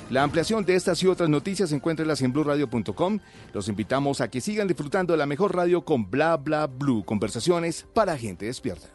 La 0.09 0.23
ampliación 0.23 0.65
de 0.65 0.75
estas 0.75 1.01
y 1.03 1.07
otras 1.07 1.29
noticias 1.29 1.71
encuéntrelas 1.71 2.23
en 2.23 2.33
blurradio.com. 2.33 3.19
Los 3.53 3.67
invitamos 3.69 4.19
a 4.21 4.29
que 4.29 4.41
sigan 4.41 4.67
disfrutando 4.67 5.13
de 5.13 5.17
la 5.17 5.25
mejor 5.27 5.55
radio 5.55 5.85
con 5.85 6.09
Bla 6.09 6.37
Bla 6.37 6.65
Blue, 6.65 7.05
conversaciones 7.05 7.85
para 7.93 8.17
gente 8.17 8.47
despierta. 8.47 8.94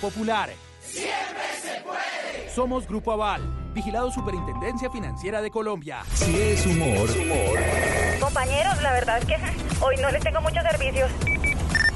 Popular. 0.01 0.49
Siempre 0.81 1.43
se 1.61 1.79
puede. 1.81 2.49
Somos 2.53 2.87
Grupo 2.87 3.11
Aval, 3.11 3.41
vigilado 3.73 4.11
Superintendencia 4.11 4.89
Financiera 4.89 5.41
de 5.41 5.51
Colombia. 5.51 6.03
Si 6.15 6.35
es 6.41 6.65
humor, 6.65 7.07
Compañeros, 8.19 8.81
la 8.81 8.93
verdad 8.93 9.19
es 9.19 9.25
que 9.25 9.37
hoy 9.79 9.95
no 9.97 10.09
les 10.09 10.23
tengo 10.23 10.41
muchos 10.41 10.63
servicios. 10.63 11.11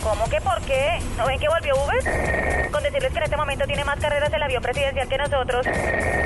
¿Cómo 0.06 0.30
que 0.30 0.40
por 0.40 0.62
qué? 0.62 1.00
¿No 1.18 1.26
ven 1.26 1.40
que 1.40 1.48
volvió 1.50 1.74
Uber? 1.84 2.70
Con 2.72 2.84
decirles 2.84 3.12
que 3.12 3.18
en 3.18 3.24
este 3.24 3.38
momento 3.38 3.66
tiene 3.66 3.84
más 3.84 4.00
carreras 4.00 4.32
el 4.32 4.44
avión 4.44 4.62
presidencial 4.62 5.10
que 5.10 5.18
nosotros. 5.18 5.66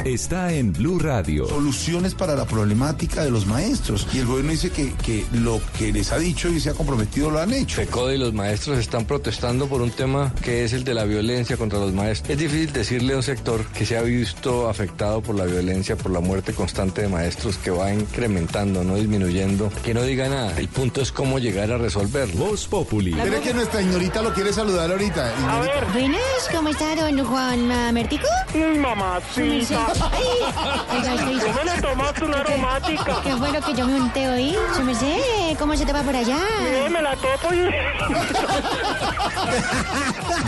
Está 0.03 0.51
en 0.51 0.73
Blue 0.73 0.99
Radio. 0.99 1.47
Soluciones 1.47 2.13
para 2.13 2.35
la 2.35 2.43
problemática 2.43 3.23
de 3.23 3.31
los 3.31 3.45
maestros. 3.45 4.05
Y 4.11 4.19
el 4.19 4.25
gobierno 4.25 4.51
dice 4.51 4.69
que, 4.69 4.93
que 4.95 5.25
lo 5.31 5.61
que 5.77 5.93
les 5.93 6.11
ha 6.11 6.17
dicho 6.17 6.49
y 6.49 6.59
se 6.59 6.71
ha 6.71 6.73
comprometido 6.73 7.29
lo 7.31 7.39
han 7.39 7.53
hecho. 7.53 7.77
FECODE 7.77 8.15
y 8.15 8.17
los 8.17 8.33
maestros 8.33 8.79
están 8.79 9.05
protestando 9.05 9.67
por 9.67 9.81
un 9.81 9.91
tema 9.91 10.33
que 10.43 10.65
es 10.65 10.73
el 10.73 10.83
de 10.83 10.93
la 10.93 11.05
violencia 11.05 11.55
contra 11.55 11.79
los 11.79 11.93
maestros. 11.93 12.31
Es 12.31 12.37
difícil 12.37 12.73
decirle 12.73 13.13
a 13.13 13.17
un 13.17 13.23
sector 13.23 13.65
que 13.67 13.85
se 13.85 13.97
ha 13.97 14.01
visto 14.01 14.67
afectado 14.67 15.21
por 15.21 15.35
la 15.35 15.45
violencia, 15.45 15.95
por 15.95 16.11
la 16.11 16.19
muerte 16.19 16.51
constante 16.51 17.03
de 17.03 17.07
maestros 17.07 17.57
que 17.57 17.71
va 17.71 17.93
incrementando, 17.93 18.83
no 18.83 18.95
disminuyendo, 18.95 19.71
que 19.85 19.93
no 19.93 20.01
diga 20.03 20.27
nada. 20.27 20.59
El 20.59 20.67
punto 20.67 20.99
es 20.99 21.13
cómo 21.13 21.39
llegar 21.39 21.71
a 21.71 21.77
resolverlo. 21.77 22.43
Voz 22.43 22.67
Populi. 22.67 23.13
¿Cree 23.13 23.39
que 23.39 23.53
nuestra 23.69 23.81
señorita 23.81 24.21
lo 24.23 24.33
quiere 24.33 24.51
saludar 24.51 24.89
ahorita? 24.89 25.31
Ignorita? 25.37 25.85
Buenas, 25.93 26.49
¿cómo 26.51 26.69
está 26.69 26.95
don 26.95 27.23
Juan 27.23 27.93
Mertico? 27.93 28.27
Mamacita. 28.55 29.93
Ay, 30.11 31.39
¿Cómo 31.45 31.63
le 31.63 31.81
tomaste 31.81 32.25
una 32.25 32.39
aromática? 32.39 33.21
¿Qué 33.23 33.35
fue 33.35 33.51
lo 33.51 33.61
que 33.61 33.73
yo 33.75 33.85
me 33.85 34.01
unté 34.01 34.27
hoy? 34.27 34.55
Su 34.75 34.81
merced, 34.81 35.55
¿cómo 35.59 35.75
se 35.75 35.85
te 35.85 35.93
va 35.93 36.01
por 36.01 36.15
allá? 36.15 36.39
Sí, 36.39 36.91
me 36.91 37.01
la 37.01 37.15
topo 37.15 37.53
y... 37.53 37.59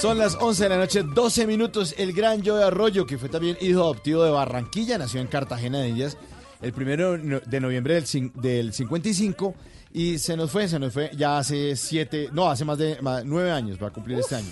Son 0.00 0.16
las 0.16 0.36
11 0.40 0.62
de 0.62 0.68
la 0.70 0.78
noche, 0.78 1.02
12 1.02 1.46
minutos. 1.46 1.94
El 1.98 2.12
gran 2.14 2.44
Joe 2.44 2.62
Arroyo, 2.64 3.06
que 3.06 3.18
fue 3.18 3.28
también 3.28 3.56
hijo 3.60 3.80
adoptivo 3.80 4.22
de 4.24 4.30
Barranquilla, 4.30 4.96
nació 4.96 5.20
en 5.20 5.26
Cartagena 5.26 5.78
de 5.80 5.88
Indias 5.90 6.16
el 6.62 6.72
primero 6.72 7.16
de 7.18 7.60
noviembre 7.60 7.94
del, 7.94 8.32
del 8.34 8.72
55 8.72 9.54
y 9.92 10.18
se 10.18 10.36
nos 10.36 10.50
fue, 10.50 10.68
se 10.68 10.78
nos 10.78 10.92
fue 10.92 11.10
ya 11.16 11.38
hace 11.38 11.74
siete, 11.76 12.28
no, 12.32 12.50
hace 12.50 12.64
más 12.66 12.76
de 12.78 13.00
más- 13.02 13.24
nueve 13.24 13.50
años, 13.50 13.78
va 13.82 13.88
a 13.88 13.90
cumplir 13.90 14.18
este 14.18 14.36
año. 14.36 14.48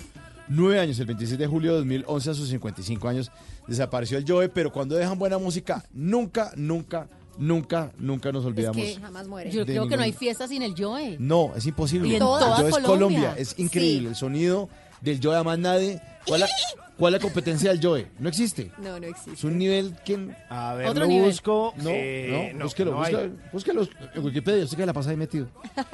Nueve 0.47 0.79
años, 0.79 0.99
el 0.99 1.05
26 1.05 1.37
de 1.39 1.45
julio 1.47 1.71
de 1.73 1.77
2011 1.79 2.29
a 2.31 2.33
sus 2.33 2.49
55 2.49 3.07
años 3.07 3.31
desapareció 3.67 4.17
el 4.17 4.25
Joe, 4.27 4.49
pero 4.49 4.71
cuando 4.71 4.95
dejan 4.95 5.17
buena 5.19 5.37
música, 5.37 5.83
nunca, 5.93 6.51
nunca, 6.55 7.07
nunca, 7.37 7.91
nunca 7.99 8.31
nos 8.31 8.43
Es 8.43 8.47
olvidamos. 8.47 8.77
que 8.77 8.95
jamás 8.99 9.27
muere. 9.27 9.51
Yo 9.51 9.65
creo 9.65 9.87
que 9.87 9.97
no 9.97 10.03
hay 10.03 10.11
fiesta 10.13 10.47
sin 10.47 10.61
el 10.63 10.73
Joe. 10.77 11.17
No, 11.19 11.51
es 11.55 11.65
imposible. 11.67 12.07
Y 12.07 12.11
en 12.11 12.15
El 12.15 12.19
toda 12.21 12.55
Joe 12.55 12.65
es 12.69 12.71
Colombia. 12.73 12.87
Colombia, 12.95 13.35
es 13.37 13.53
increíble. 13.59 14.01
Sí. 14.01 14.07
El 14.07 14.15
sonido 14.15 14.69
del 15.01 15.19
Joe 15.21 15.35
a 15.37 15.43
más 15.43 15.57
nadie. 15.59 16.01
¿Cuál, 16.25 16.41
la- 16.41 16.47
cuál 16.97 17.13
es 17.15 17.21
la 17.21 17.23
competencia 17.27 17.71
del 17.71 17.79
Joe? 17.83 18.07
No 18.19 18.29
existe. 18.29 18.71
No, 18.77 18.99
no 18.99 19.07
existe. 19.07 19.33
Es 19.33 19.43
un 19.43 19.57
nivel 19.57 19.95
que... 20.05 20.29
A 20.49 20.73
ver, 20.75 20.87
Otro 20.87 21.01
lo 21.03 21.07
nivel. 21.07 21.25
busco. 21.29 21.73
No, 21.77 21.89
eh, 21.89 22.51
no, 22.55 22.65
búsquelo, 22.65 22.91
no 22.91 22.97
búsquelo, 22.97 23.31
búsquelo 23.51 23.87
en 24.15 24.25
Wikipedia, 24.25 24.63
usted 24.63 24.77
que 24.77 24.85
la 24.85 24.93
pasa 24.93 25.09
ahí 25.11 25.17
metido. 25.17 25.47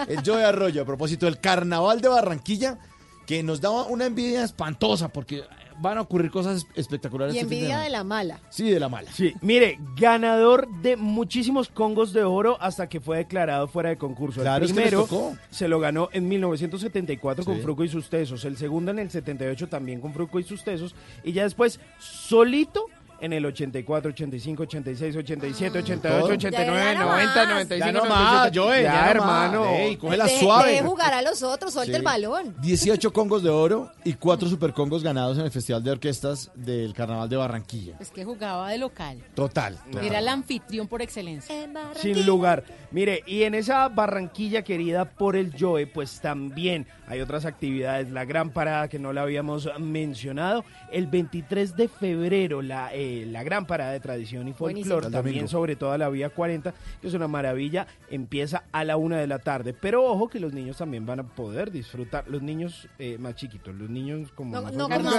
El 0.08 0.22
Joe 0.26 0.44
Arroyo, 0.44 0.82
a 0.82 0.86
propósito 0.86 1.26
del 1.26 1.40
Carnaval 1.40 2.02
de 2.02 2.10
Barranquilla, 2.10 2.78
que 3.26 3.42
nos 3.44 3.62
daba 3.62 3.84
una 3.84 4.06
envidia 4.06 4.44
espantosa 4.44 5.10
porque 5.10 5.44
van 5.80 5.98
a 5.98 6.02
ocurrir 6.02 6.32
cosas 6.32 6.68
espectaculares. 6.76 7.36
Y 7.36 7.40
este 7.40 7.56
envidia 7.56 7.80
de 7.80 7.90
la 7.90 8.04
mala. 8.04 8.40
Sí, 8.50 8.70
de 8.70 8.80
la 8.80 8.90
mala. 8.90 9.12
Sí, 9.12 9.34
mire, 9.42 9.80
ganador 9.96 10.68
de 10.82 10.96
muchísimos 10.98 11.70
congos 11.70 12.14
de 12.14 12.24
oro 12.24 12.58
hasta 12.62 12.88
que 12.88 13.00
fue 13.00 13.18
declarado 13.18 13.68
fuera 13.68 13.90
de 13.90 13.98
concurso. 13.98 14.42
Claro, 14.42 14.64
el 14.64 14.72
es 14.72 14.74
que 14.74 14.80
les 14.82 14.90
primero 14.90 15.08
tocó. 15.08 15.38
se 15.50 15.68
lo 15.68 15.80
ganó 15.80 16.10
en 16.12 16.28
1974 16.28 17.46
con. 17.46 17.62
Fruco 17.62 17.84
y 17.84 17.90
sus 17.90 18.10
tesos. 18.10 18.46
El 18.46 18.58
segundo 18.58 18.92
en 18.92 19.00
el 19.00 19.10
78 19.10 19.68
también 19.68 20.00
con 20.00 20.14
Fruco 20.14 20.40
y 20.40 20.44
sus 20.44 20.64
tesos. 20.64 20.96
Y 21.24 21.32
ya 21.32 21.44
después, 21.44 21.80
solito, 22.00 22.86
en 23.22 23.34
el 23.34 23.46
84, 23.46 24.10
85, 24.12 24.64
86, 24.64 25.16
87, 25.16 25.70
¿Todo? 25.72 25.80
88, 26.26 26.34
89, 26.34 26.80
Ya, 26.94 27.00
90, 27.00 27.04
nomás. 27.06 27.50
95, 27.50 27.86
Ya 27.86 27.92
nomás, 27.92 28.10
97. 28.34 28.60
Joel, 28.60 28.84
Ya, 28.84 29.12
hermano. 29.12 29.66
Ey, 29.70 29.96
cógela 29.98 30.26
Deje- 30.26 30.40
suave. 30.40 30.72
deje 30.72 30.84
jugar 30.84 31.14
a 31.14 31.22
los 31.22 31.44
otros, 31.44 31.74
suelta 31.74 31.92
Sí. 31.94 31.98
el 31.98 32.04
balón. 32.04 32.56
18 32.62 33.12
congos 33.14 33.44
de 33.44 33.50
oro 33.50 33.92
y 34.04 34.14
4 34.14 34.48
supercongos 34.50 35.04
ganados 35.04 35.38
en 35.38 35.46
el 35.46 35.52
Festival 35.52 35.84
de 35.84 35.92
Orquestas 35.92 36.52
del 36.56 36.94
Carnaval 36.94 37.30
de 37.30 37.36
Barranquilla. 37.38 37.96
Es 38.00 38.12
que 38.12 38.26
jugaba 38.26 38.70
de 38.70 38.78
local. 38.78 39.18
Total. 39.34 39.78
Era 40.02 40.20
el 40.20 40.28
anfitrión 40.28 40.88
por 40.88 41.02
excelencia. 41.02 41.56
Sin 42.02 42.26
lugar. 42.26 42.64
Mire, 42.92 43.24
y 43.26 43.44
en 43.44 43.56
esa 43.56 43.88
Barranquilla 43.90 44.62
querida 44.64 45.06
por 45.06 45.36
el 45.36 45.54
Joe, 45.58 45.88
pues 45.88 46.22
también 46.22 46.88
hay 47.08 47.22
otras 47.22 47.46
actividades. 47.46 48.10
La 48.12 48.26
gran 48.26 48.52
parada 48.52 48.88
que 48.88 49.00
no 49.00 49.14
la 49.14 49.22
habíamos 49.24 49.70
mencionado. 49.80 50.64
El 50.92 51.08
23 51.08 51.76
de 51.76 51.88
febrero, 51.88 52.62
la, 52.62 52.94
eh, 52.94 53.05
la 53.28 53.44
gran 53.44 53.66
parada 53.66 53.92
de 53.92 54.00
tradición 54.00 54.48
y 54.48 54.54
folclore, 54.54 55.10
también 55.10 55.48
sobre 55.48 55.76
toda 55.76 55.98
la 55.98 56.10
vía 56.10 56.30
40, 56.30 56.74
que 57.02 57.08
es 57.08 57.14
una 57.14 57.28
maravilla. 57.28 57.88
Empieza 58.10 58.64
a 58.72 58.84
la 58.84 58.98
una 58.98 59.18
de 59.18 59.28
la 59.28 59.40
tarde. 59.40 59.74
Pero 59.74 60.04
ojo 60.06 60.28
que 60.30 60.40
los 60.40 60.54
niños 60.54 60.78
también 60.78 61.06
van 61.06 61.20
a 61.20 61.24
poder 61.24 61.72
disfrutar. 61.72 62.26
Los 62.28 62.42
niños 62.42 62.88
eh, 63.00 63.18
más 63.20 63.36
chiquitos, 63.36 63.76
los 63.76 63.90
niños 63.90 64.32
como. 64.34 64.56
No- 64.56 64.62
más 64.64 64.74
no 64.74 64.90
como. 64.90 65.10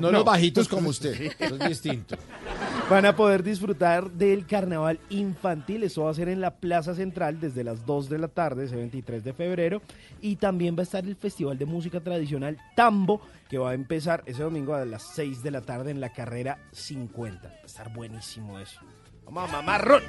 No, 0.00 0.10
los 0.12 0.24
bajitos 0.24 0.68
como 0.68 0.88
usted. 0.96 1.32
Eso 1.38 1.56
es 1.56 1.68
distinto. 1.68 2.16
Van 2.90 3.04
a 3.06 3.16
poder 3.16 3.42
disfrutar 3.42 4.10
del 4.10 4.46
carnaval 4.46 4.98
infantil. 5.10 5.82
Eso 5.82 6.04
va 6.04 6.10
a 6.10 6.14
ser 6.14 6.28
en 6.28 6.40
la 6.40 6.52
Plaza 6.52 6.94
Central 6.94 7.40
desde 7.40 7.64
las 7.64 7.84
2 7.86 8.08
de 8.08 8.18
la 8.18 8.28
tarde, 8.28 8.64
ese 8.66 8.76
23 8.76 9.24
de 9.24 9.32
febrero. 9.32 9.82
Y 10.20 10.36
también 10.36 10.76
va 10.76 10.80
a 10.80 10.82
estar 10.84 11.04
el 11.04 11.16
Festival 11.16 11.58
de 11.58 11.66
Música 11.66 12.00
Tradicional 12.00 12.56
Tambo, 12.76 13.20
que 13.48 13.58
va 13.58 13.70
a 13.70 13.74
empezar 13.74 14.22
ese 14.26 14.42
domingo 14.42 14.74
a 14.74 14.84
las 14.84 15.02
6 15.14 15.42
de 15.42 15.50
la 15.50 15.60
tarde 15.60 15.90
en 15.90 16.00
la 16.00 16.12
carrera 16.12 16.58
50. 16.72 17.48
Va 17.48 17.54
a 17.54 17.66
estar 17.66 17.92
buenísimo 17.92 18.58
eso. 18.58 18.80
Vamos 19.24 19.48
a 19.48 19.52
mamarrón. 19.52 20.02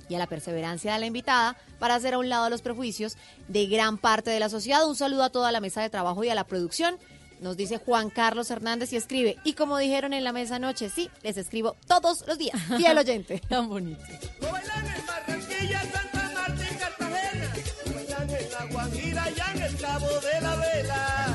Y 0.09 0.15
a 0.15 0.19
la 0.19 0.27
perseverancia 0.27 0.93
de 0.93 0.99
la 0.99 1.05
invitada 1.05 1.57
para 1.79 1.95
hacer 1.95 2.13
a 2.13 2.17
un 2.17 2.29
lado 2.29 2.49
los 2.49 2.61
prejuicios 2.61 3.17
de 3.47 3.65
gran 3.65 3.97
parte 3.97 4.29
de 4.29 4.39
la 4.39 4.47
sociedad. 4.49 4.87
Un 4.87 4.95
saludo 4.95 5.23
a 5.23 5.31
toda 5.31 5.51
la 5.51 5.59
mesa 5.59 5.81
de 5.81 5.89
trabajo 5.89 6.23
y 6.23 6.29
a 6.29 6.35
la 6.35 6.45
producción. 6.45 6.95
Nos 7.41 7.55
dice 7.55 7.77
Juan 7.77 8.09
Carlos 8.09 8.49
Hernández 8.49 8.91
y 8.93 8.95
escribe, 8.95 9.37
y 9.43 9.53
como 9.53 9.77
dijeron 9.77 10.13
en 10.13 10.23
la 10.23 10.31
mesa 10.33 10.55
anoche, 10.55 10.89
sí, 10.89 11.09
les 11.21 11.37
escribo 11.37 11.75
todos 11.87 12.25
los 12.27 12.37
días. 12.37 12.59
Fiel 12.77 12.97
oyente. 12.97 13.39
Tan 13.47 13.69
bonito. 13.69 14.01
Lo 14.41 14.51
bailan 14.51 14.85
en 14.87 15.05
Barranquilla, 15.05 15.81
Santa 15.81 16.31
Marta 16.33 16.63
y 16.71 16.75
Cartagena. 16.77 17.53
Lo 17.85 17.93
bailan 17.93 18.29
en 18.29 18.51
La 18.51 18.65
Guajira 18.65 19.23
y 19.29 19.55
en 19.55 19.63
el 19.63 19.77
Cabo 19.77 20.07
de 20.07 20.41
la 20.41 20.55
Vela. 20.55 21.27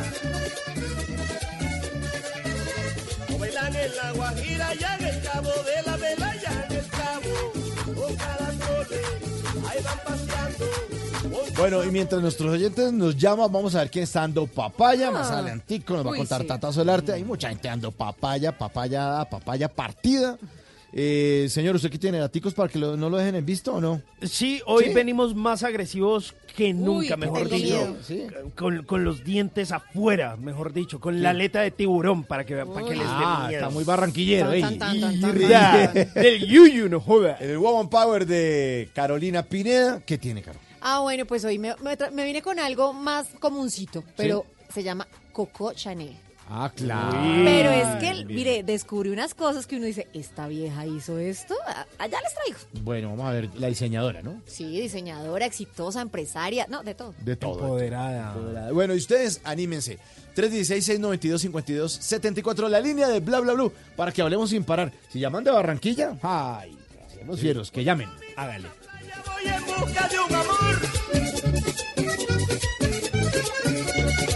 Lo 3.29 3.39
bailan 3.39 3.77
en 3.77 3.97
La 3.97 4.13
Guajira 4.13 4.75
y 4.75 4.85
en 4.85 5.07
el 5.07 5.23
Cabo 5.23 5.51
de 5.51 5.83
la 5.87 5.97
Vela 5.97 6.35
y 6.35 6.45
en 6.45 6.77
el 6.79 6.87
Cabo. 6.89 7.53
Con 7.95 8.17
caracoles, 8.17 9.07
ahí 9.69 9.83
van 9.83 9.99
paseando. 9.99 10.32
Bueno, 11.57 11.85
y 11.85 11.91
mientras 11.91 12.21
nuestros 12.23 12.53
oyentes 12.53 12.93
nos 12.93 13.17
llaman, 13.17 13.51
vamos 13.53 13.75
a 13.75 13.81
ver 13.81 13.91
quién 13.91 14.05
está 14.05 14.21
dando 14.21 14.47
papaya. 14.47 15.11
Más 15.11 15.31
Ah. 15.31 15.39
adelantico 15.39 15.95
nos 15.95 16.07
va 16.07 16.13
a 16.13 16.17
contar 16.17 16.43
sí. 16.43 16.47
Tatazo 16.47 16.81
del 16.81 16.89
Arte. 16.91 17.13
Hay 17.13 17.25
mucha 17.25 17.49
gente 17.49 17.69
dando 17.69 17.91
papaya, 17.93 18.57
papaya 18.57 19.25
papaya 19.31 19.69
partida. 19.69 20.39
Eh, 20.95 21.47
señor, 21.49 21.75
¿usted 21.77 21.91
qué 21.91 21.97
tiene? 21.99 22.19
¿Daticos 22.19 22.53
para 22.53 22.69
que 22.69 22.79
lo- 22.79 22.99
no 22.99 23.09
lo 23.09 23.17
dejen 23.17 23.35
en 23.37 23.47
visto 23.47 23.73
o 23.73 23.81
no? 23.81 24.03
Sí, 24.21 24.61
hoy 24.67 24.85
Sí. 24.89 24.93
venimos 24.93 25.35
más 25.35 25.63
agresivos 25.63 26.35
que 26.55 26.75
nunca, 26.75 27.17
mejor 27.17 27.49
dicho. 27.49 27.97
Sí. 28.07 28.27
Con, 28.55 28.83
con 28.83 29.03
los 29.03 29.25
dientes 29.25 29.73
afuera, 29.73 30.37
mejor 30.37 30.75
dicho, 30.75 31.01
con 31.01 31.23
la 31.23 31.31
aleta 31.31 31.63
de 31.63 31.71
tiburón 31.71 32.25
para 32.25 32.45
que, 32.45 32.57
para 32.67 32.85
que 32.85 32.91
les 32.95 32.99
dé 33.07 33.07
Ah, 33.09 33.47
miedo. 33.49 33.63
está 33.63 33.71
muy 33.73 33.85
barranquillero. 33.85 34.49
Tan, 34.49 34.55
ey. 34.55 34.61
tan, 34.61 34.79
tan, 34.79 35.01
tan, 35.01 35.15
Y- 35.15 35.21
tan, 35.23 35.39
ya. 35.49 35.93
tan. 35.95 36.13
Del 36.15 36.47
yuyu, 36.47 36.91
no 36.91 37.01
joda. 37.01 37.39
El 37.41 37.57
Woman 37.57 37.89
Power 37.89 38.27
de 38.27 38.91
Carolina 38.95 39.43
Pineda. 39.45 40.03
¿Qué 40.05 40.19
tiene, 40.19 40.43
Caro? 40.43 40.59
Ah, 40.83 41.01
bueno, 41.01 41.25
pues 41.27 41.45
hoy 41.45 41.59
me, 41.59 41.75
me 41.77 41.97
tra- 41.97 42.11
me 42.11 42.25
vine 42.25 42.43
con 42.43 42.59
algo 42.59 42.93
más 42.93 43.29
comuncito, 43.41 44.03
pero 44.17 44.45
se 44.73 44.83
llama 44.83 45.07
Coco 45.33 45.73
Chanel. 45.73 46.17
Ah, 46.55 46.71
claro. 46.75 47.17
Pero 47.45 47.71
es 47.71 47.87
que, 48.03 48.25
mire, 48.27 48.63
descubrí 48.63 49.09
unas 49.11 49.33
cosas 49.33 49.67
que 49.67 49.77
uno 49.77 49.87
dice, 49.87 50.09
¿esta 50.13 50.49
vieja 50.49 50.85
hizo 50.87 51.17
esto? 51.19 51.55
Allá 51.99 52.19
les 52.21 52.35
traigo. 52.35 52.59
Bueno, 52.85 53.09
vamos 53.11 53.27
a 53.27 53.31
ver 53.33 53.49
la 53.55 53.69
diseñadora, 53.69 54.21
¿no? 54.23 54.43
Sí, 54.45 54.81
diseñadora, 54.81 55.47
exitosa, 55.47 56.03
empresaria, 56.03 56.67
no, 56.69 56.83
de 56.83 56.95
todo. 56.95 57.15
De 57.21 57.37
todo. 57.37 57.61
Empoderada. 57.61 58.35
Empoderada. 58.35 58.73
Bueno, 58.73 58.93
y 58.95 58.99
ustedes, 58.99 59.41
anímense. 59.45 59.99
316-692-5274, 60.37 62.69
la 62.69 62.81
línea 62.81 63.09
de 63.09 63.21
bla 63.21 63.41
bla 63.41 63.53
blue, 63.55 63.73
para 63.97 64.13
que 64.13 64.21
hablemos 64.23 64.51
sin 64.51 64.65
parar. 64.65 64.93
Si 65.11 65.21
llaman 65.21 65.45
de 65.45 65.51
Barranquilla, 65.53 66.19
ay, 66.23 66.77
los 67.27 67.41
fieros, 67.41 67.71
que 67.71 67.85
llamen. 67.85 68.09
Hágale. 68.37 68.69
En 69.45 69.67
busca 69.67 70.09
de 70.09 70.19
un 70.21 70.35
amor. 70.35 70.75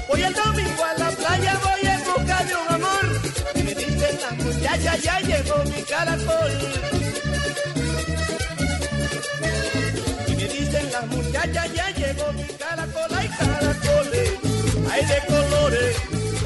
Voy 0.08 0.22
el 0.22 0.34
domingo 0.34 0.84
a 0.84 0.98
la 0.98 1.10
playa, 1.10 1.60
voy 1.64 1.88
en 1.88 2.04
busca 2.04 2.44
de 2.44 2.54
un 2.56 2.68
amor. 2.74 3.20
Y 3.54 3.62
me 3.62 3.74
dicen 3.74 4.18
las 4.20 4.36
muchachas, 4.44 5.02
ya 5.02 5.20
llegó 5.20 5.64
mi 5.64 5.82
caracol. 5.82 6.52
Y 10.26 10.34
me 10.34 10.48
dicen 10.48 10.92
las 10.92 11.06
muchachas, 11.06 11.72
ya 11.74 11.90
llegó 11.90 12.32
mi 12.32 12.44
caracol. 12.44 13.14
Hay 13.16 13.28
caracoles, 13.28 14.30
hay 14.90 15.04
de 15.06 15.26
colores, 15.26 15.96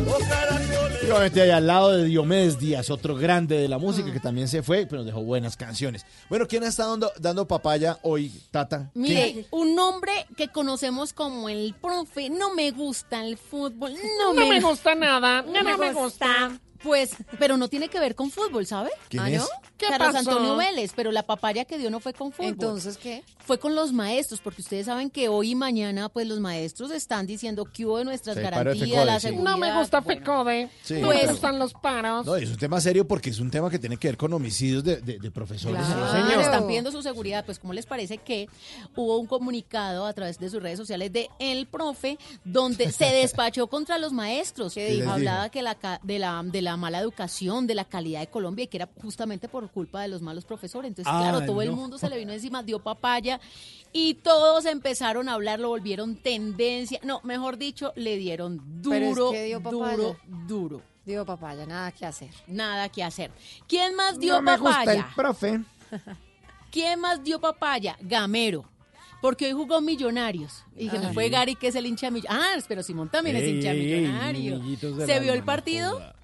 oh 0.06 0.18
caracoles. 0.28 0.89
Y 1.10 1.12
obviamente 1.12 1.42
ahí 1.42 1.50
al 1.50 1.66
lado 1.66 1.90
de 1.90 2.04
Diomedes 2.04 2.60
Díaz, 2.60 2.88
otro 2.88 3.16
grande 3.16 3.58
de 3.58 3.66
la 3.66 3.78
música 3.78 4.12
que 4.12 4.20
también 4.20 4.46
se 4.46 4.62
fue, 4.62 4.86
pero 4.86 5.02
dejó 5.02 5.24
buenas 5.24 5.56
canciones. 5.56 6.06
Bueno, 6.28 6.46
¿quién 6.46 6.62
está 6.62 6.86
dando, 6.86 7.10
dando 7.18 7.48
papaya 7.48 7.98
hoy, 8.02 8.32
Tata? 8.52 8.92
Mire, 8.94 9.44
un 9.50 9.76
hombre 9.80 10.12
que 10.36 10.46
conocemos 10.46 11.12
como 11.12 11.48
el 11.48 11.74
profe, 11.74 12.30
no 12.30 12.54
me 12.54 12.70
gusta 12.70 13.24
el 13.24 13.36
fútbol, 13.36 13.92
no, 14.20 14.34
No 14.34 14.46
me 14.46 14.60
gusta 14.60 14.94
nada, 14.94 15.42
no 15.42 15.64
me 15.64 15.92
gusta. 15.92 16.60
Pues, 16.82 17.10
pero 17.38 17.56
no 17.56 17.68
tiene 17.68 17.88
que 17.88 18.00
ver 18.00 18.14
con 18.14 18.30
fútbol, 18.30 18.66
¿sabe? 18.66 18.90
¿Quién 19.08 19.22
¿Ah, 19.22 19.30
es? 19.30 19.38
no? 19.42 19.46
¿Qué 19.76 19.86
Carlos 19.86 20.12
pasó? 20.12 20.30
Antonio 20.30 20.56
Vélez, 20.56 20.92
pero 20.94 21.10
la 21.12 21.22
papaya 21.24 21.64
que 21.64 21.78
dio 21.78 21.90
no 21.90 22.00
fue 22.00 22.12
con 22.12 22.32
fútbol. 22.32 22.48
Entonces, 22.50 22.96
¿qué? 22.98 23.22
Fue 23.46 23.58
con 23.58 23.74
los 23.74 23.92
maestros, 23.92 24.40
porque 24.40 24.62
ustedes 24.62 24.86
saben 24.86 25.10
que 25.10 25.28
hoy 25.28 25.50
y 25.50 25.54
mañana, 25.54 26.08
pues 26.08 26.26
los 26.28 26.38
maestros 26.40 26.90
están 26.92 27.26
diciendo 27.26 27.64
que 27.64 27.84
hubo 27.86 27.98
de 27.98 28.04
nuestras 28.04 28.36
Sí, 28.36 28.42
garantías, 28.42 28.78
FECODE, 28.88 29.04
la 29.06 29.20
sí. 29.20 29.26
seguridad. 29.28 29.50
No 29.50 29.56
me 29.58 29.78
gusta 29.78 30.00
bueno. 30.00 30.20
FECODE. 30.20 30.70
Sí. 30.82 30.94
No 30.94 31.06
Pues- 31.08 31.22
me 31.26 31.32
gustan 31.32 31.58
los 31.58 31.72
paros. 31.74 32.26
No, 32.26 32.36
es 32.36 32.48
un 32.50 32.56
tema 32.56 32.80
serio 32.80 33.06
porque 33.08 33.30
es 33.30 33.40
un 33.40 33.50
tema 33.50 33.70
que 33.70 33.78
tiene 33.78 33.96
que 33.96 34.08
ver 34.08 34.16
con 34.16 34.32
homicidios 34.32 34.84
de, 34.84 34.96
de- 35.00 35.18
de 35.18 35.30
profesores. 35.30 35.82
Claro, 35.84 36.40
están 36.40 36.66
pidiendo 36.66 36.90
su 36.92 37.02
seguridad. 37.02 37.44
Pues, 37.44 37.58
¿cómo 37.58 37.72
les 37.72 37.86
parece 37.86 38.18
que 38.18 38.48
hubo 38.96 39.18
un 39.18 39.26
comunicado 39.26 40.06
a 40.06 40.12
través 40.12 40.38
de 40.38 40.48
sus 40.50 40.62
redes 40.62 40.78
sociales 40.78 41.12
de 41.12 41.28
El 41.38 41.66
Profe 41.66 42.18
donde 42.44 42.92
se 42.92 43.04
despachó 43.12 43.66
contra 43.66 43.98
los 43.98 44.12
maestros? 44.12 44.74
¿Qué 44.74 44.92
les 44.94 45.06
Hablaba 45.08 45.48
que 45.48 45.62
la, 45.62 45.74
ca- 45.74 46.00
de, 46.04 46.18
la, 46.18 46.42
de 46.44 46.62
la 46.62 46.69
mala 46.76 46.98
educación, 47.00 47.66
de 47.66 47.74
la 47.74 47.84
calidad 47.84 48.20
de 48.20 48.26
Colombia 48.28 48.64
y 48.64 48.68
que 48.68 48.76
era 48.78 48.88
justamente 49.00 49.48
por 49.48 49.70
culpa 49.70 50.02
de 50.02 50.08
los 50.08 50.22
malos 50.22 50.44
profesores. 50.44 50.88
Entonces, 50.88 51.12
Ah, 51.14 51.20
claro, 51.30 51.46
todo 51.46 51.62
el 51.62 51.72
mundo 51.72 51.98
se 51.98 52.08
le 52.08 52.18
vino 52.18 52.32
encima, 52.32 52.62
dio 52.62 52.78
papaya 52.82 53.40
y 53.92 54.14
todos 54.14 54.64
empezaron 54.66 55.28
a 55.28 55.34
hablar, 55.34 55.60
lo 55.60 55.68
volvieron 55.68 56.16
tendencia. 56.16 57.00
No, 57.02 57.20
mejor 57.24 57.56
dicho, 57.58 57.92
le 57.96 58.16
dieron 58.16 58.60
Pero 58.82 59.06
es 59.06 59.16
duro, 59.16 59.30
que 59.32 59.44
dio 59.44 59.62
papaya. 59.62 59.96
duro, 59.96 60.16
duro. 60.46 60.82
Digo, 61.04 61.24
papaya, 61.24 61.66
nada 61.66 61.90
que 61.92 62.06
hacer. 62.06 62.30
Nada 62.46 62.88
que 62.88 63.02
hacer. 63.02 63.30
¿Quién 63.66 63.94
más 63.96 64.18
dio 64.18 64.34
No 64.34 64.42
me 64.42 64.56
gusta 64.58 64.78
papaya? 64.80 65.06
el 65.08 65.14
profe. 65.14 65.60
¿Quién 66.70 67.00
más 67.00 67.22
dio 67.24 67.40
papaya? 67.40 67.96
Gamero. 68.00 68.64
Porque 69.20 69.46
hoy 69.46 69.52
jugó 69.52 69.80
Millonarios. 69.80 70.64
Y 70.76 70.88
que 70.88 70.98
no 70.98 71.12
fue 71.12 71.28
Gary, 71.28 71.54
que 71.54 71.68
es 71.68 71.74
el 71.74 71.84
hincha 71.86 72.06
de 72.06 72.12
Millonarios. 72.12 72.62
Ah, 72.62 72.66
pero 72.68 72.82
Simón 72.82 73.08
también 73.10 73.36
es 73.36 73.44
hincha 73.44 73.70
de 73.72 73.94
ey, 73.96 74.00
Millonario. 74.02 74.62
¿Se 75.06 75.20
vio 75.20 75.32
el 75.34 75.42
partido? 75.42 75.94
joda. 75.94 76.14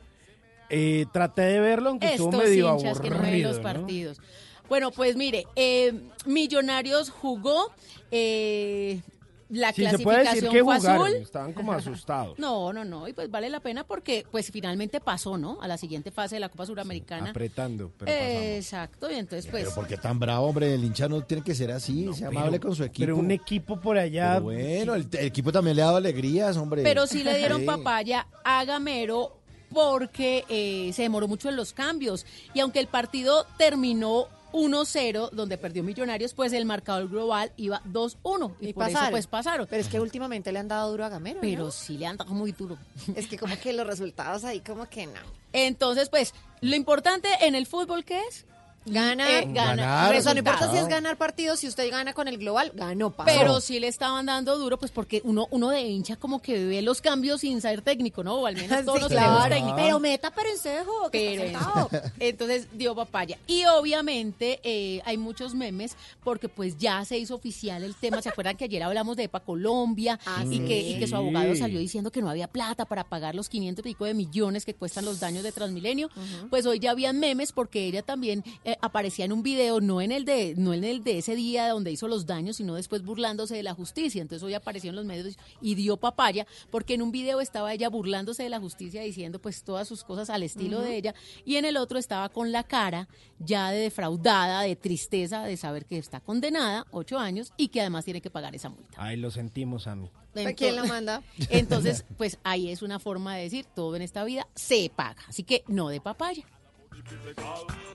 Eh, 0.71 1.07
traté 1.13 1.43
de 1.43 1.61
verlo, 1.61 1.91
aunque 1.91 2.11
estuvo 2.13 2.31
Estos 2.31 2.45
medio 2.45 2.75
hinchas 2.77 3.01
que 3.01 3.11
no 3.11 3.17
ven 3.17 3.25
aburrido, 3.25 3.49
los 3.51 3.57
¿no? 3.59 3.63
partidos. 3.63 4.21
Bueno, 4.69 4.91
pues 4.91 5.15
mire, 5.17 5.47
eh, 5.55 5.93
Millonarios 6.27 7.11
jugó, 7.11 7.71
eh, 8.11 9.01
la 9.49 9.73
Sí, 9.73 9.87
se 9.87 10.01
puede 10.01 10.19
decir 10.25 10.41
clasificación 10.41 10.53
que 10.53 10.65
fue 10.65 10.77
jugaron, 10.79 11.07
azul. 11.07 11.17
estaban 11.19 11.53
como 11.53 11.73
asustados. 11.73 12.37
No, 12.37 12.73
no, 12.73 12.85
no, 12.85 13.07
y 13.07 13.13
pues 13.13 13.31
vale 13.31 13.49
la 13.49 13.61
pena 13.61 13.85
porque 13.85 14.27
pues 14.33 14.51
finalmente 14.51 14.99
pasó, 15.01 15.39
¿no? 15.39 15.59
A 15.63 15.69
la 15.69 15.79
siguiente 15.79 16.11
fase 16.11 16.35
de 16.35 16.41
la 16.41 16.49
Copa 16.49 16.67
Suramericana. 16.67 17.31
Apretando, 17.31 17.93
pero 17.97 18.11
pasamos. 18.11 18.43
Exacto, 18.43 19.09
y 19.09 19.15
entonces 19.15 19.47
pues... 19.49 19.63
Pero 19.63 19.75
¿por 19.77 19.87
qué 19.87 19.97
tan 19.99 20.19
bravo, 20.19 20.47
hombre? 20.49 20.75
El 20.75 20.83
hincha 20.83 21.09
no 21.09 21.21
tiene 21.23 21.45
que 21.45 21.55
ser 21.55 21.71
así, 21.71 22.13
sea 22.13 22.27
amable 22.27 22.59
con 22.59 22.75
su 22.75 22.83
equipo. 22.83 23.05
pero 23.07 23.17
un 23.19 23.31
equipo 23.31 23.81
por 23.81 23.99
allá- 23.99 24.33
Pero 24.33 24.45
bueno, 24.47 24.95
el, 24.97 25.07
el 25.13 25.27
equipo 25.27 25.53
también 25.53 25.77
le 25.77 25.83
ha 25.83 25.87
dado 25.87 25.99
alegrías, 25.99 26.57
hombre. 26.57 26.83
Pero 26.83 27.07
sí 27.07 27.23
le 27.23 27.39
dieron 27.39 27.61
Sí. 27.61 27.67
papaya 27.67 28.27
a 28.45 28.65
Gamero 28.65 29.39
porque 29.77 30.47
eh, 30.49 30.91
se 30.95 31.03
demoró 31.03 31.29
mucho 31.29 31.51
en 31.51 31.57
los 31.57 31.75
cambios. 31.75 32.25
Y 32.55 32.61
aunque 32.61 32.81
el 32.81 32.87
partido 32.87 33.47
terminó 33.59 34.27
1-0, 34.55 35.29
donde 35.33 35.59
perdió 35.59 35.83
Millonarios, 35.83 36.33
pues 36.33 36.55
el 36.55 36.65
marcador 36.65 37.11
global 37.11 37.53
iba 37.59 37.83
2-1. 37.85 38.55
Y, 38.59 38.69
Y 38.69 38.73
por 38.73 38.85
eso 38.85 38.93
pasaron. 38.95 39.11
pues 39.11 39.27
pasaron. 39.27 39.67
Pero 39.69 39.83
es 39.83 39.89
que 39.89 40.01
últimamente 40.01 40.51
le 40.51 40.61
han 40.61 40.69
dado 40.69 40.91
duro 40.91 41.05
a 41.05 41.11
Gamero. 41.11 41.41
Pero 41.43 41.65
¿no? 41.65 41.71
sí 41.71 41.99
le 41.99 42.07
han 42.07 42.17
dado 42.17 42.33
muy 42.33 42.53
duro. 42.53 42.79
Es 43.15 43.27
que 43.27 43.37
como 43.37 43.55
que 43.59 43.75
los 43.75 43.87
resultados 43.87 44.45
ahí 44.45 44.61
como 44.61 44.89
que 44.89 45.05
no. 45.09 45.21
Entonces, 45.53 46.09
pues, 46.09 46.33
lo 46.63 46.75
importante 46.75 47.29
en 47.43 47.55
el 47.55 47.67
fútbol, 47.67 48.03
¿qué 48.07 48.19
es? 48.31 48.47
Ganar, 48.87 49.29
Eh, 49.31 49.49
ganar. 49.53 50.07
Por 50.07 50.17
eso 50.17 50.33
no 50.33 50.39
importa 50.39 50.71
si 50.71 50.79
es 50.79 50.89
ganar 50.89 51.17
partidos, 51.17 51.61
si 51.61 51.69
usted 51.69 51.91
gana 51.91 52.15
con 52.15 52.29
el 52.29 52.39
global, 52.39 52.73
ganó. 52.75 53.11
pasó. 53.11 53.27
Pero 53.39 53.61
sí 53.61 53.81
le 53.81 53.89
estaban 53.89 54.27
dando 54.27 54.57
duro, 54.59 54.79
pues 54.79 54.91
porque 54.93 55.21
uno, 55.25 55.49
uno 55.51 55.71
de 55.71 55.83
hincha 55.83 56.17
como 56.17 56.41
que 56.41 56.65
ve 56.65 56.83
los 56.83 57.01
cambios 57.01 57.41
sin 57.41 57.61
ser 57.61 57.83
técnico, 57.83 58.23
¿no? 58.25 58.37
O 58.37 58.47
al 58.47 58.55
menos 58.57 58.69
todos 58.85 58.97
Sí, 58.99 59.03
los 59.03 59.11
claro. 59.13 59.55
técnicos. 59.55 59.81
Pero 59.81 60.01
meta 60.01 60.31
perencejo, 60.31 61.11
que 61.11 61.31
Pero 61.37 61.43
está 61.45 61.59
sentado. 61.59 61.91
entonces 62.21 62.69
dio 62.73 62.95
papaya. 62.95 63.39
Y 63.47 63.65
obviamente 63.65 64.61
eh, 64.63 65.03
hay 65.05 65.17
muchos 65.17 65.55
memes 65.55 65.97
porque 66.23 66.49
pues 66.49 66.79
ya 66.79 67.05
se 67.05 67.19
hizo 67.19 67.35
oficial 67.35 67.83
el 67.83 67.95
tema. 67.95 68.23
¿Se 68.23 68.29
acuerdan 68.29 68.57
que 68.57 68.65
ayer 68.65 68.83
hablamos 68.83 69.17
de 69.17 69.25
EPA 69.25 69.41
Colombia 69.41 70.19
Ah, 70.27 70.45
y, 70.45 70.59
sí. 70.59 70.65
que, 70.65 70.79
y 70.81 70.99
que 70.99 71.07
su 71.07 71.17
abogado 71.17 71.55
salió 71.57 71.79
diciendo 71.79 72.11
que 72.11 72.21
no 72.23 72.31
había 72.31 72.47
plata 72.49 72.85
para 72.85 73.05
pagar 73.05 73.35
los 73.35 73.49
500 73.49 73.85
y 73.85 73.89
pico 73.89 74.05
de 74.05 74.15
millones 74.15 74.65
que 74.65 74.75
cuestan 74.75 75.05
los 75.05 75.21
daños 75.21 75.43
de 75.43 75.53
Transmilenio? 75.53 76.09
Pues 76.51 76.67
hoy 76.67 76.79
ya 76.79 76.91
habían 76.93 77.19
memes 77.19 77.53
porque 77.53 77.87
ella 77.87 78.03
también 78.03 78.45
eh, 78.65 78.76
aparecía 78.81 79.25
en 79.25 79.33
un 79.33 79.43
video, 79.43 79.81
no 79.81 80.01
en 80.01 80.13
el 80.13 80.25
de 80.25 80.55
no 80.57 80.75
en 80.75 80.85
el 80.85 81.03
de 81.05 81.19
ese 81.19 81.35
día 81.35 81.69
donde 81.69 81.93
hizo 81.93 82.09
los 82.09 82.27
daños, 82.27 82.57
sino 82.57 82.75
después 82.75 83.03
burlándose 83.03 83.57
de 83.57 83.63
la 83.63 83.75
justicia. 83.75 84.23
Entonces 84.23 84.43
hoy 84.43 84.55
apareció 84.55 84.91
en 84.91 84.97
los 84.97 85.05
medios 85.05 85.37
y 85.61 85.75
dio 85.75 85.97
papaya 85.97 86.47
porque 86.71 86.95
en 86.95 87.03
un 87.03 87.13
video 87.13 87.41
estaba 87.41 87.73
ella 87.73 87.89
burlándose 87.89 88.43
de 88.43 88.49
la 88.49 88.61
justicia 88.61 89.03
diciendo 89.03 89.41
pues 89.41 89.63
todas 89.63 89.89
sus 89.89 90.05
cosas 90.05 90.31
al 90.31 90.43
estilo 90.43 90.81
de 90.81 90.97
ella 90.97 91.15
y 91.45 91.57
en 91.57 91.65
el 91.65 91.77
otro 91.77 91.99
estaba 91.99 92.29
con 92.29 92.53
la 92.53 92.65
cara 92.65 93.09
ya 93.39 93.71
de 93.71 93.79
defraudada, 93.79 94.63
de 94.63 94.77
tristeza 94.77 95.45
de 95.45 95.57
saber 95.57 95.87
que 95.87 95.99
está 95.99 96.21
condenada 96.21 96.87
ocho 96.91 97.19
años 97.19 97.53
y 97.57 97.69
que 97.69 97.81
además 97.81 98.05
tiene 98.05 98.21
que 98.21 98.31
pagar 98.31 98.55
esa 98.55 98.69
multa. 98.69 98.97
Ahí 98.97 99.17
lo 99.17 99.31
sentimos, 99.31 99.87
a 99.87 99.95
mí. 99.95 100.11
¿Quién 100.57 100.77
la 100.77 100.85
manda? 100.85 101.23
Entonces, 101.51 102.05
pues 102.17 102.39
ahí 102.45 102.71
es 102.71 102.83
una 102.83 102.99
forma 102.99 103.37
de 103.37 103.45
decir, 103.45 103.67
todo 103.75 103.97
en 103.97 104.03
esta 104.03 104.25
vida 104.25 104.47
se 104.55 104.91
paga. 104.95 105.23
Así 105.29 105.43
que 105.43 105.65
no 105.67 105.89
de 105.89 106.01
papaya. 106.01 106.45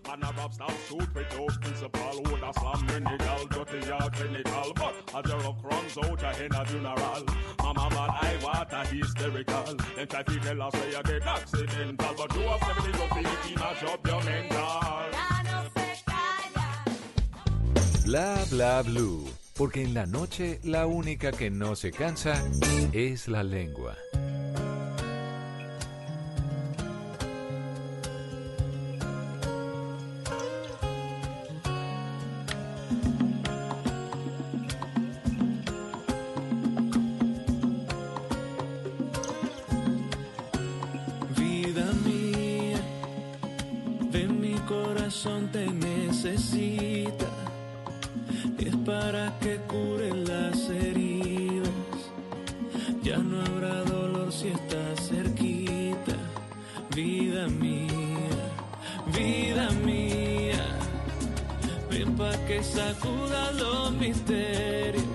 Man 0.08 0.24
a 0.24 0.32
rap 0.38 0.52
shoot 0.88 1.16
with 1.16 1.30
those 1.32 1.58
principal 1.58 2.00
a 2.00 2.54
slam 2.54 2.88
when 2.88 3.04
the 3.04 3.18
gal 3.18 3.46
dirty 3.48 3.80
clinical 4.12 4.74
But 4.76 4.94
as 5.16 5.24
the 5.24 5.38
rock 5.38 5.64
runs 5.64 5.98
out 5.98 6.24
a 6.24 6.34
hen 6.34 6.52
a 6.54 6.66
funeral 6.66 7.26
Mama 7.60 7.90
man 7.90 8.10
I 8.10 8.38
a 8.72 8.86
hysterical 8.88 9.76
Then 9.96 10.08
try 10.08 10.24
to 10.24 10.40
tell 10.40 10.62
us 10.62 10.74
say 10.74 10.92
you 10.92 11.04
get 11.04 11.28
accidental 11.28 12.16
But 12.18 12.36
you 12.36 12.42
have 12.42 12.60
seventy 12.60 12.92
go 12.92 13.08
feet 13.08 13.52
in 13.52 13.62
a 13.62 13.76
shop 13.76 14.08
your 14.08 14.24
mental 14.24 15.02
Bla 18.06 18.44
bla 18.50 18.82
blue, 18.82 19.26
porque 19.56 19.84
en 19.84 19.94
la 19.94 20.06
noche 20.06 20.60
la 20.64 20.86
única 20.86 21.32
que 21.32 21.50
no 21.50 21.76
se 21.76 21.92
cansa 21.92 22.34
es 22.92 23.30
la 23.30 23.42
lengua. 23.42 23.96
Corazón 45.22 45.50
te 45.52 45.68
necesita. 45.68 47.28
Es 48.58 48.76
para 48.78 49.38
que 49.40 49.58
cure 49.68 50.10
las 50.14 50.70
heridas. 50.70 51.70
Ya 53.04 53.18
no 53.18 53.42
habrá 53.42 53.84
dolor 53.84 54.32
si 54.32 54.48
estás 54.48 55.10
cerquita. 55.10 56.16
Vida 56.96 57.48
mía, 57.48 58.46
vida 59.16 59.70
mía. 59.86 60.66
Ven 61.90 62.16
pa' 62.16 62.38
que 62.48 62.64
sacuda 62.64 63.52
los 63.54 63.92
misterios. 63.94 65.06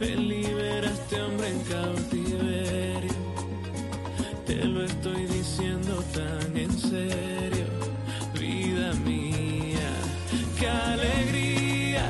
Ven 0.00 0.28
libera 0.28 0.88
a 0.88 0.92
este 0.92 1.20
hombre 1.20 1.48
en 1.48 1.60
cautiverio. 1.64 3.18
Te 4.46 4.64
lo 4.64 4.82
estoy 4.84 5.26
diciendo 5.26 6.02
tan 6.14 6.56
en 6.56 6.72
serio, 6.72 7.66
vida 8.48 8.92
mía, 9.04 9.90
qué 10.58 10.68
alegría. 10.68 12.08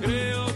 Creo 0.00 0.47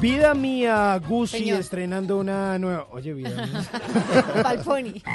Vida 0.00 0.32
mía, 0.32 1.00
Gucci 1.08 1.38
Señor. 1.38 1.60
estrenando 1.60 2.18
una 2.18 2.56
nueva. 2.58 2.86
Oye, 2.92 3.12
vida 3.14 3.46
mía. 3.46 3.68
Palponi. 4.42 5.02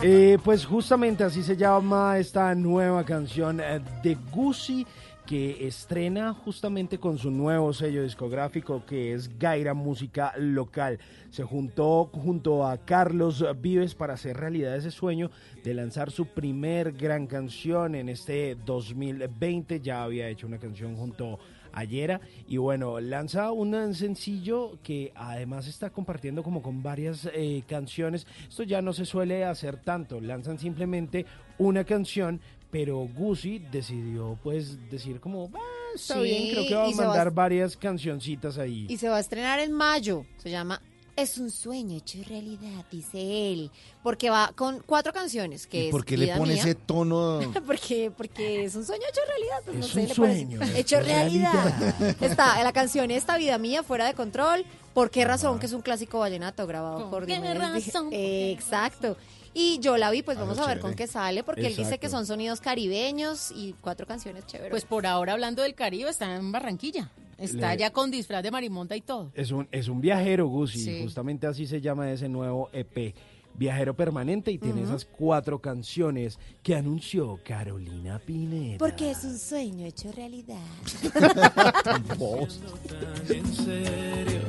Eh, 0.00 0.38
pues 0.44 0.64
justamente 0.64 1.24
así 1.24 1.42
se 1.42 1.56
llama 1.56 2.18
esta 2.18 2.54
nueva 2.54 3.02
canción 3.04 3.60
eh, 3.60 3.80
de 4.00 4.16
Gucci 4.30 4.86
que 5.28 5.66
estrena 5.66 6.32
justamente 6.32 6.98
con 6.98 7.18
su 7.18 7.30
nuevo 7.32 7.72
sello 7.74 8.04
discográfico 8.04 8.86
que 8.86 9.12
es 9.12 9.38
Gaira 9.38 9.74
Música 9.74 10.32
Local. 10.38 11.00
Se 11.30 11.42
juntó 11.42 12.06
junto 12.14 12.64
a 12.64 12.78
Carlos 12.78 13.44
Vives 13.60 13.94
para 13.94 14.14
hacer 14.14 14.36
realidad 14.36 14.76
ese 14.76 14.90
sueño 14.90 15.30
de 15.64 15.74
lanzar 15.74 16.12
su 16.12 16.26
primer 16.26 16.92
gran 16.92 17.26
canción 17.26 17.94
en 17.94 18.08
este 18.08 18.56
2020. 18.64 19.80
Ya 19.80 20.04
había 20.04 20.28
hecho 20.28 20.46
una 20.46 20.58
canción 20.58 20.96
junto 20.96 21.34
a 21.34 21.38
Yera 21.84 22.20
y 22.48 22.56
bueno, 22.56 23.00
lanza 23.00 23.52
un 23.52 23.94
sencillo 23.94 24.78
que 24.82 25.12
además 25.14 25.66
está 25.66 25.90
compartiendo 25.90 26.42
como 26.42 26.62
con 26.62 26.82
varias 26.82 27.28
eh, 27.32 27.62
canciones. 27.68 28.26
Esto 28.48 28.62
ya 28.62 28.82
no 28.82 28.92
se 28.92 29.04
suele 29.04 29.44
hacer 29.44 29.76
tanto, 29.78 30.20
lanzan 30.20 30.58
simplemente 30.58 31.26
una 31.58 31.84
canción, 31.84 32.40
pero 32.70 32.98
Gucci 32.98 33.58
decidió 33.70 34.38
pues 34.42 34.78
decir 34.90 35.20
como, 35.20 35.50
"Ah, 35.54 35.58
está 35.94 36.14
Sí, 36.14 36.20
bien, 36.22 36.50
creo 36.52 36.66
que 36.68 36.74
a 36.74 36.78
va 36.78 36.88
a- 36.88 36.90
mandar 37.06 37.30
varias 37.32 37.76
cancioncitas 37.76 38.58
ahí. 38.58 38.86
Y 38.88 38.96
se 38.98 39.08
va 39.08 39.16
a 39.16 39.20
estrenar 39.20 39.58
en 39.60 39.72
mayo. 39.72 40.24
Se 40.36 40.50
llama 40.50 40.80
Es 41.20 41.36
un 41.38 41.50
sueño 41.50 41.96
hecho 41.96 42.18
realidad, 42.28 42.84
dice 42.92 43.52
él. 43.52 43.70
Porque 44.02 44.30
va 44.30 44.52
con 44.54 44.80
cuatro 44.86 45.12
canciones, 45.12 45.66
que 45.66 45.84
¿Y 45.84 45.86
es 45.86 45.90
por 45.90 46.04
qué 46.04 46.16
le 46.16 46.28
pone 46.36 46.52
Mía. 46.54 46.62
ese 46.62 46.74
tono? 46.76 47.40
porque, 47.66 48.12
porque 48.16 48.64
es 48.64 48.74
un 48.76 48.86
sueño 48.86 49.02
hecho 49.10 49.20
realidad. 49.26 49.56
Pues 49.64 49.76
no 49.78 49.84
Es 49.84 49.90
sé, 49.92 50.00
un 50.00 50.08
le 50.08 50.14
sueño 50.14 50.58
parece. 50.60 50.80
hecho 50.80 51.00
realidad. 51.00 51.52
realidad. 51.98 52.16
Está 52.22 52.62
la 52.62 52.72
canción 52.72 53.10
Esta 53.10 53.36
Vida 53.36 53.58
Mía, 53.58 53.82
Fuera 53.82 54.06
de 54.06 54.14
Control. 54.14 54.64
¿Por 54.94 55.10
qué 55.10 55.24
razón? 55.24 55.58
Que 55.58 55.66
es 55.66 55.72
un 55.72 55.82
clásico 55.82 56.20
vallenato 56.20 56.66
grabado 56.66 57.10
por 57.10 57.26
qué 57.26 57.38
razón? 57.54 58.08
Exacto. 58.12 59.16
Y 59.54 59.80
yo 59.80 59.96
la 59.96 60.10
vi, 60.12 60.22
pues 60.22 60.38
vamos 60.38 60.56
a 60.58 60.60
ver 60.62 60.76
chévere. 60.76 60.80
con 60.82 60.94
qué 60.94 61.06
sale, 61.08 61.42
porque 61.42 61.66
él 61.66 61.74
dice 61.74 61.98
que 61.98 62.08
son 62.08 62.26
sonidos 62.26 62.60
caribeños 62.60 63.50
y 63.50 63.74
cuatro 63.80 64.06
canciones 64.06 64.46
chéveres. 64.46 64.70
Pues 64.70 64.84
por 64.84 65.04
ahora, 65.06 65.32
hablando 65.32 65.62
del 65.62 65.74
Caribe, 65.74 66.10
está 66.10 66.36
en 66.36 66.52
Barranquilla. 66.52 67.10
Está 67.38 67.72
Le- 67.72 67.78
ya 67.80 67.90
con 67.90 68.10
disfraz 68.10 68.42
de 68.42 68.50
marimonta 68.50 68.96
y 68.96 69.00
todo. 69.00 69.30
Es 69.34 69.50
un, 69.52 69.68
es 69.70 69.88
un 69.88 70.00
viajero, 70.00 70.46
Gus, 70.48 70.74
y 70.76 70.80
Sí. 70.80 71.02
justamente 71.02 71.46
así 71.46 71.66
se 71.66 71.80
llama 71.80 72.10
ese 72.10 72.28
nuevo 72.28 72.68
EP. 72.72 73.14
Viajero 73.54 73.96
permanente 73.96 74.52
y 74.52 74.58
tiene 74.58 74.82
esas 74.82 75.04
cuatro 75.04 75.60
canciones 75.60 76.38
que 76.62 76.76
anunció 76.76 77.40
Carolina 77.44 78.20
Pineda. 78.20 78.78
Porque 78.78 79.10
es 79.10 79.24
un 79.24 79.36
sueño 79.36 79.84
hecho 79.86 80.12
realidad. 80.12 80.60
En 83.28 83.46
serio, 83.54 84.40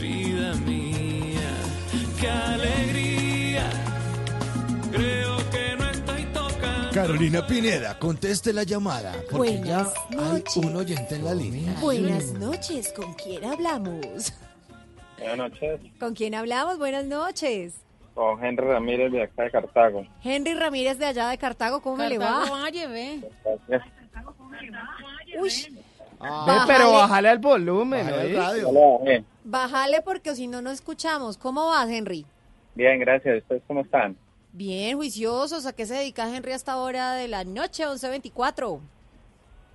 vida 0.00 0.54
mía, 0.66 1.50
qué 2.20 2.28
alegría. 2.28 3.70
Creo 4.92 5.36
que 5.50 5.76
no. 5.78 5.83
Carolina 6.94 7.44
Pineda, 7.44 7.98
conteste 7.98 8.52
la 8.52 8.62
llamada, 8.62 9.12
porque 9.28 9.60
ya 9.64 9.82
Buenas 9.82 9.94
hay 10.10 10.16
noches. 10.16 10.56
un 10.56 10.76
oyente 10.76 11.14
en 11.16 11.24
la 11.24 11.34
línea. 11.34 11.74
Buenas 11.80 12.32
noches, 12.34 12.92
¿con 12.92 13.14
quién 13.14 13.44
hablamos? 13.44 14.32
Buenas 15.18 15.36
noches, 15.38 15.80
¿Con 15.98 16.14
quién 16.14 16.34
hablamos? 16.36 16.78
Buenas 16.78 17.04
noches. 17.06 17.74
con 18.14 18.44
Henry 18.44 18.64
Ramírez 18.64 19.10
de 19.10 19.22
acá 19.24 19.42
de 19.42 19.50
Cartago. 19.50 20.06
Henry 20.22 20.54
Ramírez 20.54 20.98
de 20.98 21.06
allá 21.06 21.28
de 21.30 21.38
Cartago, 21.38 21.80
¿cómo 21.82 21.96
me 21.96 22.08
le 22.08 22.16
Cartago 22.18 22.52
va? 22.54 22.60
Valle, 22.62 22.86
ve. 22.86 23.20
Gracias. 23.66 23.82
Uy, 25.40 25.78
Ve, 26.20 26.52
pero 26.68 26.92
bájale 26.92 27.28
al 27.28 27.38
volumen, 27.38 28.06
Bájale 28.06 28.34
radio. 28.36 29.00
Ya 29.04 29.22
bájale 29.44 30.00
porque 30.02 30.34
si 30.36 30.46
no, 30.46 30.62
no 30.62 30.70
escuchamos. 30.70 31.36
¿Cómo 31.38 31.66
vas, 31.66 31.88
Henry? 31.90 32.24
Bien, 32.76 32.98
gracias. 33.00 33.42
¿Ustedes 33.42 33.62
cómo 33.66 33.80
están? 33.80 34.16
Bien, 34.54 34.96
juiciosos. 34.96 35.66
¿A 35.66 35.72
qué 35.72 35.84
se 35.84 35.94
dedica 35.94 36.32
Henry 36.32 36.52
hasta 36.52 36.72
ahora 36.72 37.14
de 37.14 37.26
la 37.26 37.42
noche, 37.42 37.84
11.24? 37.84 38.78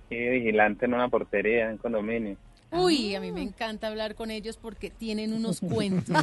Sí, 0.08 0.16
vigilante 0.16 0.86
en 0.86 0.94
una 0.94 1.06
portería 1.10 1.70
en 1.70 1.76
condominio. 1.76 2.38
Uy, 2.72 3.14
a 3.14 3.20
mí 3.20 3.30
me 3.30 3.42
encanta 3.42 3.88
hablar 3.88 4.14
con 4.14 4.30
ellos 4.30 4.56
porque 4.56 4.88
tienen 4.88 5.34
unos 5.34 5.60
cuentos. 5.72 6.16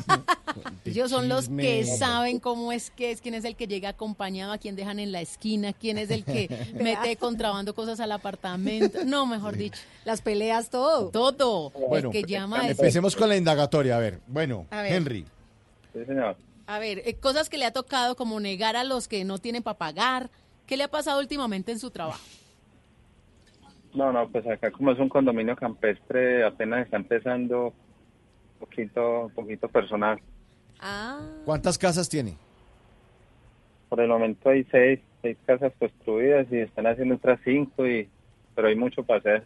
Ellos 0.86 1.12
son 1.12 1.30
los 1.30 1.50
que 1.50 1.86
saben 1.86 2.40
cómo 2.40 2.72
es 2.72 2.90
que 2.90 3.12
es, 3.12 3.22
quién 3.22 3.36
es 3.36 3.46
el 3.46 3.56
que 3.56 3.68
llega 3.68 3.90
acompañado, 3.90 4.54
a 4.54 4.58
quién 4.58 4.76
dejan 4.76 4.98
en 4.98 5.12
la 5.12 5.22
esquina, 5.22 5.74
quién 5.74 6.00
es 6.00 6.10
el 6.10 6.24
que 6.24 6.50
mete 6.82 7.16
contrabando 7.18 7.76
cosas 7.76 8.00
al 8.00 8.12
apartamento. 8.12 9.04
No, 9.06 9.28
mejor 9.28 9.56
dicho. 9.56 9.80
Las 10.04 10.22
peleas, 10.22 10.72
todo. 10.72 11.10
Todo. 11.10 11.70
Bueno, 11.72 12.10
el 12.10 12.14
que 12.14 12.24
llama 12.24 12.66
es... 12.66 12.72
empecemos 12.72 13.16
con 13.16 13.30
la 13.30 13.36
indagatoria. 13.36 13.98
A 13.98 14.00
ver, 14.00 14.20
bueno, 14.26 14.66
A 14.72 14.82
ver. 14.82 14.94
Henry. 14.94 15.26
Sí, 15.94 16.06
señor. 16.06 16.38
A 16.68 16.80
ver, 16.80 17.02
eh, 17.06 17.16
cosas 17.16 17.50
que 17.50 17.58
le 17.58 17.66
ha 17.66 17.72
tocado 17.72 18.16
como 18.16 18.40
negar 18.40 18.76
a 18.76 18.84
los 18.84 19.08
que 19.08 19.24
no 19.24 19.38
tienen 19.38 19.64
para 19.64 19.78
pagar. 19.78 20.30
¿Qué 20.68 20.76
le 20.76 20.84
ha 20.84 20.90
pasado 20.90 21.20
últimamente 21.20 21.72
en 21.72 21.80
su 21.80 21.92
trabajo? 21.92 22.20
No, 23.94 24.12
no, 24.12 24.28
pues 24.30 24.46
acá 24.46 24.70
como 24.70 24.92
es 24.92 25.00
un 25.00 25.08
condominio 25.10 25.56
campestre, 25.56 26.46
apenas 26.46 26.86
está 26.86 26.98
empezando 26.98 27.74
poquito, 28.60 29.32
poquito 29.34 29.70
personal. 29.70 30.20
Ah. 30.80 31.20
¿Cuántas 31.46 31.78
casas 31.78 32.10
tiene? 32.10 32.38
Por 33.90 34.02
el 34.02 34.10
momento 34.10 34.50
hay 34.50 34.66
seis, 34.66 35.00
seis 35.22 35.38
casas 35.46 35.72
construidas 35.80 36.46
y 36.52 36.58
están 36.58 36.86
haciendo 36.86 37.16
otras 37.16 37.40
cinco, 37.46 37.88
y, 37.88 38.10
pero 38.54 38.68
hay 38.68 38.76
mucho 38.76 39.04
para 39.04 39.20
hacer. 39.20 39.46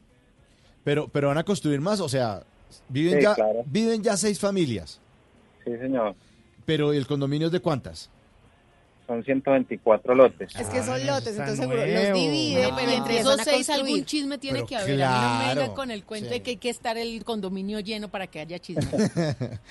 Pero, 0.83 1.07
pero 1.07 1.27
van 1.27 1.37
a 1.37 1.43
construir 1.43 1.79
más, 1.79 2.01
o 2.01 2.09
sea, 2.09 2.41
viven 2.89 3.19
Sí, 3.19 3.23
ya, 3.23 3.35
claro. 3.35 3.61
viven 3.67 4.01
ya 4.01 4.17
seis 4.17 4.39
familias. 4.39 4.99
Sí, 5.63 5.77
señor. 5.77 6.15
Pero 6.71 6.93
¿y 6.93 6.97
el 6.97 7.05
condominio 7.05 7.47
es 7.47 7.51
de 7.51 7.59
cuántas? 7.59 8.09
Son 9.05 9.21
124 9.21 10.15
lotes. 10.15 10.55
Es 10.55 10.69
que 10.69 10.81
son 10.81 11.05
lotes, 11.05 11.27
está 11.27 11.49
entonces 11.49 11.59
seguro 11.59 11.85
los. 11.85 12.69
No, 12.69 12.75
pero 12.77 12.91
entre 12.91 13.19
esos 13.19 13.39
a 13.41 13.43
seis 13.43 13.69
algún 13.69 14.05
chisme 14.05 14.37
tiene 14.37 14.59
Pero 14.59 14.67
que 14.67 14.75
haber. 14.77 15.03
A 15.03 15.09
mí 15.09 15.17
no 15.17 15.37
me 15.37 15.43
claro, 15.43 15.59
venga 15.59 15.73
con 15.73 15.91
el 15.91 16.05
cuento 16.05 16.29
sí. 16.29 16.35
de 16.35 16.41
que 16.41 16.51
hay 16.51 16.55
que 16.55 16.69
estar 16.69 16.97
el 16.97 17.25
condominio 17.25 17.81
lleno 17.81 18.07
para 18.07 18.27
que 18.27 18.39
haya 18.39 18.57
chisme. 18.57 18.85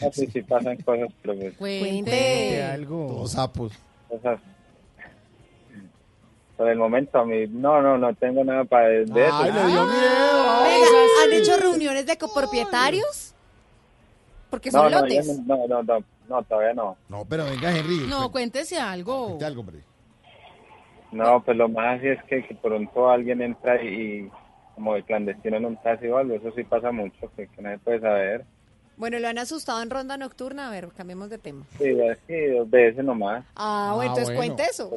No, 0.03 0.13
sí, 0.13 0.27
sí 0.27 0.43
pasan 0.43 0.77
cosas, 0.83 1.09
pero 1.23 1.39
pues, 1.39 1.55
Cuente. 1.57 2.63
algo. 2.65 3.15
Dos 3.21 3.33
sapos. 3.33 3.73
cosas. 4.07 4.41
Por 6.59 6.69
el 6.69 6.77
momento 6.77 7.19
a 7.19 7.25
mí, 7.25 7.47
no, 7.47 7.81
no, 7.81 7.97
no 7.97 8.15
tengo 8.17 8.45
nada 8.45 8.65
para. 8.65 8.89
Ay, 8.89 9.07
dio 9.07 9.15
miedo. 9.15 10.63
Venga, 10.65 11.25
¿han 11.25 11.33
hecho 11.33 11.57
reuniones 11.57 12.05
de 12.05 12.19
copropietarios? 12.19 13.35
Porque 14.51 14.71
son 14.71 14.91
no, 14.91 14.91
no, 14.91 15.01
lotes. 15.01 15.39
no, 15.47 15.67
no, 15.67 15.83
no, 15.83 16.05
no, 16.31 16.43
todavía 16.45 16.73
no. 16.73 16.97
No, 17.09 17.25
pero 17.27 17.45
venga, 17.45 17.77
Henry. 17.77 18.07
No, 18.09 18.31
cuéntese 18.33 18.79
algo. 18.81 19.27
cuente 19.27 19.45
algo, 19.45 19.61
hombre. 19.61 19.79
No, 21.13 21.43
pues 21.43 21.57
lo 21.57 21.69
más 21.69 21.99
así 21.99 22.07
es 22.09 22.23
que, 22.25 22.47
que 22.47 22.55
pronto 22.55 23.11
alguien 23.11 23.43
entra 23.43 23.83
y, 23.83 23.89
y 23.89 24.31
como 24.77 24.95
de 24.95 25.03
clandestino 25.03 25.57
en 25.57 25.65
un 25.67 25.77
taxi 25.83 26.07
o 26.07 26.17
algo, 26.19 26.35
eso 26.37 26.53
sí 26.53 26.63
pasa 26.63 26.93
mucho, 26.93 27.31
que, 27.37 27.49
que 27.49 27.61
nadie 27.63 27.79
puede 27.79 28.01
saber. 28.01 28.45
Bueno, 28.97 29.19
lo 29.19 29.29
han 29.29 29.39
asustado 29.39 29.83
en 29.83 29.91
ronda 29.91 30.17
nocturna. 30.17 30.69
A 30.69 30.71
ver, 30.71 30.89
cambiemos 30.97 31.31
de 31.31 31.39
tema. 31.39 31.65
Sí, 31.79 31.97
sí, 32.27 32.47
dos 32.57 32.71
veces 32.71 33.03
nomás. 33.05 33.45
Ah, 33.57 33.93
bueno, 33.97 34.13
Ah, 34.13 34.15
entonces 34.15 34.37
bueno. 34.37 34.55
cuente 34.55 34.71
eso. 34.71 34.91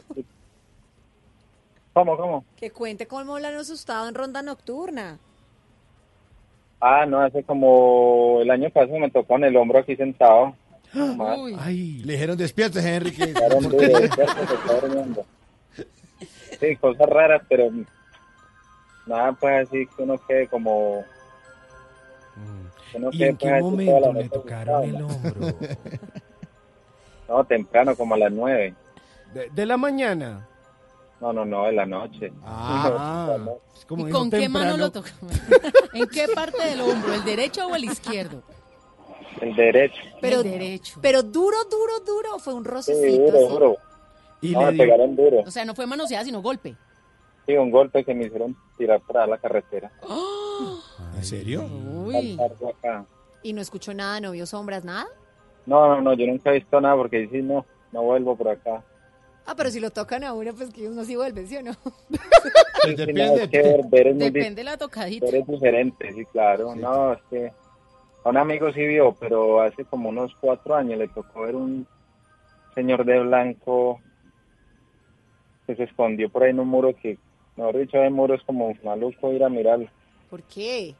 ¿Cómo, 1.93 2.17
cómo? 2.17 2.45
Que 2.57 2.71
cuente 2.71 3.07
cómo 3.07 3.39
lo 3.39 3.47
han 3.47 3.55
asustado 3.55 4.07
en 4.07 4.15
ronda 4.15 4.41
nocturna. 4.41 5.19
Ah, 6.81 7.05
no, 7.05 7.21
hace 7.21 7.43
como 7.43 8.39
el 8.41 8.51
año 8.51 8.69
pasado 8.69 8.99
me 8.99 9.09
tocó 9.09 9.37
en 9.37 9.45
el 9.45 9.55
hombro 9.55 9.79
aquí 9.79 9.95
sentado. 9.95 10.53
Ay, 11.59 12.01
Le 12.03 12.13
dijeron 12.13 12.37
despiertes, 12.37 12.83
Henry. 12.83 13.11
Que... 13.11 13.31
Era 13.31 13.55
un 13.55 13.63
duro, 13.63 13.77
despierto, 13.77 14.47
se 14.47 14.53
está 14.53 14.79
durmiendo. 14.79 15.25
Sí, 16.59 16.75
cosas 16.77 17.09
raras, 17.09 17.41
pero 17.49 17.71
nada 19.05 19.33
pues 19.33 19.67
así 19.67 19.87
que 19.87 20.03
uno 20.03 20.17
quede 20.27 20.47
como... 20.47 21.03
que 22.91 22.97
uno 22.97 23.09
¿Y 23.11 23.17
quede, 23.17 23.29
en 23.29 23.37
qué 23.37 23.49
pues, 23.49 23.59
toda 23.59 23.99
momento 23.99 24.13
le 24.13 24.29
tocaron 24.29 24.83
el 24.83 25.01
hombro? 25.01 25.33
No, 27.25 27.43
temprano, 27.45 27.95
como 27.95 28.15
a 28.15 28.17
las 28.17 28.31
nueve. 28.31 28.75
¿De, 29.33 29.49
de 29.49 29.65
la 29.65 29.77
mañana? 29.77 30.45
No, 31.23 31.31
no, 31.31 31.45
no, 31.45 31.65
de 31.65 31.71
la 31.71 31.85
noche. 31.85 32.33
Ah, 32.43 33.37
es 33.77 33.85
como 33.85 34.07
¿Y 34.07 34.11
con 34.11 34.29
qué 34.29 34.49
mano 34.49 34.75
lo 34.75 34.91
toca? 34.91 35.09
¿En 35.93 36.07
qué 36.09 36.27
parte 36.35 36.61
del 36.65 36.81
hombro? 36.81 37.13
¿El 37.13 37.23
derecho 37.23 37.65
o 37.65 37.75
el 37.75 37.85
izquierdo? 37.85 38.43
El 39.43 39.55
derecho. 39.55 40.01
Pero, 40.21 40.37
el 40.41 40.51
derecho. 40.51 40.99
pero 41.01 41.21
duro, 41.23 41.57
duro, 41.69 41.99
duro. 42.05 42.39
Fue 42.39 42.53
un 42.53 42.63
Sí, 42.63 42.69
rocecito. 42.69 43.25
duro, 43.25 43.39
sí. 43.39 43.47
duro. 43.53 43.77
Y 44.41 44.51
No, 44.51 44.65
le 44.65 44.71
me 44.71 44.77
pegaron 44.77 45.15
duro. 45.15 45.41
O 45.45 45.51
sea, 45.51 45.65
no 45.65 45.75
fue 45.75 45.85
manoseada, 45.85 46.23
sino 46.25 46.41
golpe. 46.41 46.75
Sí, 47.45 47.53
un 47.57 47.71
golpe 47.71 48.03
que 48.05 48.13
me 48.13 48.25
hicieron 48.25 48.55
tirar 48.77 49.01
para 49.01 49.27
la 49.27 49.37
carretera. 49.37 49.91
¿En 51.17 51.23
serio? 51.25 51.63
Uy. 51.63 52.37
Y 53.41 53.51
no 53.53 53.61
escuchó 53.61 53.93
nada, 53.93 54.21
no 54.21 54.31
vio 54.31 54.45
sombras, 54.45 54.85
nada. 54.85 55.07
No, 55.65 55.87
no, 55.87 56.01
no, 56.01 56.13
yo 56.13 56.25
nunca 56.27 56.51
he 56.51 56.53
visto 56.59 56.79
nada 56.79 56.95
porque 56.95 57.27
sí, 57.29 57.41
no, 57.41 57.65
no 57.91 58.03
vuelvo 58.03 58.35
por 58.37 58.47
acá. 58.49 58.83
Ah, 59.45 59.55
pero 59.57 59.69
si 59.69 59.81
lo 59.81 59.89
tocan 59.91 60.23
a 60.23 60.33
uno, 60.33 60.53
pues 60.55 60.69
que 60.71 60.87
uno 60.87 61.03
sí 61.03 61.17
vuelve, 61.17 61.45
¿sí 61.45 61.57
o 61.57 61.63
no? 61.63 61.73
Sí, 61.73 62.95
sí, 62.97 63.13
no, 63.13 63.23
es 63.35 63.49
que 63.49 63.61
ver, 63.61 63.81
ver 63.89 64.07
es 64.07 64.15
muy 64.15 64.23
Depende 64.29 64.55
de 64.55 64.63
la 64.63 64.77
tocadita. 64.77 65.25
ver 65.25 65.35
es 65.35 65.47
diferente, 65.47 66.13
sí, 66.13 66.25
claro. 66.31 66.73
No, 66.75 67.13
es 67.13 67.19
que 67.29 67.51
a 68.23 68.29
un 68.29 68.37
amigo 68.37 68.71
sí 68.71 68.85
vio, 68.87 69.15
pero 69.19 69.61
hace 69.61 69.83
como 69.85 70.09
unos 70.09 70.33
cuatro 70.39 70.75
años 70.75 70.97
le 70.97 71.07
tocó 71.09 71.41
ver 71.41 71.55
un 71.55 71.85
señor 72.73 73.05
de 73.05 73.19
blanco 73.19 73.99
que 75.67 75.75
se 75.75 75.83
escondió 75.83 76.29
por 76.29 76.43
ahí 76.43 76.51
en 76.51 76.59
un 76.59 76.67
muro 76.67 76.93
que, 77.01 77.17
mejor 77.55 77.77
dicho, 77.77 77.97
el 77.97 78.11
muro 78.11 78.33
es 78.33 78.43
como 78.43 78.73
maluco 78.83 79.31
ir 79.31 79.43
a 79.43 79.49
mirar. 79.49 79.79
¿Por 80.29 80.41
qué? 80.43 80.95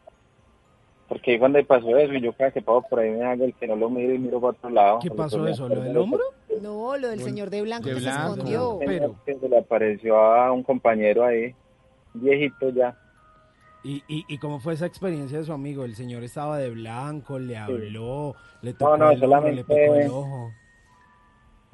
Porque 1.08 1.32
ahí 1.32 1.40
cuando 1.40 1.64
pasó 1.66 1.98
eso, 1.98 2.14
y 2.14 2.22
yo 2.22 2.34
cada 2.34 2.52
que 2.52 2.62
paso 2.62 2.86
por 2.90 3.00
ahí 3.00 3.12
me 3.12 3.24
hago 3.24 3.45
el 3.45 3.54
que 3.54 3.68
no 3.68 3.76
lo 3.76 3.90
miro 3.90 4.14
y 4.14 4.20
miro 4.20 4.40
para 4.40 4.52
otro 4.52 4.70
lado. 4.70 5.00
¿Qué 5.00 5.12
pasó 5.12 5.48
eso? 5.48 5.68
¿Lo 5.68 5.82
del 5.82 5.98
hombro? 5.98 6.22
No, 6.62 6.98
lo 6.98 7.10
del 7.10 7.22
señor 7.22 7.50
de 7.50 7.62
blanco 7.62 7.88
de 7.88 7.95
que 7.95 8.02
blanco. 8.02 8.22
se 8.22 8.32
escondió. 8.32 8.80
Pero... 8.86 9.16
Que 9.26 9.36
se 9.36 9.50
le 9.50 9.58
apareció 9.58 10.18
a 10.18 10.52
un 10.52 10.64
compañero 10.64 11.24
ahí, 11.24 11.54
viejito 12.14 12.70
ya. 12.70 12.98
¿Y, 13.84 14.03
y, 14.07 14.26
¿Y 14.30 14.38
cómo 14.38 14.60
fue 14.60 14.73
esa 14.73 14.85
experiencia 14.85 15.38
de 15.38 15.43
su 15.43 15.51
amigo? 15.53 15.84
El 15.84 15.95
señor 15.95 16.23
estaba 16.23 16.57
de 16.57 16.69
blanco, 16.69 17.38
le 17.38 17.57
habló, 17.57 18.34
le 18.61 18.73
tocó 18.73 18.97
no, 18.97 19.11
el 19.11 19.22
hombro, 19.23 19.51
le 19.51 19.61
solamente- 19.61 19.64
picó 19.64 19.95
el 19.95 20.07
ojo. 20.10 20.51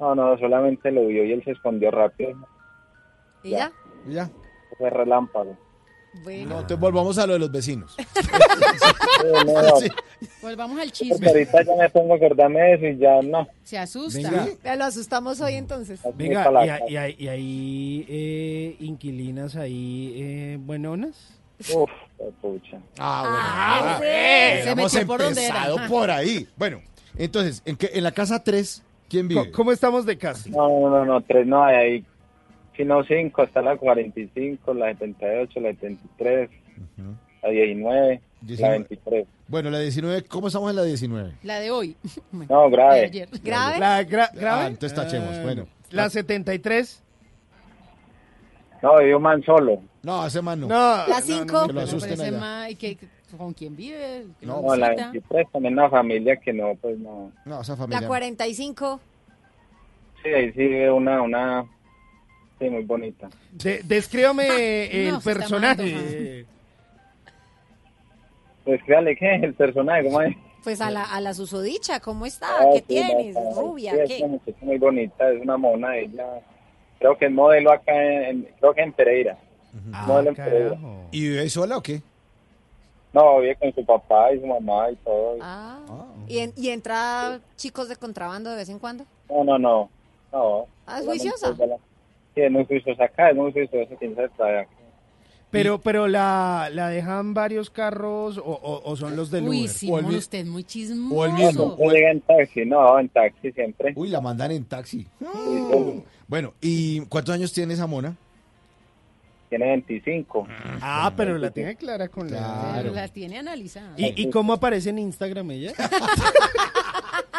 No, 0.00 0.14
no, 0.14 0.38
solamente 0.38 0.90
lo 0.90 1.06
vio 1.06 1.24
y 1.24 1.32
él 1.32 1.44
se 1.44 1.52
escondió 1.52 1.90
rápido. 1.90 2.32
¿Y 3.44 3.50
ya? 3.50 3.70
Ya. 4.08 4.30
Fue 4.78 4.90
relámpago. 4.90 5.56
Bueno. 6.24 6.56
No, 6.56 6.66
te 6.66 6.74
volvamos 6.74 7.16
a 7.18 7.26
lo 7.26 7.34
de 7.34 7.38
los 7.38 7.52
vecinos. 7.52 7.96
no, 9.46 9.62
no. 9.62 9.76
Sí, 9.76 9.88
Volvamos 10.42 10.76
al 10.78 10.86
Porque 10.88 10.92
chisme. 10.92 11.28
ahorita 11.28 11.62
ya 11.62 11.76
me 11.76 11.88
pongo 11.90 12.14
a 12.14 12.16
acordarme 12.16 12.60
de 12.60 12.74
eso 12.74 12.86
y 12.86 12.98
ya 12.98 13.22
no. 13.22 13.46
Se 13.62 13.78
asusta. 13.78 14.18
Venga. 14.30 14.48
Ya 14.64 14.76
lo 14.76 14.84
asustamos 14.84 15.40
hoy 15.40 15.54
entonces. 15.54 16.00
Venga, 16.14 16.50
y, 16.88 16.92
y 16.92 16.94
y 17.24 17.28
hay, 17.28 18.06
eh, 18.08 18.76
inquilinas 18.80 19.54
ahí 19.54 20.14
eh, 20.16 20.58
buenonas. 20.60 21.39
Uf, 21.74 21.90
pucha. 22.40 22.78
Ah, 22.98 23.96
bueno. 23.98 24.12
Se 24.64 24.70
Hemos 24.70 24.92
metió 24.94 25.06
por 25.06 25.20
donde 25.22 25.44
era. 25.46 25.54
empezado 25.66 25.88
por 25.88 26.10
ahí. 26.10 26.46
Bueno, 26.56 26.80
entonces, 27.18 27.62
¿en, 27.64 27.76
qué- 27.76 27.90
en 27.94 28.02
la 28.04 28.12
casa 28.12 28.42
3, 28.42 28.82
¿quién 29.08 29.28
vive? 29.28 29.40
¿Cómo, 29.42 29.52
cómo 29.52 29.72
estamos 29.72 30.06
de 30.06 30.16
casting? 30.18 30.52
No, 30.52 30.68
no, 30.68 30.90
no, 30.90 31.04
no, 31.04 31.20
tres 31.22 31.46
no 31.46 31.62
hay 31.64 31.76
ahí. 31.76 32.04
Si 32.76 32.84
no, 32.84 33.02
cinco, 33.04 33.42
está 33.42 33.60
la 33.60 33.76
45, 33.76 34.72
la 34.74 34.92
78, 34.92 35.60
la 35.60 35.70
73, 35.70 36.50
la 37.42 37.48
19, 37.50 38.14
la 38.14 38.20
19. 38.46 38.78
23. 38.78 39.26
Bueno, 39.48 39.68
la 39.70 39.80
19, 39.80 40.22
¿cómo 40.22 40.46
estamos 40.46 40.70
en 40.70 40.76
la 40.76 40.84
19? 40.84 41.34
La 41.42 41.58
de 41.60 41.70
hoy. 41.70 41.96
No, 42.48 42.64
De 42.64 42.70
grave. 42.70 43.00
ayer. 43.04 43.28
¿Grave? 43.42 43.78
La 43.78 44.00
gra- 44.02 44.30
grave. 44.32 44.62
Ah, 44.62 44.66
entonces 44.68 44.96
tachemos, 44.96 45.34
Ah, 45.36 45.42
bueno. 45.42 45.66
La 45.90 46.08
73. 46.08 47.02
No, 48.82 48.98
vive 48.98 49.14
un 49.14 49.22
man 49.22 49.42
solo. 49.44 49.82
No, 50.02 50.26
ese 50.26 50.40
man 50.40 50.60
no. 50.60 50.66
No. 50.68 50.74
La 51.06 51.06
no, 51.08 51.20
cinco. 51.20 51.66
Que 51.66 51.72
lo 51.72 51.80
Pero 51.80 51.80
asusten 51.80 52.12
ese 52.14 52.26
allá. 52.26 52.38
ma- 52.38 52.70
¿y 52.70 52.74
qué- 52.76 52.98
¿Con 53.36 53.52
quién 53.52 53.76
vive? 53.76 54.26
¿Que 54.40 54.46
lo 54.46 54.60
No, 54.62 54.74
la 54.76 54.88
visita? 54.90 55.10
23 55.12 55.46
también 55.52 55.74
una 55.74 55.88
familia 55.90 56.36
que 56.36 56.52
no, 56.52 56.74
pues 56.80 56.98
no. 56.98 57.30
No, 57.44 57.60
esa 57.60 57.72
La 57.72 57.78
familia. 57.78 58.06
45. 58.08 59.00
Sí, 60.22 60.28
ahí 60.30 60.52
sí 60.52 60.66
una, 60.88 61.22
una, 61.22 61.64
sí, 62.58 62.68
muy 62.68 62.82
bonita. 62.84 63.28
De- 63.52 63.82
descríbame 63.84 65.06
el 65.06 65.12
No, 65.12 65.20
personaje. 65.20 66.46
Pues 68.64 68.82
créale 68.84 69.16
que 69.16 69.34
el 69.36 69.54
personaje, 69.54 70.04
¿cómo 70.04 70.20
es? 70.22 70.36
Pues 70.64 70.80
a 70.80 70.90
la, 70.90 71.04
a 71.04 71.20
la 71.20 71.32
susodicha, 71.32 72.00
¿cómo 72.00 72.26
está? 72.26 72.48
Ah, 72.58 72.66
¿Qué 72.74 72.78
sí, 72.80 72.84
tienes? 72.88 73.34
no, 73.34 73.42
no, 73.54 73.60
Rubia, 73.62 73.92
sí, 73.92 73.98
Es 74.02 74.08
¿qué? 74.08 74.18
una 74.24 74.32
muchacha 74.32 74.58
muy 74.60 74.78
bonita, 74.78 75.30
es 75.32 75.40
una 75.40 75.56
mona, 75.56 75.96
ella. 75.96 76.26
Creo 76.98 77.16
que 77.16 77.26
es 77.26 77.32
modelo 77.32 77.72
acá 77.72 77.92
en, 77.94 78.22
en- 78.24 78.48
creo 78.58 78.74
que 78.74 78.82
en 78.82 78.92
Pereira. 78.92 79.38
Ah, 79.92 80.04
modelo 80.06 80.30
en 80.30 80.34
Pereira. 80.36 80.78
¿Y 81.12 81.20
vive 81.28 81.48
sola 81.50 81.76
o 81.78 81.82
qué? 81.82 82.02
No, 83.12 83.40
vive 83.40 83.56
con 83.56 83.74
su 83.74 83.84
papá 83.84 84.32
y 84.32 84.40
su 84.40 84.46
mamá 84.46 84.90
y 84.90 84.96
todo. 84.96 85.36
Ah. 85.40 85.78
¿Y, 86.28 86.38
en- 86.38 86.52
¿Y 86.56 86.68
entra 86.70 87.40
chicos 87.56 87.88
de 87.88 87.96
contrabando 87.96 88.50
de 88.50 88.56
vez 88.56 88.68
en 88.68 88.78
cuando? 88.78 89.04
No, 89.28 89.42
no, 89.44 89.58
no. 89.58 89.90
no 90.32 90.66
Ah, 90.86 91.00
¿es 91.00 91.06
juiciosa? 91.06 91.54
Sí, 92.34 92.40
es 92.42 92.50
muy 92.52 92.64
juiciosa 92.66 93.04
acá, 93.04 93.30
es 93.30 93.36
muy 93.36 93.52
juiciosa, 93.52 93.94
quién 93.98 94.14
sabe 94.14 94.28
trae 94.36 94.60
acá. 94.60 94.70
Pero, 95.50 95.80
pero 95.80 96.06
la, 96.06 96.68
la 96.72 96.88
dejan 96.90 97.34
varios 97.34 97.70
carros 97.70 98.38
o, 98.38 98.42
o- 98.44 98.82
o 98.88 98.96
son 98.96 99.16
los 99.16 99.32
del 99.32 99.48
Uy, 99.48 99.62
Uber. 99.62 99.68
Simón, 99.68 100.06
mi- 100.08 100.14
usted 100.14 100.38
es 100.38 100.46
muy 100.46 100.62
chismoso. 100.62 101.16
o 101.20 101.24
el 101.24 101.32
mismo. 101.32 101.76
No 101.76 101.90
llega 101.90 102.12
en 102.12 102.20
taxi, 102.20 102.64
no, 102.64 103.00
en 103.00 103.08
taxi 103.08 103.50
siempre. 103.50 103.92
Uy, 103.96 104.08
la 104.10 104.20
mandan 104.20 104.52
en 104.52 104.64
taxi. 104.64 105.08
Sí, 105.18 106.04
Bueno, 106.28 106.52
¿y 106.60 107.00
cuántos 107.06 107.34
años 107.34 107.52
tiene 107.52 107.74
esa 107.74 107.88
mona? 107.88 108.16
Tiene 109.50 109.66
25. 109.66 110.46
Ah, 110.80 111.12
pero 111.16 111.36
la 111.36 111.50
tiene 111.50 111.74
clara 111.74 112.08
con 112.08 112.30
la... 112.30 112.72
Pero 112.76 112.94
las 112.94 113.12
tiene 113.12 113.36
analizadas. 113.38 113.98
¿Y, 113.98 114.22
y 114.22 114.30
cómo 114.30 114.52
aparece 114.52 114.90
en 114.90 115.00
Instagram 115.00 115.50
ella? 115.50 115.72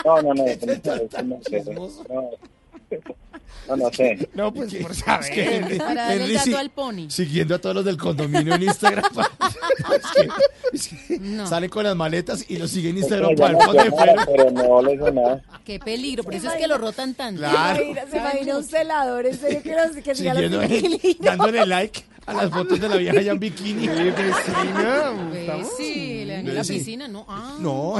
No, 0.04 0.22
no, 0.22 0.34
no, 0.34 0.44
no. 1.24 1.90
No, 2.10 2.30
no, 3.68 3.76
no 3.78 3.92
sé. 3.94 4.30
No, 4.34 4.54
pues 4.54 4.74
por 4.76 4.92
Es 4.92 4.98
que 4.98 5.04
saber. 5.04 5.64
Henry- 5.64 5.78
Para 5.78 6.14
el 6.14 6.22
Henry 6.22 6.34
dato 6.34 6.46
sí- 6.46 6.54
al 6.56 6.70
pony. 6.72 7.10
Siguiendo 7.10 7.56
a 7.56 7.60
todos 7.60 7.76
los 7.76 7.86
del 7.86 7.98
condominio 7.98 8.56
en 8.56 8.64
Instagram. 8.64 9.06
Es 9.92 10.08
que- 10.16 10.30
es 10.74 10.88
que 11.08 11.20
No. 11.20 11.46
Salen 11.48 11.70
con 11.70 11.84
las 11.84 11.96
maletas 11.96 12.46
y 12.48 12.58
los 12.58 12.70
siguen 12.72 12.92
en 12.92 12.98
Instagram 13.00 13.36
para 13.36 13.54
el 13.58 13.60
Xiomara, 13.62 13.92
fuera. 13.92 14.26
Pero 14.26 14.52
no 14.52 14.82
le 14.82 14.94
hizo 14.96 15.12
nada. 15.12 15.42
Qué 15.66 15.80
peligro, 15.80 16.24
por 16.24 16.34
eso 16.34 16.48
es 16.50 16.54
que 16.56 16.68
lo 16.68 16.78
rotan 16.78 17.14
tanto. 17.14 17.40
Claro. 17.42 17.78
Se 17.78 17.84
imagina, 17.86 18.08
se 18.12 18.18
imagina 18.18 18.58
un 18.58 18.64
celador, 18.64 19.26
en 19.26 19.38
serio, 19.40 19.62
que, 19.64 19.76
nos, 19.76 19.92
que 19.98 20.16
siga 20.16 20.34
los 20.34 20.44
inquilinos. 20.64 21.02
dándole 21.20 21.66
like 21.66 22.04
a 22.26 22.34
las 22.34 22.50
fotos 22.52 22.80
de 22.80 22.88
la 22.90 22.96
vieja 22.98 23.20
allá 23.20 23.32
en 23.32 23.40
bikini. 23.40 23.88
Pues 23.88 25.68
sí, 25.78 26.24
le 26.26 26.34
dan 26.36 26.48
en 26.48 26.56
la 26.56 26.64
piscina, 26.64 27.08
¿no? 27.08 27.26
Ah. 27.28 27.58
No, 27.60 27.98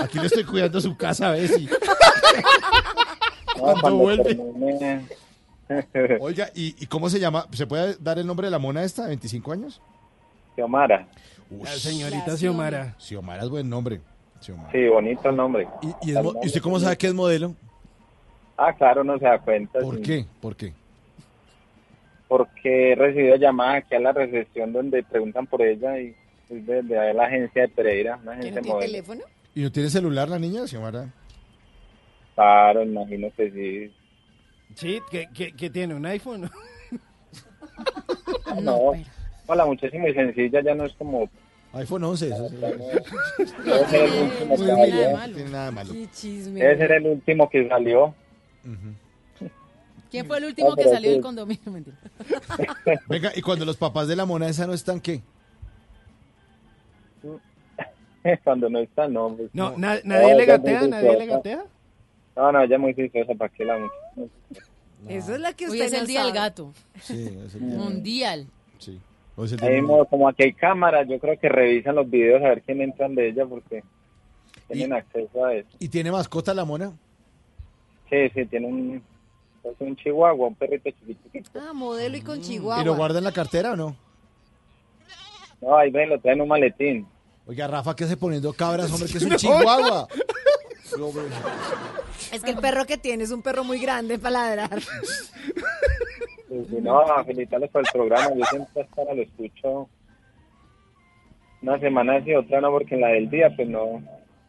aquí 0.00 0.18
le 0.18 0.26
estoy 0.26 0.44
cuidando 0.44 0.80
su 0.80 0.96
casa 0.96 1.28
a 1.28 1.32
ver 1.32 1.48
si. 1.48 1.68
No, 3.56 3.62
Cuando 3.62 3.80
cuando 3.80 3.98
vuelve. 3.98 4.36
termine- 4.36 5.08
Oiga, 6.20 6.50
¿y, 6.54 6.76
y 6.82 6.86
cómo 6.86 7.08
se 7.08 7.18
llama? 7.18 7.46
¿Se 7.52 7.66
puede 7.66 7.96
dar 7.98 8.18
el 8.18 8.26
nombre 8.26 8.46
de 8.46 8.50
la 8.50 8.58
mona 8.58 8.82
esta? 8.84 9.08
¿25 9.08 9.52
años? 9.52 9.80
Xiomara. 10.54 11.08
La 11.50 11.70
señorita 11.70 12.24
La 12.32 12.36
Xiomara. 12.36 12.94
Xiomara 12.98 13.42
es 13.44 13.48
buen 13.48 13.68
nombre. 13.70 14.00
Xiomara. 14.40 14.70
Sí, 14.72 14.86
bonito 14.88 15.28
el 15.30 15.36
nombre. 15.36 15.66
¿Y, 15.82 16.10
y 16.10 16.12
¿y 16.12 16.46
usted 16.46 16.60
cómo 16.60 16.78
sabe 16.78 16.96
que 16.98 17.06
es 17.06 17.14
modelo? 17.14 17.54
Ah, 18.56 18.72
claro, 18.74 19.02
no 19.04 19.18
se 19.18 19.24
da 19.24 19.38
cuenta. 19.38 19.80
¿Por 19.80 19.96
sí. 19.96 20.02
qué? 20.02 20.26
¿Por 20.40 20.54
qué? 20.54 20.72
Porque 22.28 22.92
he 22.92 22.94
recibido 22.94 23.36
llamadas 23.36 23.84
aquí 23.84 23.94
a 23.94 24.00
la 24.00 24.12
recepción 24.12 24.72
donde 24.72 25.02
preguntan 25.02 25.46
por 25.46 25.62
ella 25.62 25.98
y 25.98 26.14
es 26.50 26.66
de, 26.66 26.82
de 26.82 27.14
la 27.14 27.24
agencia 27.24 27.62
de 27.62 27.68
Pereira, 27.68 28.16
una 28.22 28.32
¿Que 28.32 28.38
agencia 28.40 28.60
no 28.60 28.62
tiene 28.62 28.74
modelo. 28.74 28.92
teléfono? 28.92 29.20
¿Y 29.54 29.62
no 29.62 29.72
tiene 29.72 29.90
celular 29.90 30.28
la 30.28 30.38
niña, 30.38 30.66
Xiomara? 30.66 31.08
Claro, 32.34 32.82
imagino 32.82 33.28
que 33.36 33.50
sí. 33.50 33.94
Sí, 34.74 35.00
que, 35.10 35.28
que, 35.32 35.52
que 35.52 35.70
tiene 35.70 35.94
un 35.94 36.04
iPhone. 36.06 36.50
No, 38.62 38.92
no, 39.48 39.54
la 39.56 39.66
muchacha 39.66 39.96
es 39.96 40.00
muy 40.00 40.14
sencilla, 40.14 40.60
ya 40.62 40.74
no 40.76 40.84
es 40.84 40.92
como... 40.94 41.28
iPhone 41.72 42.04
11, 42.04 42.26
eso 42.28 42.48
sí. 42.48 42.56
Debe 42.56 43.86
ser 43.88 44.04
el 44.04 44.22
último 44.22 44.56
que 44.56 44.66
salió. 44.66 45.34
tiene 45.34 45.50
nada 45.50 45.64
de 45.66 45.70
malo. 45.72 45.92
Qué 45.92 46.08
chisme. 46.12 46.60
Debe 46.60 46.76
ser 46.78 46.92
el 46.92 47.06
último 47.08 47.50
que 47.50 47.68
salió. 47.68 48.14
¿Quién 50.10 50.26
fue 50.26 50.38
el 50.38 50.44
último 50.44 50.68
No, 50.70 50.76
que 50.76 50.82
pero 50.84 50.94
salió 50.94 51.08
sí. 51.10 51.14
del 51.14 51.22
condominio? 51.22 51.62
Mentira. 51.72 51.96
Venga, 53.08 53.32
y 53.34 53.42
cuando 53.42 53.64
los 53.64 53.76
papás 53.76 54.06
de 54.06 54.14
la 54.14 54.24
mona 54.24 54.48
esa 54.48 54.66
no 54.68 54.72
están, 54.72 55.00
¿qué? 55.00 55.20
Cuando 58.44 58.70
no 58.70 58.78
está, 58.78 59.08
no. 59.08 59.34
pues, 59.36 59.50
No, 59.52 59.72
no. 59.72 59.78
na- 59.78 59.96
No, 60.04 60.14
nadie 60.14 60.34
le 60.36 60.44
gatea, 60.46 60.86
nadie 60.86 61.18
le 61.18 61.26
gatea. 61.26 61.64
No, 62.36 62.50
no, 62.52 62.62
ella 62.62 62.74
es 62.76 62.80
muy 62.80 62.94
juiciosa, 62.94 63.32
¿para 63.34 63.52
qué 63.52 63.64
la 63.64 63.78
muchacha? 63.78 64.66
Eso 65.08 65.34
es 65.34 65.40
la 65.40 65.52
que 65.52 65.66
Hoy 65.66 65.72
usted 65.72 65.84
es 65.86 65.92
el 65.92 66.00
no 66.00 66.06
día 66.06 66.24
del 66.24 66.32
gato. 66.32 66.72
Sí, 67.00 67.38
es 67.46 67.54
el 67.54 67.68
día. 67.68 67.78
Mundial. 67.78 68.46
Sí. 68.78 68.98
Hoy 69.36 69.46
es 69.46 69.52
el 69.52 69.58
día 69.58 69.68
Ahí 69.68 69.74
del- 69.74 69.82
mismo, 69.82 70.04
como 70.06 70.28
aquí 70.28 70.42
hay 70.44 70.52
cámaras, 70.52 71.06
yo 71.08 71.18
creo 71.18 71.38
que 71.38 71.48
revisan 71.48 71.94
los 71.94 72.08
videos 72.10 72.42
a 72.42 72.48
ver 72.48 72.62
quién 72.62 72.80
entran 72.80 73.14
de 73.14 73.28
ella 73.28 73.44
porque 73.46 73.82
tienen 74.68 74.92
acceso 74.94 75.44
a 75.44 75.54
eso. 75.54 75.68
¿Y 75.78 75.88
tiene 75.88 76.10
mascota 76.10 76.54
la 76.54 76.64
mona? 76.64 76.92
Sí, 78.10 78.28
sí, 78.34 78.46
tiene 78.46 78.66
un, 78.66 79.02
es 79.62 79.74
un 79.78 79.96
chihuahua, 79.96 80.48
un 80.48 80.54
perrito 80.54 80.90
chiquitito. 80.90 81.50
Ah, 81.60 81.72
modelo 81.72 82.16
y 82.16 82.20
con 82.22 82.36
¿Y 82.36 82.40
lo 82.40 82.44
chihuahua. 82.46 82.96
guarda 82.96 83.18
en 83.18 83.24
la 83.24 83.32
cartera 83.32 83.72
o 83.72 83.76
no? 83.76 83.96
No, 85.60 85.76
ahí 85.76 85.90
ven, 85.90 86.08
lo 86.10 86.18
traen 86.20 86.38
en 86.38 86.42
un 86.42 86.48
maletín. 86.48 87.06
Oiga, 87.46 87.66
Rafa, 87.68 87.94
¿qué 87.94 88.04
hace 88.04 88.16
poniendo 88.16 88.52
cabras, 88.52 88.90
hombre? 88.92 89.08
Que 89.10 89.18
es 89.18 89.24
un 89.24 89.36
chihuahua. 89.36 90.08
Es 92.32 92.42
que 92.42 92.50
el 92.50 92.58
perro 92.58 92.84
que 92.84 92.98
tiene 92.98 93.24
es 93.24 93.30
un 93.30 93.42
perro 93.42 93.64
muy 93.64 93.78
grande 93.78 94.18
para 94.18 94.54
ladrar. 94.54 94.80
Y 96.50 96.64
si 96.68 96.80
no, 96.80 97.02
felicitarles 97.24 97.70
por 97.70 97.82
el 97.82 97.92
programa. 97.92 98.30
Yo 98.36 98.44
siempre 98.44 98.82
hasta 98.82 99.00
ahora 99.00 99.14
lo 99.14 99.22
escucho 99.22 99.88
una 101.64 101.80
semana 101.80 102.22
sí, 102.22 102.34
otra 102.34 102.60
no, 102.60 102.70
porque 102.70 102.94
en 102.94 103.00
la 103.00 103.08
del 103.08 103.30
día, 103.30 103.50
pues 103.56 103.66
no. 103.66 104.02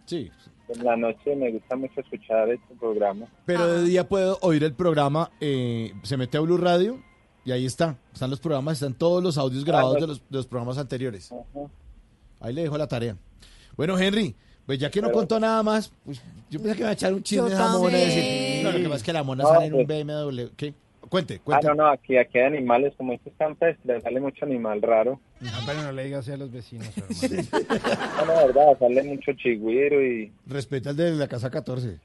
Sí. 0.05 0.29
En 0.67 0.83
la 0.83 0.97
noche 0.97 1.33
me 1.35 1.49
gusta 1.49 1.77
mucho 1.77 2.01
escuchar 2.01 2.49
este 2.49 2.75
programa. 2.75 3.25
Pero 3.45 3.65
de 3.67 3.83
día 3.83 4.09
puedo 4.09 4.37
oír 4.41 4.65
el 4.65 4.73
programa, 4.73 5.31
eh, 5.39 5.93
se 6.03 6.17
mete 6.17 6.37
a 6.37 6.41
Blue 6.41 6.57
Radio 6.57 6.99
y 7.45 7.53
ahí 7.53 7.65
está. 7.65 7.97
Están 8.11 8.31
los 8.31 8.41
programas, 8.41 8.73
están 8.73 8.95
todos 8.95 9.23
los 9.23 9.37
audios 9.37 9.63
grabados 9.63 9.93
no. 9.93 10.01
de 10.01 10.07
los, 10.07 10.19
de 10.29 10.37
los 10.37 10.45
programas 10.45 10.77
anteriores. 10.77 11.31
Ajá. 11.31 11.69
Ahí 12.41 12.53
le 12.53 12.63
dejo 12.63 12.77
la 12.77 12.87
tarea. 12.87 13.15
Bueno, 13.77 13.97
Henry, 13.97 14.35
pues 14.65 14.79
ya 14.79 14.89
que 14.89 15.01
no 15.01 15.07
Pero- 15.07 15.17
contó 15.19 15.39
nada 15.39 15.61
más, 15.63 15.91
pues 16.05 16.21
yo 16.49 16.59
pensé 16.59 16.73
que 16.75 16.79
me 16.79 16.85
iba 16.85 16.89
a 16.89 16.93
echar 16.93 17.13
un 17.13 17.23
chisme 17.23 17.49
de 17.49 17.53
esa 17.55 17.69
mona 17.77 17.97
y 17.97 18.05
decir, 18.05 18.63
no, 18.63 18.71
lo 18.71 18.77
que 18.77 18.83
pasa 18.85 18.95
es 18.97 19.03
que 19.03 19.13
la 19.13 19.23
mona 19.23 19.43
No, 19.43 19.49
sale 19.49 19.65
en 19.67 19.73
un 19.73 19.85
pues- 19.85 20.05
BMW. 20.05 20.41
¿Qué? 20.55 20.73
Cuente, 21.07 21.35
Ah, 21.35 21.41
cuente. 21.43 21.67
no, 21.67 21.75
no, 21.75 21.87
aquí, 21.87 22.17
aquí 22.17 22.39
hay 22.39 22.45
animales, 22.45 22.93
como 22.97 23.13
estos 23.13 23.31
campestres, 23.37 24.01
sale 24.01 24.19
mucho 24.19 24.43
animal 24.43 24.81
raro. 24.81 25.19
Ah, 25.45 25.61
pero 25.65 25.83
no 25.83 25.91
le 25.91 26.05
digas 26.05 26.21
así 26.21 26.31
a 26.31 26.37
los 26.37 26.51
vecinos, 26.51 26.87
hermano. 27.21 27.47
No, 28.17 28.25
no, 28.25 28.47
verdad, 28.47 28.79
sale 28.79 29.03
mucho 29.03 29.31
chigüiro 29.33 30.03
y 30.03 30.31
Respeta 30.47 30.89
el 30.89 30.95
de 30.95 31.11
la 31.11 31.27
casa 31.27 31.51
14. 31.51 31.99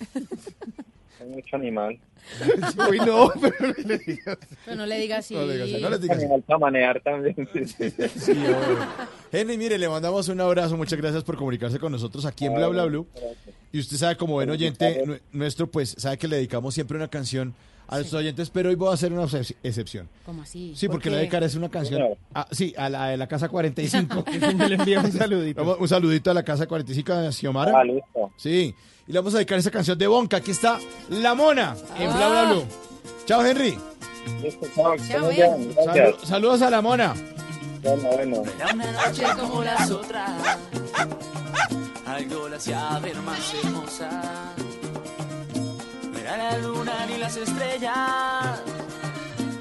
hay 1.24 1.30
mucho 1.30 1.56
animal. 1.56 1.98
Uy, 2.90 2.98
no, 3.00 3.30
pero 3.40 3.54
no 3.60 3.74
le 3.86 3.98
digas. 3.98 4.38
Pero 4.64 4.76
no 4.76 4.86
le 4.86 4.98
diga 4.98 5.18
así. 5.18 5.34
No 5.34 5.44
le 5.44 5.52
digas 5.54 5.68
así, 5.72 5.82
no 5.82 5.90
le 5.90 5.98
digas 5.98 6.16
así. 6.16 6.24
Animal 6.24 6.42
para 6.42 6.58
manejar 6.58 7.00
también. 7.02 7.48
sí, 7.52 7.64
sí. 7.66 7.90
Sí, 8.18 8.30
obvio. 8.32 8.78
Henry, 9.32 9.58
mire, 9.58 9.78
le 9.78 9.88
mandamos 9.88 10.28
un 10.28 10.40
abrazo. 10.40 10.76
Muchas 10.76 10.98
gracias 10.98 11.22
por 11.24 11.36
comunicarse 11.36 11.78
con 11.78 11.92
nosotros 11.92 12.24
aquí 12.24 12.46
en 12.46 12.54
Bla 12.54 12.68
Bla 12.68 12.84
Blue. 12.84 13.06
Y 13.72 13.80
usted 13.80 13.96
sabe, 13.96 14.16
como 14.16 14.34
buen 14.34 14.48
oyente 14.50 15.02
nu- 15.04 15.18
nuestro, 15.32 15.66
pues 15.66 15.94
sabe 15.98 16.16
que 16.16 16.28
le 16.28 16.36
dedicamos 16.36 16.72
siempre 16.74 16.96
una 16.96 17.08
canción 17.08 17.54
a 17.88 17.96
nuestros 17.96 18.20
oyentes, 18.20 18.50
pero 18.50 18.68
hoy 18.70 18.74
voy 18.74 18.90
a 18.90 18.94
hacer 18.94 19.12
una 19.12 19.24
excep- 19.24 19.56
excepción. 19.62 20.08
¿Cómo 20.24 20.42
así? 20.42 20.72
Sí, 20.76 20.88
porque 20.88 21.10
le 21.10 21.18
dedicaré 21.18 21.46
es 21.46 21.54
una 21.54 21.68
canción. 21.68 22.02
Ah, 22.34 22.46
sí, 22.50 22.74
a 22.76 22.88
la 22.88 23.08
de 23.08 23.16
la 23.16 23.26
Casa 23.26 23.48
45. 23.48 24.24
le 24.68 24.74
envía 24.74 25.00
un 25.00 25.12
saludito. 25.12 25.76
Un 25.78 25.88
saludito 25.88 26.30
a 26.30 26.34
la 26.34 26.42
Casa 26.42 26.66
45 26.66 27.12
de 27.14 27.32
Xiomara. 27.32 27.72
Ah, 27.78 27.84
listo. 27.84 28.32
Sí, 28.36 28.74
y 29.06 29.12
le 29.12 29.18
vamos 29.18 29.34
a 29.34 29.38
dedicar 29.38 29.58
esa 29.58 29.70
canción 29.70 29.98
de 29.98 30.06
Bonca. 30.06 30.38
Aquí 30.38 30.50
está 30.52 30.78
La 31.10 31.34
Mona 31.34 31.76
en 31.98 32.12
Bla 32.12 32.28
Bla 32.28 32.44
Blue. 32.52 32.64
Chao, 33.26 33.44
Henry. 33.44 33.78
Listo, 34.42 34.66
chao, 34.74 35.28
bien, 35.28 35.74
saludos 36.24 36.62
a 36.62 36.70
La 36.70 36.80
Mona. 36.80 37.14
Bueno, 37.82 38.08
bueno. 38.14 38.42
Era 38.56 38.72
una 38.72 38.92
noche 38.92 39.24
como 39.38 39.62
las 39.62 39.90
otras. 39.90 40.30
Algo 42.06 42.48
la 42.48 42.56
hacía 42.56 42.98
ver 43.00 43.16
más 43.16 43.54
hermosa. 43.62 44.52
La 46.24 46.58
luna 46.58 47.06
ni 47.06 47.18
las 47.18 47.36
estrellas. 47.36 48.60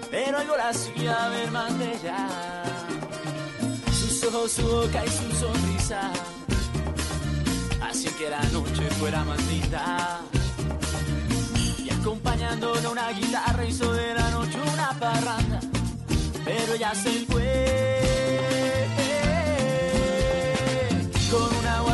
Pero 0.10 0.38
algo 0.40 0.57
la 0.57 0.69
hacía 0.69 1.30
ver 1.30 1.52
más 1.52 1.77
bella. 1.77 2.64
Sus 3.91 4.23
ojos, 4.23 4.52
su 4.52 4.64
boca 4.64 5.06
y 5.06 5.10
su 5.10 5.31
sonrisa. 5.35 6.11
Hacían 7.81 8.14
que 8.15 8.30
la 8.30 8.44
noche 8.52 8.90
fuera 8.99 9.23
más. 9.23 9.40
Y 11.77 11.90
acompañándole 11.90 12.88
una 12.88 13.10
guitarra 13.11 13.65
hizo 13.65 13.91
de 13.94 14.14
la 14.14 14.30
noche 14.31 14.57
una 14.73 14.90
parranda 14.99 15.60
pero 16.45 16.76
ya 16.76 16.94
se 16.94 17.26
fue 17.26 18.02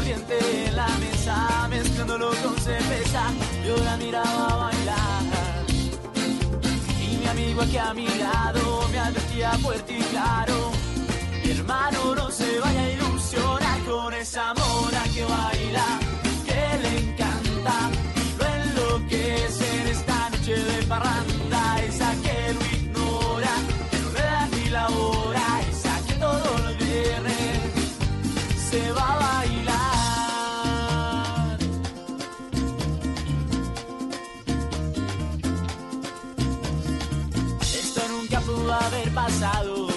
aguardiente 0.10 0.65
en 0.68 0.76
la 0.76 0.88
mesa 0.98 1.68
mezclándolo 1.69 2.30
con 2.44 2.57
cerveza 2.60 3.22
yo 3.65 3.77
la 3.84 3.98
miraba 3.98 4.56
bailar. 4.56 5.65
Y 7.02 7.18
mi 7.18 7.27
amigo 7.27 7.61
aquí 7.61 7.77
a 7.77 7.94
mi 7.94 8.07
lado 8.07 8.88
me 8.91 8.99
advertía 8.99 9.52
fuerte 9.60 9.98
y 9.98 10.02
claro. 10.02 10.72
Mi 11.44 11.52
hermano 11.52 12.15
no 12.15 12.31
se 12.31 12.60
vaya 12.60 12.81
a 12.81 12.91
ilusionar 12.91 13.80
con 13.86 14.14
esa 14.14 14.53
mona 14.53 15.03
que 15.14 15.23
baila 15.23 15.99
que 16.45 16.77
le 16.84 16.99
encanta. 16.99 17.76
Lo 18.40 18.45
enloquece 18.45 19.81
en 19.81 19.88
esta 19.88 20.30
noche 20.30 20.56
de 20.56 20.84
parranda 20.88 21.84
esa 21.84 22.11
que 22.23 22.53
lo 22.53 22.61
ignora 22.77 23.53
que 23.91 23.99
no 23.99 24.11
le 24.11 24.22
da 24.22 24.48
ni 24.48 24.69
la 24.69 24.88
hora 24.88 25.61
esa 25.69 25.94
que 26.07 26.14
todos 26.14 26.61
los 26.61 26.77
viernes 26.77 27.60
se 28.69 28.91
va 28.91 29.14
a 29.14 29.15
bailar 29.18 29.39
pasado 39.14 39.88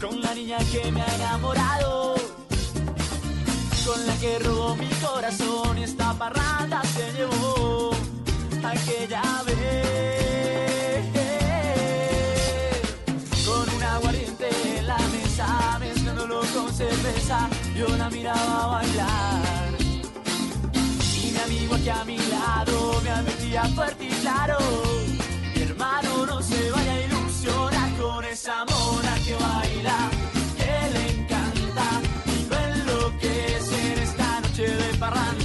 con 0.00 0.20
la 0.20 0.34
niña 0.34 0.58
que 0.70 0.90
me 0.90 1.02
ha 1.02 1.14
enamorado 1.14 2.14
con 3.84 4.06
la 4.06 4.16
que 4.16 4.38
robó 4.38 4.76
mi 4.76 4.88
corazón 5.04 5.78
y 5.78 5.82
esta 5.84 6.12
parranda 6.14 6.82
se 6.94 7.12
llevó 7.12 7.90
aquella 8.62 9.22
vez. 9.44 11.04
Con 13.44 13.74
un 13.74 13.82
aguardiente 13.82 14.48
en 14.78 14.86
la 14.86 14.98
mesa 14.98 15.78
mezclándolo 15.80 16.42
con 16.54 16.72
cerveza 16.72 17.48
yo 17.76 17.88
la 17.96 18.08
miraba 18.10 18.66
bailar. 18.66 19.70
Y 21.22 21.30
mi 21.32 21.38
amigo 21.38 21.74
aquí 21.74 21.88
a 21.88 22.04
mi 22.04 22.18
lado 22.18 23.00
me 23.02 23.10
advertía 23.10 23.64
fuerte 23.74 24.04
y 24.04 24.10
claro 24.20 24.58
mi 25.54 25.62
hermano 25.62 26.26
no 26.26 26.42
se 26.42 26.70
vaya 26.70 26.81
a 26.81 26.81
ilusionar 26.81 26.81
con 26.81 26.81
esa 28.32 28.64
mona 28.64 29.14
que 29.26 29.34
baila 29.34 30.10
que 30.56 30.74
le 30.94 31.02
encanta 31.16 31.86
y 32.34 32.48
lo 32.48 32.56
enloquece 32.56 33.92
en 33.92 33.98
esta 33.98 34.40
noche 34.40 34.66
de 34.68 34.94
parranda 34.98 35.41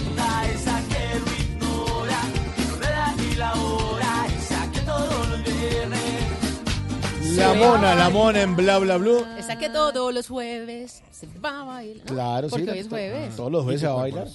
La 7.37 7.53
Mona, 7.53 7.93
La 7.93 8.09
Mona 8.09 8.41
en 8.41 8.55
Bla 8.55 8.79
Bla 8.79 8.97
Blue. 8.97 9.23
Esa 9.37 9.59
que 9.59 9.69
todos 9.69 10.11
los 10.11 10.27
jueves 10.27 11.03
se 11.11 11.27
va 11.39 11.61
a 11.61 11.63
bailar. 11.65 12.05
Claro, 12.07 12.49
Porque 12.49 12.65
sí. 12.65 12.71
hoy 12.71 12.79
es 12.79 12.87
jueves. 12.87 13.35
Todos 13.35 13.51
los 13.51 13.63
jueves 13.63 13.81
se 13.81 13.87
va 13.87 13.93
a 13.93 13.97
bailar. 13.97 14.27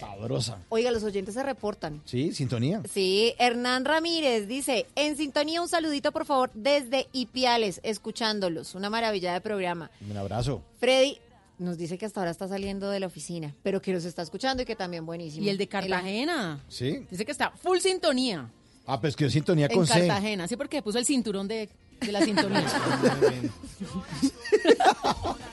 Sabrosa. 0.00 0.58
Oiga, 0.70 0.90
los 0.90 1.02
oyentes 1.02 1.34
se 1.34 1.42
reportan. 1.42 2.00
Sí, 2.06 2.32
sintonía. 2.32 2.80
Sí, 2.90 3.34
Hernán 3.38 3.84
Ramírez 3.84 4.48
dice, 4.48 4.86
en 4.94 5.16
sintonía 5.16 5.60
un 5.60 5.68
saludito 5.68 6.10
por 6.10 6.24
favor 6.24 6.50
desde 6.54 7.06
Ipiales, 7.12 7.80
escuchándolos, 7.82 8.74
una 8.74 8.88
maravilla 8.88 9.34
de 9.34 9.42
programa. 9.42 9.90
Un 10.10 10.16
abrazo. 10.16 10.62
Freddy 10.78 11.18
nos 11.58 11.76
dice 11.76 11.98
que 11.98 12.06
hasta 12.06 12.20
ahora 12.20 12.30
está 12.30 12.48
saliendo 12.48 12.88
de 12.88 12.98
la 12.98 13.08
oficina, 13.08 13.54
pero 13.62 13.82
que 13.82 13.92
nos 13.92 14.06
está 14.06 14.22
escuchando 14.22 14.62
y 14.62 14.66
que 14.66 14.74
también 14.74 15.04
buenísimo. 15.04 15.44
Y 15.44 15.50
el 15.50 15.58
de 15.58 15.68
Cartagena. 15.68 16.64
Sí. 16.68 17.06
Dice 17.10 17.26
que 17.26 17.32
está 17.32 17.50
full 17.50 17.78
sintonía. 17.78 18.50
Ah, 18.86 19.00
pues 19.00 19.14
que 19.14 19.30
sintonía 19.30 19.66
En 19.66 19.76
con 19.76 19.86
C. 19.86 20.06
Cartagena. 20.06 20.48
Sí, 20.48 20.56
porque 20.56 20.82
puso 20.82 20.98
el 20.98 21.04
cinturón 21.04 21.46
de, 21.46 21.68
de 22.04 22.12
la 22.12 22.22
sintonía. 22.22 22.64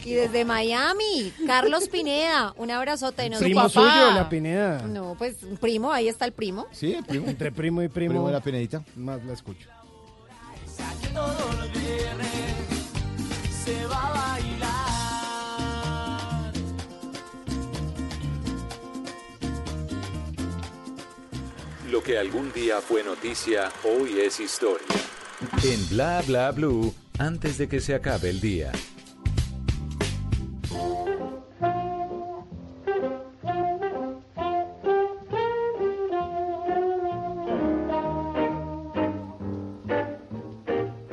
Y 0.03 0.13
desde 0.13 0.43
Miami, 0.45 1.31
Carlos 1.45 1.87
Pineda, 1.87 2.53
un 2.57 2.71
abrazote. 2.71 3.29
Nos 3.29 3.39
Primo 3.39 3.69
Su 3.69 3.75
papá. 3.79 3.91
suyo, 3.93 4.11
la 4.15 4.29
Pineda. 4.29 4.81
No, 4.87 5.15
pues 5.17 5.43
un 5.43 5.57
primo, 5.57 5.91
ahí 5.91 6.07
está 6.07 6.25
el 6.25 6.31
primo. 6.31 6.65
Sí, 6.71 6.93
el 6.93 7.03
primo. 7.03 7.27
Entre 7.27 7.51
primo 7.51 7.83
y 7.83 7.89
primo. 7.89 8.13
Primo 8.13 8.27
de 8.27 8.33
la 8.33 8.39
Pinedita. 8.39 8.83
Más 8.95 9.23
la 9.23 9.33
escucho. 9.33 9.69
se 13.65 13.85
va 13.85 14.07
a 14.07 14.13
bailar. 14.37 14.69
Lo 21.91 22.01
que 22.01 22.17
algún 22.17 22.51
día 22.53 22.81
fue 22.81 23.03
noticia, 23.03 23.71
hoy 23.83 24.19
es 24.19 24.39
historia. 24.39 24.87
En 25.41 25.89
Bla 25.89 26.21
Bla 26.27 26.51
Blue, 26.51 26.93
antes 27.17 27.57
de 27.57 27.69
que 27.69 27.79
se 27.79 27.95
acabe 27.95 28.29
el 28.29 28.41
día. 28.41 28.73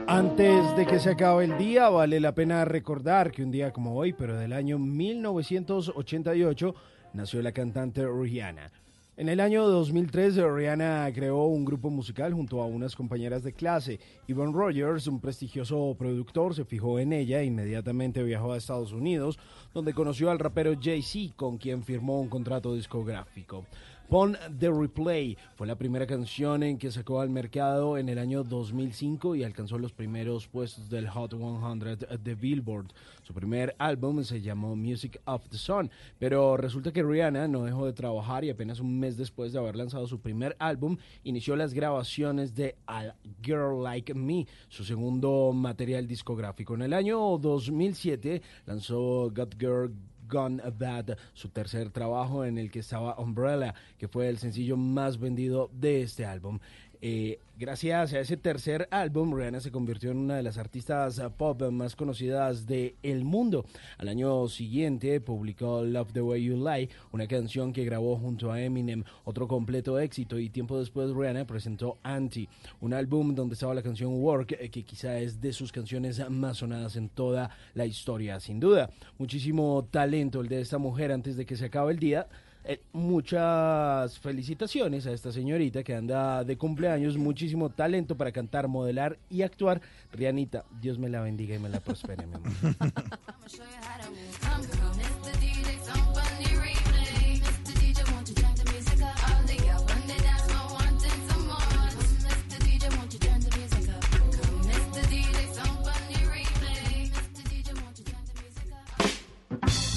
Antes 0.09 0.77
de 0.77 0.87
que 0.87 0.99
se 0.99 1.11
acabe 1.11 1.45
el 1.45 1.57
día, 1.57 1.89
vale 1.89 2.19
la 2.19 2.35
pena 2.35 2.65
recordar 2.65 3.31
que 3.31 3.45
un 3.45 3.53
día 3.53 3.73
como 3.73 3.95
hoy, 3.95 4.13
pero 4.13 4.37
del 4.37 4.53
año 4.53 4.77
1988, 4.77 6.75
nació 7.13 7.43
la 7.43 7.53
cantante 7.53 8.05
Rihanna. 8.05 8.73
En 9.19 9.31
el 9.31 9.41
año 9.41 9.67
2003, 9.67 10.37
Rihanna 10.37 11.11
creó 11.15 11.47
un 11.47 11.65
grupo 11.65 11.89
musical 11.89 12.35
junto 12.35 12.61
a 12.61 12.67
unas 12.67 12.95
compañeras 12.95 13.43
de 13.43 13.55
clase. 13.55 13.99
Yvonne 14.27 14.53
Rogers, 14.53 15.07
un 15.07 15.21
prestigioso 15.21 15.97
productor, 15.99 16.55
se 16.55 16.67
fijó 16.67 16.99
en 16.99 17.15
ella 17.15 17.41
e 17.41 17.47
inmediatamente 17.47 18.23
viajó 18.23 18.53
a 18.53 18.59
Estados 18.59 18.93
Unidos, 18.93 19.39
donde 19.73 19.95
conoció 19.95 20.31
al 20.31 20.39
rapero 20.39 20.75
Jay-Z, 20.79 21.33
con 21.35 21.57
quien 21.57 21.83
firmó 21.83 22.21
un 22.21 22.29
contrato 22.29 22.75
discográfico. 22.75 23.65
Pon 24.09 24.39
the 24.61 24.71
Replay 24.71 25.37
fue 25.57 25.67
la 25.67 25.75
primera 25.75 26.07
canción 26.07 26.63
en 26.63 26.79
que 26.79 26.93
sacó 26.93 27.21
al 27.21 27.29
mercado 27.29 27.99
en 27.99 28.09
el 28.09 28.21
año 28.21 28.45
2005 28.45 29.35
y 29.35 29.43
alcanzó 29.43 29.79
los 29.79 29.93
primeros 29.93 30.47
puestos 30.47 30.89
del 30.89 31.09
Hot 31.09 31.35
100 31.35 32.23
de 32.23 32.35
Billboard. 32.37 32.87
Su 33.25 33.35
primer 33.35 33.75
álbum 33.79 34.23
se 34.23 34.41
llamó 34.41 34.77
Music 34.77 35.21
of 35.25 35.49
the 35.49 35.59
Sun, 35.59 35.91
pero 36.21 36.57
resulta 36.57 36.93
que 36.93 37.03
Rihanna 37.03 37.49
no 37.49 37.65
dejó 37.65 37.85
de 37.85 37.95
trabajar 37.95 38.45
y 38.45 38.51
apenas 38.51 38.79
un 38.79 38.97
mes 38.97 39.17
después 39.17 39.53
de 39.53 39.59
haber 39.59 39.75
lanzado 39.75 40.07
su 40.07 40.21
primer 40.21 40.55
álbum 40.61 40.97
inició 41.25 41.57
las 41.57 41.75
grabaciones 41.75 42.55
de 42.55 42.77
A 42.87 43.13
Girl 43.43 43.83
Like 43.83 44.15
Me, 44.15 44.47
su 44.69 44.85
segundo 44.85 45.53
material 45.53 46.07
discográfico. 46.07 46.77
En 46.77 46.83
el 46.83 46.93
año 46.93 47.19
2007 47.39 48.41
lanzó 48.67 49.33
Got 49.35 49.59
Girl 49.59 49.93
Gone 50.29 50.63
Bad, 50.79 51.17
su 51.33 51.49
tercer 51.49 51.91
trabajo 51.91 52.45
en 52.45 52.59
el 52.59 52.71
que 52.71 52.81
estaba 52.81 53.19
Umbrella, 53.19 53.75
que 53.99 54.09
fue 54.09 54.29
el 54.29 54.39
sencillo 54.39 54.77
más 54.77 55.19
vendido 55.19 55.71
de 55.73 56.03
este 56.03 56.25
álbum. 56.25 56.59
Eh, 57.09 57.39
gracias 57.57 58.15
a 58.15 58.19
ese 58.19 58.37
tercer 58.37 58.89
álbum, 58.91 59.33
Rihanna 59.33 59.61
se 59.61 59.71
convirtió 59.71 60.11
en 60.11 60.17
una 60.17 60.35
de 60.35 60.43
las 60.43 60.59
artistas 60.59 61.21
eh, 61.21 61.31
pop 61.31 61.63
más 61.71 61.95
conocidas 61.95 62.67
del 62.67 62.97
el 63.05 63.25
mundo. 63.25 63.65
Al 63.99 64.09
año 64.09 64.49
siguiente 64.49 65.21
publicó 65.21 65.85
Love 65.85 66.13
the 66.13 66.21
Way 66.21 66.43
You 66.43 66.57
Lie, 66.57 66.89
una 67.13 67.29
canción 67.29 67.73
que 67.73 67.85
grabó 67.85 68.17
junto 68.17 68.51
a 68.51 68.61
Eminem, 68.61 69.05
otro 69.23 69.47
completo 69.47 70.01
éxito, 70.01 70.37
y 70.41 70.51
tiempo 70.51 70.81
después 70.81 71.15
Rihanna 71.15 71.47
presentó 71.47 71.99
Anti, 72.03 72.49
un 72.81 72.93
álbum 72.93 73.37
donde 73.37 73.55
estaba 73.55 73.73
la 73.73 73.83
canción 73.83 74.13
Work, 74.21 74.57
eh, 74.59 74.69
que 74.69 74.83
quizá 74.83 75.17
es 75.21 75.41
de 75.41 75.53
sus 75.53 75.71
canciones 75.71 76.29
más 76.29 76.57
sonadas 76.57 76.97
en 76.97 77.09
toda 77.09 77.51
la 77.75 77.87
historia, 77.87 78.41
sin 78.41 78.59
duda. 78.59 78.91
Muchísimo 79.17 79.87
talento 79.93 80.41
el 80.41 80.49
de 80.49 80.61
esta 80.61 80.79
mujer 80.79 81.13
antes 81.13 81.37
de 81.37 81.47
que 81.47 81.57
se 81.57 81.67
acabe 81.67 81.93
el 81.93 82.01
día. 82.01 82.27
Eh, 82.69 82.81
muchas 82.93 84.19
felicitaciones 84.19 85.07
a 85.07 85.13
esta 85.13 85.31
señorita 85.31 85.85
que 85.85 85.95
anda 85.95 86.43
de 86.43 86.59
cumpleaños, 86.59 87.17
muchísimo 87.17 87.71
talento 87.71 88.17
para 88.17 88.33
cantar, 88.33 88.67
modelar 88.67 89.19
y 89.31 89.43
actuar. 89.43 89.81
Rianita, 90.13 90.65
Dios 90.81 90.99
me 90.99 91.09
la 91.09 91.21
bendiga 91.21 91.55
y 91.55 91.61
me 91.61 91.69
la 91.69 91.79
prospere, 91.79 92.27
mi 92.27 92.35
amor. 92.35 92.51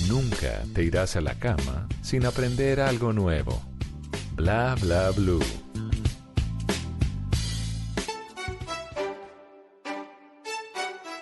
Nunca 0.10 0.64
te 0.74 0.84
irás 0.84 1.16
a 1.18 1.22
la 1.22 1.36
cama 1.36 1.88
sin 2.02 2.26
aprender 2.26 2.82
algo 2.82 3.14
nuevo. 3.14 3.62
Bla 4.34 4.76
bla 4.82 5.12
blue. 5.12 5.40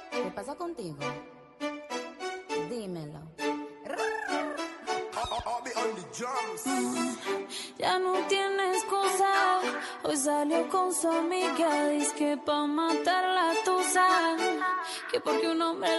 ¿Qué 0.09 0.31
pasa 0.33 0.55
contigo? 0.55 0.99
Dímelo. 2.69 3.19
Ya 7.77 7.99
no 7.99 8.13
tiene 8.29 8.71
excusa. 8.73 9.59
Hoy 10.03 10.15
salió 10.15 10.69
con 10.69 10.93
su 10.93 11.09
amiga. 11.09 11.89
Dice 11.89 12.15
que 12.15 12.37
pa' 12.37 12.65
matar 12.65 13.23
la 13.25 13.53
tusa. 13.65 14.07
Que 15.11 15.19
porque 15.19 15.49
un 15.49 15.61
hombre 15.61 15.89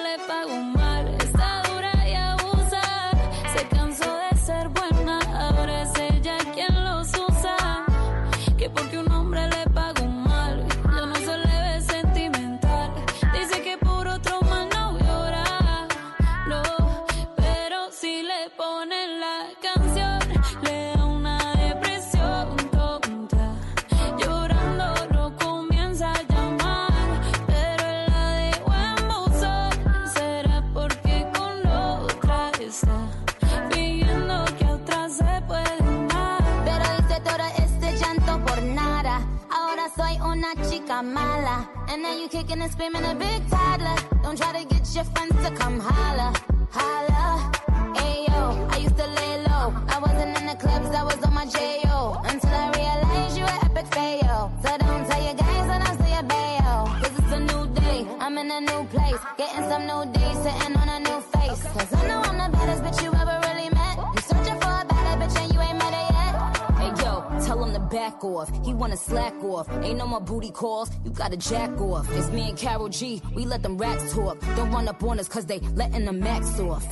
Ain't 70.38 70.52
booty 70.52 70.52
calls. 70.52 70.90
You 71.04 71.10
gotta 71.10 71.36
jack 71.36 71.80
off. 71.80 72.08
It's 72.12 72.30
me 72.30 72.48
and 72.48 72.56
Carol 72.56 72.88
G. 72.88 73.20
We 73.34 73.44
let 73.44 73.62
them 73.62 73.76
rats 73.76 74.12
talk. 74.12 74.38
Don't 74.56 74.70
run 74.70 74.86
up 74.86 75.02
on 75.02 75.18
us 75.18 75.28
cause 75.28 75.46
they 75.46 75.58
letting 75.74 76.04
the 76.04 76.12
max 76.12 76.60
off. 76.60 76.86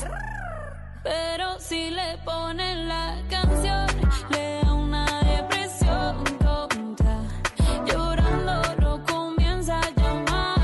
Pero 1.05 1.59
si 1.61 1.91
le 1.91 2.19
ponen 2.25 2.89
la 2.89 3.23
canción, 3.31 3.87
le 4.31 4.63
da 4.65 4.73
una 4.73 5.07
depresión 5.23 6.25
tonta. 6.41 7.23
Llorando 7.87 8.63
lo 8.81 9.05
comienza 9.05 9.79
a 9.79 9.91
llamar, 9.95 10.59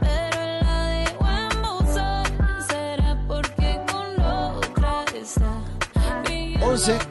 pero 0.00 0.40
la 0.62 0.86
dejó 0.88 1.26
en 1.28 1.62
buzón. 1.62 2.24
Será 2.66 3.24
porque 3.28 3.78
con 3.90 4.16
la 4.16 4.56
otra 4.56 5.04
está. 5.14 5.52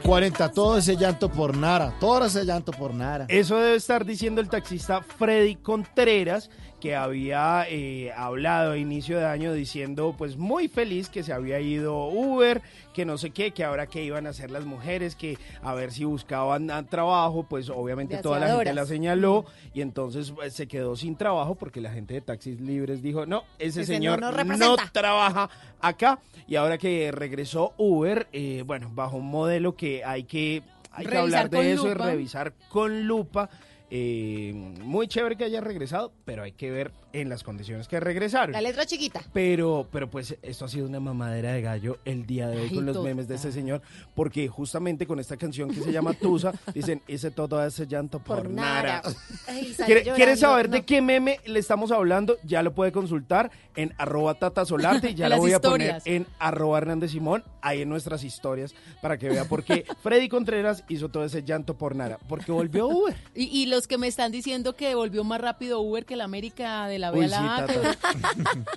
11.40, 0.02 0.52
todo 0.52 0.78
ese 0.78 0.96
llanto 0.96 1.28
por 1.28 1.56
Nara, 1.56 1.94
todo 2.00 2.24
ese 2.26 2.44
llanto 2.44 2.72
por 2.72 2.92
Nara. 2.92 3.26
Eso 3.28 3.56
debe 3.58 3.76
estar 3.76 4.04
diciendo 4.04 4.40
el 4.40 4.48
taxista 4.48 5.00
Freddy 5.00 5.54
Contreras, 5.56 6.50
que 6.82 6.96
había 6.96 7.64
eh, 7.68 8.10
hablado 8.16 8.72
a 8.72 8.76
inicio 8.76 9.16
de 9.16 9.24
año 9.24 9.52
diciendo, 9.52 10.16
pues 10.18 10.36
muy 10.36 10.66
feliz 10.66 11.08
que 11.08 11.22
se 11.22 11.32
había 11.32 11.60
ido 11.60 12.06
Uber, 12.06 12.60
que 12.92 13.04
no 13.04 13.18
sé 13.18 13.30
qué, 13.30 13.52
que 13.52 13.62
ahora 13.62 13.86
que 13.86 14.02
iban 14.02 14.26
a 14.26 14.30
hacer 14.30 14.50
las 14.50 14.64
mujeres, 14.64 15.14
que 15.14 15.38
a 15.62 15.74
ver 15.74 15.92
si 15.92 16.02
buscaban 16.02 16.72
ah, 16.72 16.84
trabajo, 16.84 17.46
pues 17.48 17.70
obviamente 17.70 18.18
toda 18.18 18.40
la 18.40 18.56
gente 18.56 18.74
la 18.74 18.84
señaló 18.84 19.44
y 19.72 19.80
entonces 19.80 20.32
pues, 20.32 20.54
se 20.54 20.66
quedó 20.66 20.96
sin 20.96 21.14
trabajo 21.14 21.54
porque 21.54 21.80
la 21.80 21.92
gente 21.92 22.14
de 22.14 22.20
taxis 22.20 22.60
libres 22.60 23.00
dijo, 23.00 23.26
no, 23.26 23.44
ese 23.60 23.84
señor 23.84 24.20
no, 24.20 24.32
representa". 24.32 24.90
trabaja 24.92 25.50
acá 25.80 26.18
y 26.48 26.56
ahora 26.56 26.78
que 26.78 27.12
regresó 27.12 27.74
Uber, 27.76 28.26
eh, 28.32 28.64
bueno, 28.66 28.90
bajo 28.92 29.18
un 29.18 29.26
modelo 29.26 29.76
que 29.76 29.91
hay 30.04 30.24
que, 30.24 30.62
hay 30.90 31.04
que 31.04 31.10
Revisar 31.10 31.40
hablar 31.40 31.50
de 31.50 31.72
eso 31.72 31.90
y 31.90 31.94
revisar 31.94 32.54
con 32.68 33.06
lupa. 33.06 33.50
Eh, 33.94 34.52
muy 34.80 35.06
chévere 35.06 35.36
que 35.36 35.44
haya 35.44 35.60
regresado, 35.60 36.14
pero 36.24 36.42
hay 36.44 36.52
que 36.52 36.70
ver 36.70 36.92
en 37.12 37.28
las 37.28 37.42
condiciones 37.42 37.88
que 37.88 38.00
regresaron. 38.00 38.52
La 38.52 38.62
letra 38.62 38.86
chiquita. 38.86 39.22
Pero, 39.34 39.86
pero 39.92 40.08
pues 40.08 40.34
esto 40.40 40.64
ha 40.64 40.68
sido 40.68 40.86
una 40.86 40.98
mamadera 40.98 41.52
de 41.52 41.60
gallo 41.60 41.98
el 42.06 42.24
día 42.24 42.48
de 42.48 42.56
hoy 42.56 42.68
Ay, 42.70 42.74
con 42.74 42.86
los 42.86 43.02
memes 43.02 43.28
de 43.28 43.34
este 43.34 43.52
señor, 43.52 43.82
porque 44.14 44.48
justamente 44.48 45.06
con 45.06 45.20
esta 45.20 45.36
canción 45.36 45.68
que 45.68 45.82
se 45.82 45.92
llama 45.92 46.14
Tusa, 46.14 46.54
dicen, 46.74 47.02
ese 47.06 47.30
todo 47.30 47.62
ese 47.62 47.86
llanto 47.86 48.18
por, 48.18 48.38
Por 48.38 48.50
nada. 48.50 49.02
nada. 49.02 49.02
Ay, 49.46 49.74
sale 49.74 49.86
¿Quiere, 49.86 50.00
llorando, 50.04 50.16
quiere 50.16 50.36
saber 50.36 50.70
no. 50.70 50.76
de 50.76 50.82
qué 50.84 51.02
meme 51.02 51.40
le 51.44 51.58
estamos 51.58 51.90
hablando? 51.90 52.38
Ya 52.44 52.62
lo 52.62 52.72
puede 52.72 52.92
consultar 52.92 53.50
en 53.76 53.92
arroba 53.98 54.32
Tata 54.38 54.64
Solarte 54.64 55.10
y 55.10 55.14
ya 55.14 55.28
lo 55.28 55.36
voy 55.36 55.52
a 55.52 55.60
poner 55.60 56.00
en 56.06 56.26
arroba 56.38 56.78
Hernández 56.78 57.10
Simón, 57.10 57.44
ahí 57.60 57.82
en 57.82 57.90
nuestras 57.90 58.24
historias, 58.24 58.74
para 59.02 59.18
que 59.18 59.28
vea 59.28 59.44
por 59.44 59.64
qué 59.64 59.84
Freddy 60.02 60.30
Contreras 60.30 60.82
hizo 60.88 61.10
todo 61.10 61.26
ese 61.26 61.42
llanto 61.42 61.76
por 61.76 61.94
nada, 61.94 62.18
porque 62.26 62.52
volvió 62.52 62.88
Uber. 62.88 63.14
Y, 63.34 63.44
y 63.44 63.66
los 63.66 63.81
que 63.86 63.98
me 63.98 64.06
están 64.06 64.32
diciendo 64.32 64.74
que 64.76 64.94
volvió 64.94 65.24
más 65.24 65.40
rápido 65.40 65.80
Uber 65.80 66.04
que 66.04 66.16
la 66.16 66.24
América 66.24 66.86
de 66.86 66.98
la 66.98 67.10
B 67.10 67.20
Uy, 67.20 67.24
a 67.26 67.28
la 67.28 67.38
sí, 67.38 67.44
A, 67.44 67.66
Tata. 67.66 67.96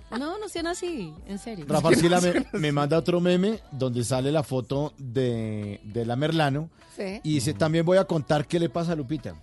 que- 0.09 0.17
No, 0.19 0.37
no 0.37 0.49
sean 0.49 0.67
así, 0.67 1.13
en 1.27 1.39
serio. 1.39 1.65
Rafa 1.67 1.87
Arcila 1.89 2.19
me, 2.21 2.45
me 2.59 2.71
manda 2.71 2.97
otro 2.97 3.19
meme 3.21 3.59
donde 3.71 4.03
sale 4.03 4.31
la 4.31 4.43
foto 4.43 4.93
de, 4.97 5.79
de 5.83 6.05
la 6.05 6.15
Merlano 6.15 6.69
Sí. 6.95 7.19
y 7.23 7.33
dice, 7.35 7.53
también 7.53 7.85
voy 7.85 7.97
a 7.97 8.05
contar 8.05 8.47
qué 8.47 8.57
le 8.59 8.69
pasa 8.69 8.93
a 8.93 8.95
Lupita. 8.95 9.35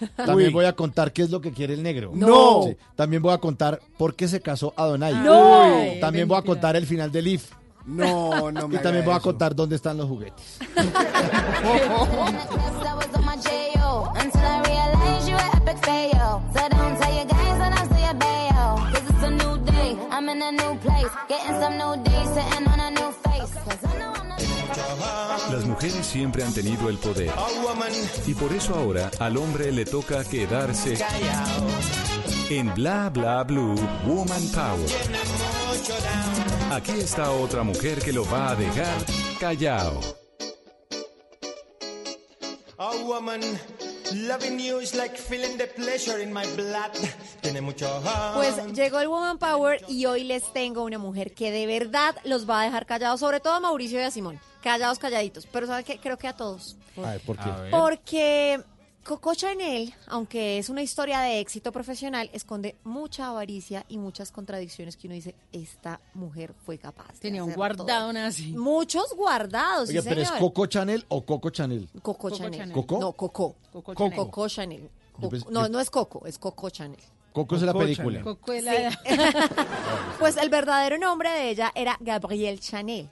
También 0.16 0.48
Uy. 0.48 0.52
voy 0.54 0.64
a 0.66 0.72
contar 0.74 1.12
qué 1.12 1.22
es 1.22 1.30
lo 1.30 1.40
que 1.40 1.52
quiere 1.52 1.72
el 1.74 1.82
negro. 1.82 2.10
No. 2.14 2.62
Sí. 2.64 2.76
También 2.96 3.22
voy 3.22 3.32
a 3.32 3.38
contar 3.38 3.80
por 3.98 4.14
qué 4.14 4.28
se 4.28 4.40
casó 4.40 4.72
Adonai. 4.76 5.14
No. 5.14 5.68
Uy. 5.78 6.00
También 6.00 6.26
voy 6.28 6.38
a 6.38 6.42
contar 6.42 6.74
el 6.76 6.86
final 6.86 7.10
del 7.12 7.28
IF. 7.28 7.50
No, 7.86 8.50
no 8.50 8.66
me 8.68 8.76
Y 8.76 8.78
también 8.80 9.04
voy 9.04 9.14
a 9.14 9.20
contar 9.20 9.54
dónde 9.54 9.76
están 9.76 9.96
los 9.96 10.08
juguetes. 10.08 10.58
Fail. 15.74 16.42
So 16.54 16.68
don't 16.68 16.96
tell 17.00 17.14
your 17.14 17.26
guys 17.26 17.60
your. 17.60 18.76
Cause 18.92 19.10
it's 19.10 19.22
a 19.22 19.30
new 19.30 19.58
day, 19.64 19.98
I'm 20.10 20.28
in 20.28 20.42
a 20.42 20.52
new 20.52 20.78
place. 20.78 21.12
Getting 21.28 21.60
some 21.60 21.76
new 21.76 22.02
days, 22.02 22.28
sitting 22.34 22.66
on 22.68 22.80
a 22.80 22.90
new 22.90 23.10
face. 23.24 23.52
Cause 23.64 23.84
I 23.84 23.98
know 23.98 24.12
I'm 24.14 24.28
not... 24.28 25.52
Las 25.52 25.64
mujeres 25.64 26.06
siempre 26.06 26.44
han 26.44 26.52
tenido 26.52 26.88
el 26.88 26.98
poder. 26.98 27.30
Y 28.26 28.34
por 28.34 28.52
eso 28.52 28.74
ahora 28.74 29.10
al 29.18 29.36
hombre 29.36 29.72
le 29.72 29.84
toca 29.84 30.24
quedarse 30.24 30.96
en 32.50 32.74
Bla 32.74 33.10
Bla 33.10 33.42
Blue 33.44 33.74
Woman 34.06 34.48
Power. 34.52 34.90
Aquí 36.72 36.92
está 36.92 37.30
otra 37.30 37.62
mujer 37.62 38.00
que 38.00 38.12
lo 38.12 38.24
va 38.30 38.50
a 38.50 38.54
dejar 38.56 38.98
callado. 39.40 40.00
A 42.78 42.90
woman 43.04 43.40
loving 44.14 44.58
you 44.58 44.80
is 44.80 44.94
like 44.94 45.16
feeling 45.16 45.56
the 45.56 45.66
pleasure 45.66 46.18
in 46.22 46.32
my 46.32 46.44
blood. 46.56 46.92
Tiene 47.40 47.60
mucho 47.60 47.86
Pues 48.34 48.56
llegó 48.74 49.00
el 49.00 49.08
Woman 49.08 49.38
Power 49.38 49.80
y 49.88 50.06
hoy 50.06 50.24
les 50.24 50.52
tengo 50.52 50.82
una 50.84 50.98
mujer 50.98 51.32
que 51.34 51.50
de 51.50 51.66
verdad 51.66 52.16
los 52.24 52.48
va 52.48 52.62
a 52.62 52.64
dejar 52.64 52.86
callados, 52.86 53.20
sobre 53.20 53.40
todo 53.40 53.54
a 53.54 53.60
Mauricio 53.60 53.98
y 54.00 54.02
a 54.02 54.10
Simón. 54.10 54.40
Callados, 54.62 54.98
calladitos. 54.98 55.46
Pero 55.46 55.66
¿saben 55.66 55.84
qué? 55.84 55.98
Creo 55.98 56.18
que 56.18 56.28
a 56.28 56.32
todos. 56.34 56.76
A 56.96 57.12
ver, 57.12 57.20
¿por 57.20 57.36
qué? 57.36 57.50
Porque 57.70 58.60
Coco 59.06 59.34
Chanel, 59.36 59.94
aunque 60.08 60.58
es 60.58 60.68
una 60.68 60.82
historia 60.82 61.20
de 61.20 61.38
éxito 61.38 61.70
profesional, 61.70 62.28
esconde 62.32 62.74
mucha 62.82 63.28
avaricia 63.28 63.84
y 63.88 63.98
muchas 63.98 64.32
contradicciones 64.32 64.96
que 64.96 65.06
uno 65.06 65.14
dice, 65.14 65.36
esta 65.52 66.00
mujer 66.14 66.54
fue 66.64 66.76
capaz. 66.76 67.12
de 67.12 67.18
Tenía 67.20 67.44
un 67.44 67.50
hacer 67.50 67.56
guardado 67.56 67.86
todo". 67.86 68.12
nazi. 68.12 68.48
Muchos 68.52 69.14
guardados, 69.14 69.90
Oiga, 69.90 70.02
sí, 70.02 70.08
pero 70.08 70.22
es. 70.22 70.30
Coco 70.32 70.66
Chanel 70.66 71.04
o 71.08 71.24
Coco 71.24 71.50
Chanel. 71.50 71.88
Coco, 72.02 72.14
Coco 72.18 72.30
Chanel. 72.36 72.58
Chanel. 72.58 72.74
¿Coco? 72.74 72.98
No, 72.98 73.12
Coco. 73.12 73.54
Coco 73.72 73.94
Coco, 73.94 73.94
Chanel. 74.08 74.16
Coco 74.18 74.48
Chanel. 74.48 74.82
Yo 74.82 74.90
Coco- 75.20 75.30
pensé- 75.30 75.50
no, 75.50 75.68
no 75.68 75.78
es 75.80 75.90
Coco, 75.90 76.26
es 76.26 76.38
Coco 76.38 76.70
Chanel. 76.70 77.00
Coco 77.32 77.54
es 77.56 77.62
la 77.62 77.72
Coco 77.72 77.84
película. 77.84 78.18
Chanel. 78.18 78.24
Coco 78.24 78.52
de 78.52 78.62
la- 78.62 78.90
Sí. 78.90 78.96
pues 80.18 80.36
el 80.36 80.48
verdadero 80.48 80.98
nombre 80.98 81.30
de 81.30 81.50
ella 81.50 81.70
era 81.76 81.96
Gabrielle 82.00 82.58
Chanel. 82.58 83.08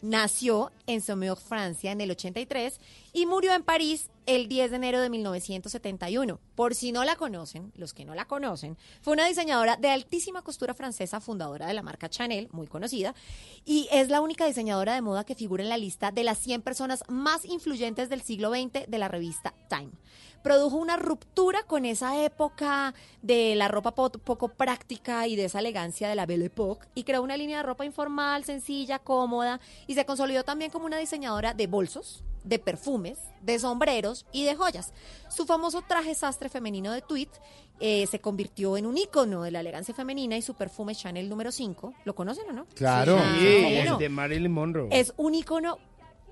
Nació 0.00 0.70
en 0.86 1.00
Saumur, 1.00 1.36
Francia, 1.38 1.90
en 1.90 2.00
el 2.00 2.10
83 2.12 2.78
y 3.12 3.26
murió 3.26 3.52
en 3.54 3.64
París 3.64 4.10
el 4.28 4.46
10 4.46 4.70
de 4.70 4.76
enero 4.76 5.00
de 5.00 5.08
1971. 5.10 6.38
Por 6.54 6.74
si 6.74 6.92
no 6.92 7.02
la 7.04 7.16
conocen, 7.16 7.72
los 7.76 7.94
que 7.94 8.04
no 8.04 8.14
la 8.14 8.26
conocen, 8.26 8.76
fue 9.00 9.14
una 9.14 9.26
diseñadora 9.26 9.76
de 9.76 9.88
altísima 9.90 10.42
costura 10.42 10.74
francesa, 10.74 11.20
fundadora 11.20 11.66
de 11.66 11.74
la 11.74 11.82
marca 11.82 12.08
Chanel, 12.10 12.48
muy 12.52 12.66
conocida, 12.66 13.14
y 13.64 13.88
es 13.90 14.10
la 14.10 14.20
única 14.20 14.46
diseñadora 14.46 14.94
de 14.94 15.00
moda 15.00 15.24
que 15.24 15.34
figura 15.34 15.62
en 15.62 15.70
la 15.70 15.78
lista 15.78 16.10
de 16.10 16.24
las 16.24 16.38
100 16.38 16.62
personas 16.62 17.02
más 17.08 17.44
influyentes 17.44 18.08
del 18.10 18.20
siglo 18.22 18.50
XX 18.50 18.86
de 18.86 18.98
la 18.98 19.08
revista 19.08 19.54
Time 19.68 19.90
produjo 20.42 20.76
una 20.76 20.96
ruptura 20.96 21.64
con 21.64 21.84
esa 21.84 22.22
época 22.24 22.94
de 23.22 23.56
la 23.56 23.66
ropa 23.66 23.94
po- 23.96 24.10
poco 24.12 24.48
práctica 24.50 25.26
y 25.26 25.34
de 25.34 25.46
esa 25.46 25.58
elegancia 25.58 26.08
de 26.08 26.14
la 26.14 26.26
Belle 26.26 26.44
Époque 26.46 26.86
y 26.94 27.02
creó 27.02 27.22
una 27.22 27.36
línea 27.36 27.56
de 27.58 27.64
ropa 27.64 27.84
informal, 27.84 28.44
sencilla, 28.44 29.00
cómoda 29.00 29.60
y 29.88 29.94
se 29.94 30.06
consolidó 30.06 30.44
también 30.44 30.70
como 30.70 30.86
una 30.86 30.96
diseñadora 30.98 31.54
de 31.54 31.66
bolsos, 31.66 32.22
de 32.48 32.58
perfumes, 32.58 33.18
de 33.42 33.58
sombreros 33.58 34.24
y 34.32 34.44
de 34.44 34.54
joyas. 34.56 34.92
Su 35.28 35.44
famoso 35.44 35.82
traje 35.86 36.14
sastre 36.14 36.48
femenino 36.48 36.92
de 36.92 37.02
tweed 37.02 37.28
eh, 37.80 38.06
se 38.06 38.20
convirtió 38.20 38.76
en 38.76 38.86
un 38.86 38.96
ícono 38.96 39.42
de 39.42 39.50
la 39.50 39.60
elegancia 39.60 39.94
femenina 39.94 40.36
y 40.36 40.42
su 40.42 40.54
perfume 40.54 40.94
Chanel 40.94 41.28
número 41.28 41.52
5, 41.52 41.94
¿lo 42.04 42.14
conocen 42.14 42.48
o 42.48 42.52
no? 42.52 42.66
Claro. 42.74 43.18
Sí, 43.18 43.38
Sí, 43.40 43.62
bueno. 43.74 43.92
es 43.92 43.98
de 43.98 44.08
Marilyn 44.08 44.50
Monroe. 44.52 44.88
Es 44.90 45.12
un 45.18 45.34
ícono, 45.34 45.78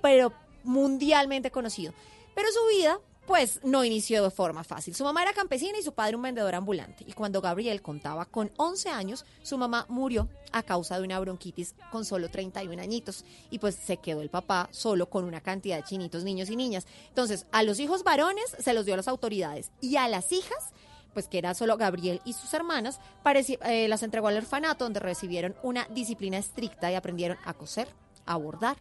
pero 0.02 0.32
mundialmente 0.64 1.50
conocido. 1.50 1.92
Pero 2.34 2.48
su 2.50 2.76
vida, 2.76 2.98
pues, 3.26 3.60
no 3.64 3.84
inició 3.84 4.22
de 4.22 4.30
forma 4.30 4.64
fácil. 4.64 4.94
Su 4.94 5.04
mamá 5.04 5.22
era 5.22 5.32
campesina 5.32 5.78
y 5.78 5.82
su 5.82 5.92
padre 5.92 6.16
un 6.16 6.22
vendedor 6.22 6.54
ambulante. 6.54 7.04
Y 7.06 7.12
cuando 7.12 7.40
Gabriel 7.40 7.82
contaba 7.82 8.24
con 8.24 8.52
11 8.56 8.88
años, 8.90 9.24
su 9.42 9.58
mamá 9.58 9.86
murió 9.88 10.28
a 10.52 10.62
causa 10.62 10.98
de 10.98 11.04
una 11.04 11.18
bronquitis 11.18 11.74
con 11.90 12.04
solo 12.04 12.28
31 12.28 12.80
añitos. 12.80 13.24
Y 13.50 13.58
pues 13.58 13.74
se 13.74 13.96
quedó 13.96 14.22
el 14.22 14.30
papá 14.30 14.68
solo 14.70 15.10
con 15.10 15.24
una 15.24 15.40
cantidad 15.40 15.76
de 15.76 15.82
chinitos, 15.82 16.24
niños 16.24 16.50
y 16.50 16.56
niñas. 16.56 16.86
Entonces, 17.08 17.46
a 17.52 17.62
los 17.62 17.80
hijos 17.80 18.04
varones 18.04 18.56
se 18.58 18.74
los 18.74 18.84
dio 18.84 18.94
a 18.94 18.98
las 18.98 19.08
autoridades. 19.08 19.70
Y 19.80 19.96
a 19.96 20.08
las 20.08 20.32
hijas 20.32 20.72
pues 21.12 21.28
que 21.28 21.38
era 21.38 21.54
solo 21.54 21.78
Gabriel 21.78 22.20
y 22.26 22.34
sus 22.34 22.52
hermanas, 22.52 23.00
eh, 23.24 23.88
las 23.88 24.02
entregó 24.02 24.28
al 24.28 24.36
orfanato 24.36 24.84
donde 24.84 25.00
recibieron 25.00 25.56
una 25.62 25.86
disciplina 25.86 26.36
estricta 26.36 26.92
y 26.92 26.94
aprendieron 26.94 27.38
a 27.46 27.54
coser, 27.54 27.88
a 28.26 28.36
bordar 28.36 28.76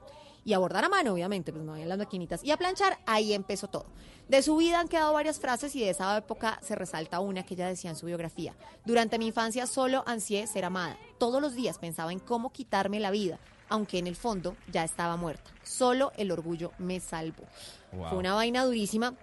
y 0.45 0.53
a 0.53 0.59
bordar 0.59 0.85
a 0.85 0.89
mano, 0.89 1.13
obviamente, 1.13 1.51
pues 1.51 1.65
no 1.65 1.73
había 1.73 1.87
las 1.87 1.97
maquinitas, 1.97 2.43
y 2.43 2.51
a 2.51 2.57
planchar, 2.57 2.99
ahí 3.07 3.33
empezó 3.33 3.67
todo. 3.67 3.87
De 4.29 4.43
su 4.43 4.55
vida 4.55 4.79
han 4.79 4.87
quedado 4.87 5.11
varias 5.11 5.39
frases 5.39 5.75
y 5.75 5.81
de 5.81 5.89
esa 5.89 6.15
época 6.17 6.59
se 6.61 6.75
resalta 6.75 7.19
una 7.19 7.43
que 7.43 7.55
ella 7.55 7.67
decía 7.67 7.89
en 7.89 7.95
su 7.95 8.05
biografía. 8.05 8.55
Durante 8.85 9.17
mi 9.17 9.27
infancia 9.27 9.67
solo 9.67 10.03
ansié 10.07 10.47
ser 10.47 10.65
amada. 10.65 10.97
Todos 11.17 11.41
los 11.41 11.55
días 11.55 11.79
pensaba 11.79 12.11
en 12.11 12.19
cómo 12.19 12.51
quitarme 12.51 12.99
la 12.99 13.11
vida, 13.11 13.39
aunque 13.69 13.97
en 13.97 14.07
el 14.07 14.15
fondo 14.15 14.55
ya 14.71 14.83
estaba 14.83 15.15
muerta. 15.15 15.51
Solo 15.63 16.11
el 16.15 16.31
orgullo 16.31 16.71
me 16.77 16.99
salvó. 16.99 17.43
Wow. 17.91 18.09
Fue 18.09 18.17
una 18.17 18.33
vaina 18.33 18.65
durísima, 18.65 19.15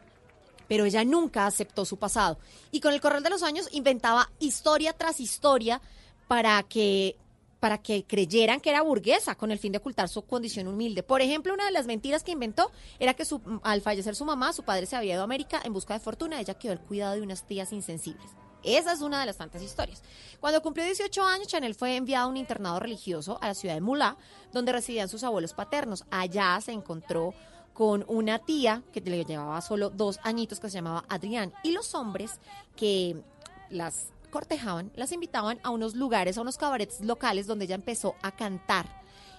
pero 0.69 0.85
ella 0.85 1.05
nunca 1.05 1.47
aceptó 1.47 1.85
su 1.85 1.99
pasado. 1.99 2.39
Y 2.71 2.81
con 2.81 2.93
el 2.93 3.01
correr 3.01 3.23
de 3.23 3.31
los 3.31 3.43
años 3.43 3.69
inventaba 3.73 4.31
historia 4.39 4.93
tras 4.93 5.21
historia 5.21 5.81
para 6.29 6.63
que 6.63 7.17
para 7.63 7.79
que 7.79 8.05
creyeran 8.05 8.59
que 8.59 8.71
era 8.71 8.83
burguesa 8.83 9.37
con 9.37 9.53
el 9.53 9.59
fin 9.61 9.71
de 9.71 9.79
ocultar 9.79 10.09
su 10.09 10.23
condición 10.23 10.67
humilde. 10.67 11.05
Por 11.05 11.21
ejemplo, 11.21 11.55
una 11.55 11.65
de 11.65 11.71
las 11.71 11.87
mentiras 11.87 12.25
que 12.25 12.33
inventó 12.33 12.73
era 12.99 13.15
que 13.15 13.25
su- 13.25 13.41
al 13.63 13.81
fallecer 13.81 14.17
su 14.17 14.25
mamá, 14.25 14.53
su 14.53 14.65
padre 14.65 14.85
se 14.87 14.97
había 14.97 15.13
ido 15.13 15.21
a 15.21 15.25
América 15.25 15.61
en 15.63 15.73
busca 15.73 15.95
de 15.95 16.01
fortuna, 16.01 16.41
ella 16.41 16.55
quedó 16.55 16.73
al 16.73 16.81
cuidado 16.81 17.15
de 17.15 17.23
unas 17.23 17.47
tías 17.47 17.73
insensibles. 17.73 18.33
Esa 18.65 18.93
es 18.93 19.01
una 19.01 19.21
de 19.21 19.27
las 19.27 19.37
tantas 19.37 19.63
historias. 19.63 20.03
Cuando 20.41 20.61
cumplió 20.61 20.85
18 20.85 21.23
años, 21.25 21.47
Chanel 21.47 21.77
fue 21.77 21.95
enviada 21.95 22.25
a 22.25 22.27
un 22.29 22.37
internado 22.37 22.81
religioso 22.81 23.39
a 23.41 23.47
la 23.47 23.55
ciudad 23.55 23.75
de 23.77 23.81
Mulá, 23.81 24.17
donde 24.53 24.73
residían 24.73 25.09
sus 25.09 25.23
abuelos 25.23 25.55
paternos. 25.55 26.05
Allá 26.11 26.61
se 26.61 26.73
encontró 26.73 27.33
con 27.75 28.05
una 28.09 28.41
tía 28.41 28.83
que 28.93 29.01
le 29.03 29.25
llevaba 29.25 29.61
solo 29.61 29.89
dos 29.91 30.19
añitos 30.25 30.59
que 30.59 30.69
se 30.69 30.75
llamaba 30.79 31.05
Adrián. 31.09 31.53
Y 31.63 31.71
los 31.71 31.95
hombres 31.95 32.41
que 32.75 33.23
las 33.71 34.09
cortejaban, 34.33 34.91
las 34.97 35.13
invitaban 35.13 35.61
a 35.63 35.71
unos 35.71 35.95
lugares, 35.95 36.37
a 36.37 36.41
unos 36.41 36.57
cabarets 36.59 37.01
locales 37.03 37.47
donde 37.47 37.67
ella 37.67 37.77
empezó 37.77 38.17
a 38.23 38.33
cantar. 38.33 38.87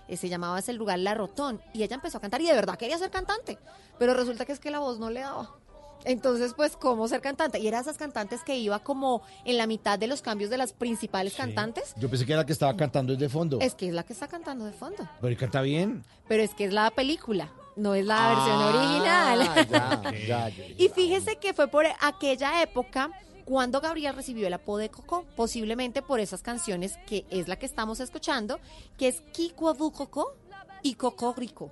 Eh, 0.07 0.15
se 0.15 0.30
llamaba 0.30 0.60
ese 0.60 0.72
lugar 0.72 0.99
La 0.99 1.14
Rotón. 1.14 1.61
Y 1.74 1.84
ella 1.84 1.95
empezó 1.95 2.20
a 2.20 2.22
cantar 2.22 2.41
y 2.41 2.45
de 2.45 2.53
verdad 2.53 2.78
quería 2.78 2.98
ser 2.98 3.10
cantante. 3.11 3.57
Pero 3.99 4.14
resulta 4.14 4.45
que 4.45 4.52
es 4.53 4.60
que 4.60 4.72
la 4.72 4.80
voz 4.80 4.99
no 4.99 5.10
le 5.10 5.22
daba. 5.22 5.56
Entonces, 6.06 6.53
pues, 6.53 6.76
¿cómo 6.76 7.07
ser 7.07 7.22
cantante? 7.22 7.60
Y 7.60 7.68
era 7.68 7.80
esas 7.80 7.98
cantantes 7.98 8.41
que 8.44 8.57
iba 8.57 8.80
como 8.80 9.22
en 9.45 9.57
la 9.57 9.68
mitad 9.68 9.98
de 9.98 10.07
los 10.07 10.22
cambios 10.22 10.49
de 10.49 10.57
las 10.57 10.74
principales 10.74 11.34
cantantes. 11.34 11.94
Yo 11.98 12.10
pensé 12.10 12.26
que 12.26 12.34
era 12.34 12.41
la 12.41 12.45
que 12.45 12.52
estaba 12.52 12.76
cantando 12.76 13.14
desde 13.14 13.30
fondo. 13.30 13.60
Es 13.61 13.74
que 13.74 13.88
es 13.88 13.94
la 13.94 14.03
que 14.03 14.11
está 14.11 14.28
cantando 14.28 14.65
de 14.65 14.74
fondo. 14.74 15.07
Pero 15.22 15.32
¿y 15.34 15.38
canta 15.38 15.61
bien. 15.61 16.03
Pero 16.28 16.44
es 16.44 16.53
que 16.53 16.65
es 16.65 16.74
la 16.74 16.91
película, 16.91 17.49
no 17.78 17.95
es 17.95 18.06
la 18.06 18.28
versión 18.28 18.57
Ah, 18.60 19.36
original. 19.38 19.68
ya, 20.28 20.49
ya, 20.49 20.49
ya. 20.49 20.65
Y 20.78 20.90
fíjese 20.90 21.38
que 21.38 21.53
fue 21.53 21.70
por 21.70 21.86
aquella 22.02 22.61
época 22.61 23.10
cuando 23.45 23.82
Gabriel 23.82 24.15
recibió 24.15 24.48
el 24.48 24.53
apodo 24.53 24.78
de 24.78 24.90
Coco, 24.90 25.26
posiblemente 25.36 26.02
por 26.02 26.20
esas 26.20 26.41
canciones 26.41 26.98
que 27.07 27.26
es 27.30 27.48
la 27.48 27.57
que 27.57 27.65
estamos 27.65 27.99
escuchando, 27.99 28.60
que 28.98 29.07
es 29.07 29.22
Kikuabu 29.32 29.91
Coco 29.91 30.36
y 30.82 30.95
Coco 30.95 31.34
Rico. 31.34 31.72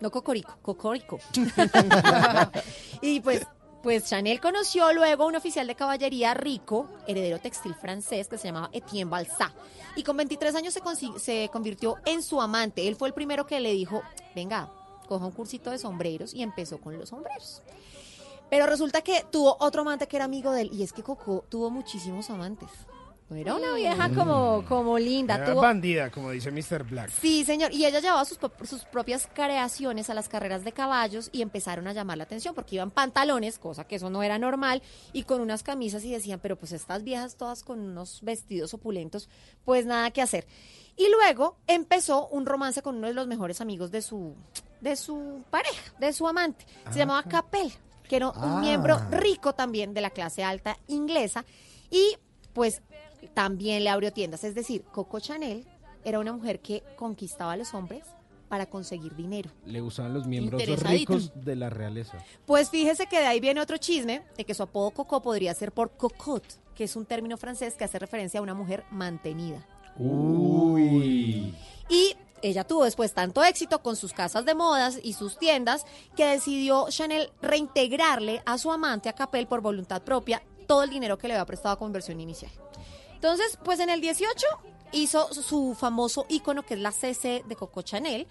No 0.00 0.10
Cocorico, 0.10 0.56
Cocorico. 0.62 1.18
y 3.02 3.20
pues, 3.20 3.46
pues 3.82 4.06
Chanel 4.06 4.40
conoció 4.40 4.92
luego 4.94 5.24
a 5.24 5.26
un 5.26 5.36
oficial 5.36 5.66
de 5.66 5.74
caballería 5.74 6.32
rico, 6.32 6.88
heredero 7.06 7.38
textil 7.38 7.74
francés, 7.74 8.28
que 8.28 8.38
se 8.38 8.48
llamaba 8.48 8.70
Etienne 8.72 9.10
Balsat. 9.10 9.52
Y 9.96 10.02
con 10.02 10.16
23 10.16 10.54
años 10.54 10.72
se, 10.72 10.80
se 11.18 11.50
convirtió 11.52 11.96
en 12.06 12.22
su 12.22 12.40
amante. 12.40 12.88
Él 12.88 12.96
fue 12.96 13.08
el 13.08 13.14
primero 13.14 13.46
que 13.46 13.60
le 13.60 13.74
dijo, 13.74 14.02
venga, 14.34 14.72
coja 15.06 15.26
un 15.26 15.32
cursito 15.32 15.70
de 15.70 15.78
sombreros 15.78 16.32
y 16.32 16.42
empezó 16.42 16.78
con 16.78 16.98
los 16.98 17.10
sombreros. 17.10 17.60
Pero 18.50 18.66
resulta 18.66 19.02
que 19.02 19.24
tuvo 19.30 19.56
otro 19.60 19.82
amante 19.82 20.08
que 20.08 20.16
era 20.16 20.24
amigo 20.24 20.52
de 20.52 20.62
él. 20.62 20.70
Y 20.72 20.82
es 20.82 20.92
que 20.92 21.02
Coco 21.02 21.44
tuvo 21.48 21.70
muchísimos 21.70 22.28
amantes. 22.30 22.68
No 23.30 23.36
era 23.36 23.54
una 23.54 23.74
vieja 23.74 24.10
como, 24.12 24.64
como 24.66 24.98
linda. 24.98 25.36
Era 25.36 25.52
Tuvo, 25.52 25.60
bandida, 25.60 26.10
como 26.10 26.32
dice 26.32 26.50
Mr. 26.50 26.82
Black. 26.82 27.10
Sí, 27.10 27.44
señor. 27.44 27.72
Y 27.72 27.86
ella 27.86 28.00
llevaba 28.00 28.24
sus, 28.24 28.40
sus 28.64 28.84
propias 28.86 29.28
creaciones 29.32 30.10
a 30.10 30.14
las 30.14 30.28
carreras 30.28 30.64
de 30.64 30.72
caballos 30.72 31.30
y 31.30 31.42
empezaron 31.42 31.86
a 31.86 31.92
llamar 31.92 32.18
la 32.18 32.24
atención 32.24 32.56
porque 32.56 32.74
iban 32.74 32.90
pantalones, 32.90 33.60
cosa 33.60 33.84
que 33.84 33.94
eso 33.94 34.10
no 34.10 34.24
era 34.24 34.36
normal, 34.40 34.82
y 35.12 35.22
con 35.22 35.40
unas 35.40 35.62
camisas 35.62 36.04
y 36.04 36.10
decían, 36.10 36.40
pero 36.42 36.56
pues 36.56 36.72
estas 36.72 37.04
viejas 37.04 37.36
todas 37.36 37.62
con 37.62 37.78
unos 37.78 38.18
vestidos 38.22 38.74
opulentos, 38.74 39.28
pues 39.64 39.86
nada 39.86 40.10
que 40.10 40.22
hacer. 40.22 40.48
Y 40.96 41.08
luego 41.08 41.56
empezó 41.68 42.26
un 42.28 42.46
romance 42.46 42.82
con 42.82 42.96
uno 42.96 43.06
de 43.06 43.14
los 43.14 43.28
mejores 43.28 43.60
amigos 43.60 43.92
de 43.92 44.02
su, 44.02 44.34
de 44.80 44.96
su 44.96 45.44
pareja, 45.50 45.92
de 46.00 46.12
su 46.12 46.26
amante. 46.26 46.66
Se 46.90 46.98
llamaba 46.98 47.22
Capel, 47.22 47.72
que 48.10 48.16
era 48.16 48.30
un 48.30 48.34
Ah. 48.36 48.58
miembro 48.60 48.98
rico 49.12 49.52
también 49.54 49.94
de 49.94 50.00
la 50.00 50.10
clase 50.10 50.42
alta 50.42 50.76
inglesa. 50.88 51.44
Y 51.92 52.16
pues 52.52 52.82
también 53.34 53.84
le 53.84 53.90
abrió 53.90 54.12
tiendas. 54.12 54.42
Es 54.42 54.56
decir, 54.56 54.82
Coco 54.82 55.20
Chanel 55.20 55.64
era 56.04 56.18
una 56.18 56.32
mujer 56.32 56.58
que 56.58 56.82
conquistaba 56.96 57.52
a 57.52 57.56
los 57.56 57.72
hombres 57.72 58.02
para 58.48 58.66
conseguir 58.66 59.14
dinero. 59.14 59.48
Le 59.64 59.80
gustaban 59.80 60.12
los 60.12 60.26
miembros 60.26 60.60
ricos 60.82 61.30
de 61.36 61.54
la 61.54 61.70
realeza. 61.70 62.18
Pues 62.46 62.68
fíjese 62.68 63.06
que 63.06 63.20
de 63.20 63.26
ahí 63.26 63.38
viene 63.38 63.60
otro 63.60 63.76
chisme 63.76 64.22
de 64.36 64.44
que 64.44 64.54
su 64.54 64.64
apodo 64.64 64.90
Coco 64.90 65.22
podría 65.22 65.54
ser 65.54 65.70
por 65.70 65.92
cocotte, 65.92 66.56
que 66.74 66.82
es 66.82 66.96
un 66.96 67.06
término 67.06 67.36
francés 67.36 67.74
que 67.74 67.84
hace 67.84 68.00
referencia 68.00 68.40
a 68.40 68.42
una 68.42 68.54
mujer 68.54 68.82
mantenida. 68.90 69.64
Uy. 69.96 71.54
Y 71.88 72.16
ella 72.42 72.64
tuvo 72.64 72.84
después 72.84 73.12
tanto 73.12 73.44
éxito 73.44 73.82
con 73.82 73.96
sus 73.96 74.12
casas 74.12 74.44
de 74.44 74.54
modas 74.54 74.98
y 75.02 75.12
sus 75.12 75.38
tiendas 75.38 75.84
que 76.16 76.26
decidió 76.26 76.86
Chanel 76.88 77.30
reintegrarle 77.42 78.42
a 78.46 78.58
su 78.58 78.72
amante 78.72 79.08
a 79.08 79.14
Capel 79.14 79.46
por 79.46 79.60
voluntad 79.60 80.02
propia 80.02 80.42
todo 80.66 80.82
el 80.82 80.90
dinero 80.90 81.18
que 81.18 81.28
le 81.28 81.34
había 81.34 81.46
prestado 81.46 81.76
como 81.78 81.88
inversión 81.88 82.20
inicial. 82.20 82.52
Entonces, 83.14 83.58
pues 83.64 83.80
en 83.80 83.90
el 83.90 84.00
18 84.00 84.46
hizo 84.92 85.32
su 85.34 85.74
famoso 85.74 86.26
ícono 86.28 86.64
que 86.64 86.74
es 86.74 86.80
la 86.80 86.92
CC 86.92 87.44
de 87.46 87.56
Coco 87.56 87.82
Chanel 87.82 88.26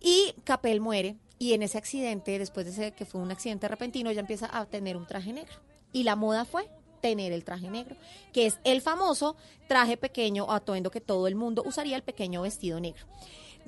y 0.00 0.34
Capel 0.44 0.80
muere 0.80 1.16
y 1.38 1.52
en 1.52 1.62
ese 1.62 1.78
accidente, 1.78 2.38
después 2.38 2.66
de 2.66 2.72
ese 2.72 2.92
que 2.92 3.04
fue 3.04 3.20
un 3.20 3.30
accidente 3.30 3.68
repentino, 3.68 4.10
ella 4.10 4.20
empieza 4.20 4.48
a 4.52 4.66
tener 4.66 4.96
un 4.96 5.06
traje 5.06 5.32
negro. 5.32 5.54
Y 5.92 6.02
la 6.02 6.16
moda 6.16 6.44
fue 6.44 6.68
tener 7.00 7.32
el 7.32 7.44
traje 7.44 7.70
negro, 7.70 7.96
que 8.32 8.46
es 8.46 8.58
el 8.64 8.82
famoso 8.82 9.36
traje 9.68 9.96
pequeño 9.96 10.50
atuendo 10.50 10.90
que 10.90 11.00
todo 11.00 11.28
el 11.28 11.36
mundo 11.36 11.62
usaría, 11.64 11.96
el 11.96 12.02
pequeño 12.02 12.42
vestido 12.42 12.80
negro. 12.80 13.06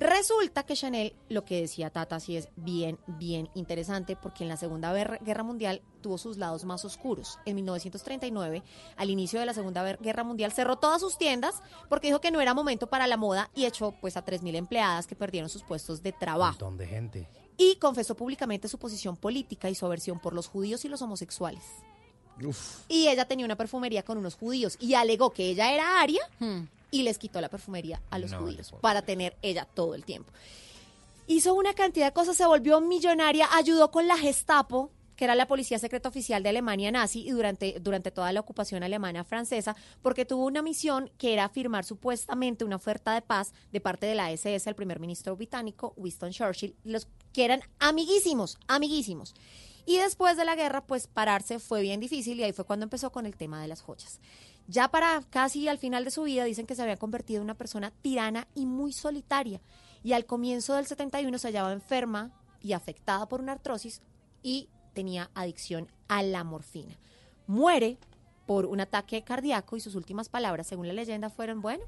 Resulta 0.01 0.63
que 0.63 0.73
Chanel, 0.73 1.13
lo 1.29 1.45
que 1.45 1.61
decía 1.61 1.91
Tata, 1.91 2.19
sí 2.19 2.35
es 2.35 2.49
bien, 2.55 2.97
bien 3.05 3.49
interesante, 3.53 4.15
porque 4.15 4.43
en 4.43 4.49
la 4.49 4.57
Segunda 4.57 4.91
Guerra 4.91 5.43
Mundial 5.43 5.83
tuvo 6.01 6.17
sus 6.17 6.37
lados 6.37 6.65
más 6.65 6.83
oscuros. 6.85 7.37
En 7.45 7.53
1939, 7.57 8.63
al 8.97 9.09
inicio 9.11 9.39
de 9.39 9.45
la 9.45 9.53
Segunda 9.53 9.83
Guerra 9.97 10.23
Mundial, 10.23 10.51
cerró 10.53 10.77
todas 10.77 11.01
sus 11.01 11.19
tiendas 11.19 11.61
porque 11.87 12.07
dijo 12.07 12.19
que 12.19 12.31
no 12.31 12.41
era 12.41 12.55
momento 12.55 12.87
para 12.87 13.05
la 13.05 13.15
moda 13.15 13.51
y 13.53 13.65
echó 13.65 13.91
pues 14.01 14.17
a 14.17 14.25
3.000 14.25 14.55
empleadas 14.55 15.05
que 15.05 15.15
perdieron 15.15 15.51
sus 15.51 15.61
puestos 15.61 16.01
de 16.01 16.13
trabajo. 16.13 16.53
montón 16.53 16.77
de 16.79 16.87
gente. 16.87 17.27
Y 17.55 17.75
confesó 17.75 18.15
públicamente 18.15 18.67
su 18.67 18.79
posición 18.79 19.15
política 19.15 19.69
y 19.69 19.75
su 19.75 19.85
aversión 19.85 20.19
por 20.19 20.33
los 20.33 20.47
judíos 20.47 20.83
y 20.83 20.89
los 20.89 21.03
homosexuales. 21.03 21.61
Y 22.87 23.07
ella 23.07 23.25
tenía 23.25 23.45
una 23.45 23.55
perfumería 23.55 24.01
con 24.01 24.17
unos 24.17 24.33
judíos 24.33 24.77
y 24.79 24.95
alegó 24.95 25.29
que 25.29 25.45
ella 25.45 25.71
era 25.71 26.01
aria 26.01 26.27
y 26.91 27.03
les 27.03 27.17
quitó 27.17 27.41
la 27.41 27.49
perfumería 27.49 28.01
a 28.09 28.19
los 28.19 28.31
No, 28.31 28.41
judíos 28.41 28.73
para 28.81 29.01
tener 29.01 29.37
ella 29.41 29.65
todo 29.65 29.95
el 29.95 30.05
tiempo. 30.05 30.31
Hizo 31.27 31.53
una 31.53 31.73
cantidad 31.73 32.07
de 32.07 32.13
cosas, 32.13 32.35
se 32.35 32.45
volvió 32.45 32.81
millonaria, 32.81 33.47
ayudó 33.53 33.89
con 33.89 34.07
la 34.07 34.17
Gestapo, 34.17 34.91
que 35.15 35.25
era 35.25 35.35
la 35.35 35.47
policía 35.47 35.77
secreta 35.79 36.09
oficial 36.09 36.41
de 36.41 36.49
Alemania 36.49 36.91
nazi 36.91 37.21
y 37.21 37.29
durante, 37.31 37.79
durante 37.79 38.11
toda 38.11 38.33
la 38.33 38.39
ocupación 38.39 38.83
alemana 38.83 39.23
francesa, 39.23 39.75
porque 40.01 40.25
tuvo 40.25 40.45
una 40.45 40.61
misión 40.61 41.11
que 41.17 41.33
era 41.33 41.47
firmar 41.47 41.85
supuestamente 41.85 42.65
una 42.65 42.77
oferta 42.77 43.13
de 43.13 43.21
paz 43.21 43.53
de 43.71 43.79
parte 43.79 44.07
de 44.07 44.15
la 44.15 44.31
SS 44.31 44.67
al 44.67 44.75
primer 44.75 44.99
ministro 44.99 45.35
británico 45.35 45.93
Winston 45.95 46.31
Churchill, 46.31 46.75
los 46.83 47.07
que 47.33 47.45
eran 47.45 47.61
amiguísimos, 47.79 48.57
amiguísimos. 48.67 49.35
Y 49.85 49.97
después 49.97 50.37
de 50.37 50.45
la 50.45 50.55
guerra, 50.55 50.85
pues 50.85 51.07
pararse 51.07 51.59
fue 51.59 51.81
bien 51.81 51.99
difícil 51.99 52.39
y 52.39 52.43
ahí 52.43 52.53
fue 52.53 52.65
cuando 52.65 52.83
empezó 52.83 53.11
con 53.11 53.25
el 53.25 53.35
tema 53.35 53.61
de 53.61 53.67
las 53.67 53.81
joyas. 53.81 54.19
Ya 54.67 54.89
para 54.89 55.21
casi 55.29 55.67
al 55.67 55.77
final 55.77 56.05
de 56.05 56.11
su 56.11 56.23
vida 56.23 56.43
dicen 56.45 56.65
que 56.65 56.75
se 56.75 56.81
había 56.81 56.97
convertido 56.97 57.39
en 57.39 57.45
una 57.45 57.57
persona 57.57 57.91
tirana 58.01 58.47
y 58.55 58.65
muy 58.65 58.93
solitaria. 58.93 59.61
Y 60.03 60.13
al 60.13 60.25
comienzo 60.25 60.75
del 60.75 60.85
71 60.85 61.37
se 61.37 61.47
hallaba 61.47 61.73
enferma 61.73 62.31
y 62.61 62.73
afectada 62.73 63.27
por 63.27 63.41
una 63.41 63.53
artrosis 63.53 64.01
y 64.43 64.69
tenía 64.93 65.29
adicción 65.33 65.91
a 66.07 66.23
la 66.23 66.43
morfina. 66.43 66.97
Muere 67.47 67.97
por 68.45 68.65
un 68.65 68.81
ataque 68.81 69.23
cardíaco 69.23 69.77
y 69.77 69.81
sus 69.81 69.95
últimas 69.95 70.29
palabras, 70.29 70.67
según 70.67 70.87
la 70.87 70.93
leyenda, 70.93 71.29
fueron, 71.29 71.61
bueno, 71.61 71.83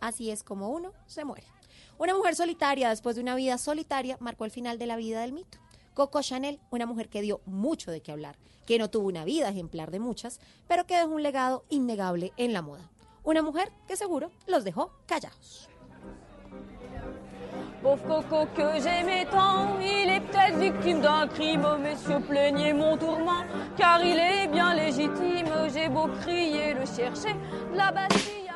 así 0.00 0.30
es 0.30 0.42
como 0.42 0.70
uno 0.70 0.92
se 1.06 1.24
muere. 1.24 1.46
Una 1.98 2.14
mujer 2.14 2.36
solitaria, 2.36 2.90
después 2.90 3.16
de 3.16 3.22
una 3.22 3.34
vida 3.34 3.58
solitaria, 3.58 4.16
marcó 4.20 4.44
el 4.44 4.50
final 4.50 4.78
de 4.78 4.86
la 4.86 4.96
vida 4.96 5.20
del 5.20 5.32
mito. 5.32 5.58
Coco 5.96 6.20
Chanel, 6.20 6.60
una 6.70 6.84
mujer 6.84 7.08
que 7.08 7.22
dio 7.22 7.40
mucho 7.46 7.90
de 7.90 8.02
qué 8.02 8.12
hablar, 8.12 8.36
que 8.66 8.78
no 8.78 8.90
tuvo 8.90 9.08
una 9.08 9.24
vida 9.24 9.48
ejemplar 9.48 9.90
de 9.90 9.98
muchas, 9.98 10.40
pero 10.68 10.86
que 10.86 10.94
dejó 10.94 11.08
un 11.08 11.22
legado 11.22 11.64
innegable 11.70 12.34
en 12.36 12.52
la 12.52 12.60
moda. 12.60 12.90
Una 13.24 13.40
mujer 13.40 13.72
que 13.88 13.96
seguro 13.96 14.30
los 14.46 14.62
dejó 14.62 14.92
callados. 15.06 15.70
Pauvre 17.82 18.04
coco 18.04 18.46
que 18.54 18.78
j'aimais 18.80 19.26
tant, 19.30 19.80
il 19.80 20.10
est 20.10 20.20
peut-être 20.20 20.58
victime 20.58 21.00
d'un 21.00 21.28
crime, 21.28 21.78
messieurs 21.80 22.20
plaignez 22.28 22.74
mon 22.74 22.98
tourment, 22.98 23.46
car 23.78 24.04
il 24.04 24.18
est 24.18 24.48
bien 24.48 24.74
légitime, 24.74 25.70
j'ai 25.72 25.88
beau 25.88 26.08
crier, 26.20 26.74
le 26.74 26.84
chercher, 26.84 27.32
de 27.72 27.76
la 27.76 27.90
Bastille 27.90 28.50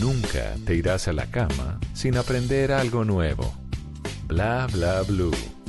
Nunca 0.00 0.54
te 0.64 0.74
irás 0.74 1.08
a 1.08 1.12
la 1.12 1.26
cama 1.26 1.78
sin 1.92 2.16
aprender 2.16 2.72
algo 2.72 3.04
nuevo. 3.04 3.52
Bla 4.26 4.66
bla 4.72 5.02
blue. 5.02 5.59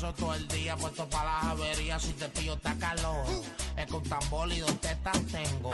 Paso 0.00 0.14
todo 0.14 0.34
el 0.34 0.48
día 0.48 0.76
puesto 0.76 1.08
para 1.10 1.24
las 1.24 1.44
averías. 1.44 2.02
Si 2.02 2.12
te 2.12 2.28
pillo, 2.28 2.54
está 2.54 2.74
calor. 2.76 3.26
Es 3.76 3.86
con 3.86 4.02
tambor 4.04 4.50
y 4.50 4.60
dos 4.60 4.74
tengo. 4.80 5.72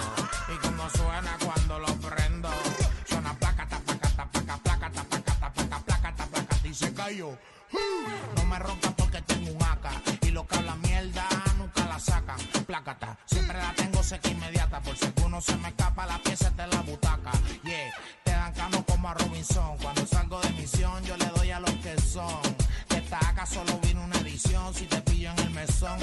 Y 0.49 0.67
como 0.67 0.91
suena 0.91 1.37
cuando 1.45 1.79
lo 1.79 1.95
prendo, 1.97 2.49
suena 3.09 3.33
placa, 3.39 3.69
ta, 3.69 3.79
placa, 3.79 4.09
ta, 4.17 4.31
placa, 4.31 4.57
placa, 4.59 4.91
ta, 4.91 5.05
placa, 5.05 5.39
ta, 5.39 5.53
placa, 5.53 5.81
placa, 5.81 6.15
ta, 6.17 6.27
placa, 6.27 6.57
y 6.65 6.75
se 6.75 6.93
cayó. 6.93 7.39
No 8.37 8.45
me 8.45 8.59
ronca 8.59 8.91
porque 8.97 9.23
tengo 9.23 9.53
un 9.53 9.63
AK 9.63 10.25
y 10.25 10.31
lo 10.31 10.47
que 10.47 10.57
habla 10.57 10.77
mierda 10.77 11.29
nunca 11.59 11.85
la 11.87 11.99
sacan. 11.99 12.39
Plácata, 12.67 13.19
siempre 13.27 13.59
la 13.59 13.73
tengo 13.75 14.03
seca 14.03 14.29
inmediata 14.29 14.81
por 14.81 14.97
si 14.97 15.05
alguno 15.05 15.41
se 15.41 15.57
me 15.57 15.69
escapa 15.69 16.07
la 16.07 16.19
pieza 16.19 16.51
de 16.51 16.67
la 16.67 16.81
butaca. 16.83 17.33
Yeah, 17.63 17.93
te 18.25 18.31
dan 18.33 18.53
cano 18.55 18.85
como 18.87 19.09
a 19.09 19.15
Robinson. 19.15 19.77
Cuando 19.79 20.07
salgo 20.07 20.41
de 20.41 20.51
misión 20.51 21.05
yo 21.05 21.17
le 21.17 21.27
doy 21.27 21.51
a 21.51 21.61
los 21.61 21.75
que 21.77 22.01
son. 22.01 22.43
De 22.89 22.99
esta 22.99 23.19
AK 23.19 23.47
solo 23.47 23.86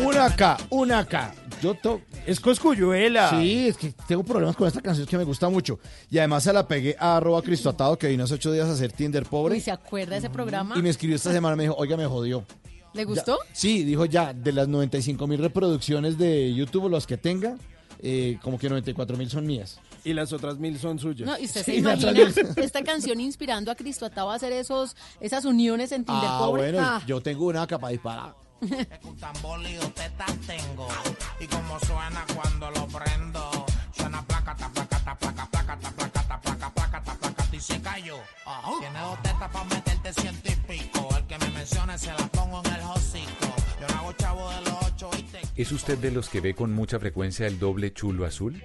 una 0.05 0.25
acá, 0.25 0.57
una 0.69 0.99
acá. 0.99 1.33
Yo 1.61 1.73
to 1.75 2.01
Es 2.25 2.39
Coscuyuela. 2.39 3.29
Sí, 3.29 3.67
es 3.67 3.77
que 3.77 3.93
tengo 4.07 4.23
problemas 4.23 4.55
con 4.55 4.67
esta 4.67 4.81
canción 4.81 5.07
que 5.07 5.17
me 5.17 5.23
gusta 5.23 5.49
mucho. 5.49 5.79
Y 6.09 6.17
además 6.17 6.43
se 6.43 6.51
la 6.53 6.67
pegué 6.67 6.95
a 6.99 7.17
arroba 7.17 7.41
Cristo 7.41 7.69
Atado, 7.69 7.97
que 7.97 8.07
vino 8.07 8.23
hace 8.23 8.33
ocho 8.33 8.51
días 8.51 8.67
a 8.67 8.73
hacer 8.73 8.91
Tinder 8.91 9.25
pobre. 9.25 9.55
Uy, 9.55 9.61
¿se 9.61 9.71
acuerda 9.71 10.11
de 10.13 10.17
ese 10.19 10.29
programa? 10.29 10.75
Y 10.77 10.81
me 10.81 10.89
escribió 10.89 11.15
esta 11.15 11.31
semana, 11.31 11.55
me 11.55 11.63
dijo, 11.63 11.75
oiga, 11.77 11.95
me 11.95 12.05
jodió. 12.05 12.45
¿Le 12.93 13.05
gustó? 13.05 13.37
Ya- 13.47 13.55
sí, 13.55 13.83
dijo 13.83 14.05
ya, 14.05 14.33
de 14.33 14.51
las 14.51 14.67
95 14.67 15.25
mil 15.25 15.39
reproducciones 15.39 16.17
de 16.17 16.53
YouTube, 16.53 16.89
los 16.89 17.07
que 17.07 17.17
tenga, 17.17 17.55
eh, 18.01 18.37
como 18.41 18.59
que 18.59 18.69
94 18.69 19.17
mil 19.17 19.29
son 19.29 19.45
mías. 19.47 19.79
Y 20.03 20.13
las 20.13 20.33
otras 20.33 20.57
mil 20.57 20.77
son 20.79 20.99
suyas. 20.99 21.27
No, 21.27 21.37
y 21.39 21.45
usted 21.45 21.63
se 21.63 21.75
imagina 21.77 22.11
esta 22.57 22.83
canción 22.83 23.19
inspirando 23.21 23.71
a 23.71 23.75
Cristo 23.75 24.05
Atado 24.05 24.31
a 24.31 24.35
hacer 24.35 24.51
esos, 24.51 24.95
esas 25.21 25.45
uniones 25.45 25.91
en 25.93 26.03
Tinder 26.03 26.29
Ah, 26.29 26.39
pobre. 26.39 26.71
bueno, 26.71 26.79
Ah. 26.87 27.01
yo 27.07 27.21
tengo 27.21 27.45
una 27.45 27.61
acá 27.63 27.77
para 27.79 27.91
disparar. 27.91 28.35
Un 29.03 29.17
tambor 29.17 29.59
y 29.61 29.77
tetas 29.91 30.35
tengo. 30.47 30.87
Y 31.39 31.47
como 31.47 31.79
suena 31.81 32.25
cuando 32.35 32.71
lo 32.71 32.87
prendo. 32.87 33.65
Suena 33.95 34.21
placa, 34.25 34.55
ta, 34.55 34.69
placa, 34.69 34.99
ta, 35.03 35.15
placa, 35.17 35.47
placa, 35.51 35.79
ta, 35.79 35.91
placa, 35.91 36.27
ta, 36.27 36.41
placa, 36.41 36.69
placa, 36.73 37.03
ta, 37.03 37.13
placa, 37.15 37.45
y 37.55 37.59
se 37.59 37.79
cayó. 37.81 38.15
Tiene 38.79 38.99
dos 38.99 39.21
tetas 39.21 39.51
para 39.51 39.65
meterte 39.65 40.13
ciento 40.13 40.49
y 40.51 40.55
pico. 40.67 41.09
El 41.17 41.23
que 41.27 41.37
me 41.39 41.49
mencione 41.49 41.97
se 41.97 42.07
la 42.07 42.27
pongo 42.29 42.61
en 42.65 42.73
el 42.73 42.81
hocico. 42.81 43.53
Yo 43.81 43.87
no 43.87 43.99
hago 43.99 44.13
chavo 44.13 44.49
de 44.49 44.61
los 44.61 44.82
¿Es 45.55 45.71
usted 45.71 45.97
de 45.99 46.11
los 46.11 46.29
que 46.29 46.41
ve 46.41 46.55
con 46.55 46.73
mucha 46.73 46.99
frecuencia 46.99 47.45
el 47.45 47.59
doble 47.59 47.93
chulo 47.93 48.25
azul? 48.25 48.61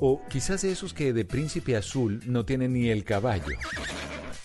O 0.00 0.22
quizás 0.30 0.62
de 0.62 0.72
esos 0.72 0.94
que 0.94 1.12
de 1.12 1.24
príncipe 1.24 1.76
azul 1.76 2.20
no 2.26 2.44
tienen 2.46 2.72
ni 2.72 2.88
el 2.88 3.04
caballo. 3.04 3.54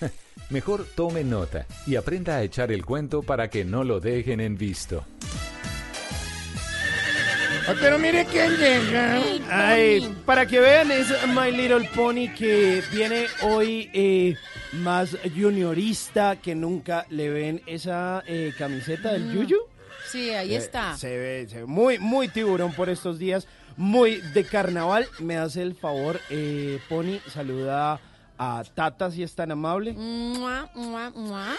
Mejor 0.49 0.85
tome 0.95 1.23
nota 1.23 1.65
y 1.85 1.95
aprenda 1.95 2.35
a 2.35 2.43
echar 2.43 2.72
el 2.72 2.85
cuento 2.85 3.23
para 3.23 3.49
que 3.49 3.64
no 3.64 3.84
lo 3.84 3.99
dejen 4.01 4.41
en 4.41 4.57
visto. 4.57 5.05
Pero 7.81 7.99
mire 7.99 8.26
quién 8.26 8.55
llega. 8.55 9.22
Ay, 9.49 10.15
para 10.26 10.45
que 10.45 10.59
vean, 10.61 10.89
es 10.89 11.07
My 11.35 11.51
Little 11.51 11.89
Pony 11.93 12.34
que 12.38 12.81
viene 12.93 13.26
hoy 13.43 13.89
eh, 13.93 14.35
más 14.72 15.18
juniorista 15.35 16.38
que 16.38 16.55
nunca. 16.55 17.05
¿Le 17.09 17.30
ven 17.30 17.61
esa 17.65 18.23
eh, 18.26 18.53
camiseta 18.57 19.11
del 19.14 19.26
Mm. 19.26 19.34
Yuyu? 19.34 19.57
Sí, 20.12 20.30
ahí 20.32 20.54
Eh, 20.54 20.58
está. 20.58 20.96
Se 20.98 21.10
ve, 21.18 21.48
se 21.50 21.58
ve 21.62 21.66
muy, 21.66 22.00
muy 22.00 22.28
tiburón 22.28 22.74
por 22.74 22.90
estos 22.90 23.20
días, 23.20 23.48
muy 23.76 24.22
de 24.34 24.44
carnaval. 24.44 25.08
Me 25.20 25.38
hace 25.38 25.62
el 25.62 25.76
favor, 25.76 26.20
eh, 26.30 26.80
Pony, 26.90 27.20
saluda 27.32 28.00
a 28.38 28.64
Tata 28.76 29.09
si 29.11 29.23
es 29.23 29.34
tan 29.35 29.51
amable. 29.51 29.93
Mua, 29.93 30.69
mua, 30.76 31.09
mua. 31.11 31.55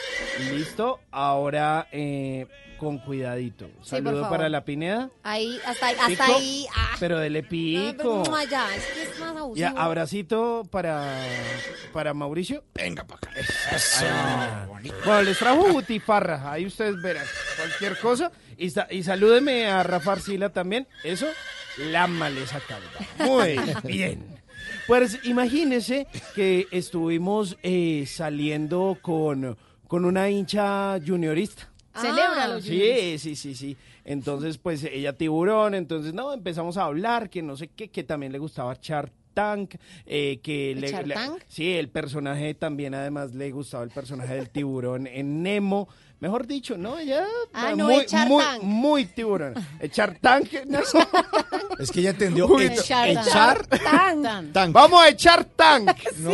Listo, 0.53 1.01
ahora 1.11 1.89
eh, 1.93 2.47
con 2.79 2.99
cuidadito. 2.99 3.69
Saludo 3.83 4.29
para 4.31 4.49
la 4.49 4.65
Pineda. 4.65 5.11
Ahí, 5.23 5.59
hasta 5.67 5.87
ahí, 5.89 5.97
hasta 6.01 6.09
Pico, 6.27 6.37
ahí. 6.39 6.67
ah. 6.77 6.97
Pero 7.01 7.19
dele 7.19 7.43
No, 7.43 7.49
pico. 7.49 8.23
pero 8.25 8.37
allá, 8.37 8.67
es 8.77 8.85
que 8.87 9.03
es 9.03 9.19
más 9.19 9.35
Y 9.35 9.39
abusivo. 9.39 9.79
abracito 9.79 10.63
para, 10.71 11.21
para 11.93 12.15
Mauricio. 12.15 12.63
Venga 12.75 13.05
para 13.05 13.31
acá. 13.31 14.69
Bueno, 15.05 15.23
les 15.23 15.39
trajo 15.39 15.69
butifarra. 15.73 16.53
Ahí 16.53 16.67
ustedes 16.67 17.01
verán 17.03 17.27
cualquier 17.57 17.99
cosa. 17.99 18.31
Y, 18.57 18.71
sa- 18.71 18.89
y 18.91 19.03
salúdeme 19.03 19.67
a 19.67 19.83
Rafa 19.83 20.13
Arcila 20.13 20.51
también. 20.51 20.87
Eso, 21.05 21.27
la 21.79 22.07
maleza 22.07 22.61
calva. 22.67 23.27
Muy 23.31 23.57
bien. 23.85 24.38
Pues 24.89 25.21
imagínense 25.25 26.07
que 26.35 26.67
estuvimos 26.71 27.59
eh, 27.63 28.07
saliendo 28.07 28.97
con, 29.03 29.55
con 29.87 30.07
una 30.07 30.31
hincha 30.31 30.99
juniorista. 31.07 31.71
Celébralo, 31.95 32.63
Sí, 32.63 33.19
sí, 33.19 33.37
sí, 33.37 33.55
sí. 33.55 33.77
Entonces, 34.07 34.57
pues 34.57 34.83
ella 34.85 35.13
tiburón, 35.13 35.75
entonces, 35.75 36.15
no, 36.15 36.33
empezamos 36.33 36.79
a 36.79 36.85
hablar, 36.85 37.29
que 37.29 37.43
no 37.43 37.55
sé 37.55 37.69
qué, 37.69 37.91
que 37.91 38.03
también 38.03 38.33
le 38.33 38.39
gustaba 38.39 38.73
echar 38.73 39.13
Tank, 39.39 39.75
eh, 40.05 40.41
que 40.43 40.75
le, 40.75 40.91
Shark 40.91 41.07
le- 41.07 41.15
Tank? 41.15 41.43
sí, 41.47 41.75
el 41.75 41.89
personaje 41.91 42.55
también 42.55 42.93
además 42.95 43.35
le 43.37 43.53
gustaba 43.53 43.85
el 43.85 43.91
personaje 43.91 44.35
del 44.35 44.51
tiburón 44.51 45.07
en 45.07 45.45
Nemo. 45.45 45.89
Mejor 46.21 46.49
dicho, 46.49 46.77
no, 46.77 46.99
ella 46.99 47.25
Ah, 47.53 47.75
no, 47.77 47.85
muy, 47.85 48.05
Shark 48.07 48.29
muy, 48.29 48.43
Tank. 48.43 48.63
muy 48.65 49.05
tiburón. 49.05 49.55
Echar 49.79 50.19
tank, 50.21 50.49
no. 50.67 50.81
Es 51.79 51.93
que 51.93 52.01
ella 52.01 52.11
entendió 52.11 52.49
Uy, 52.49 52.65
ech- 52.65 52.81
Echar 52.81 53.09
echar 53.11 53.67
Tan. 53.67 54.53
tank. 54.53 54.73
Vamos 54.73 55.01
a 55.01 55.09
echar 55.11 55.45
tank. 55.45 55.89
No. 56.19 56.33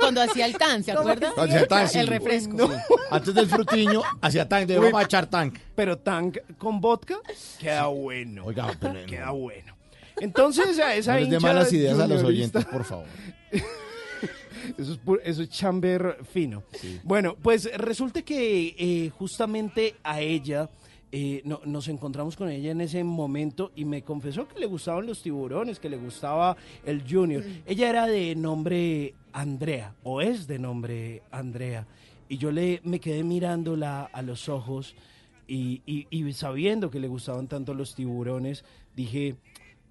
Cuando 0.00 0.22
hacía 0.22 0.46
el 0.46 0.58
tan, 0.58 0.82
¿se 0.82 0.90
acuerda? 0.90 1.32
Hacía 1.36 1.68
tank, 1.68 1.86
sí. 1.88 1.98
El 2.00 2.08
refresco. 2.08 2.66
Sí. 2.66 2.74
Antes 3.12 3.32
del 3.34 3.46
frutiño, 3.46 4.02
hacía 4.20 4.48
tank, 4.48 4.66
de 4.66 4.76
vamos 4.80 5.00
a 5.00 5.04
echar 5.04 5.26
tank. 5.26 5.56
Pero 5.76 5.98
tank 5.98 6.38
con 6.58 6.80
vodka 6.80 7.18
queda 7.60 7.86
bueno. 7.86 8.46
Oiga, 8.46 8.72
pero 8.80 9.06
queda 9.06 9.30
bueno. 9.30 9.75
Entonces, 10.20 10.78
a 10.78 10.94
esa 10.94 11.12
no 11.14 11.18
les 11.20 11.28
hincha 11.28 11.40
malas 11.40 11.72
ideas 11.72 11.98
a 11.98 12.06
los 12.06 12.22
oyentes, 12.22 12.64
por 12.66 12.84
favor. 12.84 13.06
Eso 14.78 14.92
es, 14.94 15.00
pu- 15.04 15.20
eso 15.22 15.42
es 15.42 15.48
chamber 15.50 16.18
fino. 16.32 16.64
Bueno, 17.04 17.36
pues 17.40 17.70
resulta 17.78 18.22
que 18.22 18.74
eh, 18.76 19.10
justamente 19.10 19.94
a 20.02 20.20
ella, 20.20 20.68
eh, 21.12 21.40
no- 21.44 21.60
nos 21.64 21.86
encontramos 21.86 22.36
con 22.36 22.48
ella 22.50 22.72
en 22.72 22.80
ese 22.80 23.04
momento 23.04 23.70
y 23.76 23.84
me 23.84 24.02
confesó 24.02 24.48
que 24.48 24.58
le 24.58 24.66
gustaban 24.66 25.06
los 25.06 25.22
tiburones, 25.22 25.78
que 25.78 25.88
le 25.88 25.96
gustaba 25.96 26.56
el 26.84 27.04
junior. 27.08 27.44
Ella 27.64 27.88
era 27.88 28.06
de 28.06 28.34
nombre 28.34 29.14
Andrea, 29.32 29.94
o 30.02 30.20
es 30.20 30.48
de 30.48 30.58
nombre 30.58 31.22
Andrea. 31.30 31.86
Y 32.28 32.38
yo 32.38 32.50
le, 32.50 32.80
me 32.82 32.98
quedé 32.98 33.22
mirándola 33.22 34.02
a 34.12 34.20
los 34.22 34.48
ojos 34.48 34.96
y, 35.46 35.80
y- 35.86 36.08
y 36.10 36.32
sabiendo 36.32 36.90
que 36.90 36.98
le 36.98 37.06
gustaban 37.06 37.46
tanto 37.46 37.72
los 37.72 37.94
tiburones, 37.94 38.64
dije, 38.96 39.36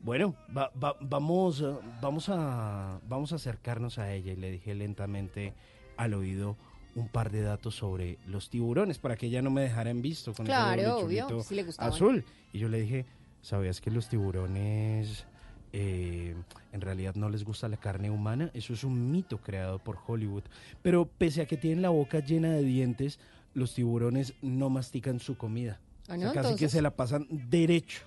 bueno, 0.06 0.36
va- 0.56 0.72
va- 0.82 0.96
vamos, 1.02 1.64
vamos, 2.02 2.30
a, 2.30 3.00
vamos 3.08 3.32
a 3.34 3.36
acercarnos 3.36 3.98
a 3.98 4.14
ella 4.14 4.34
y 4.34 4.36
le 4.36 4.52
dije 4.52 4.76
lentamente 4.76 5.54
al 5.98 6.14
oído 6.14 6.56
un 6.96 7.10
par 7.10 7.32
de 7.32 7.42
datos 7.42 7.76
sobre 7.76 8.20
los 8.28 8.50
tiburones 8.50 9.00
para 9.00 9.18
que 9.18 9.26
ella 9.26 9.42
no 9.42 9.50
me 9.50 9.62
dejara 9.62 9.90
en 9.90 10.02
visto 10.02 10.34
con 10.34 10.46
Claro, 10.46 10.82
ese 10.82 10.92
obvio, 10.92 11.44
sí 11.44 11.56
le 11.56 11.64
gustaban. 11.64 11.92
azul. 11.94 12.24
Y 12.54 12.60
yo 12.60 12.70
le 12.70 12.80
dije, 12.82 13.06
¿sabías 13.42 13.82
que 13.82 13.92
los 13.92 14.08
tiburones 14.08 15.26
eh, 15.74 16.36
en 16.72 16.82
realidad 16.82 17.16
no 17.16 17.28
les 17.30 17.44
gusta 17.44 17.68
la 17.68 17.78
carne 17.78 18.10
humana? 18.12 18.50
Eso 18.54 18.74
es 18.74 18.84
un 18.86 19.12
mito 19.12 19.40
creado 19.40 19.80
por 19.80 19.98
Hollywood. 20.08 20.44
Pero 20.82 21.06
pese 21.18 21.42
a 21.42 21.46
que 21.48 21.58
tienen 21.58 21.82
la 21.82 21.90
boca 21.90 22.20
llena 22.20 22.52
de 22.52 22.64
dientes, 22.64 23.20
los 23.54 23.74
tiburones 23.74 24.34
no 24.42 24.70
mastican 24.70 25.20
su 25.20 25.36
comida. 25.38 25.80
Ah, 26.08 26.14
O 26.14 26.18
¿no? 26.18 26.32
sea, 26.32 26.44
casi 26.44 26.56
que 26.56 26.70
se 26.70 26.82
la 26.82 26.92
pasan 26.92 27.28
derecho. 27.30 28.04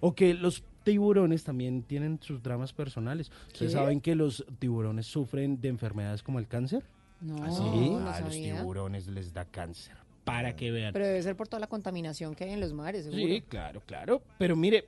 O 0.00 0.14
que 0.14 0.32
los 0.32 0.62
tiburones 0.92 1.44
también 1.44 1.82
tienen 1.82 2.18
sus 2.22 2.42
dramas 2.42 2.72
personales. 2.72 3.30
¿Ustedes 3.48 3.72
saben 3.72 4.00
que 4.00 4.14
los 4.14 4.44
tiburones 4.58 5.06
sufren 5.06 5.60
de 5.60 5.68
enfermedades 5.68 6.22
como 6.22 6.38
el 6.38 6.46
cáncer? 6.48 6.82
No, 7.20 7.36
¿Ah, 7.42 7.50
sí? 7.50 7.90
no 7.90 8.08
a 8.08 8.20
los 8.20 8.32
tiburones 8.32 9.06
les 9.06 9.34
da 9.34 9.44
cáncer. 9.44 9.96
Para 10.24 10.56
que 10.56 10.70
vean. 10.70 10.92
Pero 10.92 11.06
debe 11.06 11.22
ser 11.22 11.36
por 11.36 11.48
toda 11.48 11.60
la 11.60 11.66
contaminación 11.68 12.34
que 12.34 12.44
hay 12.44 12.50
en 12.50 12.60
los 12.60 12.72
mares, 12.72 13.04
seguro. 13.04 13.22
Sí, 13.22 13.42
claro, 13.48 13.82
claro. 13.86 14.22
Pero 14.38 14.56
mire, 14.56 14.86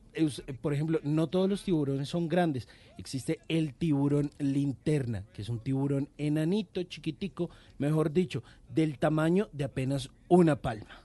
por 0.61 0.75
ejemplo, 0.75 1.01
no 1.03 1.29
todos 1.29 1.49
los 1.49 1.63
tiburones 1.63 2.09
son 2.09 2.29
grandes. 2.29 2.69
Existe 2.99 3.41
el 3.49 3.75
tiburón 3.75 4.31
linterna, 4.39 5.25
que 5.33 5.43
es 5.43 5.49
un 5.49 5.59
tiburón 5.59 6.09
enanito, 6.19 6.83
chiquitico, 6.83 7.49
mejor 7.79 8.13
dicho, 8.13 8.43
del 8.69 8.99
tamaño 8.99 9.49
de 9.53 9.65
apenas 9.65 10.11
una 10.29 10.57
palma. 10.57 11.05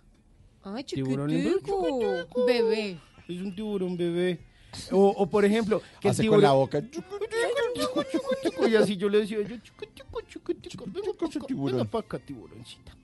Ay, 0.63 0.83
Tiburón 0.83 1.29
chiquitico. 1.29 1.85
Bebé. 2.45 2.97
Es 3.27 3.41
un 3.41 3.55
tiburón 3.55 3.95
bebé. 3.97 4.39
O, 4.91 5.07
o, 5.09 5.27
por 5.27 5.45
ejemplo, 5.45 5.81
que 5.99 6.07
el 6.07 6.11
Hace 6.11 6.21
tiburón... 6.23 6.41
con 6.41 6.49
la 6.49 6.53
boca. 6.53 6.83
Y 8.67 8.75
así 8.75 8.97
yo 8.97 9.09
le 9.09 9.19
decía, 9.19 9.41
yo, 9.41 9.57
chico, 9.57 9.85
chico, 9.93 10.21
chico, 10.27 10.53
chico, 10.61 10.85
ven 10.87 11.03
acá, 11.09 11.27
ven 11.77 11.87
pa' 11.87 11.99
acá, 11.99 12.19
tiburoncita. 12.19 12.95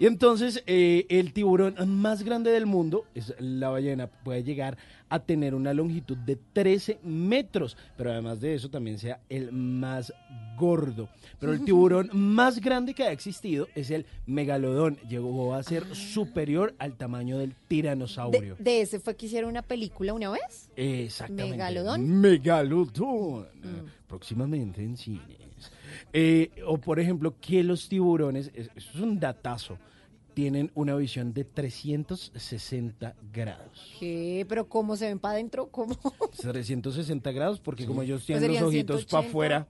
Y 0.00 0.06
entonces 0.06 0.64
eh, 0.66 1.04
el 1.10 1.34
tiburón 1.34 1.74
más 2.00 2.22
grande 2.22 2.50
del 2.50 2.64
mundo, 2.64 3.04
es 3.14 3.34
la 3.38 3.68
ballena, 3.68 4.06
puede 4.06 4.42
llegar 4.42 4.78
a 5.10 5.18
tener 5.18 5.54
una 5.54 5.74
longitud 5.74 6.16
de 6.16 6.36
13 6.54 7.00
metros, 7.02 7.76
pero 7.98 8.10
además 8.10 8.40
de 8.40 8.54
eso 8.54 8.70
también 8.70 8.98
sea 8.98 9.20
el 9.28 9.52
más 9.52 10.10
gordo. 10.56 11.10
Pero 11.38 11.52
el 11.52 11.62
tiburón 11.66 12.08
más 12.14 12.62
grande 12.62 12.94
que 12.94 13.02
ha 13.02 13.12
existido 13.12 13.68
es 13.74 13.90
el 13.90 14.06
megalodón, 14.24 14.96
llegó 15.06 15.54
a 15.54 15.62
ser 15.62 15.94
superior 15.94 16.74
al 16.78 16.96
tamaño 16.96 17.36
del 17.36 17.50
De, 17.50 17.56
tiranosaurio. 17.68 18.56
de 18.58 18.80
ese 18.80 19.00
fue 19.00 19.16
que 19.16 19.26
hicieron 19.26 19.50
una 19.50 19.60
película 19.60 20.14
una 20.14 20.30
vez. 20.30 20.70
Exactamente. 20.76 21.50
¿Megalodón? 21.50 22.20
Megalodón. 22.22 23.48
Próximamente 24.08 24.82
en 24.82 24.96
cines. 24.96 25.70
Eh, 26.12 26.50
o 26.66 26.78
por 26.78 27.00
ejemplo, 27.00 27.34
que 27.40 27.62
los 27.62 27.88
tiburones, 27.88 28.50
es- 28.54 28.70
eso 28.76 28.90
es 28.94 29.00
un 29.00 29.18
datazo, 29.20 29.78
tienen 30.34 30.70
una 30.74 30.94
visión 30.96 31.32
de 31.34 31.44
360 31.44 33.14
grados. 33.32 33.94
¿Qué? 33.98 34.46
¿Pero 34.48 34.68
cómo 34.68 34.96
se 34.96 35.06
ven 35.06 35.18
para 35.18 35.34
adentro? 35.34 35.68
¿Cómo? 35.70 35.96
360 36.40 37.32
grados 37.32 37.60
porque 37.60 37.86
como 37.86 38.02
ellos 38.02 38.20
Pues 38.20 38.26
tienen 38.26 38.42
los 38.48 38.54
serían 38.56 38.64
ojitos 38.68 39.04
para 39.06 39.22
180, 39.22 39.28
afuera, 39.28 39.68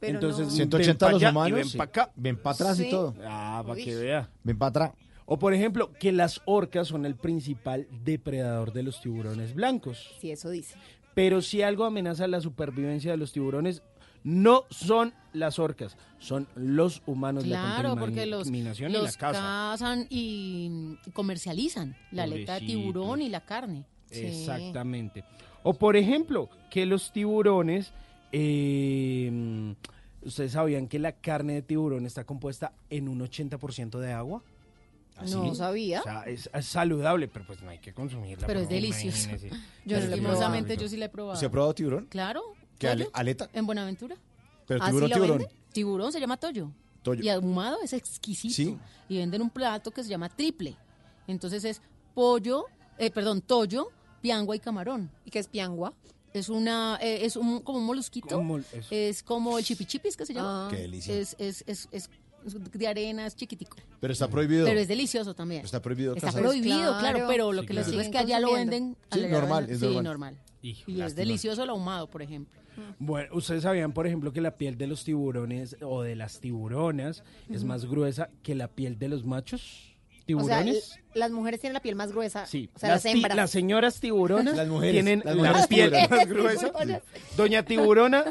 pero 0.00 0.14
entonces 0.14 0.46
no. 0.46 0.50
180 0.52 1.06
ven 1.06 1.12
los 1.14 1.22
pa' 1.22 1.26
allá 1.28 1.28
y 1.28 1.32
humanos. 1.32 1.56
ven 1.58 1.68
sí. 1.68 1.78
para 1.78 1.88
acá. 1.88 2.12
Ven 2.16 2.36
para 2.36 2.54
atrás 2.54 2.80
y 2.80 2.90
todo. 2.90 3.14
Ah, 3.24 3.62
para 3.66 3.74
Uy. 3.78 3.84
que 3.84 3.94
vea. 3.96 4.30
Ven 4.42 4.58
para 4.58 4.68
atrás. 4.70 4.92
O 5.24 5.38
por 5.38 5.54
ejemplo, 5.54 5.92
que 5.92 6.10
las 6.12 6.40
orcas 6.46 6.88
son 6.88 7.06
el 7.06 7.14
principal 7.14 7.86
depredador 8.04 8.72
de 8.72 8.82
los 8.82 9.00
tiburones 9.00 9.54
blancos. 9.54 10.10
Sí, 10.20 10.30
eso 10.32 10.50
dice. 10.50 10.74
Pero 11.14 11.42
si 11.42 11.62
algo 11.62 11.84
amenaza 11.84 12.26
la 12.26 12.40
supervivencia 12.40 13.12
de 13.12 13.18
los 13.18 13.32
tiburones, 13.32 13.82
no 14.24 14.64
son 14.70 15.12
las 15.32 15.58
orcas, 15.58 15.96
son 16.18 16.46
los 16.54 17.02
humanos 17.06 17.44
Claro, 17.44 17.94
la 17.94 18.00
porque 18.00 18.26
los, 18.26 18.44
contaminación 18.44 18.90
y 18.90 18.94
la 18.94 19.02
los 19.02 19.16
caza. 19.16 19.40
cazan 19.40 20.06
y 20.10 20.96
comercializan 21.12 21.96
la 22.10 22.24
aleta 22.24 22.54
de 22.54 22.66
tiburón 22.66 23.22
y 23.22 23.28
la 23.28 23.40
carne. 23.44 23.84
Sí. 24.10 24.20
Exactamente. 24.26 25.24
O 25.62 25.74
por 25.74 25.96
ejemplo, 25.96 26.48
que 26.70 26.86
los 26.86 27.12
tiburones, 27.12 27.92
eh, 28.32 29.74
ustedes 30.22 30.52
sabían 30.52 30.86
que 30.88 30.98
la 30.98 31.12
carne 31.12 31.54
de 31.54 31.62
tiburón 31.62 32.06
está 32.06 32.24
compuesta 32.24 32.72
en 32.90 33.08
un 33.08 33.20
80% 33.20 33.98
de 33.98 34.12
agua. 34.12 34.42
No 35.30 35.54
sabía. 35.54 36.00
O 36.00 36.02
sea, 36.04 36.22
es, 36.24 36.50
es 36.52 36.66
saludable, 36.66 37.28
pero 37.28 37.46
pues 37.46 37.62
no 37.62 37.70
hay 37.70 37.78
que 37.78 37.92
consumirla. 37.92 38.46
Pero 38.46 38.60
es 38.60 38.68
delicioso. 38.68 39.28
imagínese. 39.30 39.56
Yo 39.84 40.00
Lastimosamente 40.00 40.76
yo 40.76 40.88
sí 40.88 40.96
la 40.96 41.04
he 41.04 41.08
probado. 41.08 41.38
¿Se 41.38 41.46
ha 41.46 41.50
probado 41.50 41.74
tiburón? 41.74 42.06
Claro. 42.06 42.42
¿Qué 42.82 42.88
ale- 42.88 43.04
¿Toyo? 43.04 43.16
aleta? 43.16 43.50
En 43.52 43.66
Buenaventura. 43.66 44.16
Pero 44.66 44.82
¿Ah, 44.82 44.86
tiburón, 44.86 45.08
lo 45.10 45.14
tiburón. 45.16 45.38
venden? 45.38 45.56
Tiburón 45.72 46.12
se 46.12 46.20
llama 46.20 46.36
toyo. 46.36 46.70
Toyo. 47.02 47.22
Y 47.24 47.28
ahumado 47.28 47.78
es 47.82 47.92
exquisito. 47.92 48.54
Sí. 48.54 48.78
Y 49.08 49.18
venden 49.18 49.42
un 49.42 49.50
plato 49.50 49.90
que 49.90 50.02
se 50.04 50.08
llama 50.10 50.28
triple. 50.28 50.76
Entonces 51.26 51.64
es 51.64 51.80
pollo, 52.14 52.66
eh, 52.98 53.10
perdón, 53.10 53.40
toyo, 53.40 53.88
piangua 54.20 54.54
y 54.54 54.60
camarón. 54.60 55.10
¿Y 55.24 55.30
qué 55.30 55.38
es 55.40 55.48
piangua? 55.48 55.92
Es 56.32 56.48
una, 56.48 56.98
eh, 57.02 57.24
es 57.26 57.36
un, 57.36 57.60
como 57.60 57.78
un 57.78 57.84
molusquito. 57.86 58.28
Como 58.36 58.56
el- 58.58 58.64
eso. 58.72 58.88
Es 58.90 59.22
como 59.22 59.58
el 59.58 59.64
chipichipis 59.64 60.16
que 60.16 60.24
se 60.26 60.32
llama. 60.34 60.66
Ah. 60.66 60.70
Qué 60.70 60.78
delicia. 60.82 61.14
Es, 61.14 61.34
es, 61.38 61.64
es, 61.66 61.88
es, 61.92 62.08
es 62.46 62.54
de 62.72 62.86
arena, 62.88 63.26
es 63.26 63.36
chiquitico. 63.36 63.76
Pero 64.00 64.12
está 64.12 64.28
prohibido. 64.28 64.64
Pero 64.64 64.80
es 64.80 64.88
delicioso 64.88 65.34
también. 65.34 65.64
Está 65.64 65.82
prohibido 65.82 66.14
Está 66.14 66.28
cazar. 66.28 66.42
prohibido, 66.42 66.78
Claro. 66.78 66.98
claro, 67.00 67.24
pero 67.28 67.52
lo 67.52 67.62
Sí, 67.62 67.66
que 67.68 67.74
les 67.74 67.84
claro. 67.84 67.90
digo 67.90 68.02
es 68.02 68.08
que 68.10 68.18
allá 68.18 68.40
lo 68.40 68.52
venden. 68.54 68.96
Sí, 69.12 69.18
allá 69.18 69.28
lo 69.28 69.40
normal, 69.40 69.64
venden- 69.66 69.74
es 69.74 69.80
sí, 69.80 69.86
normal. 69.86 70.04
normal. 70.04 70.38
Hijo, 70.62 70.90
Y 70.90 71.02
es 71.02 71.14
delicioso 71.16 71.62
el 71.62 71.70
ahumado, 71.70 72.08
por 72.08 72.22
ejemplo. 72.22 72.60
Bueno, 72.98 73.34
ustedes 73.34 73.64
sabían, 73.64 73.92
por 73.92 74.06
ejemplo, 74.06 74.32
que 74.32 74.40
la 74.40 74.56
piel 74.56 74.78
de 74.78 74.86
los 74.86 75.04
tiburones 75.04 75.76
o 75.82 76.02
de 76.02 76.16
las 76.16 76.40
tiburonas 76.40 77.22
es 77.50 77.64
más 77.64 77.84
gruesa 77.84 78.30
que 78.42 78.54
la 78.54 78.68
piel 78.68 78.98
de 78.98 79.08
los 79.08 79.24
machos 79.24 79.91
O 80.22 80.44
sea, 80.44 80.58
tiburones. 80.62 80.98
las 81.14 81.30
mujeres 81.30 81.60
tienen 81.60 81.74
la 81.74 81.80
piel 81.80 81.94
más 81.96 82.12
gruesa. 82.12 82.46
Sí, 82.46 82.70
O 82.74 82.78
sea, 82.78 82.90
las, 82.90 83.04
las, 83.04 83.12
ti- 83.12 83.18
hembras. 83.18 83.36
las 83.36 83.50
señoras 83.50 84.00
tiburonas 84.00 84.56
Las 84.56 84.68
mujeres, 84.68 84.94
tienen 84.94 85.22
las 85.24 85.36
la 85.36 85.66
piel 85.66 85.92
más 86.10 86.28
gruesa. 86.28 86.70
Doña 87.36 87.62
Tiburona, 87.64 88.24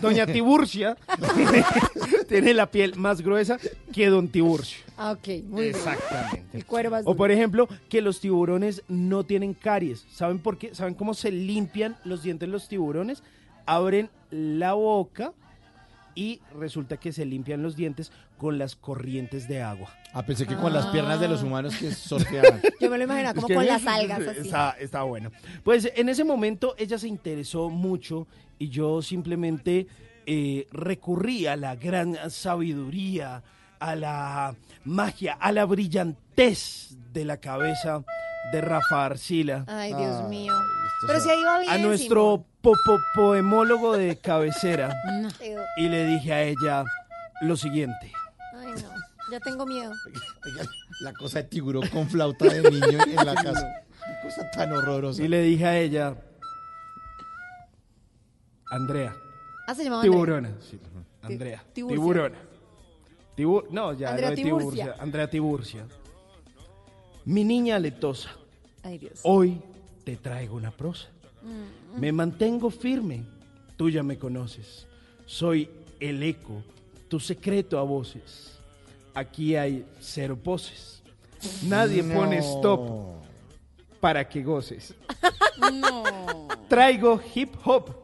Doña 0.00 0.26
Tiburcia, 0.26 0.96
tiene 2.28 2.54
la 2.54 2.70
piel 2.70 2.96
más 2.96 3.20
gruesa 3.22 3.58
que 3.92 4.06
Don 4.08 4.28
Tiburcio. 4.28 4.84
Ah, 4.96 5.12
ok, 5.12 5.28
muy 5.44 5.62
bien. 5.64 5.76
Exactamente. 5.76 6.56
El 6.56 6.64
cuero 6.66 6.90
más 6.90 7.02
O 7.06 7.14
por 7.14 7.30
ejemplo, 7.30 7.68
que 7.88 8.00
los 8.02 8.20
tiburones 8.20 8.82
no 8.88 9.24
tienen 9.24 9.54
caries. 9.54 10.04
¿Saben 10.12 10.38
por 10.38 10.58
qué? 10.58 10.74
¿Saben 10.74 10.94
cómo 10.94 11.14
se 11.14 11.30
limpian 11.30 11.96
los 12.04 12.22
dientes 12.22 12.48
los 12.48 12.68
tiburones? 12.68 13.22
Abren 13.66 14.10
la 14.30 14.74
boca 14.74 15.32
y 16.18 16.40
resulta 16.58 16.96
que 16.96 17.12
se 17.12 17.24
limpian 17.24 17.62
los 17.62 17.76
dientes 17.76 18.10
con 18.38 18.58
las 18.58 18.74
corrientes 18.74 19.46
de 19.46 19.62
agua. 19.62 19.94
Ah, 20.12 20.26
pensé 20.26 20.46
que 20.46 20.56
con 20.56 20.72
las 20.72 20.86
piernas 20.86 21.20
de 21.20 21.28
los 21.28 21.44
humanos 21.44 21.76
que 21.76 21.92
sorteaban. 21.94 22.60
Yo 22.80 22.90
me 22.90 22.98
lo 22.98 23.04
imaginaba 23.04 23.34
como 23.34 23.46
Es 23.46 23.50
que 23.50 23.54
con 23.54 23.66
las 23.66 23.86
algas 23.86 24.26
así. 24.26 24.40
Está, 24.40 24.70
está 24.80 25.02
bueno. 25.04 25.30
Pues 25.62 25.88
en 25.94 26.08
ese 26.08 26.24
momento 26.24 26.74
ella 26.76 26.98
se 26.98 27.06
interesó 27.06 27.70
mucho 27.70 28.26
y 28.58 28.68
yo 28.68 29.00
simplemente 29.00 29.86
eh, 30.26 30.66
recurrí 30.72 31.46
a 31.46 31.54
la 31.54 31.76
gran 31.76 32.16
sabiduría, 32.30 33.44
a 33.78 33.94
la 33.94 34.56
magia, 34.86 35.34
a 35.34 35.52
la 35.52 35.66
brillantez 35.66 36.96
de 37.12 37.24
la 37.24 37.36
cabeza 37.36 38.02
de 38.50 38.60
Rafa 38.60 39.04
Arcila. 39.04 39.64
Ay, 39.68 39.94
Dios 39.94 40.28
mío. 40.28 40.52
Pero 41.06 41.20
si 41.20 41.30
ahí 41.30 41.42
va 41.42 41.58
bien. 41.60 41.70
a 41.72 41.78
nuestro 41.78 42.44
po- 42.60 42.74
po- 42.84 42.98
poemólogo 43.14 43.96
de 43.96 44.16
cabecera 44.18 44.94
y 45.76 45.88
le 45.88 46.04
dije 46.06 46.32
a 46.32 46.42
ella 46.42 46.84
lo 47.42 47.56
siguiente. 47.56 48.12
Ay, 48.56 48.66
no. 48.82 48.88
Ya 49.30 49.40
tengo 49.40 49.64
miedo. 49.66 49.92
La 51.00 51.12
cosa 51.12 51.38
de 51.42 51.44
tiburón 51.48 51.86
con 51.88 52.08
flauta 52.08 52.46
de 52.46 52.68
niño 52.70 52.98
en 53.06 53.14
la 53.26 53.34
casa. 53.34 53.84
Qué 54.04 54.28
cosa 54.28 54.50
tan 54.50 54.72
horrorosa. 54.72 55.22
Y 55.22 55.28
le 55.28 55.42
dije 55.42 55.64
a 55.66 55.78
ella, 55.78 56.16
Andrea, 58.70 59.14
Ah, 59.66 59.74
se 59.74 59.84
llamaba 59.84 60.02
Andrea. 60.02 60.12
tiburona. 60.18 60.54
Sí, 60.60 60.80
Andrea, 61.22 61.64
Tiburcia. 61.74 61.96
tiburona. 61.98 62.38
Tibu- 63.36 63.66
no, 63.70 63.92
ya 63.92 64.10
Andrea 64.10 64.30
de 64.30 64.36
Tiburcia. 64.36 64.70
Tiburcia. 64.84 65.02
Andrea 65.02 65.30
Tiburcia. 65.30 65.86
Mi 67.26 67.44
niña 67.44 67.78
letosa, 67.78 68.30
Ay, 68.82 68.98
Dios. 68.98 69.20
hoy 69.22 69.60
te 70.08 70.16
traigo 70.16 70.56
una 70.56 70.70
prosa. 70.70 71.08
Mm. 71.42 72.00
Me 72.00 72.12
mantengo 72.12 72.70
firme, 72.70 73.24
tú 73.76 73.90
ya 73.90 74.02
me 74.02 74.16
conoces. 74.16 74.86
Soy 75.26 75.68
el 76.00 76.22
eco, 76.22 76.62
tu 77.08 77.20
secreto 77.20 77.78
a 77.78 77.82
voces. 77.82 78.58
Aquí 79.12 79.54
hay 79.54 79.84
cero 80.00 80.38
poses. 80.42 81.02
Nadie 81.62 82.02
No. 82.02 82.14
pone 82.14 82.38
stop 82.38 83.22
para 84.00 84.26
que 84.26 84.42
goces. 84.42 84.94
No. 85.74 86.48
Traigo 86.70 87.20
hip 87.34 87.54
hop. 87.66 87.94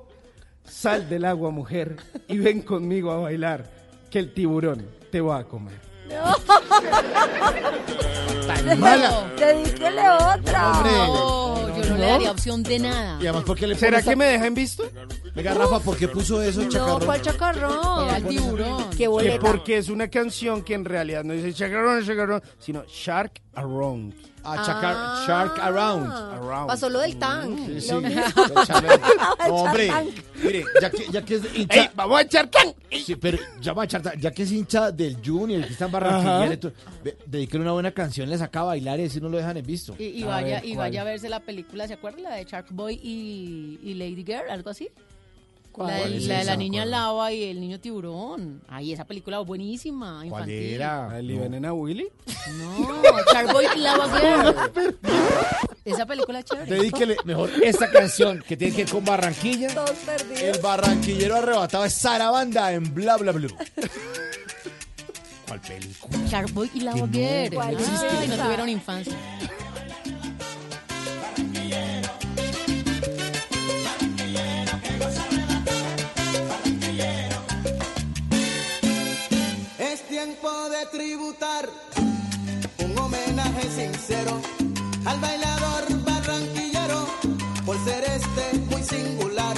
Sal 0.63 1.09
del 1.09 1.25
agua, 1.25 1.51
mujer, 1.51 1.97
y 2.29 2.39
ven 2.39 2.61
conmigo 2.61 3.13
a 3.13 3.17
bailar, 3.19 3.71
que 4.11 4.19
el 4.19 4.35
tiburón 4.35 4.87
te 5.11 5.23
va 5.23 5.39
a 5.39 5.45
comer. 5.45 5.81
Tan 8.47 8.79
mala. 8.81 9.31
Dedíquele 9.39 10.11
otra. 10.11 10.71
Hombre. 10.73 10.91
No, 10.93 11.77
yo 11.83 11.89
no, 11.91 11.97
le 11.97 12.07
daría 12.07 12.31
opción 12.31 12.63
de 12.63 12.79
nada. 12.79 13.19
Y 13.21 13.27
además, 13.27 13.45
¿por 13.45 13.57
qué 13.59 13.67
le 13.67 13.75
¿Será 13.75 14.03
que 14.03 14.15
me 14.17 14.27
dejan 14.27 14.55
visto? 14.55 14.85
Venga, 15.35 15.55
Rafa, 15.55 15.81
¿por 15.81 15.97
qué 15.97 16.09
puso 16.09 16.41
eso, 16.43 16.63
No, 16.63 16.69
chacarrón? 16.69 17.05
¿cuál 17.05 17.23
chacarrón? 17.23 18.05
Era 18.09 18.17
el 18.19 18.27
tiburón. 18.27 18.91
Qué 18.91 18.97
Que 18.97 19.09
boleta. 19.09 19.41
porque 19.41 19.79
es 19.79 19.89
una 19.89 20.09
canción 20.09 20.63
que 20.63 20.75
en 20.75 20.85
realidad 20.85 21.25
no 21.25 21.33
dice 21.33 21.53
chacarrón, 21.55 22.05
chacarrón, 22.05 22.43
sino 22.59 22.85
Shark 22.87 23.41
Around. 23.55 24.15
Ah, 24.45 24.63
chacar- 24.65 24.95
Ah. 24.97 25.25
Shark 25.27 25.59
Around. 25.59 26.07
Around. 26.13 26.67
Pasó 26.69 26.89
lo 26.91 27.01
del 27.01 27.17
tank. 27.19 27.59
Sí, 27.67 27.81
sí. 27.81 27.89
Chales. 27.89 28.15
No, 29.49 29.55
hombre, 29.57 29.91
mire, 30.43 30.65
ya 30.81 30.91
que, 30.91 31.07
ya 31.11 31.25
que 31.25 31.35
es 31.37 31.43
hincha... 31.57 31.83
¡Ey, 31.83 31.91
vamos 31.95 32.19
a 32.19 32.23
echar 32.23 32.49
can! 32.51 32.75
Sí, 32.91 33.15
pero 33.17 33.39
ya, 33.61 33.73
va 33.73 33.83
a 33.83 33.85
echar 33.85 34.19
ya 34.19 34.31
que 34.31 34.43
es 34.43 34.53
hincha 34.53 34.91
del 34.91 35.19
Junior, 35.25 35.65
que 35.67 35.73
está 35.73 35.87
en 35.87 35.93
Barranquilla, 35.93 36.71
una 37.55 37.73
buena 37.73 37.91
canción, 37.93 38.29
le 38.31 38.39
saca 38.39 38.61
a 38.61 38.65
bailar 38.65 39.01
y 39.01 39.05
así 39.05 39.21
no 39.21 39.29
lo 39.29 39.37
dejan 39.37 39.57
en 39.57 39.67
visto. 39.67 39.95
Y, 39.99 40.23
vaya, 40.25 40.57
ver, 40.61 40.65
y 40.65 40.77
vaya 40.77 41.01
a 41.03 41.05
verse 41.05 41.29
la 41.29 41.41
película, 41.41 41.87
¿se 41.89 41.95
acuerdan? 41.95 42.23
La 42.25 42.35
de 42.37 42.45
Shark 42.45 42.69
Boy 42.71 42.95
y, 43.03 43.79
y 43.83 43.95
Lady 43.95 44.25
Girl, 44.25 44.51
algo 44.51 44.71
así. 44.71 44.89
¿Cuál? 45.75 45.89
La, 45.89 45.95
de- 45.97 46.01
¿Cuál 46.03 46.13
es 46.15 46.27
la 46.29 46.39
de 46.39 46.45
la 46.45 46.57
niña 46.57 46.83
¿Cuál? 46.83 46.91
lava 46.93 47.33
y 47.33 47.43
el 47.45 47.61
niño 47.61 47.81
tiburón. 47.81 48.63
Ay, 48.69 48.93
esa 48.93 49.05
película 49.05 49.41
buenísima, 49.41 50.19
¿Cuál 50.29 50.43
infantil. 50.49 50.73
era? 50.75 51.19
¿El 51.19 51.31
Ibenena 51.33 51.73
Willy? 51.73 52.07
No, 52.59 53.03
Shark 53.33 53.53
Boy 53.53 53.67
y 53.75 53.79
Lava 53.81 54.07
Girl. 54.21 54.95
Esa 55.85 56.07
película 56.07 56.39
es 56.39 56.45
chévere. 56.45 56.71
Dedíquele 56.77 57.17
mejor 57.25 57.51
esta 57.63 57.91
canción 57.91 58.43
que 58.47 58.57
tiene 58.57 58.75
que 58.75 58.85
ver 58.85 58.93
con 58.93 59.05
Barranquilla. 59.05 59.75
Todos 59.75 59.91
perdidos. 59.91 60.41
El 60.43 60.61
barranquillero 60.63 61.35
arrebatado 61.37 61.85
es 61.85 61.93
Sarabanda 61.95 62.73
en 62.73 62.95
Bla 62.95 63.17
Bla 63.17 63.33
Blue. 63.33 63.51
¿Cuál 65.49 65.61
película? 65.61 66.19
Shark 66.29 66.53
Boy 66.53 66.71
y 66.75 66.81
Lava 66.81 66.99
no, 67.01 67.09
Girl. 67.13 67.53
¿cuál 67.55 67.75
es 67.75 67.89
Ay, 67.89 68.29
no 68.29 68.35
esa? 68.35 68.45
tuvieron 68.45 68.69
infancia. 68.69 69.13
tributar. 80.91 81.69
Un 82.79 82.99
homenaje 82.99 83.63
sincero 83.71 84.41
al 85.05 85.21
bailador 85.21 86.05
barranquillero 86.05 87.07
por 87.65 87.77
ser 87.85 88.05
este 88.05 88.59
muy 88.71 88.83
singular, 88.83 89.57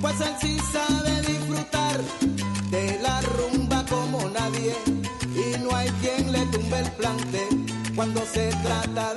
pues 0.00 0.20
él 0.20 0.34
sí 0.40 0.58
sabe 0.72 1.20
disfrutar 1.22 2.00
de 2.70 2.98
la 3.02 3.20
rumba 3.20 3.84
como 3.88 4.28
nadie 4.30 4.74
y 5.34 5.58
no 5.58 5.74
hay 5.74 5.88
quien 6.00 6.32
le 6.32 6.44
tumbe 6.46 6.78
el 6.78 6.90
plante 6.92 7.48
cuando 7.94 8.24
se 8.26 8.48
trata 8.62 9.14
de 9.14 9.15